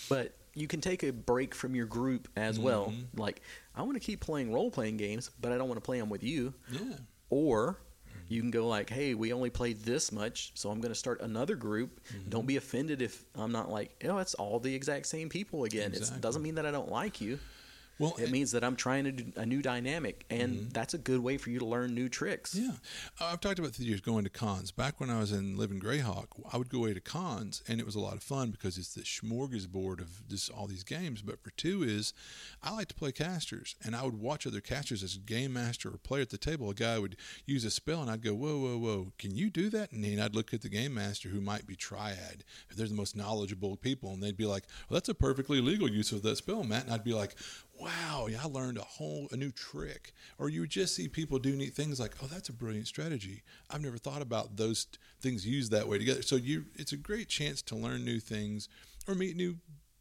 But 0.09 0.35
you 0.53 0.67
can 0.67 0.81
take 0.81 1.03
a 1.03 1.11
break 1.11 1.53
from 1.53 1.75
your 1.75 1.85
group 1.85 2.27
as 2.35 2.55
mm-hmm. 2.55 2.65
well. 2.65 2.93
Like, 3.15 3.41
I 3.75 3.81
want 3.81 3.95
to 3.95 3.99
keep 3.99 4.21
playing 4.21 4.53
role 4.53 4.71
playing 4.71 4.97
games, 4.97 5.29
but 5.39 5.51
I 5.51 5.57
don't 5.57 5.67
want 5.67 5.77
to 5.77 5.85
play 5.85 5.99
them 5.99 6.09
with 6.09 6.23
you. 6.23 6.53
Yeah. 6.71 6.95
Or 7.29 7.77
you 8.27 8.41
can 8.41 8.51
go 8.51 8.67
like, 8.67 8.89
hey, 8.89 9.13
we 9.13 9.33
only 9.33 9.49
played 9.49 9.81
this 9.81 10.11
much, 10.11 10.51
so 10.55 10.69
I'm 10.69 10.81
going 10.81 10.91
to 10.91 10.99
start 10.99 11.21
another 11.21 11.55
group. 11.55 11.99
Mm-hmm. 12.07 12.29
Don't 12.29 12.45
be 12.45 12.57
offended 12.57 13.01
if 13.01 13.23
I'm 13.35 13.51
not 13.51 13.69
like, 13.69 13.95
you 14.01 14.07
know, 14.07 14.17
it's 14.17 14.33
all 14.33 14.59
the 14.59 14.73
exact 14.73 15.05
same 15.07 15.29
people 15.29 15.63
again. 15.63 15.91
Exactly. 15.91 16.17
It 16.17 16.21
doesn't 16.21 16.41
mean 16.41 16.55
that 16.55 16.65
I 16.65 16.71
don't 16.71 16.89
like 16.89 17.21
you. 17.21 17.39
Well, 17.97 18.15
it 18.17 18.23
and- 18.23 18.31
means 18.31 18.51
that 18.51 18.63
I'm 18.63 18.75
trying 18.75 19.05
to 19.05 19.11
do 19.11 19.31
a 19.35 19.45
new 19.45 19.61
dynamic, 19.61 20.25
and 20.29 20.53
mm-hmm. 20.53 20.69
that's 20.69 20.93
a 20.93 20.97
good 20.97 21.19
way 21.19 21.37
for 21.37 21.49
you 21.49 21.59
to 21.59 21.65
learn 21.65 21.93
new 21.93 22.09
tricks. 22.09 22.55
Yeah, 22.55 22.71
I've 23.21 23.39
talked 23.39 23.59
about 23.59 23.73
the 23.73 23.83
years 23.83 24.01
going 24.01 24.23
to 24.25 24.29
cons. 24.29 24.71
Back 24.71 24.99
when 24.99 25.09
I 25.09 25.19
was 25.19 25.31
in 25.31 25.57
living 25.57 25.79
Greyhawk, 25.79 26.27
I 26.51 26.57
would 26.57 26.69
go 26.69 26.79
away 26.79 26.93
to 26.93 26.99
cons, 26.99 27.63
and 27.67 27.79
it 27.79 27.85
was 27.85 27.95
a 27.95 27.99
lot 27.99 28.15
of 28.15 28.23
fun 28.23 28.51
because 28.51 28.77
it's 28.77 28.93
this 28.93 29.05
smorgasbord 29.05 29.99
of 30.01 30.27
just 30.27 30.49
all 30.51 30.67
these 30.67 30.83
games. 30.83 31.21
But 31.21 31.41
for 31.41 31.51
two 31.51 31.83
is, 31.83 32.13
I 32.61 32.71
like 32.73 32.89
to 32.89 32.95
play 32.95 33.11
casters, 33.11 33.75
and 33.83 33.95
I 33.95 34.03
would 34.03 34.19
watch 34.19 34.45
other 34.45 34.61
casters 34.61 35.03
as 35.03 35.15
a 35.15 35.19
game 35.19 35.53
master 35.53 35.89
or 35.89 35.97
player 35.97 36.23
at 36.23 36.29
the 36.29 36.37
table. 36.37 36.69
A 36.69 36.73
guy 36.73 36.99
would 36.99 37.15
use 37.45 37.63
a 37.63 37.71
spell, 37.71 38.01
and 38.01 38.11
I'd 38.11 38.23
go, 38.23 38.33
"Whoa, 38.33 38.57
whoa, 38.57 38.77
whoa! 38.77 39.13
Can 39.17 39.35
you 39.35 39.49
do 39.49 39.69
that?" 39.69 39.91
And 39.91 40.03
then 40.03 40.19
I'd 40.19 40.35
look 40.35 40.53
at 40.53 40.61
the 40.61 40.69
game 40.69 40.93
master, 40.93 41.29
who 41.29 41.39
might 41.39 41.65
be 41.65 41.75
triad. 41.75 42.43
They're 42.75 42.87
the 42.87 42.93
most 42.93 43.15
knowledgeable 43.15 43.77
people, 43.77 44.13
and 44.13 44.21
they'd 44.21 44.35
be 44.35 44.45
like, 44.45 44.65
"Well, 44.89 44.95
that's 44.95 45.09
a 45.09 45.13
perfectly 45.13 45.61
legal 45.61 45.89
use 45.89 46.11
of 46.11 46.23
that 46.23 46.37
spell, 46.37 46.63
Matt." 46.63 46.83
And 46.83 46.93
I'd 46.93 47.03
be 47.03 47.13
like, 47.13 47.35
wow, 47.79 48.27
yeah, 48.29 48.39
I 48.43 48.47
learned 48.47 48.77
a 48.77 48.83
whole 48.83 49.27
a 49.31 49.37
new 49.37 49.51
trick. 49.51 50.13
Or 50.37 50.49
you 50.49 50.65
just 50.67 50.95
see 50.95 51.07
people 51.07 51.39
do 51.39 51.55
neat 51.55 51.73
things 51.73 51.99
like, 51.99 52.15
oh, 52.23 52.27
that's 52.27 52.49
a 52.49 52.53
brilliant 52.53 52.87
strategy. 52.87 53.43
I've 53.69 53.81
never 53.81 53.97
thought 53.97 54.21
about 54.21 54.57
those 54.57 54.85
t- 54.85 54.97
things 55.21 55.45
used 55.45 55.71
that 55.71 55.87
way 55.87 55.97
together. 55.97 56.21
So 56.21 56.35
you, 56.35 56.65
it's 56.75 56.91
a 56.91 56.97
great 56.97 57.27
chance 57.27 57.61
to 57.63 57.75
learn 57.75 58.05
new 58.05 58.19
things 58.19 58.69
or 59.07 59.15
meet 59.15 59.35
new 59.35 59.57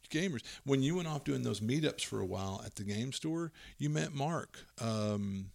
gamers. 0.09 0.41
When 0.63 0.81
you 0.81 0.95
went 0.95 1.07
off 1.07 1.23
doing 1.23 1.43
those 1.43 1.59
meetups 1.59 2.05
for 2.05 2.19
a 2.19 2.25
while 2.25 2.61
at 2.65 2.75
the 2.75 2.83
game 2.83 3.11
store, 3.11 3.51
you 3.77 3.89
met 3.89 4.13
Mark. 4.13 4.57
Um, 4.79 5.51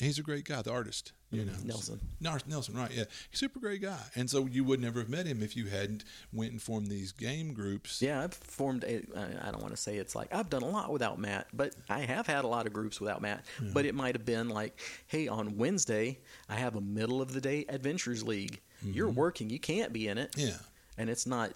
he's 0.00 0.18
a 0.18 0.22
great 0.22 0.44
guy, 0.44 0.62
the 0.62 0.72
artist. 0.72 1.12
You 1.30 1.44
know, 1.44 1.52
Nelson. 1.64 2.00
Nelson, 2.20 2.74
right? 2.76 2.90
Yeah, 2.92 3.04
super 3.30 3.60
great 3.60 3.80
guy. 3.80 4.00
And 4.16 4.28
so 4.28 4.46
you 4.46 4.64
would 4.64 4.80
never 4.80 4.98
have 4.98 5.08
met 5.08 5.26
him 5.26 5.44
if 5.44 5.56
you 5.56 5.66
hadn't 5.66 6.02
went 6.32 6.50
and 6.50 6.60
formed 6.60 6.88
these 6.88 7.12
game 7.12 7.52
groups. 7.54 8.02
Yeah, 8.02 8.24
I've 8.24 8.34
formed. 8.34 8.82
A, 8.82 9.02
I 9.16 9.48
I 9.48 9.50
don't 9.52 9.62
want 9.62 9.70
to 9.74 9.80
say 9.80 9.96
it's 9.96 10.16
like 10.16 10.34
I've 10.34 10.50
done 10.50 10.62
a 10.62 10.68
lot 10.68 10.90
without 10.90 11.20
Matt, 11.20 11.46
but 11.52 11.76
I 11.88 12.00
have 12.00 12.26
had 12.26 12.44
a 12.44 12.48
lot 12.48 12.66
of 12.66 12.72
groups 12.72 13.00
without 13.00 13.22
Matt. 13.22 13.44
But 13.72 13.86
it 13.86 13.94
might 13.94 14.16
have 14.16 14.24
been 14.24 14.48
like, 14.48 14.80
hey, 15.06 15.28
on 15.28 15.56
Wednesday 15.56 16.18
I 16.48 16.56
have 16.56 16.74
a 16.74 16.80
middle 16.80 17.22
of 17.22 17.32
the 17.32 17.40
day 17.40 17.64
Adventures 17.68 18.24
League. 18.24 18.60
You're 18.82 19.08
mm-hmm. 19.08 19.16
working, 19.16 19.50
you 19.50 19.60
can't 19.60 19.92
be 19.92 20.08
in 20.08 20.18
it, 20.18 20.34
Yeah. 20.36 20.56
and 20.98 21.08
it's 21.10 21.26
not. 21.26 21.52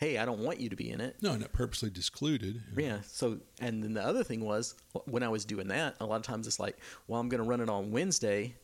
Hey, 0.00 0.16
I 0.16 0.24
don't 0.24 0.40
want 0.40 0.60
you 0.60 0.70
to 0.70 0.76
be 0.76 0.88
in 0.90 1.02
it. 1.02 1.16
No, 1.20 1.36
not 1.36 1.52
purposely 1.52 1.90
discluded. 1.90 2.62
Yeah. 2.74 3.00
So, 3.06 3.38
and 3.60 3.84
then 3.84 3.92
the 3.92 4.02
other 4.02 4.24
thing 4.24 4.40
was 4.40 4.74
when 5.04 5.22
I 5.22 5.28
was 5.28 5.44
doing 5.44 5.68
that, 5.68 5.96
a 6.00 6.06
lot 6.06 6.16
of 6.16 6.22
times 6.22 6.46
it's 6.46 6.58
like, 6.58 6.78
well, 7.06 7.20
I'm 7.20 7.28
going 7.28 7.42
to 7.42 7.46
run 7.46 7.60
it 7.60 7.68
on 7.68 7.90
Wednesday, 7.90 8.54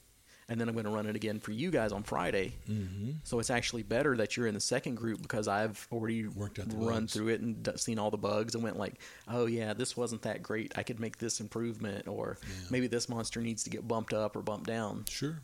and 0.49 0.59
then 0.59 0.67
I'm 0.67 0.75
going 0.75 0.87
to 0.87 0.91
run 0.91 1.05
it 1.07 1.15
again 1.15 1.39
for 1.39 1.53
you 1.53 1.71
guys 1.71 1.93
on 1.93 2.05
Friday. 2.05 2.55
Mm-hmm. 2.71 3.11
So 3.25 3.39
it's 3.39 3.51
actually 3.51 3.83
better 3.83 4.17
that 4.17 4.35
you're 4.35 4.47
in 4.47 4.55
the 4.55 4.61
second 4.61 4.95
group 4.95 5.21
because 5.21 5.47
I've 5.47 5.87
already 5.93 6.27
Worked 6.27 6.59
out 6.59 6.71
the 6.71 6.77
run 6.79 7.01
bugs. 7.01 7.13
through 7.13 7.29
it 7.29 7.43
and 7.43 7.69
seen 7.77 7.99
all 7.99 8.11
the 8.11 8.17
bugs 8.17 8.55
and 8.55 8.65
went 8.65 8.79
like, 8.79 8.95
oh 9.29 9.45
yeah, 9.45 9.75
this 9.75 9.95
wasn't 9.95 10.23
that 10.23 10.43
great. 10.43 10.73
I 10.79 10.85
could 10.85 11.01
make 11.01 11.19
this 11.19 11.41
improvement, 11.41 12.09
or 12.09 12.39
maybe 12.71 12.87
this 12.87 13.11
monster 13.11 13.43
needs 13.43 13.63
to 13.65 13.71
get 13.71 13.87
bumped 13.87 14.15
up 14.15 14.37
or 14.37 14.41
bumped 14.41 14.69
down. 14.69 15.05
Sure. 15.11 15.39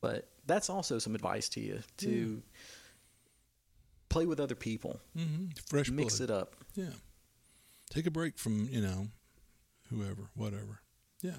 But 0.00 0.26
that's 0.46 0.70
also 0.70 0.98
some 0.98 1.14
advice 1.14 1.50
to 1.50 1.60
you 1.60 1.80
to 1.98 2.42
play 4.12 4.26
with 4.26 4.38
other 4.40 4.54
people, 4.54 5.00
Mm-hmm. 5.16 5.46
Fresh 5.68 5.90
mix 5.90 6.18
blood. 6.18 6.30
it 6.30 6.32
up. 6.32 6.56
Yeah. 6.74 6.90
Take 7.90 8.06
a 8.06 8.10
break 8.10 8.38
from 8.38 8.68
you 8.70 8.80
know, 8.80 9.08
whoever, 9.90 10.30
whatever. 10.34 10.80
Yeah. 11.22 11.36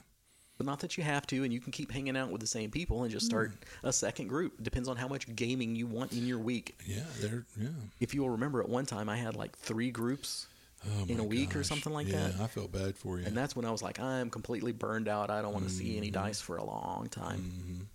But 0.57 0.67
not 0.67 0.81
that 0.81 0.97
you 0.97 1.03
have 1.03 1.25
to, 1.27 1.43
and 1.43 1.51
you 1.51 1.59
can 1.59 1.71
keep 1.71 1.91
hanging 1.91 2.15
out 2.15 2.29
with 2.29 2.39
the 2.39 2.47
same 2.47 2.69
people 2.69 3.01
and 3.03 3.11
just 3.11 3.25
start 3.25 3.51
Hmm. 3.81 3.87
a 3.87 3.93
second 3.93 4.27
group. 4.27 4.61
Depends 4.61 4.87
on 4.87 4.97
how 4.97 5.07
much 5.07 5.33
gaming 5.35 5.75
you 5.75 5.87
want 5.87 6.11
in 6.13 6.27
your 6.27 6.37
week. 6.39 6.79
Yeah. 6.85 7.03
They're 7.19 7.45
yeah. 7.59 7.69
If 7.99 8.13
you'll 8.13 8.29
remember, 8.29 8.61
at 8.61 8.69
one 8.69 8.85
time 8.85 9.09
I 9.09 9.17
had 9.17 9.35
like 9.35 9.55
three 9.57 9.89
groups, 9.91 10.47
Oh, 10.85 11.05
In 11.07 11.17
a 11.21 11.23
week 11.23 11.55
or 11.55 11.63
something 11.63 11.93
like 11.93 12.09
yeah, 12.09 12.27
that? 12.27 12.41
I 12.41 12.47
felt 12.47 12.73
bad 12.73 12.97
for 12.97 13.17
you. 13.17 13.25
and 13.25 13.37
that's 13.37 13.55
when 13.55 13.63
I 13.63 13.71
was 13.71 13.81
like, 13.81 14.01
I'm 14.01 14.29
completely 14.29 14.73
burned 14.73 15.07
out. 15.07 15.29
I 15.29 15.41
don't 15.41 15.53
want 15.53 15.63
to 15.65 15.71
see 15.71 15.95
any 15.95 16.07
Mm-hmm. 16.11 16.25
dice 16.25 16.41
for 16.41 16.57
a 16.57 16.63
long 16.65 17.07
time. 17.09 17.87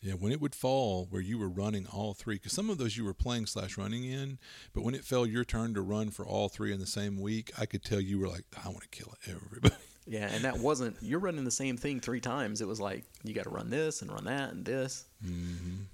Yeah, 0.00 0.14
when 0.14 0.32
it 0.32 0.40
would 0.40 0.54
fall 0.54 1.06
where 1.10 1.20
you 1.20 1.38
were 1.38 1.48
running 1.48 1.86
all 1.86 2.14
three, 2.14 2.36
because 2.36 2.52
some 2.52 2.70
of 2.70 2.78
those 2.78 2.96
you 2.96 3.04
were 3.04 3.14
playing 3.14 3.46
slash 3.46 3.76
running 3.76 4.04
in, 4.04 4.38
but 4.72 4.82
when 4.82 4.94
it 4.94 5.04
fell 5.04 5.26
your 5.26 5.44
turn 5.44 5.74
to 5.74 5.82
run 5.82 6.10
for 6.10 6.26
all 6.26 6.48
three 6.48 6.72
in 6.72 6.80
the 6.80 6.86
same 6.86 7.20
week, 7.20 7.52
I 7.58 7.66
could 7.66 7.84
tell 7.84 8.00
you 8.00 8.18
were 8.18 8.28
like, 8.28 8.44
I 8.64 8.68
want 8.68 8.82
to 8.82 8.88
kill 8.88 9.14
everybody. 9.26 9.74
Yeah, 10.06 10.28
and 10.32 10.42
that 10.44 10.58
wasn't 10.58 10.96
you're 11.00 11.20
running 11.20 11.44
the 11.44 11.52
same 11.52 11.76
thing 11.76 12.00
three 12.00 12.20
times. 12.20 12.60
It 12.60 12.66
was 12.66 12.80
like 12.80 13.04
you 13.22 13.32
got 13.32 13.44
to 13.44 13.50
run 13.50 13.70
this 13.70 14.02
and 14.02 14.10
run 14.10 14.24
that 14.24 14.50
and 14.50 14.64
this. 14.64 15.04
Mm-hmm. 15.24 15.84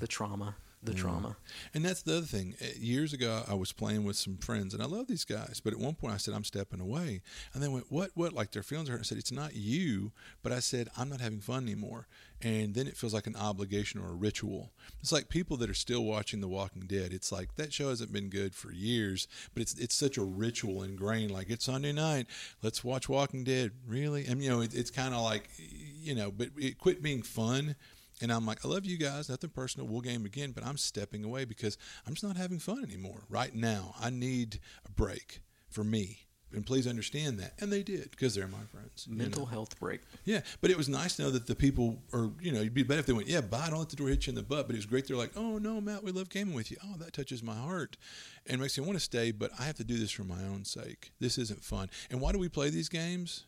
the 0.00 0.06
trauma, 0.06 0.54
the 0.82 0.94
trauma. 0.94 1.36
And 1.74 1.84
that's 1.84 2.02
the 2.02 2.18
other 2.18 2.26
thing. 2.26 2.54
Uh, 2.60 2.66
Years 2.78 3.12
ago, 3.12 3.42
I 3.48 3.54
was 3.54 3.72
playing 3.72 4.04
with 4.04 4.16
some 4.16 4.36
friends, 4.36 4.74
and 4.74 4.82
I 4.82 4.86
love 4.86 5.08
these 5.08 5.24
guys. 5.24 5.60
But 5.62 5.72
at 5.72 5.78
one 5.78 5.94
point, 5.94 6.14
I 6.14 6.18
said, 6.18 6.34
"I'm 6.34 6.44
stepping 6.44 6.80
away," 6.80 7.22
and 7.52 7.62
they 7.62 7.68
went, 7.68 7.90
"What? 7.90 8.10
What?" 8.14 8.32
Like 8.32 8.52
their 8.52 8.62
feelings 8.62 8.88
hurt. 8.88 9.00
I 9.00 9.02
said, 9.02 9.18
"It's 9.18 9.32
not 9.32 9.56
you," 9.56 10.12
but 10.42 10.52
I 10.52 10.60
said, 10.60 10.88
"I'm 10.96 11.08
not 11.08 11.20
having 11.20 11.40
fun 11.40 11.64
anymore." 11.64 12.06
And 12.40 12.74
then 12.74 12.86
it 12.86 12.96
feels 12.96 13.12
like 13.12 13.26
an 13.26 13.34
obligation 13.34 14.00
or 14.00 14.10
a 14.10 14.14
ritual. 14.14 14.70
It's 15.00 15.10
like 15.10 15.28
people 15.28 15.56
that 15.56 15.68
are 15.68 15.74
still 15.74 16.04
watching 16.04 16.40
The 16.40 16.46
Walking 16.46 16.86
Dead. 16.86 17.12
It's 17.12 17.32
like 17.32 17.56
that 17.56 17.72
show 17.72 17.88
hasn't 17.88 18.12
been 18.12 18.28
good 18.28 18.54
for 18.54 18.70
years, 18.72 19.26
but 19.54 19.62
it's 19.62 19.74
it's 19.74 19.96
such 19.96 20.16
a 20.16 20.22
ritual 20.22 20.84
ingrained. 20.84 21.32
Like 21.32 21.50
it's 21.50 21.64
Sunday 21.64 21.92
night, 21.92 22.26
let's 22.62 22.84
watch 22.84 23.08
Walking 23.08 23.42
Dead. 23.42 23.72
Really? 23.86 24.24
And 24.26 24.42
you 24.42 24.50
know, 24.50 24.60
it, 24.60 24.74
it's 24.74 24.90
kind 24.92 25.14
of 25.14 25.22
like, 25.22 25.50
you 25.58 26.14
know, 26.14 26.30
but 26.30 26.50
it 26.56 26.78
quit 26.78 27.02
being 27.02 27.22
fun. 27.22 27.74
And 28.20 28.32
I'm 28.32 28.46
like, 28.46 28.64
I 28.64 28.68
love 28.68 28.84
you 28.84 28.96
guys, 28.96 29.28
nothing 29.28 29.50
personal. 29.50 29.86
We'll 29.86 30.00
game 30.00 30.24
again, 30.24 30.52
but 30.52 30.64
I'm 30.64 30.76
stepping 30.76 31.24
away 31.24 31.44
because 31.44 31.78
I'm 32.06 32.14
just 32.14 32.24
not 32.24 32.36
having 32.36 32.58
fun 32.58 32.82
anymore 32.84 33.24
right 33.28 33.54
now. 33.54 33.94
I 34.00 34.10
need 34.10 34.58
a 34.86 34.90
break 34.90 35.40
for 35.70 35.84
me. 35.84 36.28
And 36.50 36.64
please 36.64 36.86
understand 36.86 37.38
that. 37.40 37.52
And 37.60 37.70
they 37.70 37.82
did 37.82 38.10
because 38.10 38.34
they're 38.34 38.48
my 38.48 38.64
friends. 38.72 39.06
you 39.08 39.14
Mental 39.14 39.42
know? 39.42 39.48
health 39.48 39.78
break. 39.78 40.00
Yeah. 40.24 40.40
But 40.62 40.70
it 40.70 40.78
was 40.78 40.88
nice 40.88 41.16
to 41.16 41.22
know 41.24 41.30
that 41.30 41.46
the 41.46 41.54
people 41.54 41.98
are, 42.14 42.30
you 42.40 42.52
know, 42.52 42.60
it'd 42.60 42.72
be 42.72 42.82
better 42.82 43.00
if 43.00 43.06
they 43.06 43.12
went, 43.12 43.28
yeah, 43.28 43.42
bye, 43.42 43.68
don't 43.68 43.80
let 43.80 43.90
the 43.90 43.96
door 43.96 44.08
hit 44.08 44.26
you 44.26 44.30
in 44.30 44.34
the 44.34 44.42
butt. 44.42 44.66
But 44.66 44.74
it 44.74 44.78
was 44.78 44.86
great. 44.86 45.06
They're 45.06 45.16
like, 45.16 45.32
oh, 45.36 45.58
no, 45.58 45.78
Matt, 45.78 46.02
we 46.02 46.10
love 46.10 46.30
gaming 46.30 46.54
with 46.54 46.70
you. 46.70 46.78
Oh, 46.82 46.96
that 47.00 47.12
touches 47.12 47.42
my 47.42 47.54
heart 47.54 47.98
and 48.46 48.62
makes 48.62 48.78
me 48.78 48.86
want 48.86 48.96
to 48.98 49.04
stay, 49.04 49.30
but 49.30 49.50
I 49.58 49.64
have 49.64 49.76
to 49.76 49.84
do 49.84 49.98
this 49.98 50.10
for 50.10 50.24
my 50.24 50.42
own 50.44 50.64
sake. 50.64 51.12
This 51.20 51.36
isn't 51.36 51.62
fun. 51.62 51.90
And 52.10 52.18
why 52.18 52.32
do 52.32 52.38
we 52.38 52.48
play 52.48 52.70
these 52.70 52.88
games? 52.88 53.44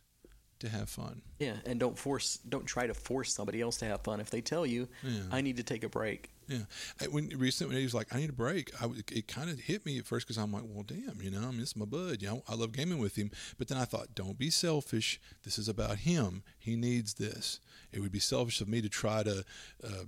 To 0.61 0.69
have 0.69 0.89
fun. 0.91 1.23
Yeah, 1.39 1.57
and 1.67 1.81
don't 1.81 1.97
force, 1.99 2.39
don't 2.49 2.67
try 2.67 2.87
to 2.87 2.93
force 2.95 3.33
somebody 3.33 3.61
else 3.63 3.79
to 3.79 3.87
have 3.87 4.03
fun. 4.03 4.21
If 4.21 4.29
they 4.31 4.41
tell 4.43 4.67
you, 4.67 4.89
Yeah. 5.03 5.23
I 5.31 5.41
need 5.41 5.57
to 5.57 5.63
take 5.63 5.83
a 5.85 5.89
break, 5.89 6.31
Yeah, 6.49 6.65
I- 7.01 7.07
when 7.07 7.29
recently 7.31 7.75
when 7.75 7.79
he 7.81 7.85
was 7.85 7.95
like, 7.95 8.15
"I 8.15 8.19
need 8.21 8.29
a 8.31 8.35
break," 8.35 8.71
I 8.83 8.87
it 9.13 9.27
kind 9.29 9.49
of 9.49 9.59
hit 9.59 9.87
me 9.87 9.99
at 9.99 10.07
first 10.07 10.27
because 10.27 10.37
I'm 10.37 10.53
like, 10.53 10.65
"Well, 10.67 10.83
damn, 10.83 11.23
you 11.23 11.31
know, 11.31 11.49
I 11.49 11.51
miss 11.53 11.75
my 11.77 11.85
bud. 11.87 12.21
You 12.21 12.29
know, 12.29 12.45
I 12.49 12.55
love 12.57 12.73
gaming 12.73 12.99
with 12.99 13.17
him." 13.17 13.31
But 13.57 13.69
then 13.69 13.79
I 13.79 13.85
thought, 13.87 14.15
"Don't 14.15 14.37
be 14.37 14.51
selfish. 14.51 15.19
This 15.45 15.59
is 15.59 15.69
about 15.69 15.99
him. 16.01 16.43
He 16.59 16.77
needs 16.77 17.15
this. 17.15 17.61
It 17.93 18.01
would 18.01 18.13
be 18.13 18.19
selfish 18.21 18.61
of 18.61 18.69
me 18.69 18.81
to 18.83 18.89
try 18.89 19.23
to." 19.23 19.45
Uh, 19.83 20.05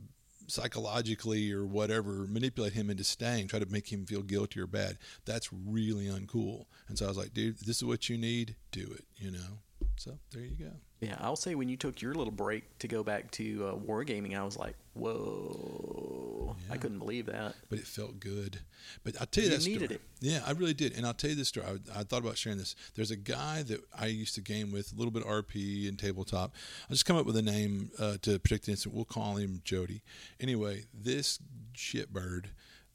psychologically 0.48 1.50
or 1.53 1.64
whatever 1.64 2.26
manipulate 2.26 2.72
him 2.72 2.90
into 2.90 3.05
staying 3.05 3.46
try 3.48 3.59
to 3.59 3.66
make 3.66 3.90
him 3.92 4.05
feel 4.05 4.22
guilty 4.22 4.61
or 4.61 4.66
bad 4.66 4.98
that's 5.24 5.48
really 5.53 6.07
uncool 6.07 6.66
and 6.88 6.98
so 6.98 7.05
i 7.05 7.09
was 7.09 7.16
like 7.16 7.32
dude 7.32 7.57
this 7.61 7.76
is 7.78 7.84
what 7.84 8.09
you 8.09 8.18
need 8.18 8.55
do 8.70 8.82
it 8.92 9.05
you 9.16 9.30
know 9.30 9.61
so 9.97 10.18
there 10.32 10.43
you 10.43 10.57
go 10.59 10.70
Yeah, 11.01 11.16
I'll 11.20 11.36
say 11.36 11.55
when 11.55 11.68
you 11.68 11.76
took 11.76 12.01
your 12.03 12.14
little 12.14 12.32
break 12.32 12.78
to 12.78 12.88
go 12.88 13.03
back 13.03 13.30
to 13.32 13.66
uh, 13.66 13.74
wargaming, 13.74 14.36
I 14.38 14.43
was 14.45 14.57
like, 14.57 14.74
whoa. 14.95 16.57
I 16.70 16.76
couldn't 16.76 16.99
believe 16.99 17.26
that. 17.26 17.55
but 17.68 17.78
it 17.78 17.86
felt 17.86 18.18
good. 18.20 18.61
But 19.05 19.14
I'll 19.20 19.26
tell 19.26 19.45
you 19.45 19.51
You 19.51 19.57
that 19.57 19.64
needed 19.66 19.84
story. 19.90 19.95
it. 19.97 20.01
Yeah, 20.20 20.43
I 20.47 20.53
really 20.53 20.74
did. 20.74 20.97
And 20.97 21.05
I'll 21.07 21.14
tell 21.14 21.30
you 21.30 21.36
this 21.36 21.49
story. 21.49 21.66
I, 21.66 22.01
I 22.01 22.03
thought 22.05 22.20
about 22.22 22.36
sharing 22.38 22.59
this. 22.59 22.74
There's 22.95 23.11
a 23.11 23.16
guy 23.16 23.62
that 23.64 23.80
I 23.99 24.07
used 24.07 24.34
to 24.36 24.40
game 24.40 24.70
with, 24.72 24.93
a 24.93 24.97
little 24.97 25.11
bit 25.11 25.22
of 25.22 25.28
RP 25.28 25.88
and 25.88 25.99
tabletop. 25.99 26.55
I'll 26.88 26.95
just 26.95 27.05
come 27.07 27.16
up 27.16 27.26
with 27.26 27.36
a 27.36 27.43
name 27.43 27.90
uh, 27.99 28.16
to 28.22 28.38
protect 28.38 28.66
the 28.66 28.72
instant. 28.72 28.95
We'll 28.95 29.05
call 29.05 29.36
him 29.36 29.61
Jody. 29.64 30.03
Anyway, 30.40 30.84
this 30.95 31.38
shitbird 31.76 32.47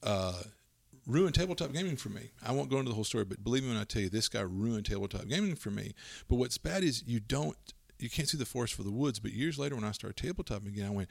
uh, 0.04 0.44
ruined 1.08 1.34
tabletop 1.34 1.72
gaming 1.72 1.96
for 1.96 2.10
me. 2.10 2.32
I 2.46 2.52
won't 2.52 2.70
go 2.70 2.78
into 2.78 2.90
the 2.90 2.96
whole 2.96 3.04
story, 3.04 3.24
but 3.24 3.44
believe 3.44 3.64
me 3.64 3.70
when 3.70 3.80
I 3.80 3.86
tell 3.86 4.02
you, 4.02 4.10
this 4.10 4.30
guy 4.30 4.42
ruined 4.42 4.86
tabletop 4.86 5.28
gaming 5.28 5.56
for 5.56 5.72
me. 5.72 5.94
But 6.28 6.36
what's 6.36 6.58
bad 6.58 6.84
is 6.84 7.04
you 7.08 7.20
don't 7.20 7.58
you 8.00 8.10
can't 8.10 8.30
see 8.30 8.38
the 8.38 8.46
forest 8.46 8.76
for 8.76 8.84
the 8.84 8.92
woods. 8.92 9.20
But 9.20 9.32
years 9.32 9.58
later, 9.58 9.76
when 9.76 9.84
I 9.84 9.92
started 9.92 10.18
tabletop 10.18 10.66
again, 10.66 10.86
I 10.86 10.92
went, 10.92 11.10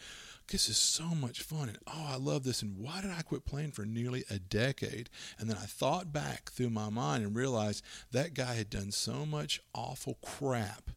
"This 0.49 0.69
is 0.69 0.77
so 0.77 1.05
much 1.07 1.43
fun!" 1.43 1.69
And 1.69 1.79
oh, 1.87 2.07
I 2.11 2.17
love 2.17 2.45
this. 2.45 2.63
And 2.63 2.79
why 2.79 3.01
did 3.01 3.11
I 3.11 3.23
quit 3.23 3.45
playing 3.45 3.73
for 3.73 3.85
nearly 3.85 4.25
a 4.31 4.39
decade? 4.39 5.11
And 5.39 5.51
then 5.51 5.57
I 5.57 5.67
thought 5.67 6.13
back 6.13 6.51
through 6.51 6.71
my 6.71 6.89
mind 6.89 7.25
and 7.25 7.35
realized 7.35 7.83
that 8.13 8.35
guy 8.35 8.55
had 8.55 8.71
done 8.71 8.93
so 8.93 9.27
much 9.27 9.61
awful 9.75 10.19
crap 10.23 10.91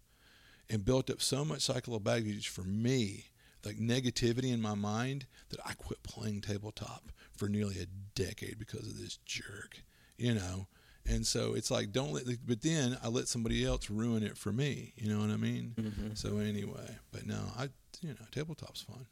and 0.70 0.86
built 0.86 1.10
up 1.10 1.22
so 1.22 1.44
much 1.44 1.62
psychological 1.62 2.00
baggage 2.00 2.48
for 2.48 2.62
me, 2.62 3.29
like 3.66 3.78
negativity 3.78 4.52
in 4.54 4.62
my 4.62 4.76
mind, 4.76 5.26
that 5.50 5.60
I 5.66 5.74
quit 5.74 6.02
playing 6.04 6.42
tabletop 6.42 7.12
for 7.36 7.48
nearly 7.48 7.80
a 7.80 7.86
decade 8.16 8.58
because 8.60 8.88
of 8.88 8.98
this 9.00 9.18
jerk, 9.26 9.84
you 10.18 10.34
know. 10.34 10.68
And 11.06 11.26
so 11.26 11.54
it's 11.56 11.72
like 11.72 11.92
don't 11.92 12.12
let, 12.14 12.26
but 12.46 12.62
then 12.62 12.98
I 13.04 13.08
let 13.08 13.28
somebody 13.28 13.66
else 13.66 13.90
ruin 13.90 14.22
it 14.24 14.38
for 14.38 14.52
me. 14.52 14.94
You 14.96 15.10
know 15.10 15.20
what 15.20 15.30
I 15.32 15.38
mean? 15.38 15.74
So 16.16 16.38
anyway, 16.38 16.98
but 17.12 17.26
no, 17.26 17.40
I 17.58 17.70
you 18.02 18.10
know 18.10 18.26
tabletop's 18.32 18.82
fun. 18.82 19.08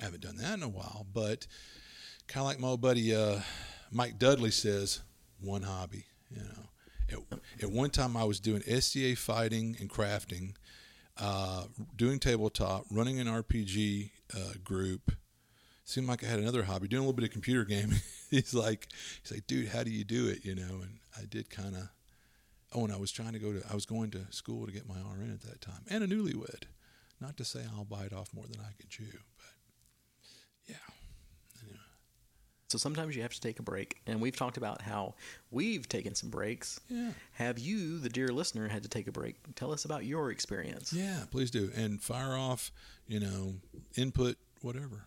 I 0.00 0.04
haven't 0.04 0.22
done 0.22 0.36
that 0.38 0.54
in 0.54 0.62
a 0.62 0.68
while, 0.68 1.06
but 1.12 1.46
kind 2.26 2.42
of 2.42 2.48
like 2.48 2.58
my 2.58 2.68
old 2.68 2.80
buddy 2.80 3.14
uh, 3.14 3.40
Mike 3.92 4.18
Dudley 4.18 4.50
says, 4.50 5.02
one 5.40 5.62
hobby. 5.62 6.04
You 6.30 6.42
know, 6.42 7.18
At, 7.30 7.64
at 7.64 7.70
one 7.70 7.90
time, 7.90 8.16
I 8.16 8.24
was 8.24 8.40
doing 8.40 8.62
SCA 8.62 9.14
fighting 9.14 9.76
and 9.78 9.88
crafting, 9.88 10.54
uh, 11.20 11.64
doing 11.96 12.18
tabletop, 12.18 12.86
running 12.90 13.20
an 13.20 13.26
RPG 13.26 14.10
uh, 14.34 14.52
group. 14.62 15.12
Seemed 15.86 16.08
like 16.08 16.24
I 16.24 16.28
had 16.28 16.38
another 16.38 16.62
hobby, 16.62 16.88
doing 16.88 17.00
a 17.00 17.02
little 17.02 17.12
bit 17.12 17.26
of 17.26 17.30
computer 17.30 17.64
gaming. 17.64 18.00
he's 18.30 18.54
like, 18.54 18.88
he's 19.22 19.32
like, 19.32 19.46
dude, 19.46 19.68
how 19.68 19.82
do 19.82 19.90
you 19.90 20.02
do 20.02 20.28
it? 20.28 20.44
You 20.44 20.54
know, 20.54 20.80
and 20.82 20.98
I 21.16 21.24
did 21.28 21.50
kind 21.50 21.74
of. 21.74 21.90
Oh, 22.74 22.84
and 22.84 22.92
I 22.92 22.96
was 22.96 23.12
trying 23.12 23.34
to 23.34 23.38
go 23.38 23.52
to, 23.52 23.62
I 23.70 23.74
was 23.74 23.86
going 23.86 24.10
to 24.12 24.26
school 24.30 24.66
to 24.66 24.72
get 24.72 24.88
my 24.88 24.96
RN 24.96 25.30
at 25.30 25.42
that 25.42 25.60
time, 25.60 25.84
and 25.88 26.02
a 26.02 26.08
newlywed. 26.08 26.64
Not 27.20 27.36
to 27.36 27.44
say 27.44 27.60
I'll 27.72 27.84
bite 27.84 28.12
off 28.12 28.34
more 28.34 28.46
than 28.50 28.60
I 28.60 28.72
can 28.78 28.88
chew, 28.88 29.18
but 29.36 29.46
yeah. 30.66 30.93
So 32.74 32.78
sometimes 32.78 33.14
you 33.14 33.22
have 33.22 33.32
to 33.32 33.40
take 33.40 33.60
a 33.60 33.62
break, 33.62 34.00
and 34.04 34.20
we've 34.20 34.34
talked 34.34 34.56
about 34.56 34.82
how 34.82 35.14
we've 35.52 35.88
taken 35.88 36.16
some 36.16 36.28
breaks. 36.28 36.80
Yeah. 36.88 37.10
Have 37.34 37.56
you, 37.56 38.00
the 38.00 38.08
dear 38.08 38.26
listener, 38.30 38.66
had 38.66 38.82
to 38.82 38.88
take 38.88 39.06
a 39.06 39.12
break? 39.12 39.36
Tell 39.54 39.70
us 39.70 39.84
about 39.84 40.04
your 40.04 40.32
experience. 40.32 40.92
Yeah, 40.92 41.20
please 41.30 41.52
do. 41.52 41.70
And 41.76 42.02
fire 42.02 42.36
off, 42.36 42.72
you 43.06 43.20
know, 43.20 43.54
input, 43.96 44.38
whatever. 44.60 45.06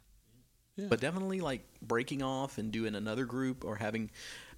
Yeah. 0.77 0.85
But 0.87 1.01
definitely 1.01 1.41
like 1.41 1.59
breaking 1.81 2.23
off 2.23 2.57
and 2.57 2.71
doing 2.71 2.95
another 2.95 3.25
group 3.25 3.65
or 3.65 3.75
having 3.75 4.11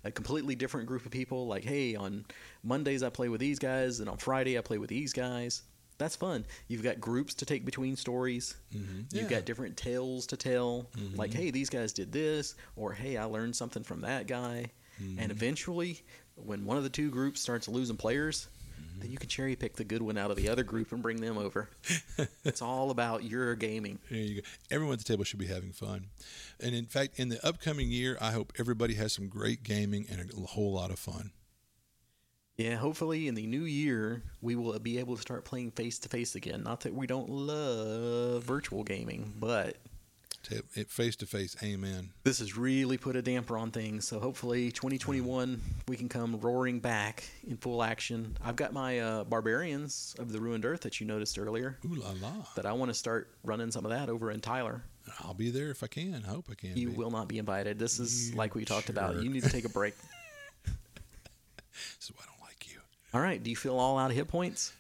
a 0.03 0.11
completely 0.11 0.53
different 0.53 0.85
group 0.85 1.03
of 1.03 1.11
people. 1.11 1.47
Like, 1.47 1.63
hey, 1.63 1.95
on 1.95 2.27
Mondays 2.61 3.01
I 3.01 3.09
play 3.09 3.27
with 3.27 3.39
these 3.39 3.57
guys, 3.57 4.01
and 4.01 4.07
on 4.07 4.17
Friday 4.17 4.55
I 4.55 4.61
play 4.61 4.77
with 4.77 4.91
these 4.91 5.13
guys. 5.13 5.63
That's 5.99 6.15
fun. 6.15 6.45
You've 6.69 6.81
got 6.81 6.99
groups 6.99 7.35
to 7.35 7.45
take 7.45 7.65
between 7.65 7.97
stories. 7.97 8.55
Mhm. 8.73 9.13
You've 9.13 9.29
got 9.29 9.45
different 9.45 9.75
tales 9.75 10.25
to 10.27 10.37
tell. 10.37 10.89
Mm-hmm. 10.97 11.17
Like, 11.17 11.33
hey, 11.33 11.51
these 11.51 11.69
guys 11.69 11.91
did 11.91 12.11
this, 12.11 12.55
or 12.77 12.93
hey, 12.93 13.17
I 13.17 13.25
learned 13.25 13.55
something 13.55 13.83
from 13.83 14.01
that 14.01 14.25
guy. 14.25 14.71
Mm-hmm. 15.01 15.19
And 15.19 15.31
eventually, 15.31 16.01
when 16.35 16.65
one 16.65 16.77
of 16.77 16.83
the 16.83 16.89
two 16.89 17.11
groups 17.11 17.41
starts 17.41 17.67
losing 17.67 17.97
players, 17.97 18.47
mm-hmm. 18.79 19.01
then 19.01 19.11
you 19.11 19.17
can 19.17 19.27
cherry 19.27 19.57
pick 19.57 19.75
the 19.75 19.83
good 19.83 20.01
one 20.01 20.17
out 20.17 20.31
of 20.31 20.37
the 20.37 20.47
other 20.47 20.63
group 20.63 20.93
and 20.93 21.03
bring 21.03 21.19
them 21.19 21.37
over. 21.37 21.69
it's 22.45 22.61
all 22.61 22.91
about 22.91 23.25
your 23.25 23.53
gaming. 23.55 23.99
There 24.09 24.19
you 24.19 24.41
go. 24.41 24.47
Everyone 24.71 24.93
at 24.93 24.99
the 24.99 25.05
table 25.05 25.25
should 25.25 25.39
be 25.39 25.47
having 25.47 25.73
fun. 25.73 26.05
And 26.61 26.73
in 26.73 26.85
fact, 26.85 27.19
in 27.19 27.27
the 27.27 27.45
upcoming 27.45 27.91
year, 27.91 28.17
I 28.21 28.31
hope 28.31 28.53
everybody 28.57 28.93
has 28.93 29.11
some 29.11 29.27
great 29.27 29.63
gaming 29.63 30.05
and 30.09 30.31
a 30.31 30.47
whole 30.47 30.71
lot 30.71 30.91
of 30.91 30.99
fun. 30.99 31.31
Yeah, 32.59 32.75
hopefully 32.75 33.29
in 33.29 33.35
the 33.35 33.47
new 33.47 33.63
year 33.63 34.21
we 34.41 34.57
will 34.57 34.77
be 34.79 34.99
able 34.99 35.15
to 35.15 35.21
start 35.21 35.45
playing 35.45 35.71
face 35.71 35.97
to 35.99 36.09
face 36.09 36.35
again. 36.35 36.61
Not 36.63 36.81
that 36.81 36.93
we 36.93 37.07
don't 37.07 37.29
love 37.29 38.43
virtual 38.43 38.83
gaming, 38.83 39.33
but 39.39 39.77
Face 40.87 41.15
to 41.17 41.25
face, 41.25 41.55
amen. 41.63 42.09
this 42.23 42.39
has 42.39 42.57
really 42.57 42.97
put 42.97 43.15
a 43.15 43.21
damper 43.21 43.57
on 43.57 43.71
things. 43.71 44.05
So 44.05 44.19
hopefully 44.19 44.71
2021 44.71 45.61
we 45.87 45.95
can 45.95 46.09
come 46.09 46.37
roaring 46.41 46.81
back 46.81 47.23
in 47.47 47.55
full 47.55 47.81
action. 47.81 48.35
I've 48.43 48.57
got 48.57 48.73
my 48.73 48.99
uh, 48.99 49.23
barbarians 49.23 50.15
of 50.19 50.33
the 50.33 50.41
ruined 50.41 50.65
earth 50.65 50.81
that 50.81 50.99
you 50.99 51.07
noticed 51.07 51.39
earlier 51.39 51.77
Ooh 51.85 51.95
la 51.95 52.09
la. 52.21 52.33
that 52.57 52.65
I 52.65 52.73
want 52.73 52.89
to 52.89 52.95
start 52.95 53.29
running 53.45 53.71
some 53.71 53.85
of 53.85 53.91
that 53.91 54.09
over 54.09 54.31
in 54.31 54.41
Tyler. 54.41 54.83
I'll 55.19 55.33
be 55.33 55.49
there 55.49 55.69
if 55.71 55.81
I 55.81 55.87
can. 55.87 56.25
I 56.27 56.31
hope 56.31 56.47
I 56.51 56.55
can. 56.55 56.75
You 56.75 56.89
be. 56.89 56.95
will 56.95 57.11
not 57.11 57.29
be 57.29 57.37
invited. 57.37 57.79
This 57.79 57.99
is 57.99 58.31
You 58.31 58.35
like 58.35 58.53
we 58.53 58.65
talked 58.65 58.89
about. 58.89 59.21
You 59.23 59.29
need 59.29 59.43
to 59.43 59.49
take 59.49 59.63
a 59.65 59.69
break. 59.69 59.93
So 61.99 62.13
I 62.21 62.25
don't. 62.25 62.38
All 63.13 63.21
right. 63.21 63.41
Do 63.41 63.49
you 63.49 63.55
feel 63.55 63.77
all 63.77 63.97
out 63.97 64.11
of 64.11 64.17
hit 64.17 64.27
points? 64.27 64.73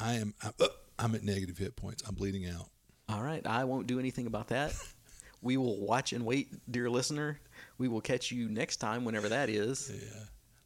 I 0.00 0.14
am. 0.14 0.34
I'm, 0.42 0.52
uh, 0.60 0.68
I'm 0.98 1.14
at 1.14 1.22
negative 1.22 1.58
hit 1.58 1.76
points. 1.76 2.02
I'm 2.06 2.14
bleeding 2.14 2.46
out. 2.46 2.68
All 3.08 3.22
right, 3.22 3.44
I 3.44 3.64
won't 3.64 3.88
do 3.88 3.98
anything 3.98 4.26
about 4.26 4.48
that. 4.48 4.72
we 5.42 5.56
will 5.56 5.80
watch 5.80 6.12
and 6.12 6.24
wait, 6.24 6.52
dear 6.70 6.88
listener. 6.88 7.40
We 7.78 7.88
will 7.88 8.00
catch 8.00 8.30
you 8.30 8.48
next 8.48 8.76
time, 8.76 9.04
whenever 9.04 9.28
that 9.30 9.48
is. 9.48 9.90
Yeah. 9.92 10.20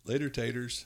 Later, 0.05 0.29
taters. 0.29 0.85